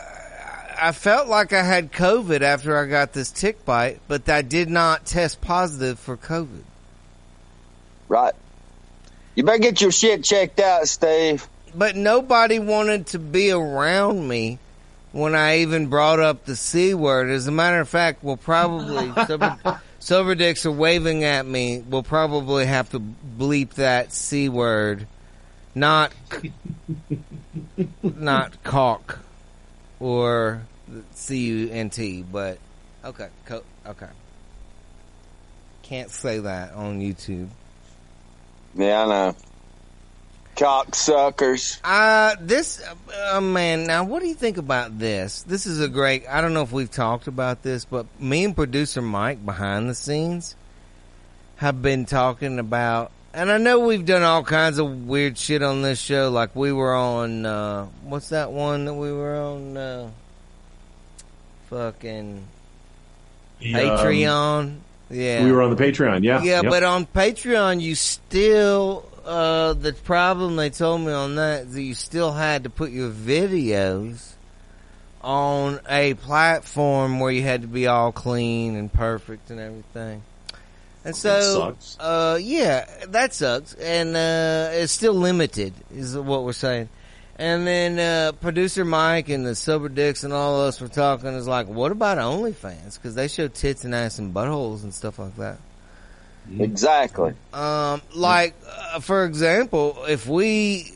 I 0.79 0.91
felt 0.91 1.27
like 1.27 1.51
I 1.53 1.63
had 1.63 1.91
COVID 1.91 2.41
after 2.41 2.77
I 2.77 2.85
got 2.85 3.11
this 3.13 3.31
tick 3.31 3.65
bite, 3.65 3.99
but 4.07 4.29
I 4.29 4.43
did 4.43 4.69
not 4.69 5.05
test 5.05 5.41
positive 5.41 5.99
for 5.99 6.15
COVID. 6.15 6.61
Right. 8.07 8.33
You 9.35 9.43
better 9.43 9.57
get 9.57 9.81
your 9.81 9.91
shit 9.91 10.23
checked 10.23 10.59
out, 10.59 10.87
Steve. 10.87 11.47
But 11.75 11.95
nobody 11.95 12.59
wanted 12.59 13.07
to 13.07 13.19
be 13.19 13.51
around 13.51 14.27
me 14.27 14.59
when 15.11 15.35
I 15.35 15.59
even 15.59 15.87
brought 15.87 16.19
up 16.19 16.45
the 16.45 16.55
C 16.55 16.93
word. 16.93 17.29
As 17.29 17.47
a 17.47 17.51
matter 17.51 17.79
of 17.79 17.89
fact, 17.89 18.23
we'll 18.23 18.37
probably, 18.37 19.11
Silver, 19.25 19.57
Silver 20.07 20.35
Dicks 20.35 20.65
are 20.65 20.71
waving 20.71 21.25
at 21.25 21.45
me. 21.45 21.79
We'll 21.81 22.01
probably 22.01 22.65
have 22.65 22.89
to 22.91 22.99
bleep 23.01 23.71
that 23.71 24.13
C 24.13 24.47
word. 24.47 25.05
Not, 25.75 26.13
not 28.01 28.63
cock 28.63 29.19
or 29.99 30.61
C-U-N-T, 31.11 32.23
but 32.31 32.57
okay, 33.03 33.27
co- 33.43 33.65
okay. 33.85 34.07
Can't 35.83 36.09
say 36.09 36.39
that 36.39 36.71
on 36.71 37.01
YouTube. 37.01 37.49
Yeah, 38.75 39.03
I 39.03 39.07
know. 39.07 39.35
Cocksuckers. 40.57 41.79
Uh, 41.83 42.35
this, 42.41 42.81
uh, 43.31 43.39
man, 43.41 43.85
now 43.85 44.03
what 44.03 44.21
do 44.21 44.27
you 44.27 44.33
think 44.33 44.57
about 44.57 44.97
this? 44.97 45.43
This 45.43 45.65
is 45.65 45.79
a 45.81 45.87
great, 45.87 46.25
I 46.27 46.41
don't 46.41 46.53
know 46.53 46.63
if 46.63 46.71
we've 46.71 46.89
talked 46.91 47.27
about 47.27 47.61
this, 47.63 47.85
but 47.85 48.05
me 48.19 48.43
and 48.43 48.55
producer 48.55 49.01
Mike 49.01 49.45
behind 49.45 49.89
the 49.89 49.95
scenes 49.95 50.55
have 51.57 51.81
been 51.81 52.05
talking 52.05 52.57
about, 52.59 53.11
and 53.33 53.51
I 53.51 53.57
know 53.59 53.79
we've 53.79 54.05
done 54.05 54.23
all 54.23 54.43
kinds 54.43 54.79
of 54.79 55.07
weird 55.07 55.37
shit 55.37 55.61
on 55.61 55.83
this 55.83 55.99
show, 55.99 56.29
like 56.31 56.55
we 56.55 56.71
were 56.71 56.95
on, 56.95 57.45
uh, 57.45 57.85
what's 58.03 58.29
that 58.29 58.51
one 58.51 58.85
that 58.85 58.93
we 58.95 59.11
were 59.11 59.35
on, 59.35 59.77
uh, 59.77 60.09
fucking 61.69 62.43
Patreon? 63.61 64.77
Yeah. 65.09 65.37
Um, 65.39 65.45
We 65.45 65.51
were 65.51 65.61
on 65.61 65.73
the 65.75 65.81
Patreon, 65.81 66.23
yeah. 66.23 66.41
Yeah, 66.41 66.61
Yep. 66.63 66.71
but 66.71 66.83
on 66.83 67.05
Patreon, 67.05 67.79
you 67.79 67.95
still, 67.95 69.05
uh, 69.27 69.73
the 69.73 69.93
problem 69.93 70.55
they 70.55 70.69
told 70.69 71.01
me 71.01 71.11
on 71.11 71.35
that 71.35 71.63
is 71.63 71.73
that 71.73 71.81
you 71.81 71.93
still 71.93 72.31
had 72.31 72.63
to 72.63 72.69
put 72.69 72.91
your 72.91 73.11
videos 73.11 74.33
on 75.21 75.79
a 75.89 76.13
platform 76.13 77.19
where 77.19 77.31
you 77.31 77.41
had 77.41 77.61
to 77.61 77.67
be 77.67 77.87
all 77.87 78.11
clean 78.13 78.75
and 78.75 78.91
perfect 78.91 79.49
and 79.49 79.59
everything. 79.59 80.23
And 81.03 81.15
so, 81.15 81.41
sucks. 81.41 81.97
uh, 81.99 82.39
yeah, 82.41 82.85
that 83.09 83.33
sucks. 83.33 83.73
And, 83.73 84.15
uh, 84.15 84.69
it's 84.71 84.93
still 84.93 85.13
limited 85.13 85.73
is 85.93 86.17
what 86.17 86.43
we're 86.43 86.53
saying. 86.53 86.89
And 87.37 87.67
then, 87.67 87.99
uh, 87.99 88.31
producer 88.31 88.85
Mike 88.85 89.29
and 89.29 89.45
the 89.45 89.55
Sober 89.55 89.89
Dicks 89.89 90.23
and 90.23 90.33
all 90.33 90.61
of 90.61 90.67
us 90.67 90.81
were 90.81 90.87
talking 90.87 91.29
is 91.29 91.47
like, 91.47 91.67
what 91.67 91.91
about 91.91 92.17
OnlyFans? 92.17 93.01
Cause 93.01 93.13
they 93.15 93.27
show 93.27 93.47
tits 93.47 93.83
and 93.83 93.93
ass 93.93 94.19
and 94.19 94.33
buttholes 94.33 94.83
and 94.83 94.93
stuff 94.93 95.19
like 95.19 95.35
that. 95.35 95.59
Exactly. 96.59 97.33
Um, 97.53 98.01
like 98.13 98.55
uh, 98.67 98.99
for 98.99 99.25
example, 99.25 100.05
if 100.07 100.27
we 100.27 100.91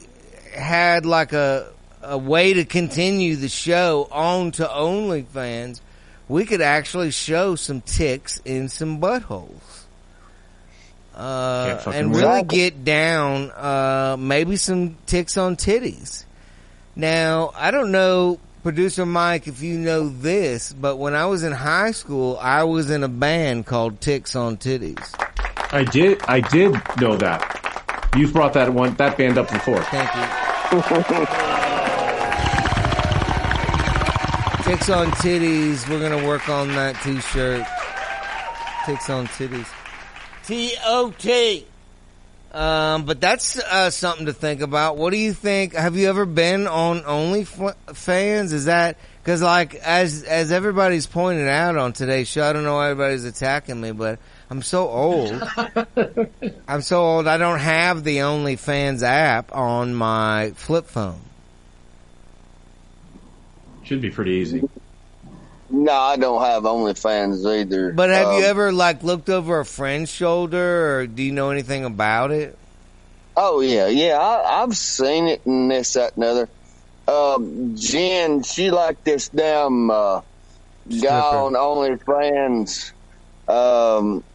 had 0.54 1.06
like 1.06 1.34
a 1.34 1.72
a 2.04 2.18
way 2.18 2.54
to 2.54 2.66
continue 2.66 3.36
the 3.36 3.50
show 3.50 4.08
on 4.12 4.52
to 4.52 4.66
OnlyFans, 4.66 5.82
we 6.28 6.46
could 6.46 6.62
actually 6.62 7.12
show 7.12 7.56
some 7.56 7.82
ticks 7.82 8.42
in 8.46 8.70
some 8.70 9.00
buttholes. 9.00 9.86
Uh, 11.14 11.82
and 11.94 12.14
wait. 12.14 12.22
really 12.22 12.44
get 12.44 12.84
down, 12.84 13.52
uh, 13.52 14.16
maybe 14.18 14.56
some 14.56 14.96
ticks 15.06 15.38
on 15.38 15.56
titties. 15.56 16.24
Now, 16.96 17.52
I 17.56 17.70
don't 17.72 17.92
know, 17.92 18.40
producer 18.64 19.06
Mike, 19.06 19.48
if 19.48 19.62
you 19.62 19.78
know 19.78 20.08
this, 20.08 20.74
but 20.74 20.98
when 20.98 21.14
I 21.14 21.26
was 21.26 21.44
in 21.44 21.52
high 21.52 21.92
school, 21.92 22.38
I 22.42 22.64
was 22.64 22.90
in 22.90 23.04
a 23.04 23.08
band 23.08 23.66
called 23.66 24.02
Ticks 24.02 24.36
on 24.36 24.58
Titties. 24.58 25.14
I 25.74 25.86
did. 25.86 26.22
I 26.28 26.42
did 26.42 26.74
know 27.00 27.16
that. 27.18 28.12
You've 28.18 28.34
brought 28.34 28.52
that 28.54 28.74
one 28.74 28.94
that 28.96 29.18
band 29.18 29.38
up 29.38 29.50
before. 29.50 29.82
Thank 29.84 30.14
you. 30.16 30.22
Ticks 34.66 34.90
on 34.90 35.08
titties. 35.12 35.88
We're 35.90 36.02
gonna 36.02 36.26
work 36.28 36.50
on 36.50 36.68
that 36.70 36.96
T-shirt. 37.04 37.66
Ticks 38.86 39.10
on 39.10 39.28
titties. 39.28 39.68
T 40.46 40.76
O 40.86 41.14
T. 41.18 41.66
Um, 42.54 43.06
but 43.06 43.22
that's 43.22 43.58
uh, 43.58 43.90
something 43.92 44.26
to 44.26 44.34
think 44.34 44.60
about. 44.60 44.98
What 44.98 45.12
do 45.12 45.18
you 45.18 45.32
think? 45.34 45.74
Have 45.74 45.96
you 45.96 46.10
ever 46.10 46.26
been 46.26 46.68
on 46.68 47.00
OnlyFans? 47.02 48.52
Is 48.52 48.66
that 48.66 48.98
because, 49.24 49.42
like, 49.42 49.76
as 49.76 50.24
as 50.24 50.52
everybody's 50.52 51.08
pointed 51.08 51.48
out 51.48 51.78
on 51.78 51.94
today's 51.94 52.28
show, 52.28 52.44
I 52.44 52.52
don't 52.52 52.66
know 52.66 52.76
why 52.76 52.90
everybody's 52.90 53.24
attacking 53.24 53.80
me, 53.80 53.94
but 53.94 54.20
I'm 54.52 54.62
so 54.62 54.90
old. 54.90 55.42
I'm 56.68 56.82
so 56.82 57.02
old. 57.02 57.26
I 57.26 57.38
don't 57.38 57.60
have 57.60 58.04
the 58.04 58.18
OnlyFans 58.18 59.02
app 59.02 59.56
on 59.56 59.96
my 59.96 60.52
flip 60.58 60.88
phone. 60.88 61.22
Should 63.84 64.02
be 64.02 64.10
pretty 64.12 64.32
easy. 64.32 64.70
No, 65.70 65.94
I 65.94 66.18
don't 66.18 66.42
have 66.44 66.64
OnlyFans 66.64 67.46
either. 67.62 67.94
But 67.94 68.10
have 68.10 68.34
you 68.34 68.44
Um, 68.44 68.50
ever 68.50 68.72
like 68.74 69.04
looked 69.04 69.30
over 69.30 69.62
a 69.62 69.66
friend's 69.66 70.12
shoulder, 70.12 70.98
or 70.98 71.08
do 71.08 71.24
you 71.24 71.32
know 71.32 71.52
anything 71.52 71.86
about 71.86 72.32
it? 72.32 72.58
Oh 73.38 73.62
yeah, 73.62 73.88
yeah. 73.88 74.20
I, 74.20 74.64
I've 74.64 74.76
seen 74.76 75.28
it 75.28 75.46
and 75.46 75.72
this, 75.72 75.94
that, 75.94 76.18
and 76.18 76.26
other. 76.26 76.50
Um, 77.08 77.78
Jen, 77.78 78.44
she 78.44 78.70
like 78.70 79.02
this 79.06 79.30
damn 79.30 79.90
uh, 79.90 80.20
guy 81.02 81.20
on 81.20 81.54
OnlyFans. 81.54 82.92
Um, 83.48 84.26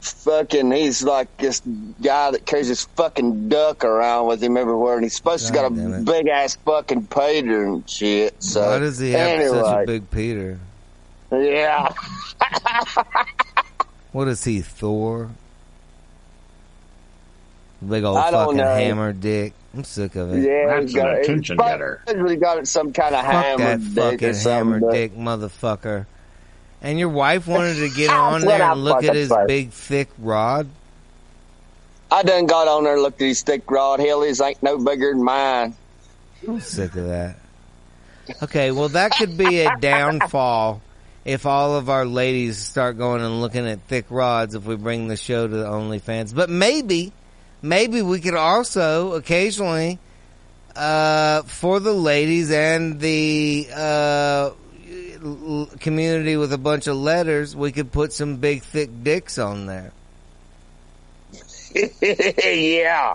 fucking, 0.00 0.70
he's 0.72 1.02
like 1.02 1.34
this 1.38 1.60
guy 2.02 2.30
that 2.32 2.46
carries 2.46 2.68
this 2.68 2.84
fucking 2.96 3.48
duck 3.48 3.84
around 3.84 4.26
with 4.26 4.42
him 4.42 4.56
everywhere, 4.56 4.94
and 4.94 5.04
he's 5.04 5.14
supposed 5.16 5.46
to 5.46 5.52
got 5.52 5.66
a 5.66 5.70
God 5.70 5.76
damn 5.76 5.94
it. 5.94 6.04
big 6.04 6.28
ass 6.28 6.56
fucking 6.64 7.06
Peter 7.06 7.64
and 7.66 7.88
shit. 7.88 8.42
So 8.42 8.62
Why 8.66 8.78
does 8.78 8.98
he 8.98 9.12
have 9.12 9.28
anyway, 9.40 9.60
such 9.60 9.82
a 9.82 9.86
big 9.86 10.10
Peter? 10.10 10.58
Yeah. 11.32 11.92
What 14.12 14.26
is 14.26 14.42
he, 14.42 14.60
Thor? 14.60 15.30
Big 17.88 18.02
old 18.04 18.16
I 18.18 18.30
don't 18.32 18.44
fucking 18.46 18.56
know. 18.56 18.74
hammer 18.74 19.12
dick. 19.12 19.52
I'm 19.72 19.84
sick 19.84 20.16
of 20.16 20.34
it. 20.34 20.42
Yeah, 20.42 20.80
he's 20.80 20.92
got, 20.92 21.24
he's 21.24 21.48
probably 21.52 22.36
got 22.36 22.58
it 22.58 22.66
some 22.66 22.92
kind 22.92 23.14
of 23.14 23.24
Fuck 23.24 23.32
hammer 23.34 23.76
that 23.76 23.94
dick 23.94 23.98
or 23.98 24.10
fucking 24.10 24.34
something. 24.34 24.80
hammer 24.80 24.92
dick 24.92 25.16
motherfucker. 25.16 26.06
And 26.82 26.98
your 26.98 27.08
wife 27.08 27.46
wanted 27.46 27.76
to 27.76 27.90
get 27.90 28.10
on 28.14 28.42
there 28.42 28.62
and 28.62 28.84
look 28.84 29.04
at 29.04 29.14
his 29.14 29.32
big 29.46 29.70
thick 29.70 30.08
rod. 30.18 30.68
I 32.10 32.22
done 32.22 32.46
got 32.46 32.66
on 32.66 32.84
there 32.84 32.94
and 32.94 33.02
looked 33.02 33.20
at 33.22 33.28
his 33.28 33.42
thick 33.42 33.70
rod. 33.70 34.00
Hell, 34.00 34.22
his 34.22 34.40
ain't 34.40 34.62
no 34.62 34.78
bigger 34.78 35.12
than 35.12 35.22
mine. 35.22 35.76
I'm 36.46 36.60
sick 36.60 36.94
of 36.96 37.06
that. 37.06 37.36
Okay, 38.42 38.70
well 38.70 38.88
that 38.90 39.12
could 39.12 39.36
be 39.36 39.60
a 39.60 39.76
downfall 39.78 40.80
if 41.24 41.46
all 41.46 41.76
of 41.76 41.88
our 41.90 42.06
ladies 42.06 42.58
start 42.58 42.96
going 42.96 43.20
and 43.20 43.40
looking 43.40 43.66
at 43.66 43.80
thick 43.82 44.06
rods 44.08 44.54
if 44.54 44.64
we 44.64 44.76
bring 44.76 45.08
the 45.08 45.16
show 45.16 45.46
to 45.46 45.54
the 45.54 45.64
OnlyFans. 45.64 46.34
But 46.34 46.48
maybe, 46.48 47.12
maybe 47.60 48.02
we 48.02 48.20
could 48.20 48.34
also 48.34 49.12
occasionally, 49.12 49.98
uh, 50.74 51.42
for 51.42 51.80
the 51.80 51.92
ladies 51.92 52.50
and 52.50 53.00
the, 53.00 53.68
uh, 53.74 54.50
community 55.80 56.36
with 56.36 56.52
a 56.52 56.58
bunch 56.58 56.86
of 56.86 56.96
letters, 56.96 57.54
we 57.54 57.72
could 57.72 57.92
put 57.92 58.12
some 58.12 58.36
big 58.36 58.62
thick 58.62 58.90
dicks 59.02 59.38
on 59.38 59.66
there. 59.66 59.92
yeah. 62.02 63.14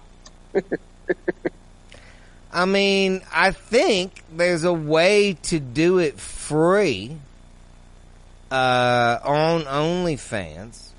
I 2.52 2.65
mean, 2.65 3.22
I 3.34 3.52
think 3.52 4.23
there's 4.32 4.64
a 4.64 4.73
way 4.73 5.34
to 5.44 5.60
do 5.60 5.99
it 5.99 6.19
free 6.19 7.18
uh, 8.49 9.19
on 9.23 9.64
OnlyFans, 9.64 10.91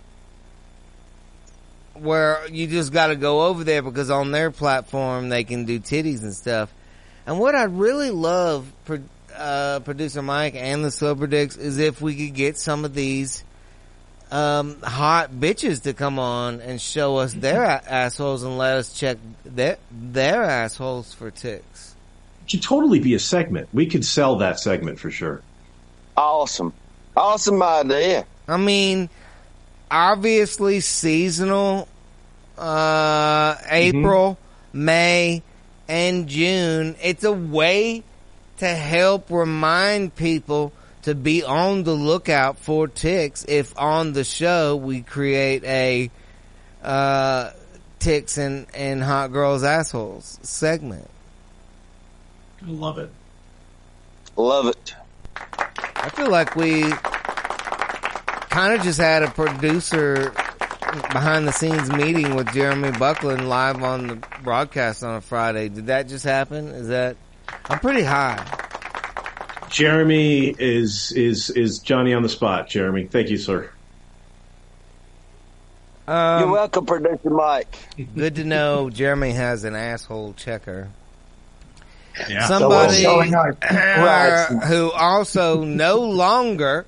where 1.95 2.47
you 2.49 2.67
just 2.67 2.93
got 2.93 3.07
to 3.07 3.17
go 3.17 3.47
over 3.47 3.65
there 3.65 3.81
because 3.81 4.11
on 4.11 4.33
their 4.33 4.51
platform 4.51 5.31
they 5.31 5.45
can 5.45 5.65
do 5.65 5.81
titties 5.81 6.23
and 6.23 6.35
stuff. 6.35 6.71
And 7.27 7.39
what 7.39 7.55
I'd 7.55 7.77
really 7.77 8.11
love, 8.11 8.71
uh, 9.37 9.81
producer 9.81 10.23
Mike 10.23 10.55
and 10.55 10.85
the 10.85 10.91
Sober 10.91 11.27
Dicks, 11.27 11.57
is 11.57 11.79
if 11.79 12.01
we 12.01 12.15
could 12.15 12.35
get 12.35 12.59
some 12.59 12.85
of 12.85 12.95
these 12.95 13.45
um, 14.31 14.81
hot 14.83 15.31
bitches 15.31 15.83
to 15.83 15.95
come 15.95 16.19
on 16.19 16.61
and 16.61 16.81
show 16.81 17.19
us 17.19 17.33
their 17.33 17.65
assholes 17.65 18.43
and 18.43 18.59
let 18.59 18.77
us 18.77 18.93
check 18.93 19.19
their 19.45 19.79
their 19.91 20.43
assholes 20.43 21.13
for 21.13 21.31
ticks. 21.31 21.95
It 22.45 22.51
should 22.51 22.63
totally 22.63 23.01
be 23.01 23.15
a 23.15 23.19
segment. 23.19 23.69
We 23.73 23.87
could 23.87 24.05
sell 24.05 24.37
that 24.37 24.59
segment 24.59 24.99
for 24.99 25.11
sure. 25.11 25.43
Awesome. 26.17 26.73
Awesome 27.17 27.63
idea. 27.63 28.27
I 28.49 28.57
mean, 28.57 29.09
obviously 29.91 30.81
seasonal, 30.81 31.89
uh, 32.59 33.57
April, 33.69 34.39
May, 34.73 35.43
and 35.89 36.29
June. 36.29 36.97
It's 37.03 37.25
a 37.25 37.33
way 37.33 38.05
to 38.59 38.69
help 38.69 39.31
remind 39.31 40.15
people 40.15 40.73
to 41.03 41.15
be 41.15 41.43
on 41.43 41.85
the 41.85 41.93
lookout 41.93 42.59
for 42.59 42.89
ticks 42.89 43.45
if 43.47 43.79
on 43.79 44.13
the 44.13 44.25
show 44.25 44.77
we 44.77 45.03
create 45.03 45.63
a, 45.65 46.11
uh, 46.83 47.51
ticks 47.99 48.39
and, 48.39 48.67
and 48.75 49.03
hot 49.03 49.33
girls 49.33 49.65
assholes 49.65 50.39
segment. 50.43 51.09
I 52.67 52.71
love 52.71 52.99
it. 52.99 53.11
Love 54.37 54.67
it. 54.67 54.95
I 55.97 56.09
feel 56.11 56.31
like 56.31 56.57
we 56.57 56.83
kind 58.51 58.75
of 58.75 58.83
just 58.83 58.99
had 58.99 59.23
a 59.23 59.31
producer 59.31 60.33
behind 61.13 61.47
the 61.47 61.53
scenes 61.53 61.91
meeting 61.91 62.35
with 62.35 62.53
Jeremy 62.53 62.91
Buckland 62.93 63.49
live 63.49 63.83
on 63.83 64.07
the 64.07 64.17
broadcast 64.43 65.03
on 65.03 65.17
a 65.17 65.21
Friday. 65.21 65.69
Did 65.69 65.87
that 65.87 66.09
just 66.09 66.25
happen? 66.25 66.69
Is 66.69 66.89
that? 66.89 67.17
I'm 67.67 67.79
pretty 67.81 68.03
high. 68.03 68.45
Jeremy 69.71 70.55
is 70.59 71.13
is 71.13 71.51
is 71.51 71.79
Johnny 71.81 72.15
on 72.15 72.23
the 72.23 72.29
spot. 72.29 72.69
Jeremy, 72.69 73.07
thank 73.07 73.29
you, 73.31 73.37
sir. 73.37 73.71
Um, 76.09 76.43
You're 76.43 76.53
welcome, 76.53 76.87
producer 76.87 77.31
Mike. 77.31 77.77
Good 78.15 78.37
to 78.37 78.45
know 78.45 78.91
Jeremy 78.91 79.33
has 79.33 79.65
an 79.65 79.75
asshole 79.75 80.35
checker. 80.35 80.89
Yeah. 82.29 82.47
Somebody 82.47 83.03
So 83.03 83.17
what's 83.17 83.31
going 83.31 83.35
on? 83.35 83.57
Right. 83.71 84.61
who 84.69 84.91
also 84.93 85.65
no 85.65 86.01
longer 86.03 86.87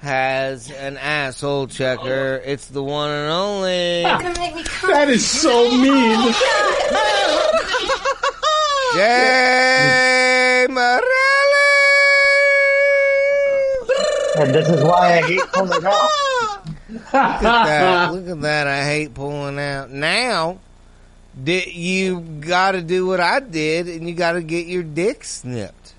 has 0.00 0.70
an 0.70 0.96
asshole 0.96 1.66
checker. 1.66 2.40
It's 2.44 2.66
the 2.68 2.82
one 2.82 3.10
and 3.10 3.30
only. 3.30 4.02
That 4.02 5.08
is 5.08 5.26
so 5.26 5.70
mean. 5.76 6.32
Jay 8.94 10.66
And 14.38 14.54
this 14.54 14.68
is 14.68 14.82
why 14.82 15.18
I 15.18 15.22
hate 15.22 15.40
pulling 15.52 15.84
out. 15.84 16.10
Look 16.88 17.14
at 17.14 17.42
that. 17.42 18.12
Look 18.12 18.28
at 18.28 18.40
that. 18.42 18.66
I 18.66 18.84
hate 18.84 19.14
pulling 19.14 19.58
out. 19.58 19.90
Now, 19.90 20.58
did 21.42 21.74
you 21.74 22.20
got 22.20 22.72
to 22.72 22.82
do 22.82 23.06
what 23.06 23.20
I 23.20 23.40
did 23.40 23.88
and 23.88 24.08
you 24.08 24.14
got 24.14 24.32
to 24.32 24.42
get 24.42 24.66
your 24.66 24.82
dick 24.82 25.24
snipped. 25.24 25.94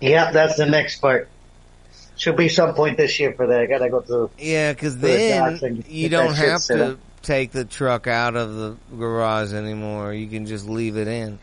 Yep, 0.00 0.32
that's 0.32 0.56
the 0.56 0.66
next 0.66 1.00
part. 1.00 1.28
Should 2.16 2.36
be 2.36 2.48
some 2.48 2.74
point 2.74 2.96
this 2.96 3.18
year 3.18 3.32
for 3.32 3.46
that. 3.46 3.60
I 3.60 3.66
gotta 3.66 3.90
go 3.90 4.00
through. 4.00 4.30
Yeah, 4.38 4.72
because 4.72 4.98
the 4.98 5.08
then 5.08 5.84
you 5.88 6.08
don't 6.08 6.34
have 6.34 6.62
to 6.66 6.92
up. 6.92 6.98
Take 7.24 7.50
the 7.50 7.64
truck 7.64 8.06
out 8.06 8.36
of 8.36 8.54
the 8.54 8.76
garage 8.96 9.52
anymore. 9.52 10.12
You 10.14 10.28
can 10.28 10.46
just 10.46 10.68
leave 10.68 10.96
it 10.96 11.08
in. 11.08 11.38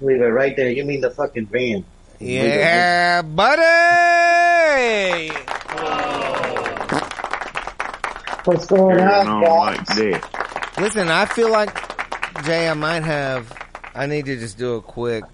Leave 0.00 0.20
it 0.20 0.26
right 0.26 0.56
there. 0.56 0.70
You 0.70 0.84
mean 0.84 1.00
the 1.00 1.10
fucking 1.10 1.46
van? 1.46 1.84
Yeah, 2.18 3.22
buddy. 3.22 3.62
Oh. 5.70 6.12
What's 8.44 8.66
going 8.66 9.00
on, 9.00 9.28
on 9.28 9.74
guys? 9.74 9.96
dick. 9.96 10.78
Listen, 10.78 11.08
I 11.08 11.26
feel 11.26 11.50
like 11.50 11.74
Jay, 12.44 12.68
I 12.68 12.74
might 12.74 13.02
have. 13.02 13.52
I 13.94 14.06
need 14.06 14.26
to 14.26 14.36
just 14.36 14.56
do 14.56 14.74
a 14.74 14.82
quick. 14.82 15.24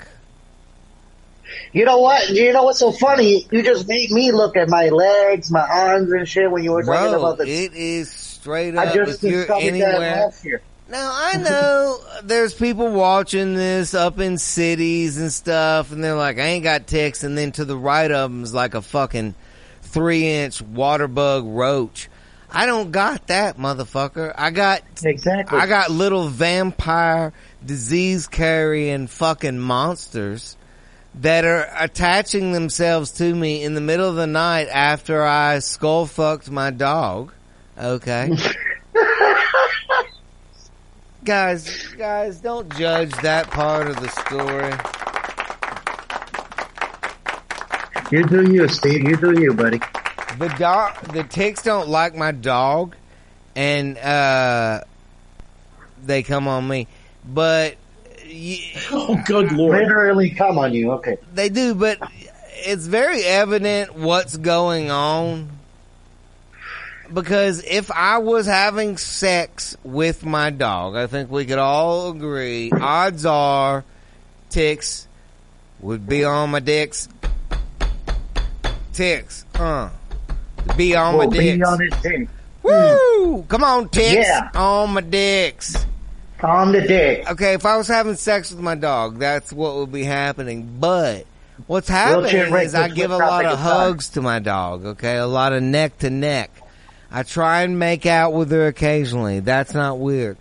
You 1.72 1.84
know 1.84 1.98
what? 1.98 2.30
You 2.30 2.52
know 2.52 2.62
what's 2.64 2.78
so 2.78 2.92
funny? 2.92 3.46
You 3.50 3.62
just 3.62 3.86
made 3.88 4.10
me 4.10 4.32
look 4.32 4.56
at 4.56 4.68
my 4.68 4.88
legs, 4.88 5.50
my 5.50 5.60
arms, 5.60 6.10
and 6.12 6.26
shit 6.26 6.50
when 6.50 6.64
you 6.64 6.72
were 6.72 6.82
talking 6.82 7.10
Bro, 7.10 7.18
about 7.18 7.38
the. 7.38 7.44
it 7.44 7.74
is 7.74 8.10
straight 8.42 8.76
I 8.76 8.86
up. 8.86 8.94
just 8.94 9.22
if 9.22 9.30
you're 9.30 9.40
discovered 9.42 9.62
that 9.62 9.68
anywhere, 9.68 10.16
last 10.24 10.44
year. 10.44 10.62
Now 10.88 11.10
I 11.14 11.36
know 11.36 11.98
there's 12.24 12.52
people 12.52 12.92
watching 12.92 13.54
this 13.54 13.94
up 13.94 14.18
in 14.18 14.36
cities 14.36 15.16
and 15.18 15.32
stuff, 15.32 15.92
and 15.92 16.02
they're 16.02 16.16
like, 16.16 16.38
"I 16.38 16.42
ain't 16.42 16.64
got 16.64 16.86
ticks," 16.86 17.22
and 17.22 17.38
then 17.38 17.52
to 17.52 17.64
the 17.64 17.76
right 17.76 18.10
of 18.10 18.30
them 18.30 18.42
is 18.42 18.52
like 18.52 18.74
a 18.74 18.82
fucking 18.82 19.34
three 19.82 20.28
inch 20.28 20.60
water 20.60 21.06
bug 21.08 21.44
roach. 21.46 22.08
I 22.50 22.66
don't 22.66 22.90
got 22.90 23.28
that, 23.28 23.56
motherfucker. 23.58 24.34
I 24.36 24.50
got 24.50 24.82
exactly. 25.02 25.58
I 25.58 25.66
got 25.66 25.90
little 25.90 26.28
vampire 26.28 27.32
disease 27.64 28.26
carrying 28.26 29.06
fucking 29.06 29.58
monsters 29.58 30.56
that 31.14 31.44
are 31.44 31.68
attaching 31.78 32.52
themselves 32.52 33.12
to 33.12 33.34
me 33.34 33.62
in 33.62 33.74
the 33.74 33.80
middle 33.80 34.08
of 34.08 34.16
the 34.16 34.26
night 34.26 34.68
after 34.68 35.22
I 35.22 35.60
skull 35.60 36.06
fucked 36.06 36.50
my 36.50 36.70
dog. 36.70 37.32
Okay. 37.78 38.30
guys, 41.24 41.86
guys, 41.96 42.40
don't 42.40 42.74
judge 42.76 43.12
that 43.22 43.50
part 43.50 43.88
of 43.88 43.96
the 43.96 44.08
story. 44.08 44.72
You're 48.10 48.28
doing 48.28 48.52
you, 48.52 48.68
Steve. 48.68 49.02
You're 49.02 49.16
doing 49.16 49.40
you, 49.40 49.54
buddy. 49.54 49.78
the 50.38 50.54
dog, 50.58 50.94
the 51.12 51.24
ticks 51.24 51.62
don't 51.62 51.88
like 51.88 52.14
my 52.14 52.32
dog, 52.32 52.94
and 53.56 53.96
uh, 53.96 54.82
they 56.04 56.22
come 56.22 56.46
on 56.46 56.68
me. 56.68 56.88
But 57.24 57.76
oh, 58.90 59.18
good 59.24 59.52
lord, 59.52 59.78
Literally 59.78 60.30
come 60.30 60.58
on 60.58 60.74
you. 60.74 60.92
Okay. 60.92 61.16
they 61.32 61.48
do. 61.48 61.74
But 61.74 62.00
it's 62.52 62.86
very 62.86 63.24
evident 63.24 63.94
what's 63.94 64.36
going 64.36 64.90
on. 64.90 65.48
Because 67.12 67.62
if 67.64 67.90
I 67.90 68.18
was 68.18 68.46
having 68.46 68.96
sex 68.96 69.76
with 69.84 70.24
my 70.24 70.50
dog, 70.50 70.96
I 70.96 71.06
think 71.06 71.30
we 71.30 71.44
could 71.44 71.58
all 71.58 72.10
agree, 72.10 72.70
odds 72.72 73.26
are 73.26 73.84
ticks 74.48 75.06
would 75.80 76.06
be 76.06 76.24
on 76.24 76.50
my 76.50 76.60
dicks. 76.60 77.08
Ticks, 78.92 79.44
uh. 79.54 79.90
Be 80.76 80.94
on 80.94 81.16
my 81.16 81.24
Will 81.24 81.30
be 81.32 81.38
dicks. 81.38 81.68
on 81.68 81.80
his 81.80 82.02
dick. 82.02 82.28
Woo! 82.62 83.42
Come 83.48 83.64
on, 83.64 83.88
ticks. 83.88 84.26
Yeah. 84.28 84.50
On 84.54 84.94
my 84.94 85.00
dicks. 85.00 85.76
On 86.42 86.72
the 86.72 86.80
dick. 86.80 87.28
Okay, 87.30 87.54
if 87.54 87.66
I 87.66 87.76
was 87.76 87.88
having 87.88 88.14
sex 88.14 88.50
with 88.52 88.60
my 88.60 88.74
dog, 88.74 89.18
that's 89.18 89.52
what 89.52 89.74
would 89.76 89.92
be 89.92 90.04
happening. 90.04 90.76
But 90.78 91.26
what's 91.66 91.88
happening 91.88 92.54
is 92.54 92.74
I 92.74 92.88
give 92.88 93.10
a 93.10 93.16
lot 93.16 93.44
of 93.44 93.58
hugs 93.58 94.10
to 94.10 94.22
my 94.22 94.38
dog. 94.38 94.84
Okay, 94.84 95.16
a 95.16 95.26
lot 95.26 95.52
of 95.52 95.62
neck 95.62 95.98
to 95.98 96.10
neck. 96.10 96.50
I 97.12 97.24
try 97.24 97.62
and 97.62 97.78
make 97.78 98.06
out 98.06 98.32
with 98.32 98.50
her 98.52 98.66
occasionally. 98.66 99.40
That's 99.40 99.74
not 99.74 99.98
weird. 99.98 100.38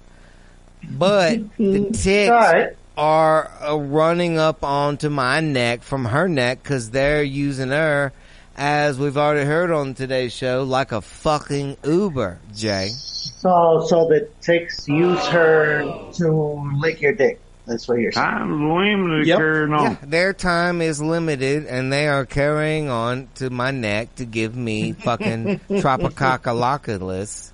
But 0.90 1.58
the 1.58 1.92
ticks 1.92 2.32
Alright. 2.32 2.78
are 2.98 3.52
uh, 3.62 3.76
running 3.76 4.38
up 4.38 4.64
onto 4.64 5.10
my 5.10 5.42
neck 5.42 5.84
from 5.84 6.06
her 6.06 6.30
neck 6.30 6.64
because 6.64 6.90
they're 6.92 7.24
using 7.24 7.70
her, 7.70 8.14
as 8.56 8.98
we've 8.98 9.18
already 9.18 9.46
heard 9.46 9.72
on 9.72 9.94
today's 9.96 10.34
show, 10.34 10.64
like 10.64 10.94
a 10.94 11.02
fucking 11.02 11.76
Uber, 11.84 12.40
Jay. 12.56 12.88
So, 12.88 13.86
so 13.88 14.08
the 14.08 14.30
ticks 14.42 14.88
use 14.88 15.26
her 15.28 15.84
to 16.14 16.72
lick 16.80 17.02
your 17.02 17.14
dick. 17.14 17.42
That's 17.72 17.88
what 17.88 18.00
you're 18.00 18.12
saying. 18.12 18.28
I'm 18.28 18.70
limited 18.76 19.28
Yep. 19.28 19.38
carrying 19.38 19.74
on. 19.74 19.84
Yeah, 19.84 19.96
their 20.04 20.34
time 20.34 20.82
is 20.82 21.02
limited, 21.02 21.66
and 21.66 21.92
they 21.92 22.08
are 22.08 22.26
carrying 22.26 22.90
on 22.90 23.30
to 23.36 23.50
my 23.50 23.72
neck 23.72 24.14
to 24.16 24.26
give 24.26 24.56
me 24.56 24.92
fucking 24.92 25.60
tropicacalacalis, 25.70 27.52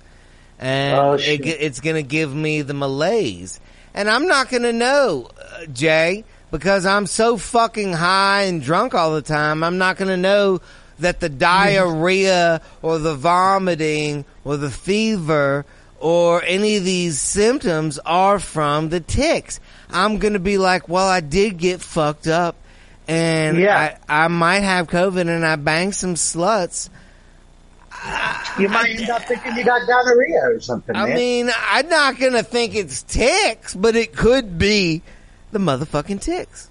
and 0.58 0.98
Oh, 0.98 1.12
it, 1.14 1.46
it's 1.46 1.80
gonna 1.80 2.02
give 2.02 2.34
me 2.34 2.62
the 2.62 2.74
malaise, 2.74 3.60
and 3.94 4.10
I'm 4.10 4.26
not 4.26 4.48
gonna 4.50 4.72
know, 4.72 5.30
uh, 5.40 5.66
Jay, 5.66 6.24
because 6.50 6.86
I'm 6.86 7.06
so 7.06 7.36
fucking 7.36 7.92
high 7.92 8.42
and 8.42 8.62
drunk 8.62 8.94
all 8.94 9.14
the 9.14 9.22
time. 9.22 9.62
I'm 9.62 9.78
not 9.78 9.96
gonna 9.96 10.16
know 10.16 10.60
that 10.98 11.20
the 11.20 11.28
diarrhea 11.48 12.60
or 12.82 12.98
the 12.98 13.14
vomiting 13.14 14.24
or 14.44 14.56
the 14.56 14.70
fever 14.70 15.64
or 16.00 16.42
any 16.44 16.76
of 16.76 16.84
these 16.84 17.20
symptoms 17.20 17.98
are 18.04 18.38
from 18.38 18.88
the 18.88 19.00
ticks. 19.00 19.60
I'm 19.90 20.18
gonna 20.18 20.38
be 20.38 20.58
like, 20.58 20.88
well, 20.88 21.06
I 21.08 21.20
did 21.20 21.56
get 21.58 21.80
fucked 21.80 22.26
up 22.26 22.56
and 23.06 23.58
Yeah. 23.58 23.96
I, 24.08 24.24
I 24.24 24.28
might 24.28 24.60
have 24.60 24.86
COVID 24.88 25.28
and 25.28 25.44
I 25.44 25.56
banged 25.56 25.94
some 25.94 26.14
sluts. 26.14 26.88
You 28.58 28.68
might 28.68 28.90
end 29.00 29.10
up 29.10 29.22
thinking 29.22 29.56
you 29.56 29.64
got 29.64 29.86
gonorrhea 29.88 30.40
or 30.44 30.60
something, 30.60 30.94
I 30.94 31.06
man. 31.06 31.16
mean, 31.16 31.50
I'm 31.70 31.88
not 31.88 32.18
gonna 32.18 32.42
think 32.42 32.74
it's 32.76 33.02
ticks, 33.02 33.74
but 33.74 33.96
it 33.96 34.14
could 34.14 34.58
be 34.58 35.02
the 35.50 35.58
motherfucking 35.58 36.20
ticks. 36.20 36.68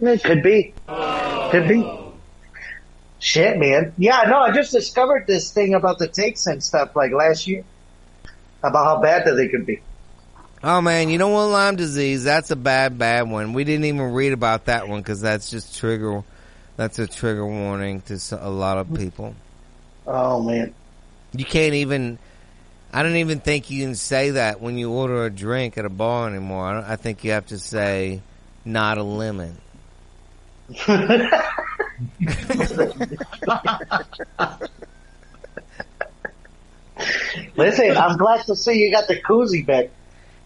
It 0.00 0.24
could 0.24 0.42
be. 0.42 0.74
Could 0.88 1.68
be. 1.68 2.00
Shit, 3.18 3.58
man. 3.58 3.92
Yeah, 3.98 4.22
no, 4.28 4.38
I 4.38 4.50
just 4.52 4.72
discovered 4.72 5.26
this 5.26 5.50
thing 5.52 5.74
about 5.74 5.98
the 5.98 6.08
ticks 6.08 6.46
and 6.46 6.62
stuff 6.62 6.94
like 6.96 7.12
last 7.12 7.46
year. 7.46 7.64
About 8.62 8.84
how 8.84 9.00
bad 9.00 9.26
that 9.26 9.34
they 9.34 9.48
could 9.48 9.66
be. 9.66 9.80
Oh 10.62 10.80
man, 10.80 11.10
you 11.10 11.18
don't 11.18 11.32
want 11.32 11.52
Lyme 11.52 11.76
disease. 11.76 12.24
That's 12.24 12.50
a 12.50 12.56
bad, 12.56 12.98
bad 12.98 13.30
one. 13.30 13.52
We 13.52 13.64
didn't 13.64 13.84
even 13.84 14.12
read 14.12 14.32
about 14.32 14.64
that 14.64 14.88
one 14.88 15.00
because 15.00 15.20
that's 15.20 15.50
just 15.50 15.78
trigger. 15.78 16.24
That's 16.76 16.98
a 16.98 17.06
trigger 17.06 17.46
warning 17.46 18.00
to 18.02 18.18
a 18.40 18.50
lot 18.50 18.78
of 18.78 18.92
people. 18.94 19.34
Oh 20.06 20.42
man. 20.42 20.74
You 21.32 21.44
can't 21.44 21.74
even. 21.74 22.18
I 22.92 23.02
don't 23.02 23.16
even 23.16 23.40
think 23.40 23.70
you 23.70 23.84
can 23.84 23.94
say 23.94 24.30
that 24.30 24.60
when 24.60 24.78
you 24.78 24.90
order 24.90 25.26
a 25.26 25.30
drink 25.30 25.76
at 25.76 25.84
a 25.84 25.90
bar 25.90 26.28
anymore. 26.28 26.66
I, 26.66 26.74
don't, 26.74 26.84
I 26.84 26.96
think 26.96 27.24
you 27.24 27.32
have 27.32 27.46
to 27.46 27.58
say, 27.58 28.22
"Not 28.64 28.96
a 28.96 29.02
lemon." 29.02 29.58
Listen, 37.56 37.96
I'm 37.96 38.16
glad 38.16 38.44
to 38.46 38.56
see 38.56 38.74
you 38.78 38.90
got 38.90 39.06
the 39.08 39.20
koozie 39.20 39.64
back. 39.66 39.90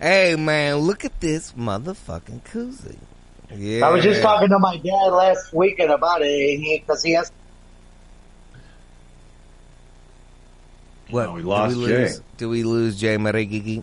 Hey 0.00 0.34
man, 0.36 0.76
look 0.76 1.04
at 1.04 1.20
this 1.20 1.52
motherfucking 1.52 2.42
koozie. 2.42 2.96
Yeah, 3.54 3.86
I 3.86 3.90
was 3.90 4.04
just 4.04 4.22
talking 4.22 4.48
to 4.48 4.58
my 4.58 4.76
dad 4.78 5.06
last 5.12 5.52
weekend 5.52 5.90
about 5.90 6.22
it 6.22 6.60
because 6.86 7.02
he 7.02 7.12
has. 7.12 7.30
What? 11.10 11.26
Oh, 11.28 11.32
we 11.34 11.42
lost 11.42 11.74
do 11.74 11.80
we 11.82 11.86
Jay. 11.88 11.98
lose, 12.02 12.20
Do 12.36 12.48
we 12.48 12.62
lose 12.62 13.00
Jay 13.00 13.16
Marigigi? 13.16 13.82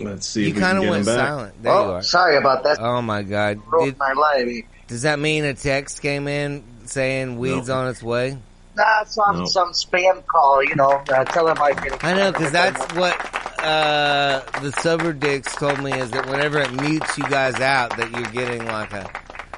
Let's 0.00 0.26
see 0.28 0.46
You 0.48 0.54
kind 0.54 0.78
of 0.78 0.84
went 0.84 1.00
him 1.00 1.06
back. 1.06 1.26
silent. 1.28 1.62
There 1.62 1.72
you 1.72 1.78
Oh, 1.78 1.92
are. 1.94 2.02
sorry 2.02 2.36
about 2.36 2.62
that. 2.62 2.78
Oh 2.80 3.02
my 3.02 3.22
god! 3.22 3.60
Ruined 3.66 3.92
Did- 3.94 3.98
my 3.98 4.12
life. 4.12 4.64
does 4.86 5.02
that 5.02 5.18
mean 5.18 5.44
a 5.44 5.54
text 5.54 6.00
came 6.00 6.28
in 6.28 6.62
saying 6.86 7.38
weeds 7.38 7.68
on 7.68 7.88
its 7.88 8.02
way? 8.02 8.38
Nah, 8.78 9.04
some 9.04 9.38
No. 9.40 9.44
some 9.46 9.72
spam 9.72 10.24
call. 10.26 10.62
You 10.64 10.76
know, 10.76 11.02
uh, 11.12 11.24
tell 11.24 11.48
him 11.48 11.60
I 11.60 11.72
can. 11.72 11.98
I 12.02 12.14
know 12.14 12.32
because 12.32 12.52
that's 12.52 12.80
what 12.94 13.14
uh, 13.62 14.40
the 14.62 14.72
sober 14.80 15.12
dicks 15.12 15.54
told 15.56 15.82
me 15.82 15.92
is 15.92 16.10
that 16.12 16.26
whenever 16.26 16.58
it 16.60 16.72
mutes 16.72 17.18
you 17.18 17.24
guys 17.28 17.56
out, 17.60 17.96
that 17.96 18.10
you're 18.12 18.30
getting 18.32 18.64
like 18.66 18.92
a 18.92 19.10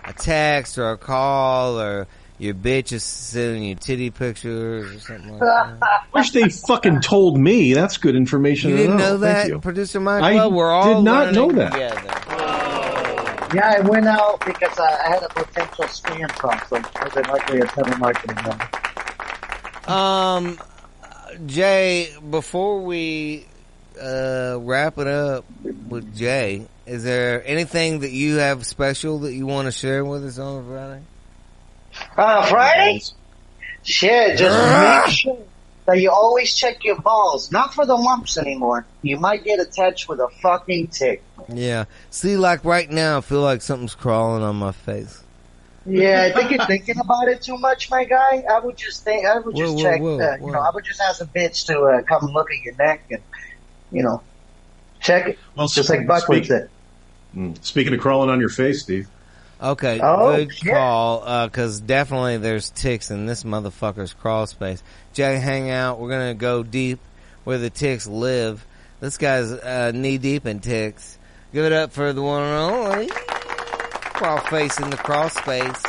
a 0.06 0.12
text 0.14 0.78
or 0.78 0.90
a 0.92 0.98
call 0.98 1.78
or 1.80 2.06
your 2.38 2.54
bitch 2.54 2.90
is 2.92 3.04
sending 3.04 3.62
you 3.64 3.74
titty 3.74 4.10
pictures 4.10 4.90
or 4.96 4.98
something 5.00 5.32
like 5.32 5.40
that. 5.40 6.04
Wish 6.14 6.30
they 6.30 6.48
fucking 6.48 7.02
told 7.02 7.38
me. 7.38 7.74
That's 7.74 7.98
good 7.98 8.16
information. 8.16 8.70
You 8.70 8.76
to 8.78 8.82
didn't 8.84 8.96
know 8.96 9.10
Thank 9.18 9.20
that, 9.20 9.48
you. 9.48 9.60
producer 9.60 10.00
Michael? 10.00 10.40
I 10.40 10.46
We're 10.46 10.70
all 10.72 10.94
did 10.94 11.04
not 11.04 11.34
know 11.34 11.50
that. 11.52 11.72
together. 11.72 12.60
Yeah, 13.52 13.74
I 13.78 13.80
went 13.80 14.06
out 14.06 14.42
because 14.46 14.78
I, 14.78 14.84
I 15.06 15.08
had 15.10 15.22
a 15.24 15.28
potential 15.28 15.84
spam 15.84 16.28
call, 16.30 16.52
so 16.68 16.76
it 16.76 16.86
was 17.14 17.26
likely 17.28 17.58
a 17.60 17.64
telemarketing 17.64 18.46
number. 18.46 18.70
Um, 19.90 20.58
Jay, 21.46 22.14
before 22.28 22.80
we 22.82 23.46
uh, 24.00 24.56
wrap 24.60 24.98
it 24.98 25.06
up 25.08 25.44
with 25.88 26.14
Jay, 26.16 26.66
is 26.86 27.02
there 27.02 27.42
anything 27.44 28.00
that 28.00 28.10
you 28.12 28.36
have 28.36 28.64
special 28.66 29.20
that 29.20 29.32
you 29.32 29.46
want 29.46 29.66
to 29.66 29.72
share 29.72 30.04
with 30.04 30.24
us 30.24 30.38
on 30.38 30.66
Friday? 30.66 31.02
Uh, 32.16 32.46
Friday? 32.46 33.02
Shit, 33.82 34.38
just 34.38 35.06
make 35.06 35.14
sure 35.16 35.38
that 35.86 35.98
you 35.98 36.10
always 36.10 36.54
check 36.54 36.84
your 36.84 37.00
balls. 37.00 37.50
Not 37.50 37.74
for 37.74 37.84
the 37.84 37.96
lumps 37.96 38.38
anymore. 38.38 38.86
You 39.02 39.18
might 39.18 39.42
get 39.42 39.58
attached 39.58 40.08
with 40.08 40.20
a 40.20 40.28
fucking 40.40 40.88
tick. 40.88 41.22
Yeah. 41.48 41.86
See, 42.10 42.36
like 42.36 42.64
right 42.64 42.88
now, 42.88 43.18
I 43.18 43.20
feel 43.22 43.40
like 43.40 43.62
something's 43.62 43.94
crawling 43.96 44.42
on 44.42 44.56
my 44.56 44.72
face. 44.72 45.24
Yeah, 45.86 46.28
I 46.28 46.32
think 46.36 46.50
you're 46.50 46.66
thinking 46.66 46.98
about 46.98 47.28
it 47.28 47.40
too 47.42 47.56
much, 47.56 47.90
my 47.90 48.04
guy. 48.04 48.44
I 48.50 48.58
would 48.60 48.76
just 48.76 49.02
think, 49.02 49.24
I 49.26 49.38
would 49.38 49.56
just 49.56 49.74
whoa, 49.76 49.82
check, 49.82 50.00
whoa, 50.00 50.20
uh, 50.20 50.36
whoa. 50.36 50.46
you 50.46 50.52
know, 50.52 50.60
I 50.60 50.70
would 50.74 50.84
just 50.84 51.00
ask 51.00 51.22
a 51.22 51.24
bitch 51.26 51.66
to 51.66 51.80
uh, 51.80 52.02
come 52.02 52.24
and 52.26 52.34
look 52.34 52.50
at 52.50 52.58
your 52.62 52.74
neck 52.76 53.04
and, 53.10 53.22
you 53.90 54.02
know, 54.02 54.22
check 55.00 55.28
it. 55.28 55.38
Well, 55.56 55.68
just 55.68 55.88
like 55.88 56.06
Buckley 56.06 56.38
speak- 56.38 56.48
said. 56.48 56.68
Mm. 57.34 57.64
Speaking 57.64 57.94
of 57.94 58.00
crawling 58.00 58.28
on 58.28 58.40
your 58.40 58.48
face, 58.50 58.82
Steve. 58.82 59.08
Okay, 59.62 60.00
Oh, 60.02 60.36
good 60.36 60.52
shit. 60.54 60.72
call. 60.72 61.22
Uh 61.24 61.48
'cause 61.48 61.80
definitely 61.80 62.38
there's 62.38 62.70
ticks 62.70 63.10
in 63.10 63.26
this 63.26 63.44
motherfucker's 63.44 64.14
crawl 64.14 64.46
space. 64.46 64.82
Jay, 65.12 65.36
hang 65.38 65.70
out. 65.70 65.98
We're 66.00 66.08
gonna 66.10 66.34
go 66.34 66.62
deep 66.62 66.98
where 67.44 67.58
the 67.58 67.68
ticks 67.70 68.06
live. 68.06 68.64
This 69.00 69.16
guy's 69.18 69.50
uh, 69.52 69.92
knee 69.94 70.18
deep 70.18 70.46
in 70.46 70.60
ticks. 70.60 71.18
Give 71.52 71.64
it 71.64 71.72
up 71.72 71.92
for 71.92 72.12
the 72.12 72.22
one 72.22 72.42
and 72.42 72.54
only 72.54 73.10
crawl 74.20 74.38
face 74.38 74.78
in 74.78 74.90
the 74.90 74.98
crawl 74.98 75.30
space. 75.30 75.82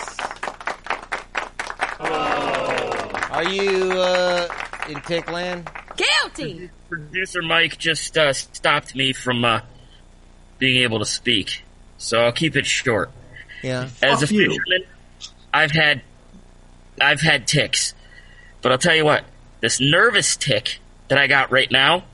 Are 3.29 3.43
you 3.43 3.91
uh, 3.91 4.47
in 4.87 5.01
tick 5.01 5.29
land? 5.29 5.69
Guilty. 5.97 6.69
Producer 6.87 7.41
Mike 7.41 7.77
just 7.77 8.17
uh, 8.17 8.31
stopped 8.31 8.95
me 8.95 9.11
from 9.11 9.43
uh, 9.43 9.59
being 10.59 10.83
able 10.83 10.99
to 10.99 11.05
speak, 11.05 11.65
so 11.97 12.21
I'll 12.21 12.31
keep 12.31 12.55
it 12.55 12.65
short. 12.65 13.11
Yeah. 13.63 13.89
As 14.01 14.23
a 14.23 14.27
Fuck 14.27 14.37
you. 14.37 14.57
I've 15.53 15.71
had 15.71 16.01
I've 17.01 17.19
had 17.19 17.47
ticks, 17.47 17.93
but 18.61 18.71
I'll 18.71 18.77
tell 18.77 18.95
you 18.95 19.03
what, 19.03 19.25
this 19.59 19.81
nervous 19.81 20.37
tick 20.37 20.79
that 21.09 21.17
I 21.17 21.27
got 21.27 21.51
right 21.51 21.69
now 21.69 22.05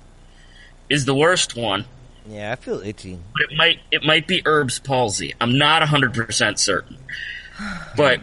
is 0.90 1.06
the 1.06 1.14
worst 1.14 1.56
one. 1.56 1.86
Yeah, 2.28 2.52
I 2.52 2.56
feel 2.56 2.82
itchy. 2.82 3.20
But 3.34 3.52
it 3.52 3.58
might 3.58 3.80
it 3.92 4.04
might 4.04 4.28
be 4.28 4.46
Erb's 4.46 4.80
palsy. 4.80 5.34
I'm 5.40 5.58
not 5.58 5.82
hundred 5.84 6.14
percent 6.14 6.60
certain, 6.60 6.98
but 7.96 8.22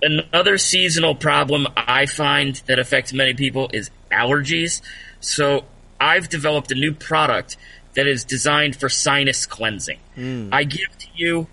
another 0.00 0.58
seasonal 0.58 1.14
problem 1.14 1.66
I 1.76 2.06
find 2.06 2.56
that 2.66 2.78
affects 2.78 3.12
many 3.12 3.34
people 3.34 3.70
is 3.72 3.90
allergies. 4.10 4.80
So 5.20 5.64
I've 6.00 6.28
developed 6.28 6.72
a 6.72 6.74
new 6.74 6.92
product 6.92 7.56
that 7.94 8.06
is 8.06 8.24
designed 8.24 8.76
for 8.76 8.88
sinus 8.88 9.46
cleansing. 9.46 9.98
Mm. 10.16 10.48
I 10.52 10.64
give 10.64 10.96
to 10.98 11.06
you 11.14 11.46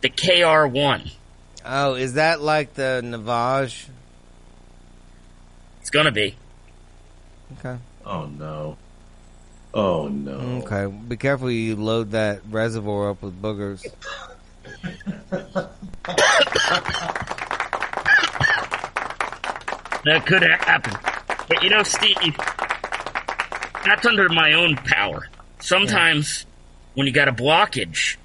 the 0.00 0.10
KR1. 0.10 1.12
Oh, 1.64 1.94
is 1.94 2.14
that 2.14 2.40
like 2.40 2.74
the 2.74 3.00
Navage? 3.04 3.86
It's 5.80 5.90
gonna 5.90 6.12
be. 6.12 6.34
Okay. 7.58 7.76
Oh 8.04 8.26
no. 8.26 8.76
Oh 9.76 10.08
no. 10.08 10.62
Okay. 10.64 10.86
Be 10.86 11.18
careful 11.18 11.50
you 11.50 11.76
load 11.76 12.12
that 12.12 12.40
reservoir 12.50 13.10
up 13.10 13.20
with 13.22 13.40
boogers. 13.42 13.84
That 20.04 20.24
could 20.24 20.42
happen. 20.42 20.94
But 21.48 21.62
you 21.62 21.70
know, 21.70 21.82
Steve, 21.82 22.36
that's 23.84 24.06
under 24.06 24.28
my 24.28 24.52
own 24.52 24.76
power. 24.76 25.28
Sometimes 25.58 26.46
when 26.94 27.06
you 27.06 27.12
got 27.12 27.28
a 27.28 27.32
blockage, 27.32 28.16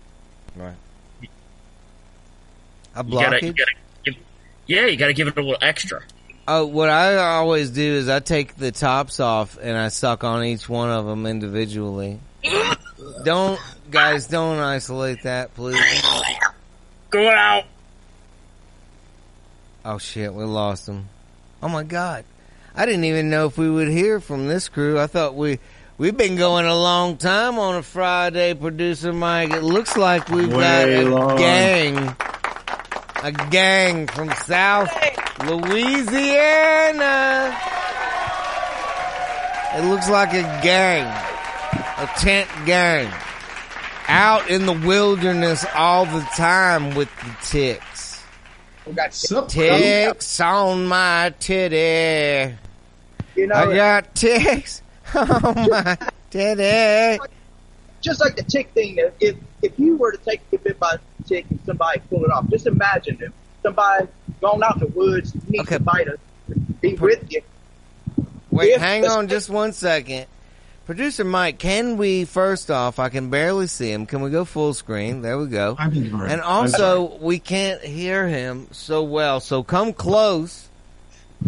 Right. 0.56 0.76
A 2.96 3.04
you 3.06 3.12
gotta, 3.20 3.38
blockage? 3.38 3.42
you 3.44 3.54
gotta 3.54 3.72
give, 4.06 4.16
yeah, 4.68 4.86
you 4.86 4.98
gotta 4.98 5.14
give 5.14 5.28
it 5.28 5.38
a 5.38 5.42
little 5.42 5.58
extra. 5.62 6.02
Oh, 6.54 6.66
what 6.66 6.90
I 6.90 7.16
always 7.16 7.70
do 7.70 7.82
is 7.82 8.10
I 8.10 8.20
take 8.20 8.58
the 8.58 8.74
tops 8.74 9.22
off 9.22 9.58
and 9.62 9.78
I 9.78 9.88
suck 9.88 10.26
on 10.26 10.44
each 10.44 10.68
one 10.68 10.90
of 10.90 11.06
them 11.06 11.26
individually. 11.26 12.20
don't, 13.24 13.58
guys, 13.90 14.28
don't 14.28 14.60
isolate 14.60 15.24
that, 15.24 15.56
please. 15.56 15.80
Go 17.10 17.30
out. 17.30 17.64
Oh 19.86 19.98
shit, 19.98 20.34
we 20.34 20.44
lost 20.44 20.90
him. 20.90 21.08
Oh 21.64 21.70
my 21.70 21.84
god. 21.84 22.26
I 22.76 22.86
didn't 22.86 23.06
even 23.06 23.30
know 23.30 23.46
if 23.46 23.58
we 23.58 23.70
would 23.70 23.88
hear 23.88 24.20
from 24.20 24.50
this 24.50 24.68
crew. 24.68 25.00
I 25.00 25.08
thought 25.08 25.36
we, 25.36 25.60
we've 25.98 26.18
been 26.18 26.36
going 26.36 26.66
a 26.66 26.76
long 26.76 27.16
time 27.16 27.60
on 27.60 27.76
a 27.76 27.82
Friday, 27.82 28.56
producer 28.56 29.14
Mike. 29.14 29.52
It 29.52 29.64
looks 29.64 29.96
like 29.96 30.28
we've 30.28 30.50
got 30.50 30.90
a 30.90 31.06
long. 31.06 31.38
gang. 31.38 32.14
A 33.24 33.32
gang 33.32 34.08
from 34.08 34.32
South 34.32 34.90
Louisiana. 35.46 37.56
It 39.76 39.86
looks 39.86 40.10
like 40.10 40.34
a 40.34 40.42
gang. 40.64 41.06
A 41.98 42.08
tent 42.18 42.50
gang. 42.66 43.12
Out 44.08 44.50
in 44.50 44.66
the 44.66 44.74
wilderness 44.74 45.66
all 45.76 46.06
the 46.06 46.22
time 46.36 46.96
with 46.96 47.10
the 47.20 47.36
ticks. 47.46 48.24
We 48.88 48.94
got 48.94 49.12
Ticks 49.12 50.40
on 50.42 50.88
my 50.88 51.34
titty. 51.40 52.56
You 53.36 53.48
know, 53.48 53.56
I 53.56 53.76
got 53.76 54.16
ticks 54.16 54.82
on 55.14 55.70
my 55.70 55.96
titty. 56.32 57.20
just 58.02 58.20
like 58.20 58.36
the 58.36 58.44
tick 58.44 58.72
thing, 58.74 58.98
if- 58.98 59.14
if 59.20 59.36
if 59.62 59.80
you 59.80 59.96
were 59.96 60.12
to 60.12 60.18
take 60.18 60.42
a 60.52 60.58
bit 60.58 60.80
by 60.80 60.98
a 61.24 61.28
tick 61.28 61.46
and 61.50 61.60
somebody 61.66 62.00
pull 62.10 62.24
it 62.26 62.32
off, 62.32 62.48
just 62.50 62.68
imagine 62.68 63.18
if 63.22 63.32
somebody 63.64 64.08
gone 64.42 64.64
out 64.64 64.76
in 64.76 64.80
the 64.82 64.88
woods, 64.88 65.34
needs 65.50 65.68
to 65.70 65.80
bite 65.80 66.08
us, 66.08 66.18
be 66.82 66.94
with 66.96 67.32
you. 67.32 67.42
Wait, 68.50 68.72
If 68.74 68.82
hang 68.82 69.04
the- 69.04 69.10
on 69.12 69.28
just 69.28 69.50
one 69.50 69.74
second. 69.74 70.26
Producer 70.86 71.24
Mike, 71.24 71.58
can 71.60 71.96
we 71.96 72.26
first 72.26 72.70
off, 72.70 73.00
I 73.00 73.10
can 73.10 73.30
barely 73.30 73.68
see 73.68 73.92
him. 73.94 74.06
Can 74.08 74.22
we 74.22 74.30
go 74.30 74.44
full 74.44 74.74
screen? 74.74 75.22
There 75.22 75.38
we 75.38 75.48
go. 75.48 75.76
I'm. 75.80 75.94
And 76.24 76.42
also, 76.42 77.18
we 77.20 77.40
can't 77.40 77.82
hear 77.82 78.28
him 78.28 78.68
so 78.72 79.04
well. 79.04 79.40
So 79.40 79.64
come 79.64 79.94
close 79.94 80.68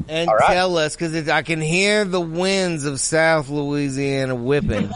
and 0.07 0.29
All 0.29 0.35
right. 0.35 0.53
tell 0.53 0.77
us 0.77 0.95
because 0.95 1.27
I 1.27 1.41
can 1.41 1.59
hear 1.59 2.05
the 2.05 2.21
winds 2.21 2.85
of 2.85 2.99
South 3.01 3.49
Louisiana 3.49 4.35
whipping. 4.35 4.91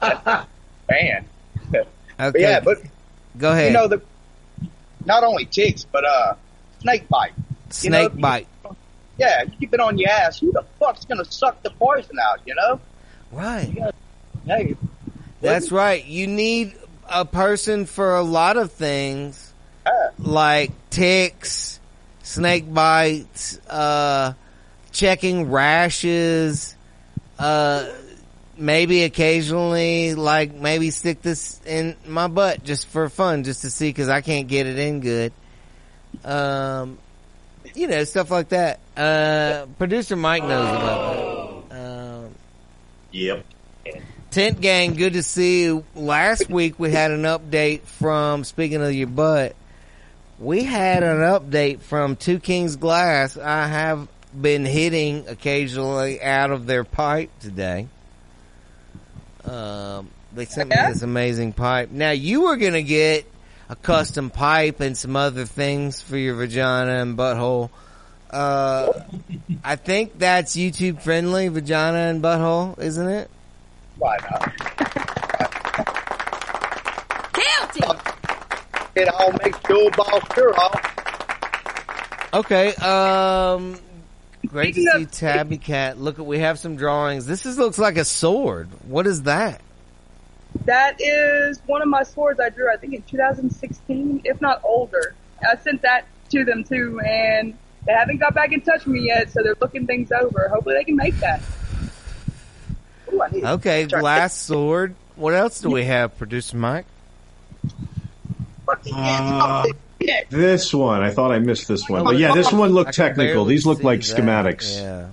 Man. 0.02 1.24
Okay, 2.18 2.42
yeah, 2.42 2.60
but 2.60 2.76
go 3.40 3.50
ahead. 3.52 3.68
you 3.68 3.72
know 3.72 3.88
the 3.88 4.00
not 5.04 5.24
only 5.24 5.46
ticks, 5.46 5.84
but 5.90 6.04
uh, 6.04 6.34
snake 6.80 7.08
bite. 7.08 7.32
You 7.82 7.90
know, 7.90 8.08
Snake 8.08 8.20
bite. 8.20 8.48
Yeah, 9.16 9.42
you 9.44 9.52
keep 9.58 9.74
it 9.74 9.80
on 9.80 9.98
your 9.98 10.10
ass. 10.10 10.40
Who 10.40 10.52
the 10.52 10.64
fuck's 10.78 11.04
gonna 11.04 11.24
suck 11.24 11.62
the 11.62 11.70
poison 11.70 12.16
out? 12.22 12.40
You 12.46 12.54
know? 12.54 12.80
Right. 13.32 13.92
Hey, 14.46 14.76
That's 15.40 15.70
right. 15.70 16.04
You 16.04 16.26
need 16.26 16.74
a 17.08 17.24
person 17.24 17.86
for 17.86 18.16
a 18.16 18.22
lot 18.22 18.56
of 18.56 18.72
things, 18.72 19.52
like 20.18 20.72
ticks, 20.90 21.78
snake 22.22 22.72
bites, 22.72 23.58
uh, 23.68 24.32
checking 24.90 25.50
rashes, 25.50 26.74
uh, 27.38 27.88
maybe 28.60 29.04
occasionally, 29.04 30.14
like 30.14 30.54
maybe 30.54 30.90
stick 30.90 31.22
this 31.22 31.60
in 31.66 31.96
my 32.06 32.28
butt 32.28 32.62
just 32.62 32.86
for 32.86 33.08
fun, 33.08 33.44
just 33.44 33.62
to 33.62 33.70
see 33.70 33.88
because 33.88 34.08
I 34.08 34.20
can't 34.20 34.46
get 34.46 34.66
it 34.66 34.78
in 34.78 35.00
good. 35.00 35.32
Um, 36.24 36.98
you 37.74 37.88
know, 37.88 38.04
stuff 38.04 38.30
like 38.30 38.50
that. 38.50 38.80
Uh, 38.96 39.66
producer 39.78 40.16
Mike 40.16 40.42
knows 40.42 40.68
about 40.68 41.68
that. 41.70 41.76
Um, 41.76 42.34
Yep. 43.12 43.44
Tent 44.30 44.60
Gang, 44.60 44.94
good 44.94 45.14
to 45.14 45.22
see 45.24 45.62
you. 45.62 45.84
Last 45.96 46.48
week 46.48 46.78
we 46.78 46.92
had 46.92 47.10
an 47.10 47.22
update 47.22 47.82
from, 47.82 48.44
speaking 48.44 48.80
of 48.80 48.92
your 48.92 49.08
butt, 49.08 49.56
we 50.38 50.62
had 50.62 51.02
an 51.02 51.18
update 51.18 51.80
from 51.80 52.14
Two 52.14 52.38
Kings 52.38 52.76
Glass. 52.76 53.36
I 53.36 53.66
have 53.66 54.06
been 54.40 54.64
hitting 54.64 55.26
occasionally 55.26 56.22
out 56.22 56.52
of 56.52 56.66
their 56.66 56.84
pipe 56.84 57.30
today. 57.40 57.88
Um, 59.50 60.10
they 60.32 60.44
sent 60.44 60.70
me 60.70 60.76
this 60.76 61.02
amazing 61.02 61.52
pipe. 61.54 61.90
Now 61.90 62.12
you 62.12 62.42
were 62.42 62.56
gonna 62.56 62.82
get 62.82 63.26
a 63.68 63.74
custom 63.74 64.30
pipe 64.30 64.80
and 64.80 64.96
some 64.96 65.16
other 65.16 65.44
things 65.44 66.00
for 66.00 66.16
your 66.16 66.36
vagina 66.36 67.02
and 67.02 67.18
butthole. 67.18 67.70
Uh, 68.30 68.92
I 69.64 69.74
think 69.74 70.18
that's 70.20 70.54
YouTube 70.56 71.02
friendly, 71.02 71.48
vagina 71.48 71.98
and 71.98 72.22
butthole, 72.22 72.78
isn't 72.78 73.08
it? 73.08 73.28
why 73.98 74.16
not? 74.30 74.56
Guilty. 77.32 77.98
It 78.94 79.08
all 79.08 79.32
makes 79.32 79.58
your 79.68 79.90
ball 79.90 80.20
sure 80.34 80.54
off. 80.58 82.30
Okay, 82.32 82.72
um, 82.76 83.76
great 84.50 84.74
to 84.74 84.82
Speaking 84.82 85.08
see 85.08 85.18
Tabby 85.18 85.58
Cat. 85.58 85.98
Look, 85.98 86.18
at 86.18 86.26
we 86.26 86.40
have 86.40 86.58
some 86.58 86.76
drawings. 86.76 87.26
This 87.26 87.46
is 87.46 87.58
looks 87.58 87.78
like 87.78 87.96
a 87.96 88.04
sword. 88.04 88.68
What 88.86 89.06
is 89.06 89.22
that? 89.22 89.60
That 90.64 90.96
is 91.00 91.60
one 91.66 91.80
of 91.80 91.88
my 91.88 92.02
swords 92.02 92.40
I 92.40 92.48
drew, 92.48 92.70
I 92.72 92.76
think 92.76 92.94
in 92.94 93.02
2016, 93.02 94.22
if 94.24 94.40
not 94.40 94.60
older. 94.64 95.14
I 95.40 95.56
sent 95.56 95.82
that 95.82 96.06
to 96.30 96.44
them 96.44 96.64
too, 96.64 97.00
and 97.00 97.56
they 97.86 97.92
haven't 97.92 98.18
got 98.18 98.34
back 98.34 98.52
in 98.52 98.60
touch 98.60 98.84
with 98.84 98.94
me 98.94 99.06
yet, 99.06 99.30
so 99.30 99.42
they're 99.42 99.56
looking 99.60 99.86
things 99.86 100.10
over. 100.12 100.48
Hopefully 100.48 100.74
they 100.74 100.84
can 100.84 100.96
make 100.96 101.16
that. 101.20 101.40
Ooh, 103.12 103.22
Okay, 103.22 103.86
glass 103.86 104.36
sword. 104.36 104.94
What 105.16 105.34
else 105.34 105.60
do 105.60 105.70
we 105.70 105.84
have, 105.84 106.16
producer 106.18 106.56
Mike? 106.56 106.86
Uh, 108.92 109.64
this 110.30 110.72
one, 110.72 111.02
I 111.02 111.10
thought 111.10 111.32
I 111.32 111.38
missed 111.38 111.68
this 111.68 111.88
one, 111.88 112.04
but 112.04 112.18
yeah, 112.18 112.32
this 112.34 112.52
one 112.52 112.70
looked 112.70 112.94
technical. 112.94 113.44
These 113.44 113.66
look 113.66 113.82
like 113.82 114.00
that. 114.00 114.16
schematics. 114.16 114.76
Yeah. 114.76 115.08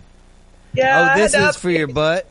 Yeah, 0.73 1.13
oh, 1.13 1.17
this 1.17 1.33
is 1.33 1.55
for 1.55 1.69
your 1.69 1.87
butt. 1.87 2.29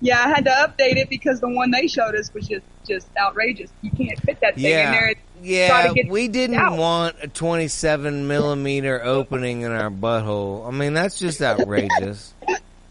Yeah, 0.00 0.22
I 0.24 0.28
had 0.28 0.44
to 0.44 0.50
update 0.50 0.96
it 0.96 1.08
because 1.08 1.40
the 1.40 1.48
one 1.48 1.72
they 1.72 1.88
showed 1.88 2.14
us 2.14 2.32
was 2.32 2.46
just 2.46 2.64
just 2.86 3.08
outrageous. 3.18 3.70
You 3.82 3.90
can't 3.90 4.20
fit 4.20 4.40
that 4.40 4.54
thing 4.54 4.64
in 4.64 4.70
there. 4.70 5.08
and 5.08 5.16
yeah. 5.42 5.92
We 6.08 6.28
didn't 6.28 6.56
out. 6.56 6.78
want 6.78 7.16
a 7.22 7.28
27 7.28 8.26
millimeter 8.28 9.02
opening 9.02 9.62
in 9.62 9.72
our 9.72 9.90
butthole. 9.90 10.66
I 10.66 10.70
mean, 10.70 10.94
that's 10.94 11.18
just 11.18 11.42
outrageous. 11.42 12.34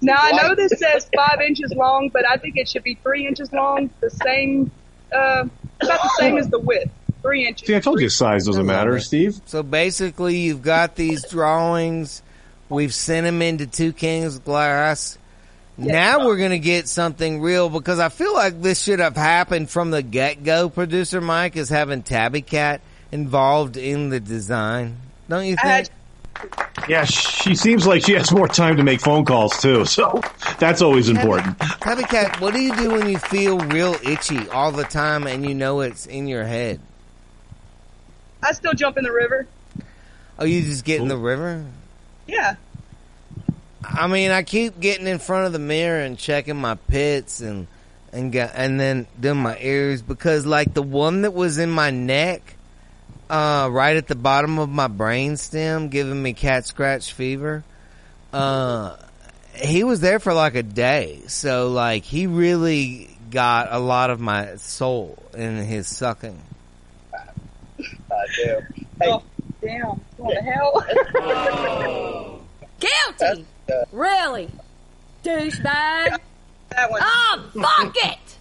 Now 0.02 0.18
I 0.18 0.32
know 0.32 0.54
this 0.54 0.78
says 0.78 1.10
five 1.16 1.42
inches 1.42 1.72
long, 1.74 2.10
but 2.10 2.28
I 2.28 2.38
think 2.38 2.58
it 2.58 2.70
should 2.70 2.84
be 2.84 2.96
three 2.96 3.26
inches 3.26 3.52
long. 3.52 3.90
The 4.00 4.12
same, 4.12 4.70
uh, 5.12 5.46
about 5.82 6.02
the 6.04 6.16
same 6.20 6.38
as 6.38 6.50
the 6.50 6.60
width, 6.60 6.92
three 7.28 7.48
inches. 7.48 7.68
See, 7.68 7.76
I 7.76 7.80
told 7.80 8.00
you 8.00 8.10
size 8.10 8.46
doesn't 8.46 8.66
matter, 8.66 9.00
Steve. 9.00 9.40
So 9.46 9.64
basically, 9.64 10.38
you've 10.38 10.62
got 10.62 10.96
these 10.96 11.28
drawings. 11.30 12.22
We've 12.70 12.94
sent 12.94 13.26
them 13.26 13.42
into 13.42 13.68
Two 13.68 13.94
Kings 13.94 14.40
Glass. 14.40 15.18
Now 15.78 16.26
we're 16.26 16.38
going 16.38 16.52
to 16.52 16.60
get 16.60 16.88
something 16.88 17.40
real 17.40 17.70
because 17.70 18.00
I 18.00 18.10
feel 18.10 18.34
like 18.34 18.62
this 18.62 18.82
should 18.82 19.00
have 19.00 19.16
happened 19.16 19.70
from 19.70 19.92
the 19.92 20.02
get 20.02 20.44
go. 20.44 20.70
Producer 20.70 21.22
Mike 21.22 21.56
is 21.56 21.70
having 21.70 22.02
Tabby 22.02 22.42
Cat 22.42 22.82
involved 23.12 23.78
in 23.78 24.10
the 24.10 24.20
design. 24.20 24.98
Don't 25.30 25.46
you 25.46 25.56
think? 25.62 25.90
Uh, 26.36 26.64
yeah, 26.88 27.04
she 27.06 27.56
seems 27.56 27.86
like 27.86 28.06
she 28.06 28.14
has 28.14 28.32
more 28.32 28.48
time 28.48 28.78
to 28.78 28.84
make 28.84 29.02
phone 29.02 29.26
calls 29.26 29.60
too, 29.62 29.86
so 29.86 30.22
that's 30.60 30.82
always 30.82 31.10
important. 31.10 31.60
Tabby 31.60 32.04
Cat, 32.04 32.42
what 32.42 32.54
do 32.54 32.62
you 32.62 32.76
do 32.76 32.92
when 32.92 33.08
you 33.10 33.20
feel 33.20 33.60
real 33.60 33.96
itchy 34.04 34.50
all 34.50 34.72
the 34.72 34.84
time 34.84 35.28
and 35.28 35.48
you 35.48 35.54
know 35.54 35.82
it's 35.82 36.08
in 36.08 36.28
your 36.28 36.44
head? 36.44 36.80
I 38.42 38.52
still 38.52 38.74
jump 38.74 38.98
in 38.98 39.04
the 39.04 39.12
river. 39.12 39.48
Oh, 40.40 40.46
you 40.46 40.62
just 40.62 40.86
get 40.86 41.02
in 41.02 41.08
the 41.08 41.18
river? 41.18 41.66
Yeah. 42.28 42.56
I 43.84 44.08
mean, 44.08 44.32
I 44.32 44.44
keep 44.44 44.80
getting 44.80 45.08
in 45.08 45.20
front 45.20 45.48
of 45.48 45.54
the 45.54 45.60
mirror 45.60 46.02
and 46.02 46.18
checking 46.18 46.58
my 46.58 46.76
pits 46.76 47.42
and 47.42 47.68
and 48.12 48.32
got, 48.32 48.52
and 48.54 48.80
then 48.80 49.08
doing 49.20 49.38
my 49.38 49.58
ears 49.60 50.02
because 50.02 50.46
like 50.46 50.74
the 50.74 50.84
one 50.84 51.22
that 51.22 51.34
was 51.34 51.58
in 51.58 51.70
my 51.70 51.92
neck, 51.92 52.56
uh, 53.30 53.70
right 53.72 53.98
at 53.98 54.08
the 54.08 54.16
bottom 54.16 54.60
of 54.60 54.70
my 54.70 54.88
brain 54.88 55.38
stem, 55.38 55.90
giving 55.90 56.22
me 56.22 56.34
cat 56.34 56.66
scratch 56.66 57.14
fever. 57.14 57.64
Uh, 58.32 58.98
he 59.56 59.84
was 59.84 60.00
there 60.00 60.20
for 60.20 60.34
like 60.34 60.56
a 60.56 60.64
day, 60.64 61.22
so 61.28 61.70
like 61.70 62.04
he 62.04 62.28
really 62.28 63.16
got 63.32 63.68
a 63.72 63.80
lot 63.80 64.10
of 64.10 64.20
my 64.20 64.56
soul 64.56 65.18
in 65.34 65.58
his 65.58 65.88
sucking. 65.88 66.42
Uh, 68.18 68.22
do. 68.36 68.60
Hey, 69.00 69.12
Oh, 69.12 69.24
damn. 69.62 70.02
What 70.18 70.36
the 70.36 70.42
hell? 70.42 72.40
Guilty. 72.80 73.46
Really? 73.92 74.50
Douchebag. 75.24 76.18
That 76.70 76.92
one. 76.92 77.02
Oh, 77.04 77.44
fuck 77.54 77.96
it. 78.04 78.38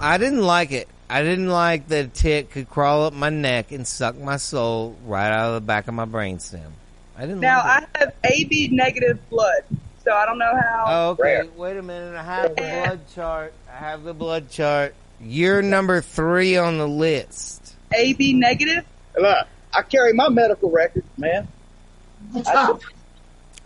I 0.00 0.16
didn't 0.18 0.42
like 0.42 0.72
it. 0.72 0.88
I 1.08 1.22
didn't 1.22 1.48
like 1.48 1.88
that 1.88 2.04
a 2.06 2.08
tick 2.08 2.50
could 2.50 2.68
crawl 2.70 3.04
up 3.04 3.12
my 3.12 3.28
neck 3.30 3.70
and 3.72 3.86
suck 3.86 4.16
my 4.18 4.36
soul 4.38 4.96
right 5.04 5.30
out 5.30 5.48
of 5.48 5.54
the 5.54 5.60
back 5.66 5.86
of 5.88 5.94
my 5.94 6.06
brainstem. 6.06 6.70
I 7.16 7.22
didn't 7.22 7.40
Now 7.40 7.58
like. 7.58 7.88
I 7.94 7.98
have 7.98 8.14
AB 8.24 8.68
negative 8.72 9.18
blood, 9.28 9.62
so 10.02 10.12
I 10.12 10.24
don't 10.24 10.38
know 10.38 10.54
how. 10.58 10.84
Oh, 10.88 11.10
okay. 11.10 11.42
Wait 11.56 11.76
a 11.76 11.82
minute. 11.82 12.14
I 12.16 12.22
have 12.22 12.56
the 12.56 12.62
blood 12.62 13.00
chart. 13.14 13.52
I 13.72 13.76
have 13.76 14.02
the 14.04 14.14
blood 14.14 14.50
chart. 14.50 14.94
You're 15.22 15.62
number 15.62 16.00
three 16.00 16.56
on 16.56 16.78
the 16.78 16.88
list. 16.88 17.74
AB 17.94 18.32
negative. 18.34 18.84
Look, 19.18 19.46
I 19.72 19.82
carry 19.82 20.12
my 20.14 20.28
medical 20.28 20.70
record, 20.70 21.04
man. 21.16 21.46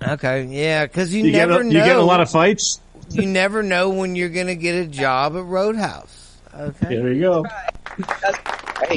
Okay, 0.06 0.44
yeah, 0.44 0.84
because 0.86 1.14
you, 1.14 1.24
You 1.24 1.32
get, 1.32 1.48
never 1.48 1.60
a, 1.62 1.64
know. 1.64 1.70
you 1.70 1.84
get 1.84 1.96
a 1.96 2.02
lot 2.02 2.20
of 2.20 2.30
fights. 2.30 2.80
you 3.10 3.24
never 3.26 3.62
know 3.62 3.90
when 3.90 4.14
you're 4.16 4.28
gonna 4.28 4.54
get 4.54 4.74
a 4.74 4.86
job 4.86 5.36
at 5.36 5.44
Roadhouse. 5.44 6.36
Okay. 6.54 6.96
There 6.96 7.12
you 7.12 7.20
go. 7.20 7.44
hey, 7.44 8.96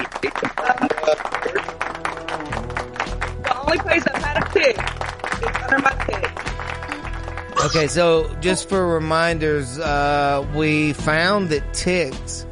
The 2.20 3.62
only 3.66 3.78
place 3.80 4.04
I've 4.08 4.24
had 4.24 4.44
a 4.44 4.46
pig 4.50 4.78
is 4.78 5.64
under 5.64 5.80
my 5.80 5.92
pig. 6.06 7.66
Okay, 7.66 7.88
so 7.88 8.34
just 8.42 8.70
for 8.70 8.88
reminders, 8.88 9.78
uh, 9.80 10.46
we 10.56 10.94
found 10.94 11.50
that 11.50 11.74
ticks 11.74 12.46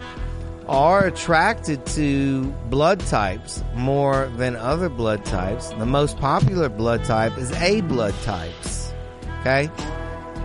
are 0.68 1.06
attracted 1.06 1.86
to 1.86 2.46
blood 2.70 3.00
types 3.02 3.64
more 3.74 4.32
than 4.36 4.56
other 4.56 4.90
blood 4.90 5.24
types. 5.26 5.70
The 5.70 5.86
most 5.86 6.18
popular 6.18 6.70
blood 6.70 7.04
type 7.06 7.38
is 7.38 7.52
A 7.54 7.82
blood 7.82 8.14
types. 8.24 8.94
Okay? 9.40 9.70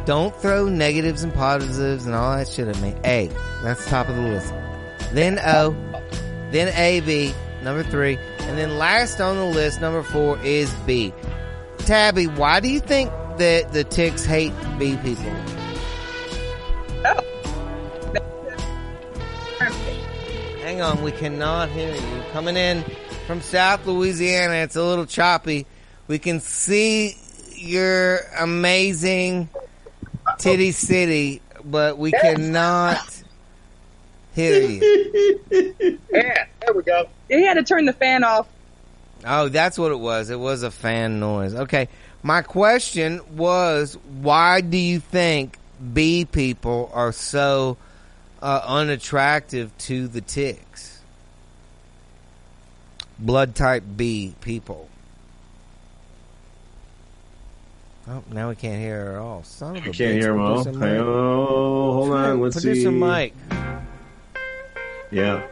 Don't 0.05 0.35
throw 0.37 0.69
negatives 0.69 1.23
and 1.23 1.33
positives 1.33 2.07
and 2.07 2.15
all 2.15 2.37
that 2.37 2.49
shit 2.49 2.69
at 2.69 2.81
me. 2.81 2.95
A. 3.05 3.29
That's 3.63 3.85
top 3.87 4.09
of 4.09 4.17
the 4.17 4.23
list. 4.23 4.53
Then 5.13 5.39
O. 5.41 5.77
Then 6.51 6.69
AB, 6.77 7.33
number 7.63 7.83
three. 7.83 8.19
And 8.41 8.59
then 8.59 8.79
last 8.79 9.21
on 9.21 9.37
the 9.37 9.45
list, 9.45 9.81
number 9.81 10.03
four, 10.03 10.39
is 10.41 10.73
B. 10.87 11.15
Tabby, 11.79 12.27
why 12.27 12.61
do 12.61 12.69
you 12.69 12.81
think 12.81 13.11
that 13.39 13.73
the 13.73 13.85
ticks 13.85 14.25
hate 14.25 14.53
B 14.79 14.97
people? 14.99 15.33
Oh. 17.05 17.33
Hang 20.73 20.81
on, 20.81 21.03
we 21.03 21.13
cannot 21.13 21.69
hear 21.69 21.95
you. 21.95 22.23
Coming 22.33 22.57
in 22.57 22.83
from 23.27 23.43
South 23.43 23.85
Louisiana, 23.85 24.55
it's 24.55 24.75
a 24.75 24.83
little 24.83 25.05
choppy. 25.05 25.67
We 26.09 26.19
can 26.19 26.41
see 26.41 27.15
your 27.55 28.21
amazing 28.39 29.51
titty 30.39 30.73
city, 30.73 31.43
but 31.63 31.99
we 31.99 32.11
cannot 32.11 33.23
hear 34.35 34.63
you. 34.63 35.41
yeah, 36.11 36.47
there 36.63 36.75
we 36.75 36.83
go. 36.85 37.07
He 37.29 37.45
had 37.45 37.59
to 37.59 37.65
turn 37.65 37.85
the 37.85 37.93
fan 37.93 38.25
off. 38.25 38.49
Oh, 39.27 39.51
that's 39.51 39.79
what 39.79 39.93
it 39.93 40.01
was. 40.01 40.31
It 40.31 40.41
was 40.41 40.63
a 40.63 40.71
fan 40.71 41.21
noise. 41.21 41.55
Okay. 41.55 41.91
My 42.23 42.41
question 42.41 43.21
was, 43.37 43.99
why 44.23 44.63
do 44.63 44.79
you 44.79 45.01
think 45.01 45.59
bee 45.93 46.25
people 46.25 46.91
are 46.95 47.13
so 47.13 47.77
uh, 48.43 48.63
unattractive 48.67 49.77
to 49.79 50.09
the 50.09 50.21
ticks? 50.21 51.01
Blood 53.19 53.55
type 53.55 53.85
B 53.97 54.35
people. 54.41 54.89
Oh, 58.09 58.23
now 58.33 58.49
we 58.49 58.57
can't 58.57 58.81
hear 58.81 59.05
her 59.05 59.13
at 59.13 59.19
all. 59.21 59.45
Son 59.45 59.77
of 59.77 59.85
a 59.85 59.87
I 59.87 59.91
bitch. 59.91 59.99
can't 59.99 60.21
hear 60.21 60.33
him 60.33 60.41
all. 60.41 60.65
Hey, 60.65 60.99
oh, 60.99 61.93
hold 61.93 62.11
on. 62.11 62.41
Let's 62.41 62.57
Producer 62.57 62.91
see. 62.91 62.91
mic. 62.91 63.33
Yeah. 65.13 65.47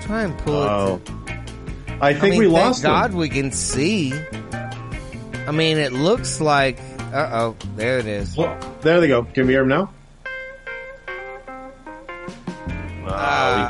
try 0.00 0.22
and 0.22 0.38
pull 0.38 0.54
Oh. 0.54 1.00
it. 1.04 1.10
I 2.00 2.12
think 2.14 2.32
mean, 2.34 2.40
we 2.40 2.46
lost. 2.46 2.82
God 2.84 3.14
we 3.14 3.28
can 3.28 3.50
see. 3.50 4.12
I 5.46 5.50
mean, 5.50 5.78
it 5.78 5.92
looks 5.92 6.40
like. 6.40 6.78
Uh 7.12 7.30
oh, 7.32 7.56
there 7.76 7.98
it 7.98 8.06
is. 8.06 8.36
Well, 8.36 8.56
there 8.82 9.00
they 9.00 9.08
go. 9.08 9.24
Can 9.24 9.46
we 9.46 9.54
hear 9.54 9.62
him 9.62 9.68
now? 9.68 9.90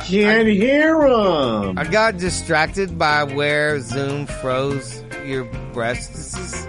Can't 0.07 0.47
hear 0.47 1.03
him. 1.03 1.77
I 1.77 1.85
got 1.85 2.16
distracted 2.16 2.97
by 2.97 3.24
where 3.24 3.81
Zoom 3.81 4.27
froze 4.27 5.03
your 5.24 5.45
breasts. 5.73 6.69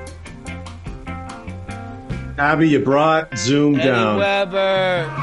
Abby, 2.40 2.70
you 2.70 2.80
brought 2.80 3.38
Zoom 3.38 3.76
Eddie 3.76 3.90
down. 3.90 4.18
Weber. 4.18 5.14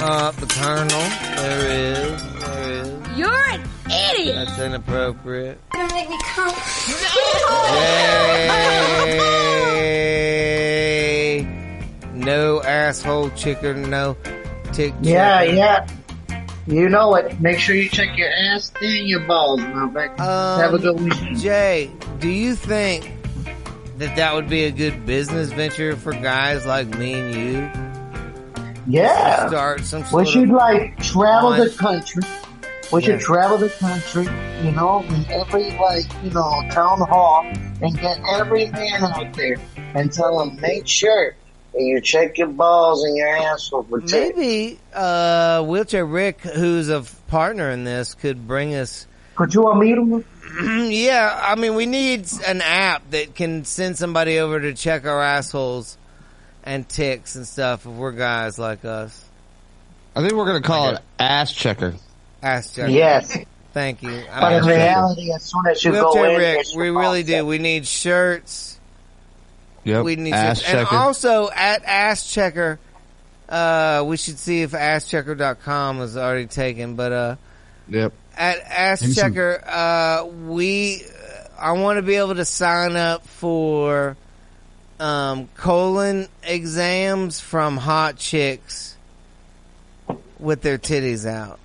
Uh, 0.00 0.30
the 0.32 0.46
Colonel. 0.46 1.08
There 1.36 1.66
is. 1.66 2.22
There 2.40 2.70
is. 2.72 3.18
You're 3.18 3.48
an 3.48 3.62
idiot. 3.86 4.34
That's 4.34 4.58
inappropriate. 4.58 5.58
Gonna 5.70 5.94
make 5.94 6.10
me 6.10 6.18
come. 6.24 6.54
Yay! 7.74 9.47
Asshole 12.88 13.30
chicken, 13.30 13.90
no 13.90 14.16
tick. 14.72 14.94
Yeah, 15.02 15.40
chicken. 15.42 15.56
yeah. 15.58 15.86
You 16.66 16.88
know 16.88 17.14
it. 17.14 17.40
Make 17.40 17.58
sure 17.58 17.74
you 17.74 17.88
check 17.88 18.16
your 18.18 18.30
ass 18.30 18.72
and 18.82 19.08
your 19.08 19.20
balls, 19.20 19.60
now, 19.60 19.88
Becky. 19.88 20.20
Have 20.22 20.74
a 20.74 20.78
good 20.78 21.00
weekend. 21.00 21.28
Um, 21.28 21.36
Jay, 21.36 21.90
do 22.18 22.28
you 22.28 22.54
think 22.54 23.12
that 23.98 24.14
that 24.16 24.34
would 24.34 24.48
be 24.48 24.64
a 24.64 24.70
good 24.70 25.06
business 25.06 25.50
venture 25.50 25.96
for 25.96 26.12
guys 26.12 26.66
like 26.66 26.88
me 26.98 27.14
and 27.14 27.34
you? 27.34 27.70
Yeah. 28.86 29.48
Start 29.48 29.80
some 29.82 30.04
We 30.12 30.24
should 30.26 30.48
like 30.50 30.98
travel 31.02 31.50
the 31.52 31.70
country. 31.70 32.22
We 32.92 33.02
should 33.02 33.20
Yeah. 33.20 33.26
travel 33.26 33.58
the 33.58 33.68
country, 33.70 34.26
you 34.62 34.72
know, 34.72 35.02
in 35.08 35.26
every 35.30 35.70
like, 35.78 36.06
you 36.22 36.30
know, 36.30 36.62
town 36.70 37.00
hall 37.00 37.44
and 37.82 37.98
get 38.00 38.18
every 38.34 38.70
man 38.70 39.04
out 39.04 39.32
there 39.34 39.56
and 39.94 40.10
tell 40.12 40.38
them, 40.38 40.58
make 40.60 40.86
sure 40.86 41.34
you 41.74 42.00
check 42.00 42.38
your 42.38 42.48
balls 42.48 43.04
and 43.04 43.16
your 43.16 43.28
asshole 43.28 43.84
for 43.84 44.00
ticks. 44.00 44.36
Maybe 44.36 44.78
uh, 44.92 45.62
Wheelchair 45.64 46.04
Rick, 46.04 46.40
who's 46.40 46.88
a 46.88 47.04
partner 47.28 47.70
in 47.70 47.84
this, 47.84 48.14
could 48.14 48.46
bring 48.46 48.74
us. 48.74 49.06
Could 49.36 49.54
you 49.54 49.62
want 49.62 49.78
me 49.78 49.94
to? 49.94 50.24
yeah, 50.88 51.40
I 51.44 51.54
mean, 51.54 51.74
we 51.74 51.86
need 51.86 52.26
an 52.46 52.60
app 52.60 53.10
that 53.10 53.34
can 53.34 53.64
send 53.64 53.96
somebody 53.96 54.38
over 54.38 54.60
to 54.60 54.74
check 54.74 55.06
our 55.06 55.22
assholes 55.22 55.96
and 56.64 56.88
ticks 56.88 57.36
and 57.36 57.46
stuff 57.46 57.86
if 57.86 57.92
we're 57.92 58.12
guys 58.12 58.58
like 58.58 58.84
us. 58.84 59.24
I 60.16 60.20
think 60.20 60.32
we're 60.32 60.46
gonna 60.46 60.60
call 60.60 60.94
it 60.94 61.00
ass 61.18 61.52
checker. 61.52 61.94
Ass 62.42 62.74
checker. 62.74 62.90
Yes. 62.90 63.36
Thank 63.72 64.02
you. 64.02 64.24
But 64.28 64.52
in 64.52 64.58
Ass 64.58 64.66
reality, 64.66 65.32
as 65.32 65.44
soon 65.44 65.66
as 65.70 65.84
you 65.84 65.92
go 65.92 66.12
Wheelchair 66.12 66.30
in, 66.30 66.56
Rick, 66.56 66.66
we 66.76 66.90
really 66.90 67.22
do. 67.22 67.46
We 67.46 67.58
need 67.58 67.86
shirts. 67.86 68.77
Yep. 69.84 70.04
We 70.04 70.16
need 70.16 70.34
ass 70.34 70.60
shirts. 70.60 70.68
And 70.68 70.86
checker. 70.86 70.96
also 70.96 71.50
at 71.50 71.84
Ass 71.84 72.30
Checker, 72.30 72.78
uh, 73.48 74.04
we 74.06 74.16
should 74.16 74.38
see 74.38 74.62
if 74.62 74.72
AssChecker.com 74.72 76.02
is 76.02 76.16
already 76.16 76.46
taken, 76.46 76.96
but, 76.96 77.12
uh, 77.12 77.36
yep. 77.88 78.12
at 78.36 78.58
Ass 78.60 79.14
Checker, 79.14 79.62
uh, 79.66 80.26
we, 80.26 81.02
I 81.58 81.72
want 81.72 81.96
to 81.96 82.02
be 82.02 82.16
able 82.16 82.34
to 82.34 82.44
sign 82.44 82.96
up 82.96 83.26
for, 83.26 84.16
um, 85.00 85.48
colon 85.56 86.28
exams 86.42 87.40
from 87.40 87.76
hot 87.76 88.16
chicks 88.16 88.96
with 90.38 90.60
their 90.60 90.78
titties 90.78 91.26
out. 91.26 91.58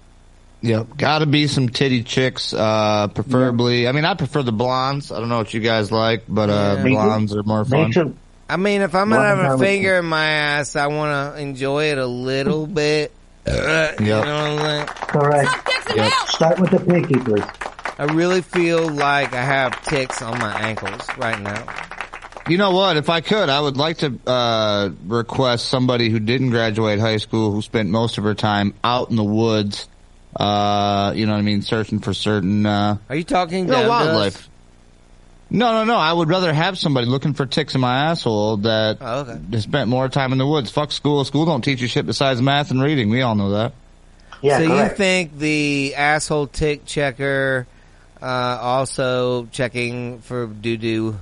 Yep. 0.64 0.98
Gotta 0.98 1.26
be 1.26 1.48
some 1.48 1.68
titty 1.70 2.04
chicks, 2.04 2.54
uh, 2.54 3.10
preferably. 3.10 3.88
I 3.88 3.92
mean, 3.92 4.06
I 4.06 4.14
prefer 4.16 4.44
the 4.44 4.52
blondes. 4.54 5.12
I 5.12 5.20
don't 5.20 5.28
know 5.30 5.38
what 5.38 5.54
you 5.54 5.60
guys 5.60 5.92
like, 5.92 6.24
but, 6.28 6.50
uh, 6.50 6.76
Yeah. 6.78 6.84
Blondes 6.84 7.36
are 7.36 7.44
more 7.44 7.66
fun. 7.66 7.90
Me. 7.96 8.14
I 8.50 8.56
mean, 8.58 8.82
if 8.82 8.96
I'm 8.96 9.10
gonna 9.10 9.26
have 9.28 9.56
a 9.56 9.58
finger 9.58 9.98
in 10.00 10.06
my 10.06 10.26
ass, 10.26 10.76
I 10.76 10.88
want 10.88 11.36
to 11.36 11.42
enjoy 11.42 11.86
it 11.92 11.98
a 11.98 12.08
little 12.08 12.66
bit. 12.66 13.12
Uh, 13.46 13.92
You 14.00 14.06
know 14.06 14.20
what 14.20 14.28
I'm 14.30 14.60
saying? 14.60 14.86
Correct. 14.88 16.30
Start 16.30 16.60
with 16.60 16.70
the 16.72 16.80
pinky, 16.80 17.16
please. 17.20 17.44
I 18.00 18.06
really 18.06 18.42
feel 18.42 18.88
like 18.90 19.34
I 19.34 19.42
have 19.44 19.82
ticks 19.84 20.22
on 20.22 20.40
my 20.40 20.54
ankles 20.62 21.06
right 21.18 21.40
now. 21.42 21.62
You 22.48 22.58
know 22.58 22.72
what? 22.72 22.96
If 22.96 23.10
I 23.10 23.20
could, 23.20 23.50
I 23.50 23.60
would 23.60 23.76
like 23.76 23.98
to 23.98 24.18
uh, 24.26 24.90
request 25.08 25.68
somebody 25.68 26.10
who 26.10 26.20
didn't 26.20 26.52
graduate 26.52 27.00
high 27.00 27.18
school, 27.18 27.52
who 27.52 27.62
spent 27.62 27.90
most 27.90 28.18
of 28.18 28.24
her 28.24 28.34
time 28.34 28.74
out 28.84 29.10
in 29.10 29.18
the 29.18 29.24
woods. 29.26 29.88
Uh, 30.36 31.14
you 31.16 31.26
know 31.26 31.34
what 31.34 31.40
I 31.40 31.42
mean, 31.44 31.62
searching 31.62 32.00
for 32.00 32.14
certain. 32.14 32.66
Uh, 32.66 32.98
Are 33.10 33.16
you 33.16 33.24
talking 33.24 33.66
you 33.66 33.72
know, 33.72 33.80
down 33.82 33.90
wildlife? 33.90 34.34
dust? 34.36 34.50
No, 35.50 35.72
no, 35.74 35.84
no. 35.84 35.96
I 35.98 36.12
would 36.12 36.30
rather 36.30 36.52
have 36.52 36.80
somebody 36.80 37.06
looking 37.06 37.34
for 37.34 37.46
ticks 37.46 37.76
in 37.76 37.82
my 37.82 38.06
asshole 38.12 38.58
that 38.58 38.98
Oh, 39.02 39.20
okay. 39.20 39.40
has 39.52 39.64
spent 39.64 39.88
more 39.90 40.10
time 40.10 40.32
in 40.32 40.40
the 40.40 40.48
woods. 40.48 40.72
Fuck 40.72 40.92
school. 40.92 41.24
School 41.26 41.46
don't 41.46 41.62
teach 41.64 41.80
you 41.82 41.88
shit 41.88 42.08
besides 42.08 42.42
math 42.42 42.72
and 42.72 42.82
reading. 42.82 43.10
We 43.10 43.22
all 43.22 43.36
know 43.36 43.52
that. 43.52 43.74
Yeah, 44.42 44.58
so 44.58 44.68
correct. 44.68 44.92
you 44.92 44.98
think 44.98 45.38
the 45.38 45.96
asshole 45.96 46.48
tick 46.48 46.86
checker, 46.86 47.68
uh, 48.22 48.26
also 48.26 49.46
checking 49.52 50.20
for 50.22 50.48
doo 50.48 50.78
doo 50.78 51.20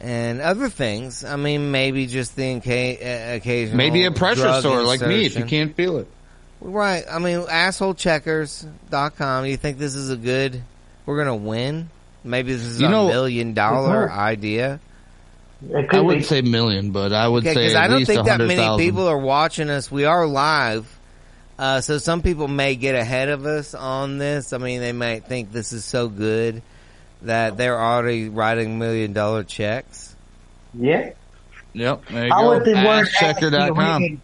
and 0.00 0.40
other 0.40 0.68
things? 0.68 1.24
I 1.24 1.36
mean, 1.36 1.70
maybe 1.70 2.06
just 2.06 2.36
the 2.36 2.44
inca- 2.44 3.32
uh, 3.32 3.36
occasional 3.36 3.76
Maybe 3.78 4.04
a 4.04 4.10
pressure 4.10 4.42
drug 4.42 4.62
sore 4.62 4.82
like 4.82 5.00
me 5.00 5.24
if 5.24 5.38
you 5.38 5.44
can't 5.46 5.74
feel 5.74 5.98
it. 5.98 6.08
Right. 6.60 7.04
I 7.10 7.18
mean, 7.18 7.40
assholecheckers.com. 7.40 9.46
You 9.46 9.56
think 9.56 9.78
this 9.78 9.94
is 9.94 10.10
a 10.10 10.16
good? 10.16 10.62
We're 11.06 11.18
gonna 11.18 11.36
win. 11.36 11.88
Maybe 12.22 12.52
this 12.52 12.62
is 12.62 12.80
You 12.80 12.88
a 12.88 12.90
know- 12.90 13.08
million 13.08 13.54
dollar 13.54 14.10
idea. 14.10 14.78
I 15.92 16.00
wouldn't 16.00 16.24
say 16.24 16.40
million, 16.40 16.90
but 16.90 17.12
I 17.12 17.28
would 17.28 17.44
Okay, 17.44 17.52
say 17.54 17.60
because 17.64 17.74
at 17.74 17.84
I 17.84 17.88
don't 17.88 18.04
think 18.06 18.24
that 18.26 18.38
many 18.38 18.54
100,000. 18.56 18.78
people 18.86 19.08
are 19.08 19.18
watching 19.18 19.68
us. 19.68 19.90
We 19.90 20.06
are 20.06 20.26
live, 20.26 20.86
uh, 21.58 21.82
so 21.82 21.98
some 21.98 22.22
people 22.22 22.48
may 22.48 22.76
get 22.76 22.94
ahead 22.94 23.28
of 23.28 23.44
us 23.44 23.74
on 23.74 24.16
this. 24.18 24.54
I 24.54 24.58
mean, 24.58 24.80
they 24.80 24.92
might 24.92 25.26
think 25.26 25.52
this 25.52 25.72
is 25.74 25.84
so 25.84 26.08
good 26.08 26.62
that 27.22 27.58
they're 27.58 27.78
already 27.78 28.30
writing 28.30 28.78
million 28.78 29.12
dollar 29.12 29.44
checks. 29.44 30.14
Yeah. 30.72 31.10
Yep. 31.74 32.02
There 32.10 32.26
you 32.26 32.32
How 32.32 32.42
go. 32.42 32.48
would 32.50 32.64
the 32.64 32.72
word 32.74 33.06
ass 33.06 33.10
be 33.20 33.26
Asschecker.com. 33.46 34.00
written? 34.02 34.20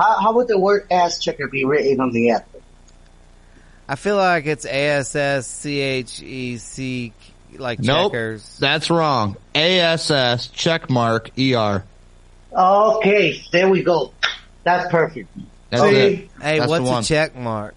How, 0.00 0.18
how 0.20 0.32
would 0.32 0.48
the 0.48 0.58
word 0.58 0.86
ass 0.90 1.18
checker 1.18 1.46
be 1.46 1.64
written 1.66 2.00
on 2.00 2.10
the 2.12 2.30
app? 2.30 2.48
I 3.86 3.96
feel 3.96 4.16
like 4.16 4.46
it's 4.46 4.64
A 4.64 4.70
S 4.88 5.14
S 5.14 5.46
C 5.46 5.78
H 5.80 6.22
E 6.22 6.56
C 6.56 7.12
like 7.58 7.80
Nope. 7.80 8.12
checkers. 8.12 8.56
That's 8.58 8.88
wrong. 8.88 9.36
ASS 9.54 10.46
check 10.48 10.88
mark 10.88 11.30
ER. 11.38 11.84
Okay, 12.52 13.42
there 13.52 13.68
we 13.68 13.82
go. 13.82 14.14
That's 14.64 14.90
perfect. 14.90 15.28
That's 15.70 15.82
See? 15.82 15.88
it. 15.96 16.30
Hey, 16.40 16.58
That's 16.60 16.70
what's 16.70 16.84
the 16.84 16.90
a 16.90 16.92
one. 16.92 17.02
check 17.02 17.36
mark? 17.36 17.74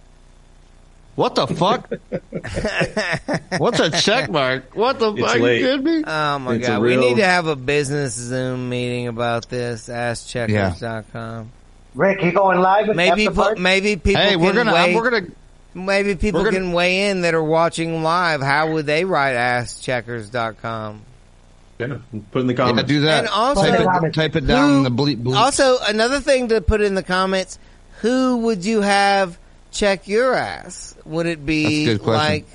What 1.15 1.35
the 1.35 1.45
fuck? 1.47 1.91
What's 3.59 3.79
a 3.79 3.91
check 3.91 4.31
mark? 4.31 4.75
What 4.75 4.97
the 4.99 5.11
It's 5.13 5.21
fuck? 5.21 5.39
late. 5.41 5.59
You 5.61 5.65
kidding 5.67 5.83
me? 5.83 6.03
Oh 6.07 6.39
my 6.39 6.55
It's 6.55 6.67
a 6.67 6.71
god, 6.71 6.81
we 6.81 6.95
need 6.95 7.17
to 7.17 7.25
have 7.25 7.45
a 7.47 7.55
business 7.55 8.13
Zoom 8.15 8.69
meeting 8.69 9.07
about 9.07 9.47
this. 9.49 9.89
AskCheckers.com. 9.89 11.51
Rick, 11.95 12.23
you 12.23 12.31
going 12.31 12.59
live? 12.59 12.89
at 12.89 12.95
Maybe 12.95 13.27
after 13.27 13.35
party? 13.35 13.55
pu- 13.55 13.61
maybe 13.61 13.95
people 13.97 14.21
Hey, 14.21 14.31
can 14.31 14.39
we're 14.41 14.53
gonna 14.53 14.73
weigh, 14.73 14.95
we're 14.95 15.09
gonna 15.09 15.27
maybe 15.75 16.15
people 16.15 16.43
gonna- 16.43 16.57
can 16.57 16.71
weigh 16.73 17.09
in 17.09 17.21
that 17.21 17.33
are 17.35 17.43
watching 17.43 18.01
live. 18.03 18.41
How 18.41 18.71
would 18.71 18.85
they 18.85 19.05
write 19.05 19.35
AskCheckers.com? 19.35 21.01
Yeah, 21.79 21.97
put 22.31 22.41
in 22.41 22.47
the 22.47 22.53
yeah, 22.53 22.57
comments. 22.57 22.87
do 22.87 23.01
that. 23.01 23.19
And 23.19 23.27
also- 23.29 23.61
type 23.63 24.03
it, 24.03 24.13
type 24.13 24.35
it 24.35 24.47
down 24.47 24.69
Who- 24.69 24.77
in 24.77 24.83
the 24.83 24.91
bleep 24.91 25.23
bleep. 25.23 25.35
Also, 25.35 25.77
another 25.87 26.19
thing 26.19 26.49
to 26.49 26.61
put 26.61 26.81
in 26.81 26.95
the 26.95 27.03
comments: 27.03 27.57
Who 28.01 28.37
would 28.37 28.63
you 28.65 28.81
have 28.81 29.37
check 29.71 30.07
your 30.07 30.33
ass? 30.35 30.95
Would 31.05 31.25
it 31.25 31.45
be 31.45 31.85
That's 31.85 31.95
a 31.95 31.97
good 31.97 32.03
question. 32.03 32.45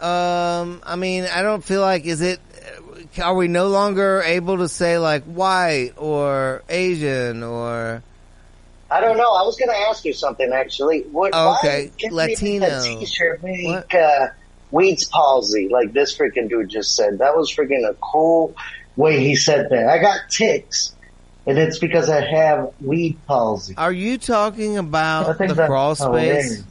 like? 0.00 0.08
Um, 0.08 0.80
I 0.84 0.96
mean, 0.96 1.24
I 1.32 1.42
don't 1.42 1.64
feel 1.64 1.80
like 1.80 2.04
is 2.06 2.20
it. 2.20 2.40
Are 3.22 3.34
we 3.34 3.46
no 3.46 3.68
longer 3.68 4.22
able 4.26 4.58
to 4.58 4.68
say 4.68 4.98
like 4.98 5.22
white 5.24 5.92
or 5.96 6.62
Asian 6.68 7.42
or? 7.42 8.02
I 8.90 9.00
don't 9.00 9.16
know. 9.16 9.32
I 9.32 9.42
was 9.42 9.56
going 9.56 9.70
to 9.70 9.76
ask 9.88 10.04
you 10.04 10.12
something 10.12 10.52
actually. 10.52 11.02
What, 11.02 11.30
Oh, 11.34 11.56
okay. 11.58 11.90
Why 12.00 12.08
Latino. 12.10 12.66
Latino. 12.68 13.00
T-shirt 13.00 13.42
make 13.42 13.94
uh, 13.94 14.28
weeds 14.70 15.06
palsy 15.08 15.68
like 15.70 15.92
this 15.92 16.16
freaking 16.16 16.48
dude 16.48 16.68
just 16.68 16.94
said. 16.94 17.18
That 17.18 17.36
was 17.36 17.52
freaking 17.54 17.88
a 17.88 17.94
cool 17.94 18.54
way 18.96 19.20
he 19.20 19.36
said 19.36 19.68
that. 19.70 19.88
I 19.88 19.98
got 19.98 20.20
ticks, 20.30 20.94
and 21.46 21.58
it's 21.58 21.78
because 21.78 22.08
I 22.10 22.20
have 22.20 22.72
weed 22.80 23.18
palsy. 23.26 23.74
Are 23.76 23.92
you 23.92 24.18
talking 24.18 24.76
I 24.76 24.80
about 24.80 25.38
think 25.38 25.48
the 25.50 25.54
that's 25.54 25.68
crawl 25.68 25.94
space? 25.94 26.06
hilarious. 26.06 26.64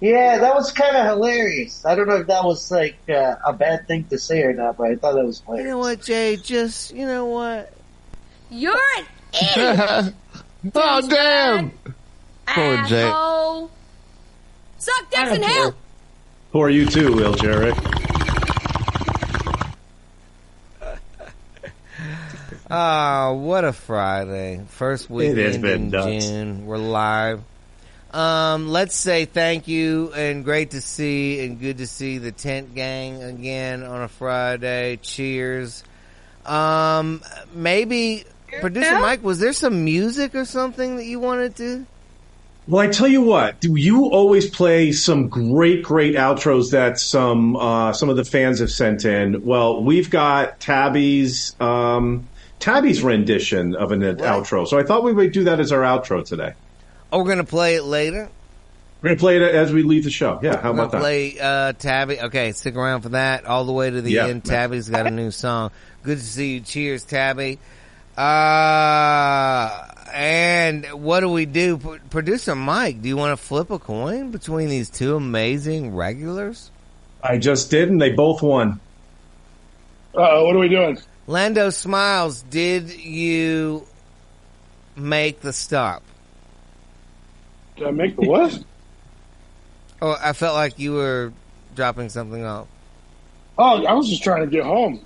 Yeah, 0.00 0.38
that 0.38 0.54
was 0.54 0.70
kind 0.72 0.96
of 0.96 1.06
hilarious. 1.06 1.84
I 1.86 1.94
don't 1.94 2.08
know 2.08 2.16
if 2.16 2.26
that 2.26 2.44
was 2.44 2.70
like 2.70 2.96
uh, 3.08 3.36
a 3.46 3.52
bad 3.52 3.86
thing 3.86 4.04
to 4.10 4.18
say 4.18 4.42
or 4.42 4.52
not, 4.52 4.76
but 4.76 4.88
I 4.88 4.96
thought 4.96 5.14
that 5.14 5.24
was 5.24 5.42
You 5.48 5.62
know 5.62 5.78
what, 5.78 6.02
Jay? 6.02 6.36
Just 6.36 6.92
you 6.94 7.06
know 7.06 7.26
what? 7.26 7.72
You're 8.50 8.76
an 8.98 9.04
idiot. 9.56 10.14
Oh 10.74 11.08
damn! 11.08 11.70
Poor 12.46 12.84
Jay. 12.84 13.10
Suck 14.78 15.10
dicks 15.10 15.30
and 15.32 15.44
help. 15.44 15.74
Who 16.52 16.60
are 16.60 16.70
you 16.70 16.86
too, 16.86 17.14
Will 17.14 17.34
Jarrett? 17.34 17.76
Ah, 22.70 23.32
what 23.32 23.64
a 23.64 23.72
Friday. 23.72 24.60
First 24.68 25.04
It 25.10 25.36
has 25.36 25.58
weekend 25.58 25.62
been 25.62 25.82
in 25.82 25.90
nuts. 25.90 26.26
June. 26.26 26.66
We're 26.66 26.78
live. 26.78 27.42
Um, 28.10 28.68
let's 28.68 28.94
say 28.96 29.26
thank 29.26 29.68
you 29.68 30.12
and 30.14 30.44
great 30.44 30.70
to 30.70 30.80
see 30.80 31.44
and 31.44 31.60
good 31.60 31.78
to 31.78 31.86
see 31.86 32.18
the 32.18 32.32
tent 32.32 32.74
gang 32.74 33.22
again 33.22 33.82
on 33.82 34.02
a 34.02 34.08
Friday. 34.08 34.96
Cheers. 35.02 35.84
Um, 36.46 37.22
maybe 37.52 38.24
producer 38.60 38.98
Mike, 39.00 39.22
was 39.22 39.38
there 39.40 39.52
some 39.52 39.84
music 39.84 40.34
or 40.34 40.44
something 40.44 40.96
that 40.96 41.04
you 41.04 41.20
wanted 41.20 41.56
to? 41.56 41.86
Well, 42.66 42.80
I 42.82 42.86
tell 42.90 43.06
you 43.08 43.20
what, 43.20 43.60
do 43.60 43.76
you 43.76 44.06
always 44.06 44.48
play 44.48 44.92
some 44.92 45.28
great, 45.28 45.82
great 45.82 46.14
outros 46.14 46.70
that 46.70 46.98
some 46.98 47.56
uh, 47.56 47.92
some 47.92 48.08
of 48.08 48.16
the 48.16 48.24
fans 48.24 48.60
have 48.60 48.70
sent 48.70 49.04
in? 49.04 49.44
Well, 49.44 49.82
we've 49.82 50.08
got 50.08 50.60
Tabby's 50.60 51.54
um, 51.60 52.26
Tabby's 52.60 53.02
rendition 53.02 53.74
of 53.76 53.92
an 53.92 54.00
outro, 54.00 54.66
so 54.66 54.78
I 54.78 54.82
thought 54.82 55.04
we 55.04 55.12
would 55.12 55.32
do 55.32 55.44
that 55.44 55.60
as 55.60 55.72
our 55.72 55.82
outro 55.82 56.24
today. 56.24 56.54
Oh, 57.12 57.18
we're 57.18 57.28
gonna 57.28 57.44
play 57.44 57.74
it 57.74 57.84
later. 57.84 58.30
We're 59.02 59.10
gonna 59.10 59.20
play 59.20 59.36
it 59.36 59.42
as 59.42 59.70
we 59.70 59.82
leave 59.82 60.04
the 60.04 60.10
show. 60.10 60.40
Yeah, 60.42 60.56
how 60.58 60.72
We're 60.72 60.84
about 60.84 60.90
gonna 60.90 60.90
that? 60.92 61.00
play 61.00 61.38
uh, 61.38 61.72
Tabby. 61.74 62.18
Okay, 62.22 62.52
stick 62.52 62.76
around 62.76 63.02
for 63.02 63.10
that 63.10 63.44
all 63.44 63.66
the 63.66 63.72
way 63.72 63.90
to 63.90 64.00
the 64.00 64.10
Yeah, 64.12 64.22
end. 64.22 64.32
man. 64.32 64.40
Tabby's 64.40 64.88
got 64.88 65.06
a 65.06 65.10
new 65.10 65.30
song. 65.30 65.70
Good 66.02 66.16
to 66.16 66.24
see 66.24 66.54
you. 66.54 66.60
Cheers, 66.60 67.04
Tabby. 67.04 67.58
Uh, 68.16 69.86
and 70.12 70.86
what 70.92 71.20
do 71.20 71.28
we 71.28 71.46
do? 71.46 71.78
P- 71.78 71.98
Producer 72.10 72.54
Mike, 72.54 73.02
do 73.02 73.08
you 73.08 73.16
want 73.16 73.36
to 73.38 73.44
flip 73.44 73.70
a 73.70 73.78
coin 73.78 74.30
between 74.30 74.68
these 74.68 74.88
two 74.90 75.16
amazing 75.16 75.94
regulars? 75.94 76.70
I 77.22 77.38
just 77.38 77.70
did, 77.70 77.88
and 77.88 78.00
they 78.00 78.12
both 78.12 78.42
won. 78.42 78.80
Uh, 80.14 80.42
what 80.42 80.54
are 80.54 80.58
we 80.60 80.68
doing? 80.68 80.98
Lando 81.26 81.70
Smiles, 81.70 82.42
did 82.42 82.90
you 82.90 83.86
make 84.94 85.40
the 85.40 85.52
stop? 85.52 86.02
Did 87.76 87.88
I 87.88 87.90
make 87.90 88.16
the 88.16 88.28
what? 88.28 88.62
Oh, 90.02 90.18
I 90.20 90.34
felt 90.34 90.54
like 90.54 90.78
you 90.78 90.92
were 90.92 91.32
dropping 91.74 92.10
something 92.10 92.44
off. 92.44 92.66
Oh, 93.56 93.82
I 93.86 93.94
was 93.94 94.10
just 94.10 94.22
trying 94.22 94.42
to 94.42 94.46
get 94.48 94.64
home. 94.64 95.02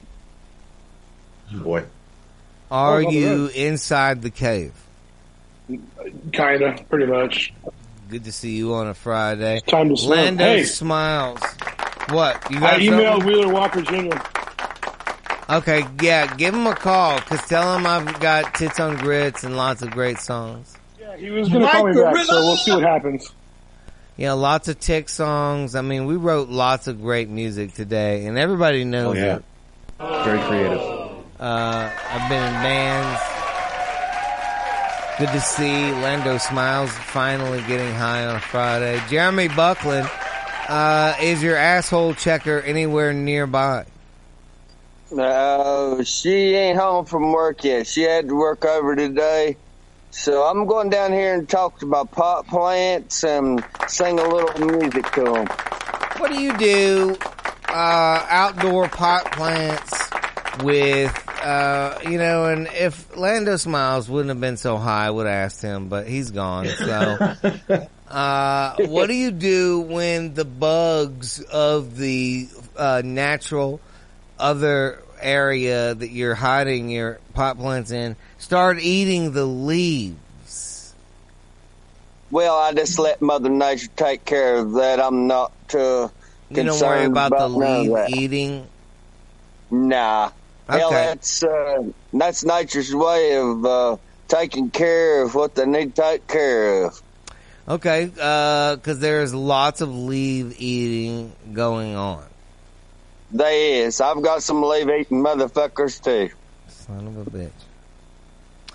Boy, 1.52 1.85
Are 2.70 3.03
the 3.03 3.11
you 3.11 3.47
inside 3.49 4.23
the 4.23 4.31
cave? 4.31 4.73
Kinda, 6.32 6.85
pretty 6.89 7.07
much. 7.07 7.53
Good 8.11 8.24
to 8.24 8.32
see 8.32 8.57
you 8.57 8.74
on 8.74 8.89
a 8.89 8.95
Friday. 8.95 9.61
Time 9.66 9.90
to 9.90 9.97
smoke. 9.97 10.16
Lando 10.16 10.45
Hey. 10.45 10.62
smiles. 10.65 11.40
What? 12.11 12.43
You 12.51 12.61
got 12.61 12.74
I 12.74 12.78
got 12.78 12.81
emailed 12.81 13.11
something? 13.12 13.27
Wheeler 13.27 13.53
Walker 13.53 13.82
Jr. 13.82 14.19
Okay, 15.51 15.85
yeah, 16.03 16.35
give 16.36 16.55
him 16.55 16.66
a 16.66 16.74
call. 16.74 17.19
Cause 17.20 17.40
tell 17.49 17.74
him 17.77 17.86
I've 17.86 18.20
got 18.20 18.55
tits 18.55 18.78
on 18.81 18.97
grits 18.97 19.45
and 19.45 19.57
lots 19.57 19.82
of 19.82 19.90
great 19.90 20.19
songs. 20.19 20.74
Yeah, 21.01 21.16
he 21.16 21.31
was 21.31 21.49
going 21.49 21.62
to 21.65 21.70
call 21.70 21.86
me 21.86 21.95
back, 22.01 22.16
so 22.24 22.35
we'll 22.45 22.57
see 22.57 22.73
what 22.73 22.82
happens. 22.82 23.32
Yeah, 24.16 24.32
lots 24.32 24.69
of 24.69 24.78
tick 24.81 25.09
songs. 25.09 25.74
I 25.74 25.81
mean, 25.81 26.05
we 26.07 26.16
wrote 26.16 26.49
lots 26.49 26.86
of 26.86 27.01
great 27.01 27.28
music 27.31 27.73
today, 27.74 28.27
and 28.27 28.36
everybody 28.36 28.85
knows 28.85 29.16
Oh, 29.16 29.20
yeah. 29.20 29.36
it. 29.36 30.24
very 30.24 30.39
creative. 30.40 30.98
Uh, 31.40 31.90
I've 32.10 32.28
been 32.28 32.43
in 32.43 32.52
bands. 32.62 33.20
Good 35.19 35.28
to 35.31 35.40
see 35.40 35.93
Lando 35.93 36.39
Smiles 36.39 36.90
finally 36.90 37.60
getting 37.62 37.94
high 37.94 38.27
on 38.27 38.36
a 38.36 38.40
Friday. 38.40 39.01
Jeremy 39.09 39.48
Buckland, 39.48 40.09
uh, 40.69 41.15
is 41.20 41.43
your 41.43 41.56
asshole 41.56 42.15
checker 42.15 42.60
anywhere 42.60 43.12
nearby? 43.12 43.86
No, 45.10 46.01
she 46.05 46.55
ain't 46.55 46.78
home 46.78 47.05
from 47.05 47.32
work 47.32 47.65
yet. 47.65 47.86
She 47.86 48.02
had 48.02 48.28
to 48.28 48.36
work 48.36 48.65
over 48.65 48.94
today. 48.94 49.56
So 50.10 50.44
I'm 50.44 50.66
going 50.66 50.90
down 50.90 51.12
here 51.12 51.35
and 51.35 51.48
talk 51.48 51.78
to 51.81 51.86
my 51.86 52.05
pot 52.05 52.47
plants 52.47 53.24
and 53.24 53.65
sing 53.86 54.19
a 54.19 54.28
little 54.28 54.66
music 54.66 55.10
to 55.12 55.24
them. 55.24 55.47
What 56.19 56.31
do 56.31 56.40
you 56.40 56.56
do? 56.59 57.16
Uh, 57.69 58.27
outdoor 58.28 58.89
pot 58.89 59.31
plants 59.32 60.10
with, 60.62 61.27
uh, 61.49 61.99
you 62.05 62.19
know, 62.19 62.45
and 62.45 62.69
if 62.75 63.16
Lando 63.16 63.57
Smiles 63.57 64.07
wouldn't 64.09 64.29
have 64.29 64.41
been 64.41 64.59
so 64.59 64.77
high, 64.77 65.07
I 65.07 65.11
would 65.11 65.27
have 65.27 65.35
asked 65.35 65.62
him, 65.62 65.89
but 65.89 66.07
he's 66.07 66.31
gone. 66.31 66.66
So, 66.66 67.89
uh, 68.09 68.77
what 68.81 69.07
do 69.07 69.15
you 69.15 69.31
do 69.31 69.81
when 69.81 70.35
the 70.35 70.45
bugs 70.45 71.41
of 71.41 71.97
the 71.97 72.49
uh, 72.77 73.01
natural 73.03 73.81
other 74.39 75.03
area 75.23 75.95
that 75.95 76.11
you're 76.11 76.35
hiding 76.35 76.91
your 76.91 77.19
pot 77.33 77.57
plants 77.57 77.93
in 77.93 78.16
start 78.37 78.79
eating 78.81 79.33
the 79.33 79.47
leaves? 79.47 80.95
Well, 82.31 82.59
I 82.59 82.75
just 82.75 82.99
let 82.99 83.23
Mother 83.23 83.49
Nature 83.49 83.89
take 83.97 84.27
care 84.27 84.57
of 84.57 84.73
that. 84.73 85.01
I'm 85.01 85.27
not 85.27 85.53
uh, 85.73 85.79
You 85.79 86.09
don't 86.51 86.57
worry 86.57 86.65
concerned 86.66 87.12
about 87.12 87.31
the 87.31 87.49
none 87.49 87.91
leaf 87.91 88.09
eating. 88.11 88.66
Nah. 89.70 90.33
Hell, 90.69 90.89
Okay. 90.89 91.05
that's 91.07 91.43
uh, 91.43 91.82
that's 92.12 92.45
nature's 92.45 92.95
way 92.95 93.36
of 93.36 93.65
uh, 93.65 93.97
taking 94.28 94.70
care 94.70 95.23
of 95.23 95.35
what 95.35 95.55
they 95.55 95.65
need 95.66 95.95
to 95.97 96.03
take 96.03 96.27
care 96.27 96.85
of. 96.85 97.03
Okay, 97.66 98.07
because 98.07 98.99
there's 98.99 99.35
lots 99.35 99.81
of 99.81 99.95
leaf 99.95 100.55
eating 100.61 101.32
going 101.53 101.95
on. 101.97 102.24
They 103.31 103.81
is. 103.81 104.01
I've 104.01 104.23
got 104.23 104.43
some 104.43 104.62
leaf 104.62 104.89
eating 104.89 105.23
motherfuckers 105.23 106.03
too. 106.03 106.31
Son 106.69 107.07
of 107.07 107.27
a 107.27 107.31
bitch. 107.31 107.51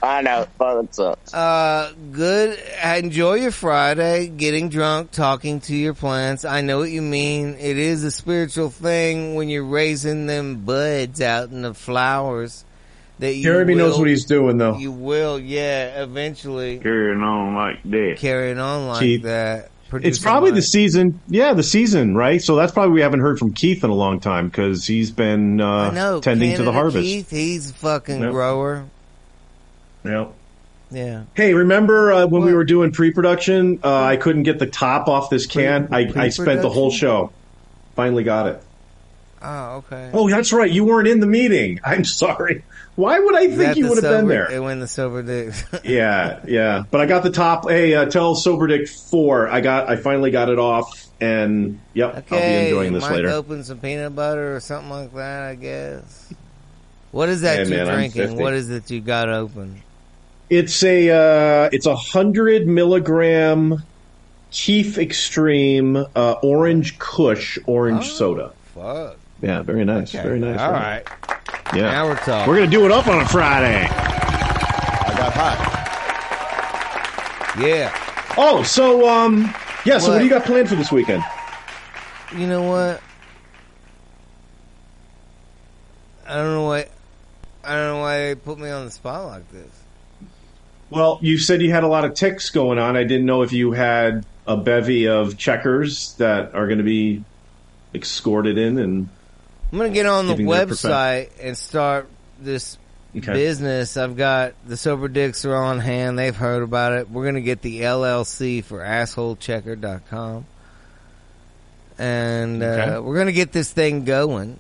I 0.04 0.22
know. 0.22 0.46
That 0.60 0.88
sucks. 0.94 1.34
Uh, 1.34 1.94
good. 2.12 2.60
Enjoy 2.84 3.36
your 3.36 3.52
Friday, 3.52 4.28
getting 4.28 4.68
drunk, 4.68 5.12
talking 5.12 5.62
to 5.62 5.76
your 5.76 5.94
plants. 5.94 6.44
I 6.44 6.60
know 6.60 6.80
what 6.80 6.92
you 6.92 7.02
mean. 7.02 7.56
It 7.58 7.78
is 7.78 8.04
a 8.04 8.12
spiritual 8.12 8.70
thing 8.70 9.36
when 9.36 9.48
you're 9.48 9.64
raising 9.64 10.26
them 10.28 10.58
buds 10.66 11.22
out 11.22 11.52
in 11.52 11.62
the 11.62 11.74
flowers. 11.74 12.66
That 13.20 13.34
you 13.36 13.44
Jeremy 13.44 13.76
knows 13.76 13.98
what 13.98 14.10
he's 14.10 14.26
doing, 14.26 14.58
though. 14.58 14.78
You 14.78 14.92
will, 14.92 15.40
yeah, 15.40 16.04
eventually 16.04 16.80
Carrying 16.80 17.22
on 17.22 17.56
like 17.56 17.82
that. 17.84 18.16
carrying 18.18 18.60
on 18.60 18.88
like 18.88 19.00
Keith, 19.00 19.24
that. 19.24 19.70
It's 19.94 20.18
probably 20.20 20.50
Mike. 20.50 20.56
the 20.56 20.62
season. 20.64 21.22
Yeah, 21.30 21.54
the 21.54 21.62
season, 21.64 22.16
right? 22.16 22.42
So 22.42 22.56
that's 22.56 22.72
probably 22.74 22.94
we 22.96 23.02
haven't 23.02 23.20
heard 23.20 23.38
from 23.38 23.54
Keith 23.54 23.84
in 23.84 23.92
a 23.92 23.96
long 23.96 24.20
time 24.20 24.48
because 24.48 24.86
he's 24.88 25.12
been 25.12 25.62
uh, 25.62 25.92
know. 25.92 26.20
tending 26.20 26.58
to 26.58 26.64
the 26.64 26.72
harvest. 26.74 26.98
Keith, 27.06 27.30
he's 27.30 27.70
a 27.70 27.74
fucking 27.76 28.20
Yep. 28.22 28.32
grower. 28.32 28.86
Yeah. 30.04 30.28
Yeah. 30.92 31.24
Hey, 31.34 31.54
remember 31.54 32.14
uh, 32.14 32.28
when 32.28 32.44
we 32.44 32.54
were 32.54 32.64
doing 32.64 32.92
pre-production? 32.92 33.80
Uh, 33.84 34.04
I 34.04 34.18
couldn't 34.18 34.44
get 34.44 34.60
the 34.60 34.68
top 34.68 35.08
off 35.08 35.30
this 35.30 35.48
can. 35.48 35.90
I, 35.92 36.12
I 36.16 36.30
spent 36.30 36.62
the 36.62 36.70
whole 36.70 36.92
show. 36.92 37.32
Finally 37.96 38.24
got 38.24 38.48
it. 38.48 38.64
Oh, 39.42 39.78
okay. 39.78 40.10
Oh, 40.14 40.30
that's 40.30 40.54
right. 40.54 40.72
You 40.72 40.86
weren't 40.86 41.08
in 41.08 41.20
the 41.20 41.28
meeting. 41.28 41.80
I'm 41.86 42.06
sorry. 42.06 42.64
Why 42.96 43.20
would 43.20 43.36
I 43.36 43.48
think 43.48 43.76
you 43.76 43.90
would 43.90 44.02
have 44.04 44.20
been 44.20 44.28
there? 44.28 44.52
It 44.52 44.62
went 44.62 44.80
the 44.80 44.88
sober 44.88 45.24
dicks. 45.24 45.64
yeah, 45.84 46.40
yeah. 46.48 46.84
But 46.90 47.02
I 47.02 47.08
got 47.08 47.24
the 47.24 47.32
top. 47.32 47.68
Hey, 47.68 47.96
uh, 47.96 48.06
tell 48.06 48.36
Sober 48.36 48.68
Dick 48.68 48.88
four. 48.88 49.48
I 49.50 49.62
got. 49.62 49.90
I 49.90 49.96
finally 49.96 50.30
got 50.30 50.50
it 50.50 50.60
off, 50.60 51.08
and 51.20 51.80
yep, 51.96 52.26
I'll 52.32 52.40
be 52.40 52.68
enjoying 52.68 52.94
this 52.94 53.02
Mike 53.02 53.12
later. 53.14 53.30
open 53.30 53.64
some 53.64 53.80
peanut 53.80 54.16
butter 54.16 54.56
or 54.56 54.60
something 54.60 54.92
like 54.92 55.12
that. 55.16 55.42
I 55.42 55.56
guess. 55.56 56.34
What 57.12 57.30
is 57.30 57.42
that 57.42 57.68
Yeah, 57.68 57.76
you're 57.76 57.86
man, 57.86 57.96
drinking? 58.12 58.38
What 58.38 58.54
is 58.54 58.70
it 58.70 58.92
you 58.92 59.02
got 59.02 59.28
open? 59.28 59.82
It's 60.54 60.84
a. 60.84 61.10
Uh, 61.10 61.70
it's 61.72 61.88
a 61.88 61.96
hundred 61.96 62.68
milligram 62.68 63.82
Keef 64.52 65.00
Extreme 65.00 65.96
uh, 66.16 66.36
Orange 66.44 67.00
Kush 67.00 67.58
Orange 67.66 68.12
Soda. 68.12 68.54
Fuck. 68.76 69.18
Yeah, 69.42 69.64
very 69.64 69.84
nice. 69.84 70.12
Very 70.12 70.40
nice. 70.40 70.60
All 70.60 70.72
right? 70.72 71.04
right. 71.28 71.76
Yeah. 71.76 71.92
Now 71.92 72.08
we're 72.08 72.18
talking. 72.18 72.48
We're 72.48 72.60
gonna 72.60 72.70
do 72.70 72.86
it 72.86 72.92
up 72.92 73.08
on 73.08 73.20
a 73.20 73.28
Friday. 73.28 73.88
I 73.88 75.14
got 75.18 75.34
hot. 75.34 75.70
Yeah. 77.60 77.92
Oh, 78.38 78.62
so 78.62 79.10
um, 79.10 79.54
yeah. 79.86 79.98
So 79.98 80.10
what 80.10 80.14
What? 80.14 80.18
do 80.20 80.24
you 80.26 80.30
got 80.30 80.46
planned 80.46 80.70
for 80.70 80.76
this 80.76 80.92
weekend? 80.92 81.24
You 82.38 82.46
know 82.48 82.64
what? 82.64 83.02
I 86.28 86.36
don't 86.36 86.54
know 86.54 86.66
why. 86.66 86.88
I 87.64 87.76
don't 87.76 87.88
know 87.96 88.02
why 88.02 88.18
they 88.20 88.36
put 88.36 88.60
me 88.60 88.70
on 88.70 88.86
the 88.86 88.92
spot 88.92 89.26
like 89.26 89.52
this. 89.52 89.83
Well, 90.94 91.18
you 91.24 91.40
said 91.40 91.62
you 91.64 91.72
had 91.72 91.84
a 91.84 91.88
lot 91.88 92.06
of 92.06 92.14
ticks 92.14 92.52
going 92.52 92.78
on. 92.78 92.96
I 92.96 93.04
didn't 93.04 93.26
know 93.26 93.42
if 93.42 93.52
you 93.52 93.72
had 93.72 94.26
a 94.46 94.56
bevy 94.56 95.08
of 95.08 95.38
checkers 95.38 96.14
that 96.18 96.54
are 96.54 96.68
going 96.68 96.78
to 96.78 96.84
be 96.84 97.24
escorted 97.96 98.58
in, 98.60 98.78
and 98.78 99.10
I'm 99.72 99.78
gonna 99.80 99.90
get 99.90 100.06
on 100.06 100.28
the 100.28 100.36
website 100.36 101.30
and 101.42 101.58
start 101.58 102.08
this 102.40 102.78
Okay. 103.16 103.34
business. 103.34 103.96
I've 103.98 104.18
got 104.18 104.54
the 104.68 104.76
sober 104.78 105.08
dicks 105.08 105.46
are 105.46 105.56
on 105.56 105.80
hand. 105.80 106.18
They've 106.18 106.36
heard 106.36 106.64
about 106.64 106.94
it. 106.94 107.10
We're 107.10 107.26
gonna 107.26 107.42
get 107.42 107.62
the 107.62 107.82
LLC 107.82 108.62
for 108.64 108.80
assholechecker.com. 108.80 110.46
And 112.00 112.64
uh, 112.64 112.66
Okay. 112.66 113.00
we're 113.00 113.18
gonna 113.18 113.32
get 113.32 113.52
this 113.52 113.72
thing 113.72 114.04
going. 114.06 114.60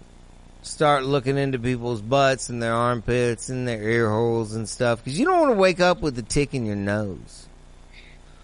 Start 0.64 1.03
looking 1.03 1.38
into 1.38 1.60
people's 1.60 2.02
butts 2.02 2.49
and 2.49 2.64
their 2.64 2.73
armpits 2.73 3.49
and 3.49 3.68
their 3.68 3.81
ear 3.84 4.10
holes 4.10 4.56
and 4.56 4.68
stuff 4.68 5.03
because 5.03 5.19
you 5.19 5.26
don't 5.26 5.40
want 5.40 5.52
to 5.52 5.57
wake 5.57 5.80
up 5.81 6.02
with 6.02 6.18
a 6.18 6.22
tick 6.22 6.53
in 6.53 6.65
your 6.65 6.77
nose 6.77 7.48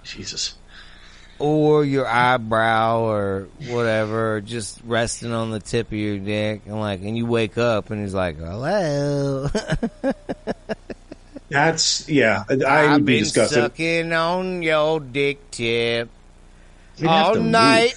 Jesus. 0.03 0.55
or 1.39 1.85
your 1.85 2.05
eyebrow 2.05 2.99
or 3.01 3.47
whatever, 3.69 4.35
or 4.35 4.41
just 4.41 4.81
resting 4.85 5.31
on 5.31 5.51
the 5.51 5.61
tip 5.61 5.87
of 5.87 5.93
your 5.93 6.17
dick, 6.17 6.63
and 6.65 6.79
like, 6.79 6.99
and 7.01 7.17
you 7.17 7.25
wake 7.25 7.57
up 7.57 7.89
and 7.89 8.01
he's 8.01 8.13
like, 8.13 8.37
"Hello." 8.37 9.47
That's 11.49 12.07
yeah. 12.09 12.43
I 12.49 12.85
I've 12.85 12.91
would 12.91 13.05
be 13.05 13.13
been 13.15 13.23
disgusted. 13.23 13.63
sucking 13.63 14.13
on 14.13 14.61
your 14.61 14.99
dick 14.99 15.49
tip 15.51 16.09
You'd 16.97 17.07
all 17.07 17.35
night, 17.35 17.95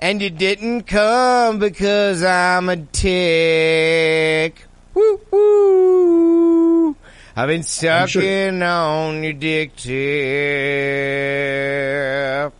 and 0.00 0.20
you 0.22 0.30
didn't 0.30 0.84
come 0.84 1.58
because 1.58 2.22
I'm 2.24 2.68
a 2.68 2.76
tick. 2.76 4.64
Woo 4.94 5.20
woo. 5.30 6.96
I've 7.36 7.46
been 7.48 7.60
I'm 7.60 7.62
sure- 7.64 8.06
sucking 8.06 8.62
on 8.62 9.22
your 9.22 9.32
dick 9.34 9.76
tip. 11.20 12.52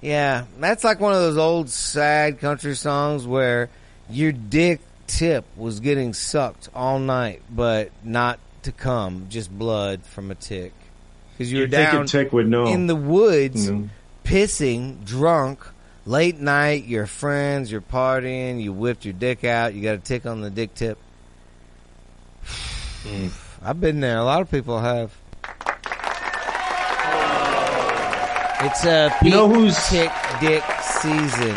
Yeah, 0.00 0.44
that's 0.60 0.84
like 0.84 1.00
one 1.00 1.12
of 1.14 1.18
those 1.20 1.36
old 1.38 1.68
sad 1.70 2.38
country 2.38 2.76
songs 2.76 3.26
where 3.26 3.68
your 4.08 4.30
dick 4.32 4.80
tip 5.08 5.44
was 5.56 5.80
getting 5.80 6.12
sucked 6.14 6.68
all 6.74 6.98
night, 7.00 7.42
but 7.50 7.90
not 8.04 8.38
to 8.62 8.70
come, 8.72 9.26
just 9.28 9.50
blood 9.50 10.02
from 10.04 10.30
a 10.30 10.34
tick. 10.36 10.72
Because 11.32 11.52
you 11.52 11.60
were 11.60 11.66
down 11.66 12.06
tick 12.06 12.32
would 12.32 12.48
know. 12.48 12.66
in 12.66 12.86
the 12.86 12.94
woods, 12.96 13.68
Mm. 13.70 13.88
pissing, 14.24 15.04
drunk, 15.04 15.66
late 16.06 16.38
night. 16.38 16.84
Your 16.86 17.06
friends, 17.06 17.70
you're 17.70 17.80
partying. 17.82 18.62
You 18.62 18.72
whipped 18.72 19.04
your 19.04 19.14
dick 19.14 19.44
out. 19.44 19.74
You 19.74 19.82
got 19.82 19.94
a 19.96 19.98
tick 19.98 20.24
on 20.24 20.40
the 20.40 20.50
dick 20.50 20.74
tip. 20.74 20.96
I've 23.62 23.80
been 23.80 24.00
there. 24.00 24.18
A 24.18 24.24
lot 24.24 24.40
of 24.40 24.50
people 24.50 24.78
have. 24.78 25.12
It's 28.58 28.84
a 28.86 29.12
You 29.22 29.30
know 29.30 29.48
who's- 29.48 29.88
tick 29.90 30.10
dick 30.40 30.64
season. 30.82 31.56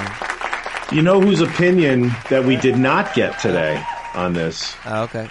You 0.91 1.01
know 1.01 1.21
whose 1.21 1.39
opinion 1.39 2.11
that 2.29 2.43
we 2.45 2.55
did 2.55 2.77
not 2.77 3.13
get 3.13 3.39
today 3.39 3.81
on 4.15 4.33
this? 4.33 4.75
Oh, 4.85 5.03
okay. 5.03 5.29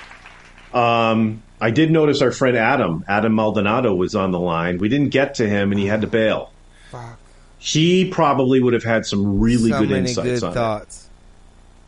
Um, 0.73 1.43
I 1.61 1.71
did 1.71 1.91
notice 1.91 2.23
our 2.23 2.31
friend 2.31 2.57
Adam, 2.57 3.05
Adam 3.09 3.35
Maldonado, 3.35 3.95
was 3.95 4.15
on 4.15 4.31
the 4.31 4.39
line. 4.41 4.79
We 4.79 4.89
didn't 4.89 5.09
get 5.11 5.35
to 5.37 5.49
him, 5.49 5.73
and 5.73 5.79
he 5.81 5.87
had 5.87 6.01
to 6.03 6.07
bail. 6.07 6.53
Fuck. 6.91 7.19
He 7.59 8.09
probably 8.11 8.61
would 8.63 8.73
have 8.75 8.85
had 8.85 9.05
some 9.07 9.41
really 9.41 9.71
so 9.71 9.81
good 9.81 9.91
insights 9.91 10.41
good 10.41 10.45
on 10.45 10.55
thoughts. 10.55 11.09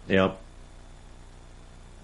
it. 0.08 0.14
Yep. 0.14 0.36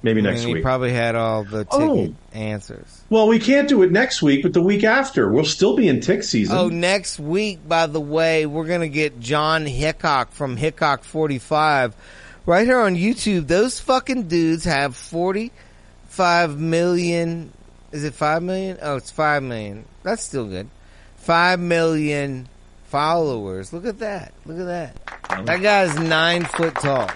Maybe 0.03 0.21
next 0.23 0.41
and 0.41 0.49
he 0.49 0.55
week. 0.55 0.63
probably 0.63 0.93
had 0.93 1.17
all 1.17 1.43
the 1.43 1.65
ticket 1.65 1.81
Oh. 1.81 2.15
answers. 2.33 3.01
well, 3.11 3.27
we 3.27 3.41
can't 3.41 3.69
do 3.69 3.83
it 3.83 3.91
next 3.91 4.23
week, 4.23 4.43
but 4.43 4.53
the 4.53 4.61
week 4.63 4.85
after, 4.85 5.29
we'll 5.33 5.45
still 5.45 5.75
be 5.75 5.89
in 5.89 6.01
tick 6.01 6.23
season. 6.23 6.57
Oh, 6.57 6.69
next 6.69 7.19
week, 7.19 7.67
by 7.67 7.87
the 7.87 8.01
way, 8.01 8.47
we're 8.47 8.67
going 8.67 8.83
to 8.83 8.89
get 8.89 9.19
John 9.19 9.67
Hickok 9.67 10.31
from 10.31 10.57
Hickok 10.57 11.03
45 11.03 11.97
right 12.45 12.67
here 12.67 12.79
on 12.79 12.95
YouTube. 12.95 13.49
Those 13.49 13.81
fucking 13.81 14.29
dudes 14.29 14.65
have 14.65 14.95
45 14.95 16.57
million. 16.61 17.53
Is 17.91 18.05
it 18.05 18.15
5 18.15 18.43
million? 18.45 18.79
Oh, 18.83 18.97
it's 18.97 19.11
5 19.11 19.43
million. 19.43 19.87
That's 20.05 20.23
still 20.23 20.47
good. 20.47 20.69
5 21.17 21.59
million 21.59 22.49
followers. 22.97 23.75
Look 23.75 23.85
at 23.85 23.99
that. 23.99 24.33
Look 24.47 24.59
at 24.59 24.65
that. 24.65 24.97
That 25.45 25.61
guy's 25.61 25.99
nine 25.99 26.47
foot 26.47 26.75
tall. 26.77 27.07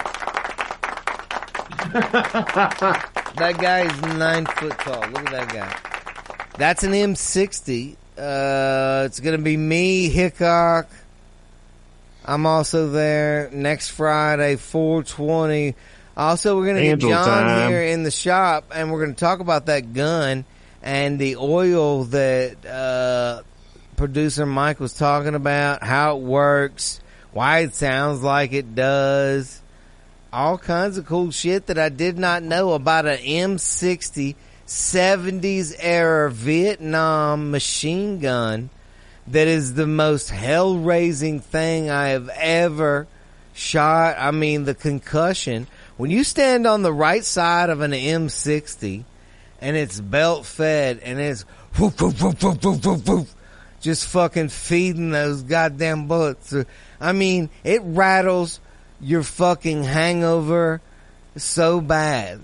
that 3.39 3.57
guy 3.59 3.86
is 3.86 4.02
nine 4.19 4.44
foot 4.44 4.78
tall. 4.81 5.01
Look 5.09 5.24
at 5.27 5.32
that 5.32 5.48
guy. 5.48 5.74
That's 6.59 6.85
an 6.85 6.93
M60. 6.93 7.97
Uh, 8.19 9.05
it's 9.07 9.20
gonna 9.20 9.39
be 9.39 9.57
me, 9.57 10.11
Hickok. 10.11 10.90
I'm 12.27 12.44
also 12.44 12.90
there 12.90 13.48
next 13.51 13.89
Friday, 13.89 14.57
420. 14.57 15.74
Also, 16.15 16.59
we're 16.59 16.66
gonna 16.66 16.81
Angel 16.81 17.09
get 17.09 17.24
John 17.24 17.44
time. 17.44 17.70
here 17.70 17.85
in 17.85 18.02
the 18.02 18.11
shop, 18.11 18.70
and 18.74 18.93
we're 18.93 19.01
gonna 19.01 19.15
talk 19.15 19.40
about 19.40 19.65
that 19.66 19.94
gun 19.94 20.44
and 20.82 21.19
the 21.19 21.36
oil 21.36 22.05
that 22.05 22.66
uh, 22.66 23.44
producer 24.01 24.47
Mike 24.47 24.81
was 24.81 24.95
talking 24.95 25.35
about, 25.35 25.83
how 25.83 26.17
it 26.17 26.23
works, 26.23 27.03
why 27.33 27.59
it 27.59 27.75
sounds 27.75 28.23
like 28.23 28.55
it 28.55 28.75
does 28.75 29.61
all 30.33 30.57
kinds 30.57 30.97
of 30.97 31.05
cool 31.05 31.31
shit 31.31 31.67
that 31.67 31.79
I 31.79 31.91
did 31.91 32.19
not 32.19 32.43
know 32.43 32.73
about 32.73 33.05
an 33.05 33.19
M60 33.19 34.37
70s 34.67 35.77
era 35.79 36.31
Vietnam 36.31 37.51
machine 37.51 38.21
gun 38.21 38.71
that 39.27 39.47
is 39.47 39.75
the 39.75 39.87
most 39.87 40.31
hell 40.31 40.79
raising 40.79 41.41
thing 41.41 41.91
I 41.91 42.09
have 42.09 42.31
ever 42.31 43.07
shot. 43.53 44.17
I 44.19 44.31
mean, 44.31 44.65
the 44.65 44.75
concussion. 44.75 45.67
When 45.99 46.11
you 46.11 46.25
stand 46.25 46.67
on 46.67 46.81
the 46.81 46.93
right 46.93 47.25
side 47.25 47.69
of 47.69 47.83
an 47.83 47.93
M60 47.93 49.05
and 49.61 49.77
it's 49.77 50.01
belt 50.01 50.47
fed 50.47 51.01
and 51.01 51.21
it's 51.21 51.43
whoop, 51.77 52.01
whoop, 52.01 52.19
whoop, 52.19 52.43
whoop, 52.43 52.65
whoop, 52.65 52.83
whoop, 52.87 53.07
whoop, 53.07 53.29
just 53.81 54.07
fucking 54.09 54.48
feeding 54.48 55.11
those 55.11 55.43
goddamn 55.43 56.07
bullets. 56.07 56.55
I 57.01 57.12
mean, 57.12 57.51
it 57.65 57.81
rattles 57.82 58.61
your 59.01 59.23
fucking 59.23 59.85
hangover 59.85 60.81
so 61.36 61.81
bad. 61.81 62.40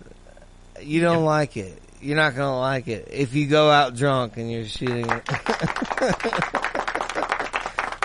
You 0.80 1.00
don't 1.00 1.24
like 1.24 1.56
it. 1.56 1.82
You're 2.00 2.16
not 2.16 2.34
gonna 2.34 2.58
like 2.58 2.88
it 2.88 3.08
if 3.10 3.34
you 3.34 3.46
go 3.46 3.70
out 3.70 3.96
drunk 3.96 4.36
and 4.36 4.50
you're 4.50 4.66
shooting 4.66 5.06
it. 5.08 5.24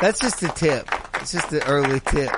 That's 0.01 0.19
just 0.19 0.41
a 0.43 0.47
tip. 0.47 0.87
It's 1.15 1.31
just 1.31 1.51
an 1.53 1.61
early 1.63 1.99
tip. 1.99 2.31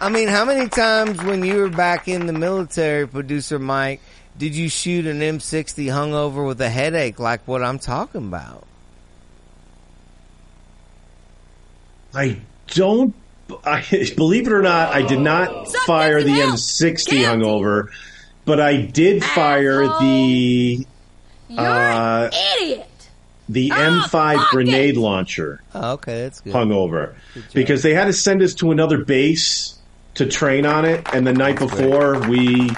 I 0.00 0.10
mean, 0.10 0.28
how 0.28 0.44
many 0.44 0.68
times 0.68 1.22
when 1.24 1.42
you 1.44 1.56
were 1.56 1.70
back 1.70 2.06
in 2.06 2.26
the 2.26 2.32
military, 2.32 3.08
producer 3.08 3.58
Mike, 3.58 4.00
did 4.36 4.54
you 4.54 4.68
shoot 4.68 5.06
an 5.06 5.20
M60 5.20 5.86
hungover 5.86 6.46
with 6.46 6.60
a 6.60 6.68
headache 6.68 7.18
like 7.18 7.48
what 7.48 7.64
I'm 7.64 7.78
talking 7.78 8.28
about? 8.28 8.67
I 12.14 12.38
don't. 12.68 13.14
I 13.64 13.82
believe 14.16 14.46
it 14.46 14.52
or 14.52 14.60
not, 14.62 14.92
I 14.94 15.02
did 15.02 15.20
not 15.20 15.68
fire 15.86 16.22
the 16.22 16.30
M60 16.30 17.24
hungover, 17.24 17.88
but 18.44 18.60
I 18.60 18.76
did 18.82 19.24
fire 19.24 19.86
the 20.00 20.86
uh, 21.56 22.28
Idiot. 22.60 22.86
the 23.48 23.70
M5 23.70 24.48
grenade 24.50 24.98
launcher 24.98 25.62
Oh, 25.74 25.92
okay, 25.92 26.22
that's 26.24 26.40
good. 26.40 26.52
hungover 26.52 27.14
because 27.54 27.82
they 27.82 27.94
had 27.94 28.04
to 28.04 28.12
send 28.12 28.42
us 28.42 28.52
to 28.56 28.70
another 28.70 29.02
base 29.02 29.78
to 30.14 30.26
train 30.26 30.66
on 30.66 30.84
it, 30.84 31.06
and 31.14 31.26
the 31.26 31.32
night 31.32 31.58
before 31.58 32.20
we 32.28 32.68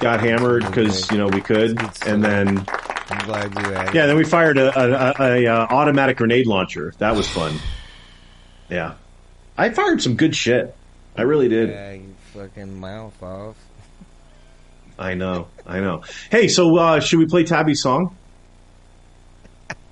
got 0.00 0.20
hammered 0.20 0.64
because 0.64 1.10
you 1.10 1.18
know 1.18 1.26
we 1.28 1.42
could, 1.42 1.78
and 2.06 2.24
then 2.24 2.64
I'm 3.10 3.26
glad 3.26 3.54
you 3.54 3.74
had 3.74 3.94
yeah, 3.94 4.06
then 4.06 4.16
we 4.16 4.24
fired 4.24 4.56
a, 4.56 4.72
a, 4.78 5.12
a, 5.18 5.44
a 5.44 5.46
uh, 5.54 5.66
automatic 5.68 6.16
grenade 6.16 6.46
launcher. 6.46 6.94
That 6.96 7.14
was 7.14 7.28
fun. 7.28 7.58
Yeah, 8.68 8.94
I 9.56 9.70
fired 9.70 10.02
some 10.02 10.16
good 10.16 10.34
shit. 10.34 10.74
I 11.16 11.22
really 11.22 11.48
did. 11.48 11.70
Yeah, 11.70 11.92
you 11.92 12.14
fucking 12.32 12.80
mouth 12.80 13.22
off. 13.22 13.56
I 14.98 15.14
know, 15.14 15.48
I 15.66 15.80
know. 15.80 16.02
Hey, 16.30 16.48
so 16.48 16.76
uh, 16.76 17.00
should 17.00 17.18
we 17.18 17.26
play 17.26 17.44
Tabby's 17.44 17.82
song? 17.82 18.16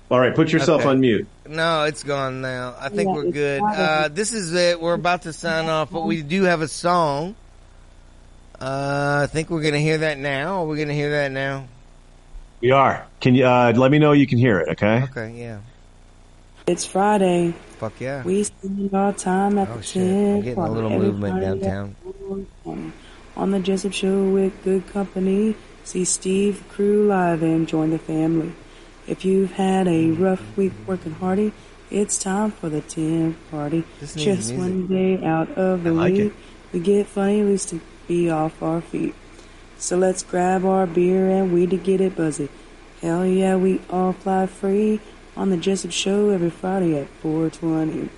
All 0.10 0.20
right, 0.20 0.34
put 0.34 0.54
yourself 0.54 0.82
Okay. 0.82 0.90
on 0.90 1.02
mute. 1.02 1.28
No, 1.50 1.84
it's 1.84 2.04
gone 2.04 2.40
now. 2.42 2.76
I 2.80 2.88
think 2.88 3.10
Yeah, 3.10 3.16
we're 3.16 3.32
good. 3.32 3.62
Uh, 3.62 4.08
this 4.08 4.32
is 4.32 4.54
it. 4.54 4.80
We're 4.80 4.94
about 4.94 5.24
to 5.24 5.34
sign 5.34 5.68
off, 5.68 5.92
but 5.92 6.06
we 6.06 6.22
do 6.22 6.44
have 6.44 6.62
a 6.62 6.68
song. 6.70 7.36
Uh, 8.60 9.20
I 9.24 9.28
think 9.28 9.50
we're 9.50 9.62
gonna 9.62 9.80
hear 9.80 9.98
that 10.00 10.18
now. 10.18 10.64
Are 10.64 10.66
we 10.66 10.78
gonna 10.80 10.94
hear 10.94 11.12
that 11.12 11.32
now? 11.34 11.66
We 12.62 12.72
are. 12.72 13.06
Can 13.20 13.36
you 13.36 13.46
uh, 13.46 13.74
let 13.76 13.92
me 13.92 14.00
know 14.00 14.12
you 14.14 14.28
can 14.28 14.38
hear 14.38 14.60
it? 14.60 14.70
Okay. 14.70 15.04
Okay, 15.04 15.34
yeah. 15.38 15.60
It's 16.66 16.86
Friday. 16.86 17.54
Fuck 17.78 18.00
yeah. 18.02 18.24
We 18.24 18.44
spend 18.44 18.94
our 18.94 19.14
time 19.14 19.58
at 19.58 19.70
Oh 19.70 19.78
the 19.78 19.84
shit, 19.84 20.04
we're 20.04 20.34
tent 20.34 20.44
getting 20.46 20.64
a 20.64 20.72
little 20.72 20.90
movement 20.90 21.42
downtown. 21.42 21.96
On 23.36 23.52
the 23.52 23.60
Jessup 23.60 23.94
Show 23.94 24.30
with 24.30 24.64
good 24.64 24.88
company. 24.88 25.56
See 25.84 26.04
Steve, 26.04 26.64
crew 26.70 27.08
live, 27.08 27.44
and 27.44 27.68
join 27.68 27.92
the 27.92 28.00
family. 28.00 28.52
If 29.08 29.24
you've 29.24 29.54
had 29.54 29.88
a 29.88 30.10
rough 30.12 30.42
week 30.58 30.74
working 30.86 31.14
hardy, 31.14 31.54
it's 31.90 32.18
time 32.22 32.52
for 32.52 32.68
the 32.68 32.82
tent 32.82 33.38
party. 33.52 33.86
This 34.02 34.16
needs 34.18 34.26
Just 34.26 34.52
music. 34.54 34.58
one 34.58 34.88
day 34.88 35.24
out 35.26 35.50
of 35.52 35.84
the 35.86 35.92
I 35.92 35.94
like 35.94 36.14
week, 36.14 36.22
it. 36.24 36.34
we 36.74 36.80
get 36.82 37.08
funny 37.08 37.44
loose 37.44 37.66
to 37.68 37.80
be 38.08 38.30
off 38.30 38.62
our 38.62 38.82
feet. 38.82 39.16
So 39.78 39.98
let's 39.98 40.24
grab 40.24 40.66
our 40.66 40.88
beer 40.88 41.30
and 41.30 41.54
we 41.54 41.68
to 41.68 41.78
get 41.78 42.02
it 42.02 42.16
buzzy. 42.16 42.50
Hell 43.02 43.26
yeah, 43.26 43.56
we 43.56 43.80
all 43.90 44.14
fly 44.14 44.48
free 44.48 45.00
on 45.36 45.50
the 45.50 45.58
Jessup 45.58 45.92
Show 45.92 46.30
every 46.30 46.50
Friday 46.50 46.98
at 46.98 47.08
420. 47.22 48.10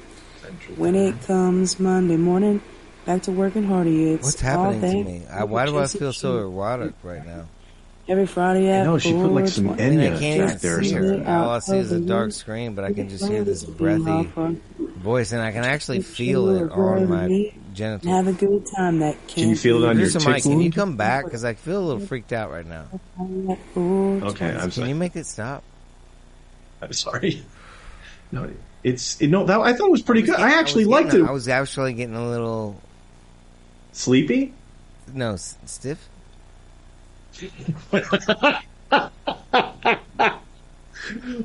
When 0.77 0.95
it 0.95 1.21
comes 1.23 1.79
Monday 1.79 2.17
morning, 2.17 2.61
back 3.05 3.23
to 3.23 3.31
working 3.31 3.65
hardy. 3.65 4.11
It's 4.11 4.23
What's 4.23 4.43
all 4.43 4.71
happening 4.71 5.03
to 5.03 5.11
me? 5.11 5.25
I, 5.29 5.43
why 5.43 5.65
do 5.65 5.77
I 5.77 5.87
feel 5.87 6.13
so 6.13 6.37
erotic 6.37 6.93
right 7.03 7.25
now? 7.25 7.45
Every 8.09 8.25
Friday 8.25 8.67
at 8.71 8.81
I 8.81 8.83
know, 8.85 8.97
she 8.97 9.13
put, 9.13 9.31
like, 9.31 9.47
some 9.47 9.65
4:20. 9.65 9.79
I 9.79 9.83
Enya 10.09 10.19
can't 10.19 10.47
back 10.49 10.59
there 10.61 10.79
or 10.79 10.83
see 10.83 10.93
her. 10.93 11.23
Uh, 11.25 11.43
All 11.43 11.49
I 11.51 11.59
see 11.59 11.77
is 11.77 11.91
a 11.91 11.99
dark 11.99 12.31
screen, 12.31 12.73
but 12.73 12.83
I 12.83 12.91
can 12.91 13.07
just 13.07 13.27
hear 13.27 13.43
this 13.43 13.63
breathy 13.63 14.27
voice, 14.97 15.31
and 15.31 15.41
I 15.43 15.51
can 15.51 15.63
actually 15.63 16.01
feel 16.01 16.49
it 16.49 16.71
on 16.71 17.03
every 17.03 17.07
my 17.07 17.53
genitals. 17.75 18.11
Have 18.11 18.27
a 18.27 18.33
good 18.33 18.65
time. 18.75 18.97
That 18.99 19.15
Can 19.27 19.49
you 19.49 19.55
feel 19.55 19.83
it 19.83 19.87
on 19.87 19.99
your 19.99 20.07
Producer 20.09 20.27
Mike, 20.27 20.41
can 20.41 20.59
you 20.59 20.71
come 20.71 20.97
back? 20.97 21.25
Because 21.25 21.45
I 21.45 21.53
feel 21.53 21.77
a 21.79 21.85
little 21.85 22.05
freaked 22.07 22.33
out 22.33 22.49
right 22.51 22.65
now. 22.65 22.85
Okay, 23.77 24.47
I'm 24.47 24.71
sorry. 24.71 24.71
Can 24.71 24.89
you 24.89 24.95
make 24.95 25.15
it 25.15 25.27
stop? 25.27 25.63
I'm 26.81 26.93
sorry. 26.93 27.43
No, 28.31 28.47
it's 28.83 29.19
it, 29.19 29.27
no. 29.29 29.45
That 29.45 29.59
I 29.59 29.73
thought 29.73 29.87
it 29.87 29.91
was 29.91 30.03
pretty 30.03 30.21
good. 30.21 30.35
I 30.35 30.51
actually 30.59 30.85
was 30.85 30.91
liked 30.91 31.09
getting- 31.11 31.25
it. 31.25 31.29
I 31.29 31.31
was 31.31 31.47
actually 31.47 31.93
getting 31.93 32.13
a 32.15 32.29
little 32.29 32.79
Sleepy? 33.91 34.53
no 35.11 35.33
s- 35.33 35.57
stiff. 35.65 36.07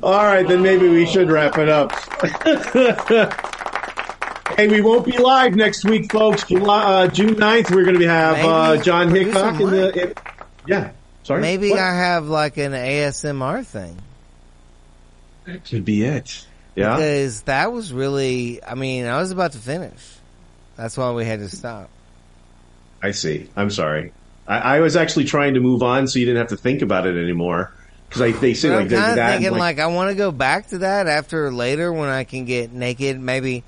All 0.03 0.23
right, 0.23 0.47
then 0.47 0.61
maybe 0.61 0.87
we 0.89 1.05
should 1.05 1.29
wrap 1.31 1.57
it 1.57 1.69
up. 1.69 1.91
hey, 4.57 4.67
we 4.67 4.81
won't 4.81 5.05
be 5.05 5.17
live 5.17 5.55
next 5.55 5.85
week, 5.85 6.11
folks. 6.11 6.43
July, 6.43 6.83
uh, 6.83 7.07
June 7.07 7.35
9th, 7.35 7.71
we're 7.73 7.85
going 7.85 7.99
to 7.99 8.07
have 8.07 8.37
uh, 8.45 8.77
John 8.83 9.09
Hickok 9.09 9.59
in 9.59 9.69
the. 9.71 10.09
In, 10.09 10.13
yeah, 10.67 10.91
sorry. 11.23 11.41
Maybe 11.41 11.71
What? 11.71 11.79
I 11.79 11.95
have 11.95 12.27
like 12.27 12.57
an 12.57 12.73
ASMR 12.73 13.65
thing. 13.65 13.97
That 15.45 15.65
could 15.65 15.85
be 15.85 16.03
it. 16.03 16.45
Yeah. 16.75 16.95
Because 16.95 17.41
that 17.43 17.71
was 17.71 17.93
really, 17.93 18.63
I 18.63 18.75
mean, 18.75 19.05
I 19.05 19.19
was 19.19 19.31
about 19.31 19.53
to 19.53 19.59
finish. 19.59 20.17
That's 20.75 20.97
why 20.97 21.11
we 21.11 21.25
had 21.25 21.39
to 21.39 21.49
stop. 21.49 21.89
I 23.01 23.11
see. 23.11 23.49
I'm 23.55 23.69
sorry. 23.69 24.11
I, 24.47 24.77
I 24.77 24.79
was 24.79 24.95
actually 24.95 25.25
trying 25.25 25.55
to 25.55 25.59
move 25.59 25.83
on 25.83 26.07
so 26.07 26.19
you 26.19 26.25
didn't 26.25 26.39
have 26.39 26.49
to 26.49 26.57
think 26.57 26.81
about 26.81 27.07
it 27.07 27.17
anymore. 27.21 27.73
Because 28.07 28.21
I, 28.21 28.31
they 28.31 28.53
say 28.53 28.69
But 28.69 28.75
like 28.75 28.83
I'm 28.85 28.89
kind 28.89 29.19
of 29.19 29.27
thinking 29.27 29.51
like, 29.51 29.59
like, 29.59 29.79
I 29.79 29.87
want 29.87 30.09
to 30.11 30.15
go 30.15 30.31
back 30.31 30.67
to 30.69 30.79
that 30.79 31.07
after 31.07 31.51
later 31.51 31.91
when 31.91 32.09
I 32.09 32.23
can 32.23 32.45
get 32.45 32.71
naked. 32.71 33.19
Maybe 33.19 33.63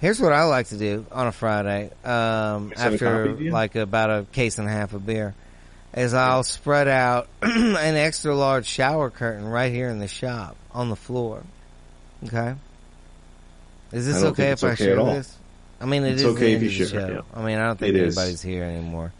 here's 0.00 0.20
what 0.20 0.32
I 0.32 0.44
like 0.44 0.68
to 0.68 0.78
do 0.78 1.04
on 1.10 1.26
a 1.26 1.32
Friday 1.32 1.90
um, 2.04 2.72
a 2.76 2.78
after 2.78 3.36
you? 3.38 3.50
like 3.50 3.74
about 3.74 4.10
a 4.10 4.26
case 4.32 4.58
and 4.58 4.68
a 4.68 4.70
half 4.70 4.92
of 4.92 5.04
beer. 5.04 5.34
Is 5.94 6.14
I'll 6.14 6.42
spread 6.42 6.88
out 6.88 7.28
an 7.42 7.96
extra 7.96 8.34
large 8.34 8.64
shower 8.64 9.10
curtain 9.10 9.46
right 9.46 9.70
here 9.70 9.90
in 9.90 9.98
the 9.98 10.08
shop 10.08 10.56
on 10.72 10.88
the 10.88 10.96
floor. 10.96 11.42
Okay. 12.24 12.54
Is 13.92 14.06
this 14.06 14.22
okay 14.22 14.46
if 14.46 14.52
it's 14.52 14.64
I 14.64 14.68
okay 14.68 14.84
share 14.84 14.96
this? 15.04 15.36
I 15.80 15.84
mean, 15.84 16.04
it 16.04 16.12
It's 16.12 16.22
is 16.22 16.34
okay 16.34 16.54
if 16.54 16.62
you 16.62 16.70
share, 16.70 17.12
yeah. 17.12 17.20
I 17.34 17.42
mean, 17.44 17.58
I 17.58 17.66
don't 17.66 17.78
think 17.78 17.94
It 17.94 18.00
is. 18.00 18.16
anybody's 18.16 18.40
here 18.40 18.64
anymore. 18.64 19.12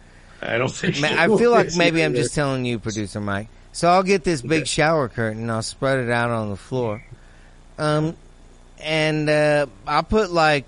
I 0.43 0.59
don't 0.59 0.71
think. 0.71 1.01
Ma- 1.01 1.09
I 1.09 1.27
feel 1.29 1.51
like 1.59 1.75
maybe 1.77 2.03
I'm 2.03 2.15
just 2.15 2.35
telling 2.35 2.65
you, 2.65 2.79
producer 2.79 3.21
Mike. 3.21 3.49
So 3.73 3.89
I'll 3.89 4.03
get 4.03 4.23
this 4.25 4.43
big 4.43 4.67
shower 4.67 5.09
curtain 5.09 5.49
I'll 5.49 5.63
spread 5.63 5.99
it 6.01 6.11
out 6.11 6.31
on 6.31 6.51
the 6.51 6.57
floor. 6.57 7.03
Um, 7.79 8.17
and 8.79 9.29
uh, 9.31 9.67
I 9.87 10.03
put 10.03 10.31
like 10.31 10.67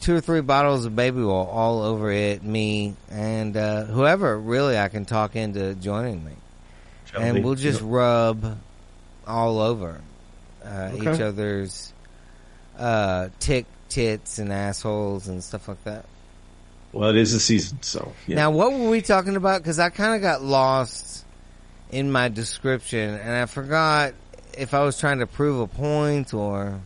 two 0.00 0.14
or 0.14 0.20
three 0.20 0.42
bottles 0.42 0.84
of 0.84 0.94
baby 0.94 1.20
oil 1.20 1.48
all 1.50 1.82
over 1.82 2.10
it, 2.12 2.42
me 2.44 2.94
and 3.10 3.56
uh, 3.56 3.84
whoever 3.84 4.38
really 4.38 4.78
I 4.78 4.88
can 4.88 5.04
talk 5.06 5.34
into 5.34 5.74
joining 5.74 6.24
me, 6.24 6.32
and 7.18 7.42
we'll 7.44 7.54
just 7.56 7.80
rub 7.80 8.58
all 9.26 9.58
over 9.58 10.00
uh, 10.64 10.90
Okay. 10.92 11.14
each 11.14 11.20
other's 11.20 11.92
uh, 12.78 13.28
tick 13.40 13.66
tits 13.88 14.38
and 14.38 14.52
assholes 14.52 15.26
and 15.28 15.42
stuff 15.42 15.66
like 15.68 15.82
that. 15.84 16.04
Well, 16.96 17.10
it 17.10 17.16
is 17.16 17.34
the 17.34 17.40
season, 17.40 17.82
so 17.82 18.14
yeah. 18.26 18.36
Now, 18.36 18.50
what 18.52 18.72
were 18.72 18.88
we 18.88 19.02
talking 19.02 19.36
about? 19.36 19.60
Because 19.60 19.78
I 19.78 19.90
kind 19.90 20.14
of 20.14 20.22
got 20.22 20.42
lost 20.42 21.26
in 21.90 22.10
my 22.10 22.28
description, 22.28 23.14
and 23.14 23.30
I 23.30 23.44
forgot 23.44 24.14
if 24.56 24.72
I 24.72 24.82
was 24.82 24.98
trying 24.98 25.18
to 25.18 25.26
prove 25.26 25.60
a 25.60 25.66
point 25.66 26.32
or. 26.32 26.80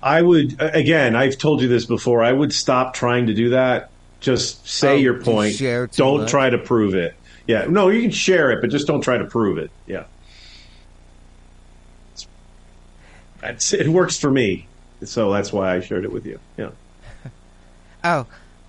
I 0.00 0.22
would 0.22 0.60
again. 0.60 1.16
I've 1.16 1.36
told 1.36 1.62
you 1.62 1.68
this 1.68 1.84
before. 1.84 2.22
I 2.22 2.30
would 2.30 2.52
stop 2.52 2.94
trying 2.94 3.26
to 3.26 3.34
do 3.34 3.50
that. 3.50 3.90
Just 4.20 4.68
say 4.68 4.92
Oh, 4.92 4.96
your 4.96 5.20
point. 5.20 5.58
Don't 5.96 6.20
much? 6.20 6.30
try 6.30 6.48
to 6.48 6.58
prove 6.58 6.94
it. 6.94 7.16
Yeah, 7.48 7.66
no, 7.68 7.88
you 7.88 8.02
can 8.02 8.12
share 8.12 8.52
it, 8.52 8.60
but 8.60 8.70
just 8.70 8.86
don't 8.86 9.00
try 9.00 9.18
to 9.18 9.24
prove 9.24 9.58
it. 9.58 9.72
Yeah, 9.84 10.04
it. 13.42 13.88
Works 13.88 14.20
for 14.20 14.30
me, 14.30 14.68
so 15.02 15.32
that's 15.32 15.52
why 15.52 15.74
I 15.74 15.80
shared 15.80 16.04
it 16.04 16.12
with 16.12 16.24
you. 16.24 16.38
Yeah. 16.56 16.70
Oh, 18.04 18.26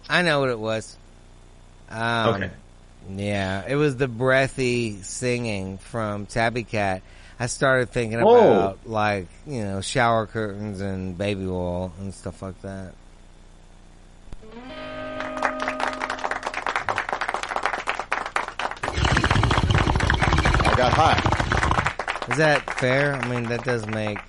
I 0.10 0.22
know 0.22 0.40
what 0.40 0.50
it 0.50 0.60
was. 0.60 0.98
Um, 1.90 2.36
Okay. 2.36 2.52
Yeah, 3.16 3.64
it 3.68 3.76
was 3.76 3.98
the 3.98 4.08
breathy 4.08 5.02
singing 5.02 5.78
from 5.78 6.26
Tabby 6.26 6.64
Cat. 6.64 7.02
I 7.40 7.48
started 7.48 7.90
thinking 7.90 8.22
Oh. 8.22 8.38
about 8.38 8.80
like 8.86 9.28
you 9.46 9.64
know 9.64 9.82
shower 9.82 10.26
curtains 10.26 10.80
and 10.80 11.18
baby 11.18 11.46
oil 11.46 11.92
and 12.00 12.14
stuff 12.14 12.42
like 12.42 12.62
that. 12.62 12.94
I 19.46 20.74
got 20.78 20.94
high. 20.94 22.28
Is 22.32 22.38
that 22.38 22.70
fair? 22.80 23.16
I 23.16 23.28
mean, 23.28 23.44
that 23.50 23.64
does 23.64 23.86
make 23.88 24.20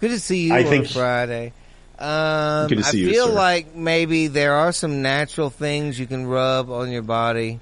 good 0.00 0.10
to 0.10 0.20
see 0.20 0.46
you 0.48 0.54
I 0.54 0.64
on 0.64 0.84
Friday. 0.84 1.52
Um, 1.98 2.68
Good 2.68 2.78
to 2.78 2.84
I 2.86 2.90
see 2.90 3.00
you, 3.00 3.10
feel 3.10 3.26
sir. 3.26 3.32
like 3.32 3.74
maybe 3.74 4.28
there 4.28 4.54
are 4.54 4.72
some 4.72 5.02
natural 5.02 5.50
things 5.50 5.98
you 5.98 6.06
can 6.06 6.26
rub 6.26 6.70
on 6.70 6.90
your 6.92 7.02
body, 7.02 7.58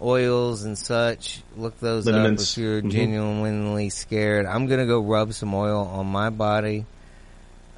oils 0.00 0.62
and 0.64 0.78
such. 0.78 1.42
Look 1.56 1.78
those 1.80 2.06
Liniments. 2.06 2.54
up 2.54 2.58
if 2.58 2.62
you're 2.62 2.82
Mhm. 2.82 2.90
genuinely 2.90 3.90
scared. 3.90 4.46
I'm 4.46 4.66
gonna 4.68 4.86
go 4.86 5.00
rub 5.00 5.34
some 5.34 5.52
oil 5.54 5.80
on 5.86 6.06
my 6.06 6.30
body. 6.30 6.86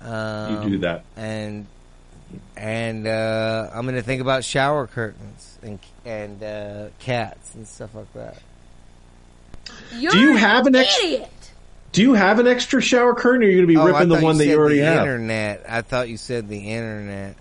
Um, 0.01 0.63
You 0.65 0.71
do 0.71 0.79
that. 0.79 1.05
and 1.17 1.67
and 2.57 3.07
uh, 3.07 3.71
I'm 3.75 3.85
gonna 3.87 4.03
think 4.03 4.21
about 4.21 4.45
shower 4.45 4.87
curtains 4.87 5.59
and 5.63 5.79
and 6.05 6.43
uh, 6.43 6.85
cats 7.01 7.55
and 7.55 7.67
stuff 7.67 7.95
like 7.95 8.13
that. 8.15 8.37
You're 9.97 10.13
Do 10.13 10.21
you 10.21 10.37
have 10.37 10.67
an 10.69 10.77
ex- 10.77 10.97
idiot. 11.03 11.29
Do 11.97 12.03
you 12.03 12.13
have 12.13 12.39
an 12.41 12.47
extra 12.47 12.83
shower 12.83 13.15
curtain, 13.15 13.43
or 13.43 13.47
are 13.47 13.49
you 13.49 13.57
going 13.57 13.67
to 13.69 13.73
be 13.73 13.79
Oh, 13.79 13.87
ripping 13.87 14.09
the 14.11 14.21
one 14.21 14.37
that 14.37 14.45
you 14.47 14.59
already 14.59 14.81
the 14.81 14.85
have? 14.85 14.99
Internet. 15.01 15.65
I 15.67 15.81
thought 15.81 16.11
you 16.11 16.19
said 16.19 16.47
the 16.47 16.59
internet. 16.59 17.37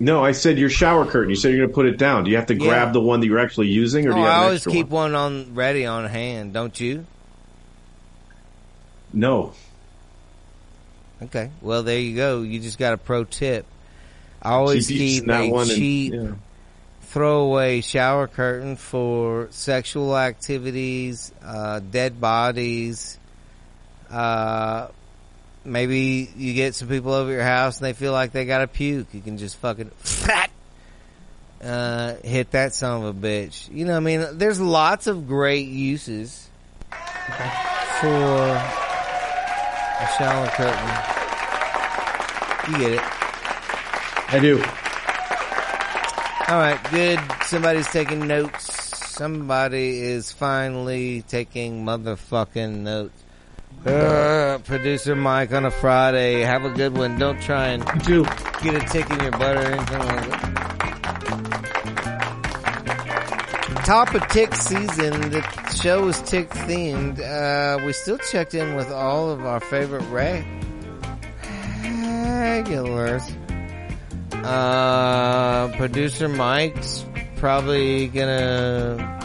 No, 0.00 0.24
I 0.24 0.32
said 0.32 0.58
your 0.58 0.68
shower 0.68 1.06
curtain. 1.06 1.30
You 1.30 1.36
said 1.36 1.50
you're 1.50 1.58
going 1.58 1.68
to 1.68 1.74
put 1.74 1.86
it 1.86 1.96
down. 1.96 2.24
Do 2.24 2.32
you 2.32 2.38
have 2.38 2.46
to 2.46 2.54
Yeah. 2.56 2.66
grab 2.66 2.92
the 2.92 3.00
one 3.00 3.20
that 3.20 3.26
you're 3.26 3.38
actually 3.38 3.68
using, 3.68 4.04
or 4.08 4.10
do 4.10 4.16
Oh, 4.16 4.18
you 4.18 4.24
I 4.24 4.30
have 4.30 4.38
an 4.38 4.44
always 4.46 4.64
keep 4.66 4.88
one? 4.88 5.12
one 5.12 5.14
on 5.14 5.54
ready 5.54 5.86
on 5.86 6.06
hand, 6.06 6.52
don't 6.52 6.80
you? 6.80 7.06
No. 9.12 9.52
Okay. 11.22 11.50
Well, 11.60 11.84
there 11.84 12.00
you 12.00 12.16
go. 12.16 12.42
You 12.42 12.58
just 12.58 12.80
got 12.80 12.94
a 12.94 12.98
pro 12.98 13.22
tip. 13.22 13.64
I 14.42 14.54
always 14.54 14.88
Keep 14.88 15.28
a 15.28 15.50
one 15.50 15.68
and- 15.68 15.70
cheap 15.70 16.14
yeah. 16.14 16.30
throwaway 17.02 17.80
shower 17.80 18.26
curtain 18.26 18.74
for 18.74 19.46
sexual 19.52 20.18
activities, 20.18 21.30
uh, 21.46 21.78
dead 21.92 22.20
bodies. 22.20 23.18
Uh, 24.12 24.88
maybe 25.64 26.30
you 26.36 26.54
get 26.54 26.74
some 26.74 26.88
people 26.88 27.12
over 27.12 27.30
your 27.30 27.42
house 27.42 27.78
and 27.78 27.86
they 27.86 27.92
feel 27.94 28.12
like 28.12 28.32
they 28.32 28.44
got 28.44 28.58
to 28.58 28.66
puke. 28.66 29.08
You 29.12 29.20
can 29.20 29.38
just 29.38 29.56
fucking 29.56 29.90
uh, 31.64 32.14
hit 32.22 32.50
that 32.50 32.74
son 32.74 33.02
of 33.02 33.16
a 33.16 33.18
bitch. 33.18 33.72
You 33.72 33.86
know, 33.86 33.92
what 33.92 33.98
I 33.98 34.00
mean, 34.00 34.26
there's 34.38 34.60
lots 34.60 35.06
of 35.06 35.26
great 35.26 35.68
uses 35.68 36.48
for 36.90 38.06
a 40.02 40.08
shower 40.18 40.48
curtain. 40.48 41.22
You 42.68 42.78
get 42.78 42.92
it. 42.92 43.00
I 44.34 44.38
do. 44.40 44.62
All 46.48 46.58
right, 46.58 46.78
good. 46.90 47.18
Somebody's 47.46 47.86
taking 47.88 48.26
notes. 48.26 48.72
Somebody 49.12 50.00
is 50.00 50.32
finally 50.32 51.22
taking 51.22 51.84
motherfucking 51.84 52.78
notes. 52.78 53.21
Uh, 53.84 54.58
producer 54.64 55.16
Mike 55.16 55.52
on 55.52 55.64
a 55.64 55.70
Friday. 55.70 56.40
Have 56.42 56.64
a 56.64 56.70
good 56.70 56.96
one. 56.96 57.18
Don't 57.18 57.40
try 57.42 57.68
and 57.68 57.84
do. 58.04 58.24
get 58.62 58.74
a 58.76 58.80
tick 58.88 59.10
in 59.10 59.20
your 59.20 59.32
butt 59.32 59.56
or 59.56 59.60
anything 59.60 59.98
like 59.98 60.30
that. 60.30 60.62
Top 63.84 64.14
of 64.14 64.26
tick 64.28 64.54
season. 64.54 65.30
The 65.30 65.42
show 65.74 66.06
is 66.06 66.22
tick 66.22 66.48
themed. 66.50 67.18
Uh, 67.20 67.84
we 67.84 67.92
still 67.92 68.18
checked 68.18 68.54
in 68.54 68.76
with 68.76 68.92
all 68.92 69.30
of 69.30 69.44
our 69.44 69.58
favorite 69.58 70.08
Ray 70.10 70.46
regulars. 71.82 73.28
Uh, 74.32 75.68
producer 75.76 76.28
Mike's 76.28 77.04
probably 77.36 78.06
gonna 78.06 79.21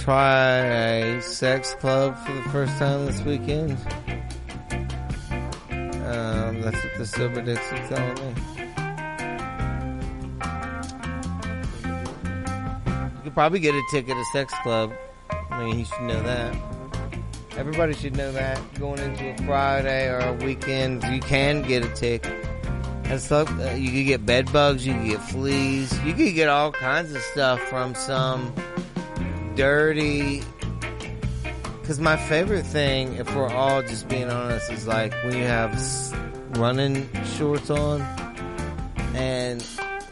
try 0.00 0.56
a 0.56 1.20
sex 1.20 1.74
club 1.74 2.16
for 2.24 2.32
the 2.32 2.42
first 2.44 2.78
time 2.78 3.04
this 3.04 3.20
weekend. 3.22 3.72
Um, 5.70 6.62
that's 6.62 6.82
what 6.82 6.96
the 6.96 7.06
sober 7.06 7.42
dicks 7.42 7.70
are 7.70 7.88
telling 7.88 8.14
me. 8.14 8.34
You 13.14 13.24
could 13.24 13.34
probably 13.34 13.60
get 13.60 13.74
a 13.74 13.82
ticket 13.90 14.16
a 14.16 14.24
sex 14.32 14.54
club. 14.62 14.90
I 15.50 15.64
mean, 15.64 15.80
you 15.80 15.84
should 15.84 16.02
know 16.02 16.22
that. 16.22 16.56
Everybody 17.58 17.92
should 17.92 18.16
know 18.16 18.32
that. 18.32 18.58
Going 18.74 19.00
into 19.00 19.34
a 19.34 19.46
Friday 19.46 20.08
or 20.08 20.20
a 20.20 20.32
weekend, 20.32 21.04
you 21.04 21.20
can 21.20 21.60
get 21.60 21.84
a 21.84 21.88
ticket. 21.90 22.46
And 23.04 23.20
stuff, 23.20 23.50
uh, 23.60 23.72
you 23.72 23.90
could 23.90 24.06
get 24.06 24.24
bed 24.24 24.50
bugs, 24.50 24.86
you 24.86 24.94
could 24.94 25.08
get 25.08 25.20
fleas, 25.20 25.92
you 26.04 26.14
could 26.14 26.34
get 26.34 26.48
all 26.48 26.72
kinds 26.72 27.12
of 27.12 27.20
stuff 27.22 27.60
from 27.62 27.94
some 27.94 28.54
dirty. 29.54 30.42
Because 31.80 31.98
my 32.00 32.16
favorite 32.16 32.64
thing, 32.66 33.14
if 33.16 33.34
we're 33.34 33.48
all 33.48 33.82
just 33.82 34.08
being 34.08 34.30
honest, 34.30 34.70
is 34.70 34.86
like 34.86 35.12
when 35.24 35.36
you 35.36 35.42
have 35.44 35.74
running 36.58 37.08
shorts 37.36 37.70
on 37.70 38.00
and 39.14 39.60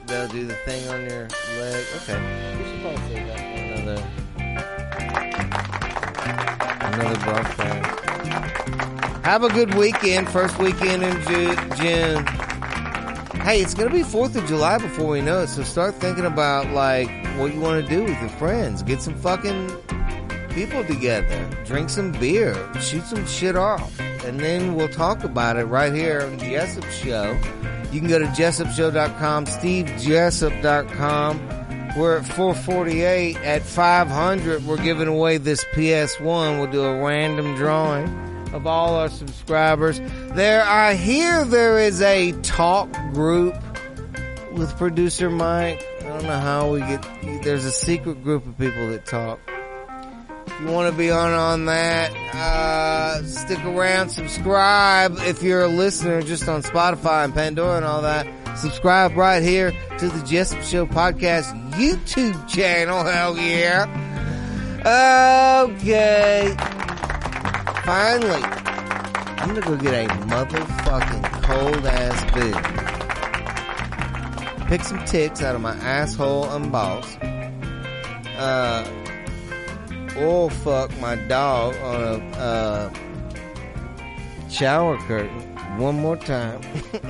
they'll 0.07 0.29
do 0.29 0.47
the 0.47 0.55
thing 0.55 0.89
on 0.89 1.01
your 1.09 1.29
leg. 1.61 1.85
Okay, 1.97 2.19
we 2.59 2.65
should 2.71 2.81
probably 2.81 3.01
save 3.15 3.27
that 3.29 3.39
for 3.39 3.75
another 3.75 4.03
another 6.95 7.19
broadcast. 7.25 8.05
Have 9.25 9.43
a 9.45 9.49
good 9.51 9.75
weekend. 9.75 10.29
First 10.31 10.59
weekend 10.59 11.03
in 11.03 11.13
Ju- 11.23 11.57
June. 11.77 12.27
Hey, 13.43 13.61
it's 13.61 13.75
gonna 13.75 13.91
be 13.91 14.03
Fourth 14.03 14.35
of 14.37 14.47
July 14.47 14.79
before 14.79 15.07
we 15.07 15.21
know 15.21 15.41
it. 15.43 15.49
So 15.49 15.63
start 15.63 15.95
thinking 15.95 16.25
about 16.25 16.71
like 16.73 17.09
what 17.39 17.55
you 17.55 17.61
want 17.61 17.87
to 17.87 17.95
do 17.95 18.03
with 18.03 18.21
your 18.21 18.31
friends. 18.31 18.83
Get 18.83 19.01
some 19.01 19.15
fucking 19.15 19.71
people 20.51 20.85
together. 20.85 21.49
Drink 21.65 21.89
some 21.89 22.13
beer. 22.13 22.55
Shoot 22.81 23.05
some 23.05 23.27
shit 23.27 23.57
off, 23.57 23.99
and 24.25 24.41
then 24.41 24.75
we'll 24.75 24.89
talk 24.89 25.25
about 25.25 25.57
it 25.57 25.65
right 25.65 25.93
here 25.93 26.23
on 26.23 26.39
Jessup 26.39 26.89
Show. 26.91 27.39
You 27.93 28.01
can 28.01 28.09
go 28.09 28.19
to 28.19 28.27
jessupshow.com, 28.27 29.47
stevejessup.com. 29.47 31.49
We're 31.97 32.19
at 32.19 32.27
448. 32.27 33.37
At 33.39 33.63
500, 33.63 34.67
we're 34.67 34.77
giving 34.77 35.09
away 35.09 35.39
this 35.39 35.65
PS1. 35.73 36.59
We'll 36.59 36.71
do 36.71 36.85
a 36.85 37.03
random 37.03 37.57
drawing 37.57 38.07
of 38.53 38.67
all 38.67 38.95
our 38.95 39.09
subscribers. 39.09 40.01
There, 40.35 40.63
I 40.65 40.95
hear 40.95 41.45
there 41.45 41.79
is 41.79 42.03
a 42.03 42.33
talk 42.43 42.91
group 43.13 43.55
with 44.53 44.77
producer 44.77 45.31
Mike. 45.31 45.85
I 46.19 46.21
don't 46.21 46.31
know 46.31 46.41
how 46.41 46.73
we 46.73 46.81
get, 46.81 47.45
there's 47.45 47.65
a 47.65 47.71
secret 47.71 48.25
group 48.25 48.45
of 48.45 48.59
people 48.59 48.89
that 48.89 49.07
talk. 49.07 49.39
If 50.49 50.61
you 50.61 50.67
want 50.67 50.91
to 50.91 50.99
be 50.99 51.13
on 51.13 51.33
on 51.33 51.67
that, 51.67 52.11
uh, 52.35 53.23
stick 53.23 53.65
around, 53.65 54.09
subscribe 54.09 55.17
if 55.19 55.45
you're 55.45 55.63
a 55.63 55.69
listener 55.69 56.21
just 56.21 56.49
on 56.49 56.65
Spotify 56.65 57.25
and 57.25 57.33
Pandora 57.33 57.77
and 57.77 57.85
all 57.85 58.03
that. 58.03 58.27
Subscribe 58.59 59.17
right 59.17 59.45
here 59.45 59.71
to 59.99 60.09
the 60.09 60.27
Jessup 60.27 60.65
Show 60.65 60.87
podcast 60.87 61.55
YouTube 61.75 62.49
channel. 62.49 63.05
Hell 63.05 63.39
yeah. 63.39 63.87
Okay. 65.71 66.53
Finally, 67.85 68.43
I'm 68.43 69.55
gonna 69.55 69.61
go 69.61 69.77
get 69.77 70.11
a 70.11 70.15
motherfucking 70.25 71.43
cold 71.45 71.87
ass 71.87 72.35
beer. 72.35 72.88
Pick 74.69 74.83
some 74.83 75.03
ticks 75.07 75.43
out 75.43 75.55
of 75.55 75.63
my 75.63 75.75
asshole 75.77 76.45
unbossed. 76.51 77.19
Uh, 78.37 78.87
oil 80.19 80.51
fuck 80.51 80.95
my 81.01 81.17
dog 81.17 81.75
on 81.77 82.03
a 82.03 82.19
uh, 82.37 82.93
shower 84.51 84.99
curtain 84.99 85.41
one 85.79 85.99
more 85.99 86.19
time. 86.19 86.61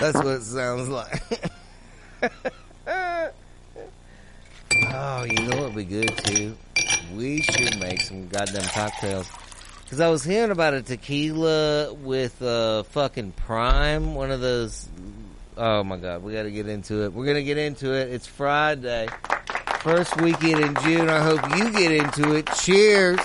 That's 0.00 0.16
what 0.16 0.26
it 0.26 0.42
sounds 0.42 0.88
like. 0.88 1.22
oh, 2.86 3.30
you 5.24 5.48
know 5.48 5.56
what 5.56 5.66
would 5.66 5.74
be 5.74 5.84
good 5.84 6.16
too? 6.24 6.56
We 7.16 7.40
should 7.40 7.80
make 7.80 8.02
some 8.02 8.28
goddamn 8.28 8.68
cocktails. 8.68 9.26
Cause 9.88 10.00
I 10.00 10.10
was 10.10 10.22
hearing 10.22 10.50
about 10.50 10.74
a 10.74 10.82
tequila 10.82 11.94
with 11.94 12.42
uh 12.42 12.82
fucking 12.82 13.32
prime, 13.32 14.14
one 14.14 14.30
of 14.30 14.40
those. 14.40 14.86
Oh 15.56 15.82
my 15.82 15.96
god, 15.96 16.22
we 16.22 16.34
got 16.34 16.42
to 16.42 16.50
get 16.50 16.68
into 16.68 17.04
it. 17.04 17.12
We're 17.14 17.24
gonna 17.24 17.42
get 17.42 17.56
into 17.56 17.94
it. 17.94 18.12
It's 18.12 18.26
Friday, 18.26 19.08
first 19.80 20.20
weekend 20.20 20.60
in 20.60 20.74
June. 20.82 21.08
I 21.08 21.20
hope 21.22 21.40
you 21.56 21.72
get 21.72 21.92
into 21.92 22.34
it. 22.34 22.50
Cheers. 22.56 23.20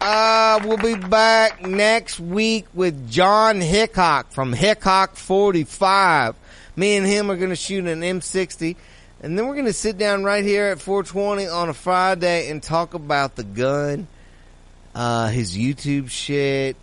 Uh, 0.00 0.60
we'll 0.64 0.76
be 0.76 0.94
back 0.94 1.62
next 1.62 2.20
week 2.20 2.66
with 2.74 3.10
John 3.10 3.60
Hickok 3.60 4.30
from 4.30 4.52
Hickok 4.52 5.16
45. 5.16 6.36
Me 6.76 6.96
and 6.96 7.04
him 7.04 7.28
are 7.28 7.36
going 7.36 7.50
to 7.50 7.56
shoot 7.56 7.86
an 7.86 8.02
M60. 8.02 8.76
And 9.22 9.38
then 9.38 9.46
we're 9.46 9.54
going 9.54 9.66
to 9.66 9.72
sit 9.72 9.98
down 9.98 10.24
right 10.24 10.44
here 10.44 10.66
at 10.66 10.80
420 10.80 11.46
on 11.46 11.68
a 11.68 11.74
Friday 11.74 12.50
and 12.50 12.62
talk 12.62 12.94
about 12.94 13.34
the 13.34 13.44
gun, 13.44 14.06
uh, 14.94 15.28
his 15.28 15.56
YouTube 15.56 16.10
shit, 16.10 16.76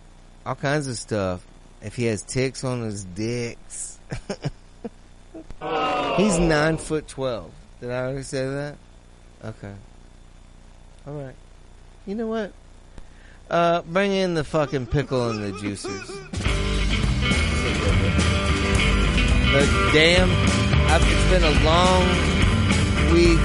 all 0.44 0.54
kinds 0.54 0.88
of 0.88 0.96
stuff. 0.96 1.46
If 1.80 1.96
he 1.96 2.04
has 2.06 2.22
ticks 2.22 2.64
on 2.64 2.82
his 2.82 3.04
dicks. 3.04 3.98
He's 6.16 6.38
nine 6.38 6.76
foot 6.78 7.08
twelve. 7.08 7.50
Did 7.80 7.90
I 7.90 7.98
already 8.04 8.22
say 8.22 8.46
that? 8.46 8.76
Okay. 9.44 9.74
All 11.06 11.14
right. 11.14 11.34
You 12.06 12.14
know 12.14 12.26
what? 12.26 12.52
Uh, 13.50 13.82
bring 13.82 14.12
in 14.12 14.34
the 14.34 14.44
fucking 14.44 14.86
pickle 14.86 15.30
and 15.30 15.42
the 15.42 15.50
juicers. 15.52 16.06
The 19.52 19.90
damn, 19.92 20.28
I've, 20.94 21.02
it's 21.02 21.26
been 21.28 21.42
a 21.42 21.50
long 21.66 22.06
week. 23.10 23.42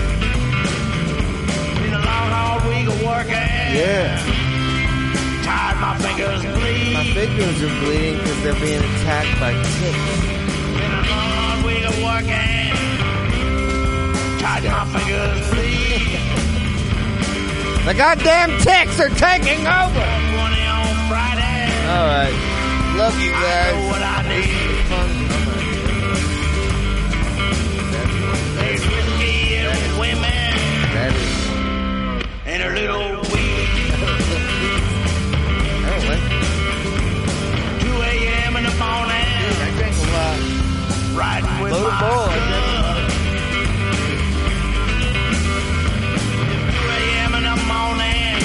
Been 1.82 1.98
a 1.98 2.06
long, 2.06 2.30
hard 2.30 2.62
week 2.70 2.86
of 2.86 3.02
working. 3.02 3.50
Yeah. 3.74 4.22
Tired, 5.42 5.82
my 5.82 5.98
fingers 5.98 6.46
bleed. 6.46 6.94
My 6.94 7.10
fingers 7.10 7.58
are 7.66 7.74
bleeding 7.82 8.18
because 8.20 8.44
they're 8.44 8.54
being 8.62 8.78
attacked 8.86 9.34
by 9.42 9.54
ticks. 9.66 9.98
Been 10.78 10.94
a 10.94 11.02
long, 11.10 11.34
hard 11.42 11.66
week 11.66 11.90
of 11.90 11.98
working. 12.06 12.70
Tired, 14.38 14.70
my 14.70 14.86
fingers 14.94 15.50
bleed. 15.50 16.22
The 17.90 17.94
goddamn 17.96 18.52
ticks 18.60 19.00
are 19.00 19.10
taking 19.10 19.66
over. 19.66 20.06
Twenty 20.06 20.64
on 20.70 20.94
Friday. 21.10 21.74
All 21.90 22.06
right, 22.06 22.36
love 22.96 23.18
you 23.20 23.32
guys. 23.32 23.90
And 32.62 32.78
a 32.78 32.98
little 32.98 33.22
weed. 33.32 33.70
I 35.82 35.90
don't 35.92 36.04
2 37.80 37.88
a.m. 38.02 38.58
in 38.58 38.64
the 38.66 38.76
morning. 38.76 39.28
I 39.60 39.72
a 39.98 40.08
lot. 40.12 40.38
Riding 41.16 41.56
with 41.64 41.72
my 41.72 41.80
of 41.80 42.00
bull. 42.02 42.28
I 42.28 42.36
drink 42.36 42.52
a 42.52 42.84
lot. 42.84 43.00
2 46.76 46.90
a.m. 47.00 47.32
in 47.40 47.44
the 47.48 47.58
morning. 47.72 48.36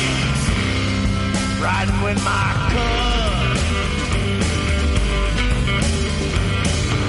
Riding 1.60 2.00
with 2.04 2.20
my 2.24 2.46
cub. 2.70 3.56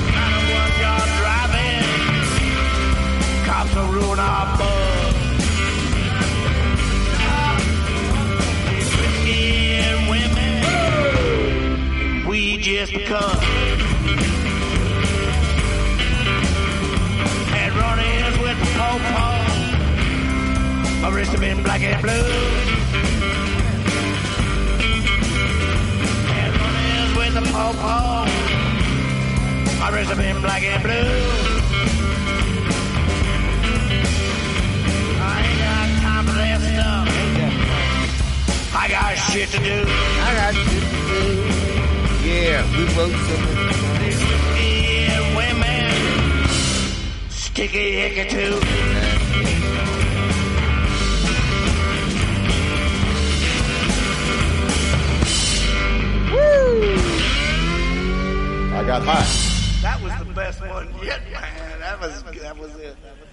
A 0.10 0.28
one 0.58 0.74
yard 0.82 1.10
driving. 1.22 1.86
Cops 3.46 3.74
will 3.76 3.90
ruin 3.94 4.20
our 4.20 4.58
bug. 4.58 4.85
Just 12.66 12.94
come. 12.94 13.40
Had 17.54 17.72
run-ins 17.74 18.38
with 18.40 18.58
the 18.60 18.66
po-po. 18.74 19.30
My 21.02 21.10
wrist 21.14 21.30
have 21.30 21.42
been 21.42 21.62
black 21.62 21.82
and 21.82 22.02
blue. 22.02 22.12
Had 26.34 26.52
run-ins 26.58 27.16
with 27.16 27.34
the 27.36 27.42
po-po. 27.54 28.26
My 29.80 29.90
wrist 29.94 30.10
have 30.10 30.18
been 30.18 30.42
black 30.42 30.64
and 30.64 30.82
blue. 30.82 31.06
I 38.74 38.88
got 38.90 39.16
shit 39.16 39.50
to 39.50 39.60
do. 39.60 39.86
I 39.86 40.34
got 40.36 40.56
shit 40.56 40.82
to 40.82 41.60
do. 41.60 41.65
Yeah, 42.36 42.64
we 42.76 42.84
wrote 42.96 43.16
something. 43.28 43.58
Yeah, 44.60 45.38
women. 45.38 45.92
Sticky 47.30 47.86
icky 48.06 48.30
too. 48.30 48.60
I 58.74 58.84
got 58.86 59.02
high. 59.04 59.82
That 59.82 60.02
was 60.04 60.12
the 60.20 60.34
best 60.34 60.60
one 60.60 60.94
yet, 61.02 61.22
man. 61.32 61.80
That 61.80 62.02
was 62.02 62.22
that 62.24 62.58
was 62.58 62.76
it. 62.76 63.02
That 63.02 63.12
was 63.14 63.22
it. 63.22 63.25